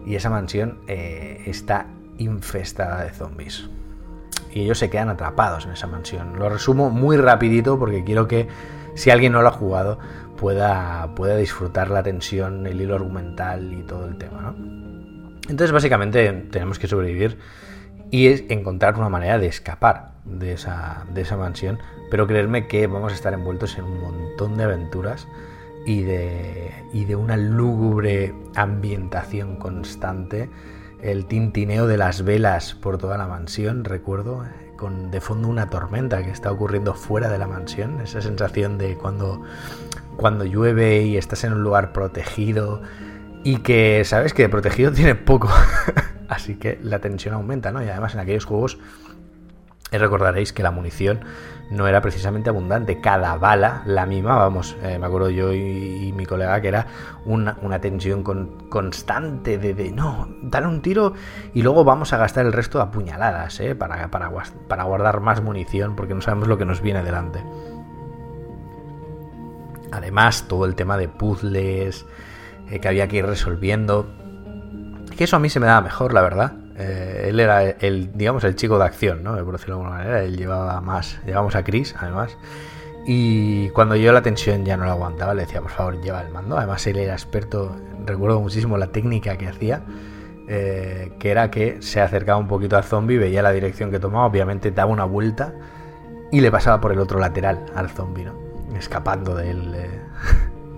Y 0.05 0.15
esa 0.15 0.29
mansión 0.29 0.79
eh, 0.87 1.43
está 1.45 1.87
infestada 2.17 3.03
de 3.03 3.11
zombies. 3.11 3.69
Y 4.53 4.61
ellos 4.61 4.79
se 4.79 4.89
quedan 4.89 5.09
atrapados 5.09 5.65
en 5.65 5.71
esa 5.71 5.87
mansión. 5.87 6.37
Lo 6.37 6.49
resumo 6.49 6.89
muy 6.89 7.15
rapidito 7.15 7.79
porque 7.79 8.03
quiero 8.03 8.27
que 8.27 8.49
si 8.95 9.11
alguien 9.11 9.31
no 9.31 9.41
lo 9.41 9.47
ha 9.47 9.53
jugado 9.53 9.97
pueda, 10.37 11.15
pueda 11.15 11.37
disfrutar 11.37 11.89
la 11.89 12.03
tensión, 12.03 12.67
el 12.67 12.81
hilo 12.81 12.95
argumental 12.95 13.71
y 13.71 13.83
todo 13.83 14.07
el 14.07 14.17
tema, 14.17 14.41
¿no? 14.41 14.90
Entonces 15.49 15.71
básicamente 15.71 16.31
tenemos 16.51 16.79
que 16.79 16.87
sobrevivir 16.87 17.37
y 18.11 18.53
encontrar 18.53 18.97
una 18.97 19.09
manera 19.09 19.39
de 19.39 19.47
escapar 19.47 20.11
de 20.25 20.53
esa, 20.53 21.05
de 21.13 21.21
esa 21.21 21.37
mansión, 21.37 21.79
pero 22.09 22.27
creerme 22.27 22.67
que 22.67 22.87
vamos 22.87 23.11
a 23.11 23.15
estar 23.15 23.33
envueltos 23.33 23.77
en 23.77 23.85
un 23.85 24.01
montón 24.01 24.57
de 24.57 24.65
aventuras 24.65 25.27
y 25.85 26.03
de, 26.03 26.71
y 26.93 27.05
de 27.05 27.15
una 27.15 27.37
lúgubre 27.37 28.33
ambientación 28.55 29.55
constante, 29.55 30.49
el 31.01 31.25
tintineo 31.25 31.87
de 31.87 31.97
las 31.97 32.23
velas 32.23 32.75
por 32.75 32.97
toda 32.97 33.17
la 33.17 33.27
mansión, 33.27 33.85
recuerdo, 33.85 34.45
con 34.77 35.09
de 35.09 35.21
fondo 35.21 35.47
una 35.47 35.69
tormenta 35.69 36.23
que 36.23 36.31
está 36.31 36.51
ocurriendo 36.51 36.93
fuera 36.93 37.29
de 37.29 37.37
la 37.37 37.47
mansión, 37.47 38.01
esa 38.01 38.21
sensación 38.21 38.77
de 38.77 38.97
cuando, 38.97 39.41
cuando 40.17 40.43
llueve 40.45 41.03
y 41.03 41.17
estás 41.17 41.43
en 41.43 41.53
un 41.53 41.63
lugar 41.63 41.93
protegido, 41.93 42.81
y 43.43 43.57
que 43.57 44.03
sabes 44.05 44.33
que 44.33 44.43
de 44.43 44.49
protegido 44.49 44.91
tiene 44.93 45.15
poco. 45.15 45.49
Así 46.27 46.55
que 46.55 46.79
la 46.81 46.99
tensión 46.99 47.33
aumenta, 47.33 47.71
¿no? 47.71 47.83
Y 47.83 47.89
además 47.89 48.13
en 48.13 48.21
aquellos 48.21 48.45
juegos 48.45 48.77
eh, 49.91 49.97
recordaréis 49.97 50.53
que 50.53 50.63
la 50.63 50.71
munición 50.71 51.19
no 51.69 51.87
era 51.87 52.01
precisamente 52.01 52.49
abundante. 52.49 53.01
Cada 53.01 53.35
bala 53.35 53.83
la 53.85 54.05
mimábamos. 54.05 54.77
Eh, 54.81 54.97
me 54.97 55.05
acuerdo 55.05 55.29
yo 55.29 55.53
y, 55.53 56.13
mi 56.13 56.25
colega 56.25 56.61
que 56.61 56.69
era 56.69 56.87
una, 57.25 57.81
tensión 57.81 58.23
constante 58.69 59.57
de, 59.57 59.91
no, 59.91 60.29
dar 60.41 60.67
un 60.67 60.81
tiro 60.81 61.13
y 61.53 61.61
luego 61.61 61.83
vamos 61.83 62.13
a 62.13 62.17
gastar 62.17 62.45
el 62.45 62.53
resto 62.53 62.79
de 62.79 62.85
puñaladas 62.87 63.59
¿eh? 63.59 63.75
para, 63.75 64.11
para, 64.11 64.29
para 64.67 64.83
guardar 64.83 65.21
más 65.21 65.41
munición 65.41 65.95
porque 65.95 66.13
no 66.13 66.21
sabemos 66.21 66.47
lo 66.47 66.57
que 66.57 66.65
nos 66.65 66.81
viene 66.81 67.03
delante. 67.03 67.43
Además, 69.91 70.45
todo 70.47 70.65
el 70.65 70.75
tema 70.75 70.97
de 70.97 71.09
puzzles, 71.09 72.05
eh, 72.71 72.79
que 72.79 72.87
había 72.87 73.07
que 73.07 73.17
ir 73.17 73.25
resolviendo. 73.25 74.07
Que 75.15 75.25
eso 75.25 75.35
a 75.35 75.39
mí 75.39 75.49
se 75.49 75.59
me 75.59 75.67
daba 75.67 75.81
mejor, 75.81 76.13
la 76.13 76.21
verdad. 76.21 76.53
Eh, 76.77 77.27
él 77.29 77.39
era 77.39 77.63
el, 77.63 78.11
digamos, 78.13 78.43
el 78.43 78.55
chico 78.55 78.77
de 78.79 78.85
acción, 78.85 79.23
¿no? 79.23 79.35
Por 79.43 79.53
decirlo 79.53 79.75
de 79.75 79.81
alguna 79.81 79.97
manera. 79.97 80.23
Él 80.23 80.37
llevaba 80.37 80.79
más. 80.81 81.19
Llevamos 81.25 81.55
a 81.55 81.63
Chris, 81.63 81.93
además. 81.99 82.37
Y 83.05 83.69
cuando 83.69 83.95
yo 83.95 84.11
la 84.13 84.21
tensión 84.21 84.63
ya 84.65 84.77
no 84.77 84.85
la 84.85 84.91
aguantaba, 84.91 85.33
le 85.33 85.41
decía, 85.41 85.61
por 85.61 85.71
favor, 85.71 86.01
lleva 86.01 86.21
el 86.21 86.29
mando. 86.29 86.57
Además, 86.57 86.85
él 86.87 86.97
era 86.97 87.13
experto. 87.13 87.75
Recuerdo 88.05 88.39
muchísimo 88.39 88.77
la 88.77 88.87
técnica 88.87 89.37
que 89.37 89.47
hacía. 89.47 89.83
Eh, 90.47 91.13
que 91.19 91.31
era 91.31 91.49
que 91.49 91.81
se 91.81 92.01
acercaba 92.01 92.37
un 92.37 92.47
poquito 92.47 92.75
al 92.75 92.83
zombie, 92.83 93.17
veía 93.17 93.41
la 93.41 93.53
dirección 93.53 93.89
que 93.89 93.99
tomaba, 93.99 94.25
obviamente 94.25 94.71
daba 94.71 94.91
una 94.91 95.05
vuelta 95.05 95.53
y 96.29 96.41
le 96.41 96.51
pasaba 96.51 96.81
por 96.81 96.91
el 96.91 96.99
otro 96.99 97.19
lateral 97.19 97.67
al 97.73 97.89
zombie, 97.89 98.25
¿no? 98.25 98.33
Escapando 98.75 99.35
de 99.35 99.51
él 99.51 99.75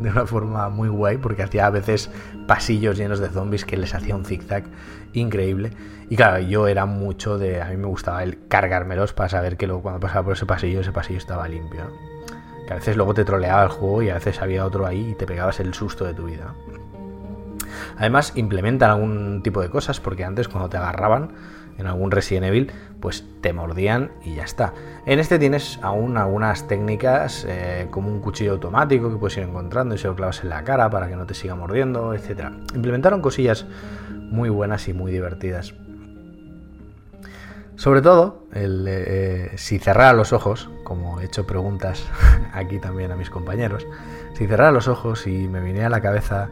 de 0.03 0.09
una 0.09 0.27
forma 0.27 0.69
muy 0.69 0.89
guay 0.89 1.17
porque 1.17 1.43
hacía 1.43 1.65
a 1.65 1.69
veces 1.69 2.11
pasillos 2.47 2.97
llenos 2.97 3.19
de 3.19 3.29
zombies 3.29 3.65
que 3.65 3.77
les 3.77 3.95
hacía 3.95 4.15
un 4.15 4.25
zigzag 4.25 4.65
increíble. 5.13 5.71
Y 6.09 6.15
claro, 6.15 6.39
yo 6.39 6.67
era 6.67 6.85
mucho 6.85 7.37
de. 7.37 7.61
A 7.61 7.69
mí 7.69 7.77
me 7.77 7.87
gustaba 7.87 8.23
el 8.23 8.47
cargármelos 8.47 9.13
para 9.13 9.29
saber 9.29 9.57
que 9.57 9.65
luego 9.65 9.81
cuando 9.81 9.99
pasaba 9.99 10.23
por 10.25 10.33
ese 10.33 10.45
pasillo, 10.45 10.81
ese 10.81 10.91
pasillo 10.91 11.17
estaba 11.17 11.47
limpio. 11.47 11.81
Que 12.67 12.73
a 12.73 12.75
veces 12.75 12.97
luego 12.97 13.13
te 13.13 13.25
troleaba 13.25 13.63
el 13.63 13.69
juego 13.69 14.03
y 14.03 14.09
a 14.09 14.15
veces 14.15 14.41
había 14.41 14.65
otro 14.65 14.85
ahí 14.85 15.11
y 15.11 15.15
te 15.15 15.25
pegabas 15.25 15.59
el 15.59 15.73
susto 15.73 16.05
de 16.05 16.13
tu 16.13 16.25
vida. 16.25 16.53
Además, 17.97 18.33
implementan 18.35 18.91
algún 18.91 19.41
tipo 19.43 19.61
de 19.61 19.69
cosas 19.69 19.99
porque 19.99 20.23
antes 20.23 20.47
cuando 20.47 20.69
te 20.69 20.77
agarraban 20.77 21.33
en 21.77 21.87
algún 21.87 22.11
Resident 22.11 22.45
Evil, 22.45 22.71
pues 22.99 23.25
te 23.41 23.53
mordían 23.53 24.11
y 24.23 24.35
ya 24.35 24.43
está. 24.43 24.73
En 25.05 25.19
este 25.19 25.39
tienes 25.39 25.79
aún 25.81 26.17
algunas 26.17 26.67
técnicas 26.67 27.45
eh, 27.47 27.87
como 27.91 28.09
un 28.09 28.19
cuchillo 28.19 28.53
automático 28.53 29.09
que 29.09 29.17
puedes 29.17 29.37
ir 29.37 29.43
encontrando 29.43 29.95
y 29.95 29.97
se 29.97 30.07
lo 30.07 30.15
clavas 30.15 30.43
en 30.43 30.49
la 30.49 30.63
cara 30.63 30.89
para 30.89 31.07
que 31.07 31.15
no 31.15 31.25
te 31.25 31.33
siga 31.33 31.55
mordiendo, 31.55 32.13
etc. 32.13 32.49
Implementaron 32.73 33.21
cosillas 33.21 33.65
muy 34.09 34.49
buenas 34.49 34.87
y 34.87 34.93
muy 34.93 35.11
divertidas. 35.11 35.73
Sobre 37.75 38.01
todo, 38.01 38.45
el, 38.53 38.85
eh, 38.87 39.51
si 39.55 39.79
cerrara 39.79 40.13
los 40.13 40.31
ojos, 40.31 40.69
como 40.83 41.19
he 41.19 41.25
hecho 41.25 41.45
preguntas 41.47 42.05
aquí 42.53 42.79
también 42.79 43.11
a 43.11 43.15
mis 43.15 43.29
compañeros, 43.29 43.85
si 44.35 44.47
cerrara 44.47 44.71
los 44.71 44.87
ojos 44.87 45.27
y 45.27 45.47
me 45.47 45.59
viniera 45.59 45.87
a 45.87 45.89
la 45.89 46.01
cabeza 46.01 46.49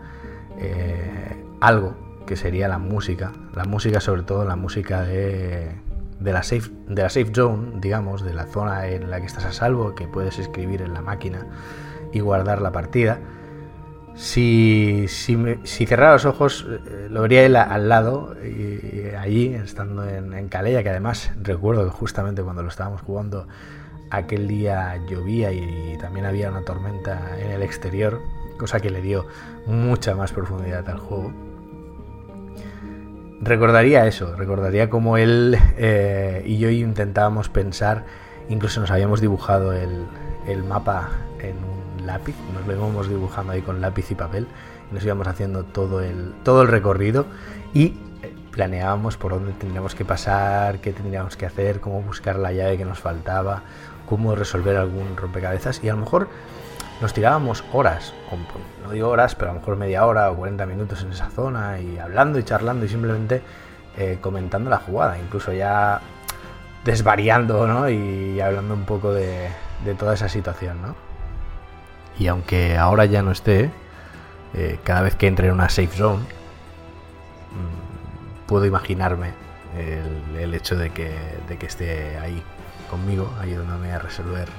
eh, 0.58 1.46
algo 1.62 2.11
que 2.32 2.38
sería 2.38 2.70
la 2.70 2.78
música, 2.78 3.34
la 3.54 3.66
música 3.66 4.00
sobre 4.00 4.24
todo 4.24 4.46
la 4.46 4.56
música 4.56 5.02
de, 5.02 5.70
de, 6.22 6.32
la 6.32 6.44
safe, 6.44 6.72
de 6.88 7.02
la 7.02 7.10
safe 7.10 7.30
zone, 7.34 7.82
digamos, 7.82 8.24
de 8.24 8.34
la 8.34 8.46
zona 8.46 8.88
en 8.88 9.10
la 9.10 9.20
que 9.20 9.26
estás 9.26 9.44
a 9.44 9.52
salvo, 9.52 9.96
que 9.96 10.08
puedes 10.08 10.40
escribir 10.40 10.82
en 10.82 10.94
la 10.94 11.02
máquina 11.02 11.46
y 12.14 12.22
guardar 12.22 12.62
la 12.62 12.72
partida. 12.72 13.20
Si, 14.16 15.08
si, 15.10 15.38
si 15.64 15.86
cerrara 15.86 16.14
los 16.14 16.24
ojos, 16.24 16.66
eh, 16.70 17.10
lo 17.10 17.22
vería 17.22 17.46
él 17.46 17.58
al 17.58 17.90
lado, 17.90 18.34
y, 18.42 19.14
allí, 19.14 19.54
estando 19.54 20.08
en, 20.08 20.34
en 20.34 20.48
Calella, 20.48 20.84
que 20.84 20.90
además 20.90 21.32
recuerdo 21.44 21.84
que 21.84 21.92
justamente 21.92 22.44
cuando 22.44 22.64
lo 22.64 22.70
estábamos 22.70 23.02
jugando, 23.02 23.46
aquel 24.10 24.48
día 24.48 24.96
llovía 25.06 25.52
y 25.52 25.98
también 26.00 26.26
había 26.26 26.50
una 26.50 26.62
tormenta 26.62 27.38
en 27.42 27.52
el 27.52 27.62
exterior, 27.62 28.22
cosa 28.58 28.80
que 28.80 28.90
le 28.90 29.02
dio 29.02 29.26
mucha 29.68 30.16
más 30.16 30.32
profundidad 30.32 30.90
al 30.90 30.98
juego 30.98 31.51
recordaría 33.42 34.06
eso, 34.06 34.36
recordaría 34.36 34.90
como 34.90 35.18
él 35.18 35.58
eh, 35.78 36.44
y 36.46 36.58
yo 36.60 36.70
intentábamos 36.70 37.50
pensar, 37.50 38.06
incluso 38.50 38.80
nos 38.80 38.92
habíamos 38.92 39.20
dibujado 39.20 39.74
el, 39.74 40.08
mapa 40.68 41.10
en 41.40 41.56
un 41.58 42.06
lápiz, 42.06 42.36
nos 42.54 42.68
lo 42.68 42.74
íbamos 42.74 43.10
dibujando 43.10 43.54
ahí 43.54 43.62
con 43.62 43.82
lápiz 43.82 44.12
y 44.12 44.16
papel, 44.16 44.48
nos 44.92 45.04
íbamos 45.04 45.28
haciendo 45.28 45.64
todo 45.64 46.02
el, 46.02 46.34
todo 46.44 46.62
el 46.62 46.68
recorrido 46.68 47.26
y 47.74 47.98
eh, 48.22 48.34
planeábamos 48.52 49.18
por 49.18 49.32
dónde 49.32 49.54
tendríamos 49.54 49.96
que 49.96 50.06
pasar, 50.06 50.80
qué 50.80 50.94
tendríamos 50.94 51.36
que 51.36 51.46
hacer, 51.46 51.80
cómo 51.80 52.02
buscar 52.02 52.38
la 52.38 52.52
llave 52.52 52.78
que 52.78 52.86
nos 52.86 53.00
faltaba, 53.00 53.64
cómo 54.08 54.36
resolver 54.36 54.76
algún 54.78 55.16
rompecabezas 55.16 55.84
y 55.84 55.90
a 55.90 55.94
lo 55.94 56.02
mejor 56.02 56.28
nos 57.02 57.14
tirábamos 57.14 57.64
horas, 57.74 58.14
no 58.84 58.92
digo 58.92 59.10
horas, 59.10 59.34
pero 59.34 59.52
a 59.52 59.54
lo 59.56 59.60
mejor 59.60 59.76
media 59.76 60.06
hora 60.06 60.30
o 60.30 60.36
40 60.36 60.66
minutos 60.68 61.02
en 61.02 61.12
esa 61.12 61.30
zona 61.32 61.80
y 61.80 61.98
hablando 61.98 62.38
y 62.38 62.44
charlando 62.44 62.86
y 62.86 62.90
simplemente 62.90 63.42
eh, 63.98 64.20
comentando 64.22 64.70
la 64.70 64.78
jugada, 64.78 65.18
incluso 65.18 65.52
ya 65.52 66.00
desvariando 66.86 67.66
¿no? 67.66 67.90
y 67.90 68.40
hablando 68.40 68.76
un 68.76 68.86
poco 68.86 69.14
de, 69.14 69.50
toda 69.98 70.14
esa 70.14 70.30
situación. 70.30 70.82
¿no? 70.82 70.96
Y 72.20 72.28
aunque 72.28 72.78
ahora 72.78 73.06
ya 73.06 73.24
no 73.24 73.32
esté, 73.32 73.72
eh, 74.54 74.80
cada 74.84 75.02
vez 75.02 75.16
que 75.16 75.26
entre 75.26 75.48
en 75.48 75.54
una 75.54 75.70
safe 75.70 75.88
zone, 75.88 76.22
mm, 77.52 78.46
puedo 78.48 78.66
imaginarme 78.66 79.32
el, 80.38 80.54
hecho 80.54 80.76
de 80.76 80.92
que, 80.92 81.12
de 81.48 81.58
que 81.58 81.66
esté 81.66 82.20
ahí 82.20 82.44
conmigo, 82.90 83.32
ayudándome 83.40 83.92
a 83.92 84.00
resolver 84.00 84.50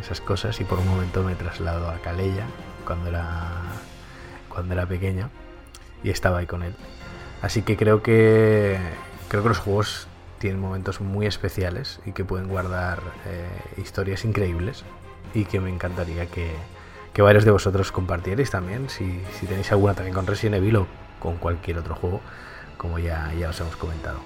esas 0.00 0.20
cosas 0.20 0.60
y 0.60 0.64
por 0.64 0.78
un 0.78 0.88
momento 0.88 1.22
me 1.22 1.34
traslado 1.34 1.88
a 1.88 1.98
Calella 1.98 2.46
cuando 2.86 3.08
era, 3.08 3.50
cuando 4.48 4.74
era 4.74 4.86
pequeño 4.86 5.30
y 6.02 6.10
estaba 6.10 6.38
ahí 6.38 6.46
con 6.46 6.62
él. 6.62 6.74
Así 7.42 7.62
que 7.62 7.76
creo 7.76 8.02
que 8.02 8.78
creo 9.28 9.42
que 9.42 9.48
los 9.48 9.58
juegos 9.58 10.06
tienen 10.38 10.60
momentos 10.60 11.00
muy 11.00 11.26
especiales 11.26 12.00
y 12.04 12.12
que 12.12 12.24
pueden 12.24 12.48
guardar 12.48 13.00
eh, 13.26 13.48
historias 13.80 14.24
increíbles 14.24 14.84
y 15.32 15.44
que 15.44 15.60
me 15.60 15.70
encantaría 15.70 16.26
que, 16.26 16.52
que 17.12 17.22
varios 17.22 17.44
de 17.44 17.50
vosotros 17.50 17.92
compartierais 17.92 18.50
también 18.50 18.88
si, 18.88 19.20
si, 19.38 19.46
tenéis 19.46 19.72
alguna 19.72 19.94
también 19.94 20.14
con 20.14 20.26
Resident 20.26 20.56
Evil 20.56 20.76
o 20.76 20.86
con 21.18 21.36
cualquier 21.36 21.78
otro 21.78 21.94
juego 21.94 22.20
como 22.76 22.98
ya, 22.98 23.32
ya 23.38 23.48
os 23.48 23.60
hemos 23.60 23.76
comentado. 23.76 24.18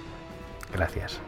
Gracias. 0.73 1.21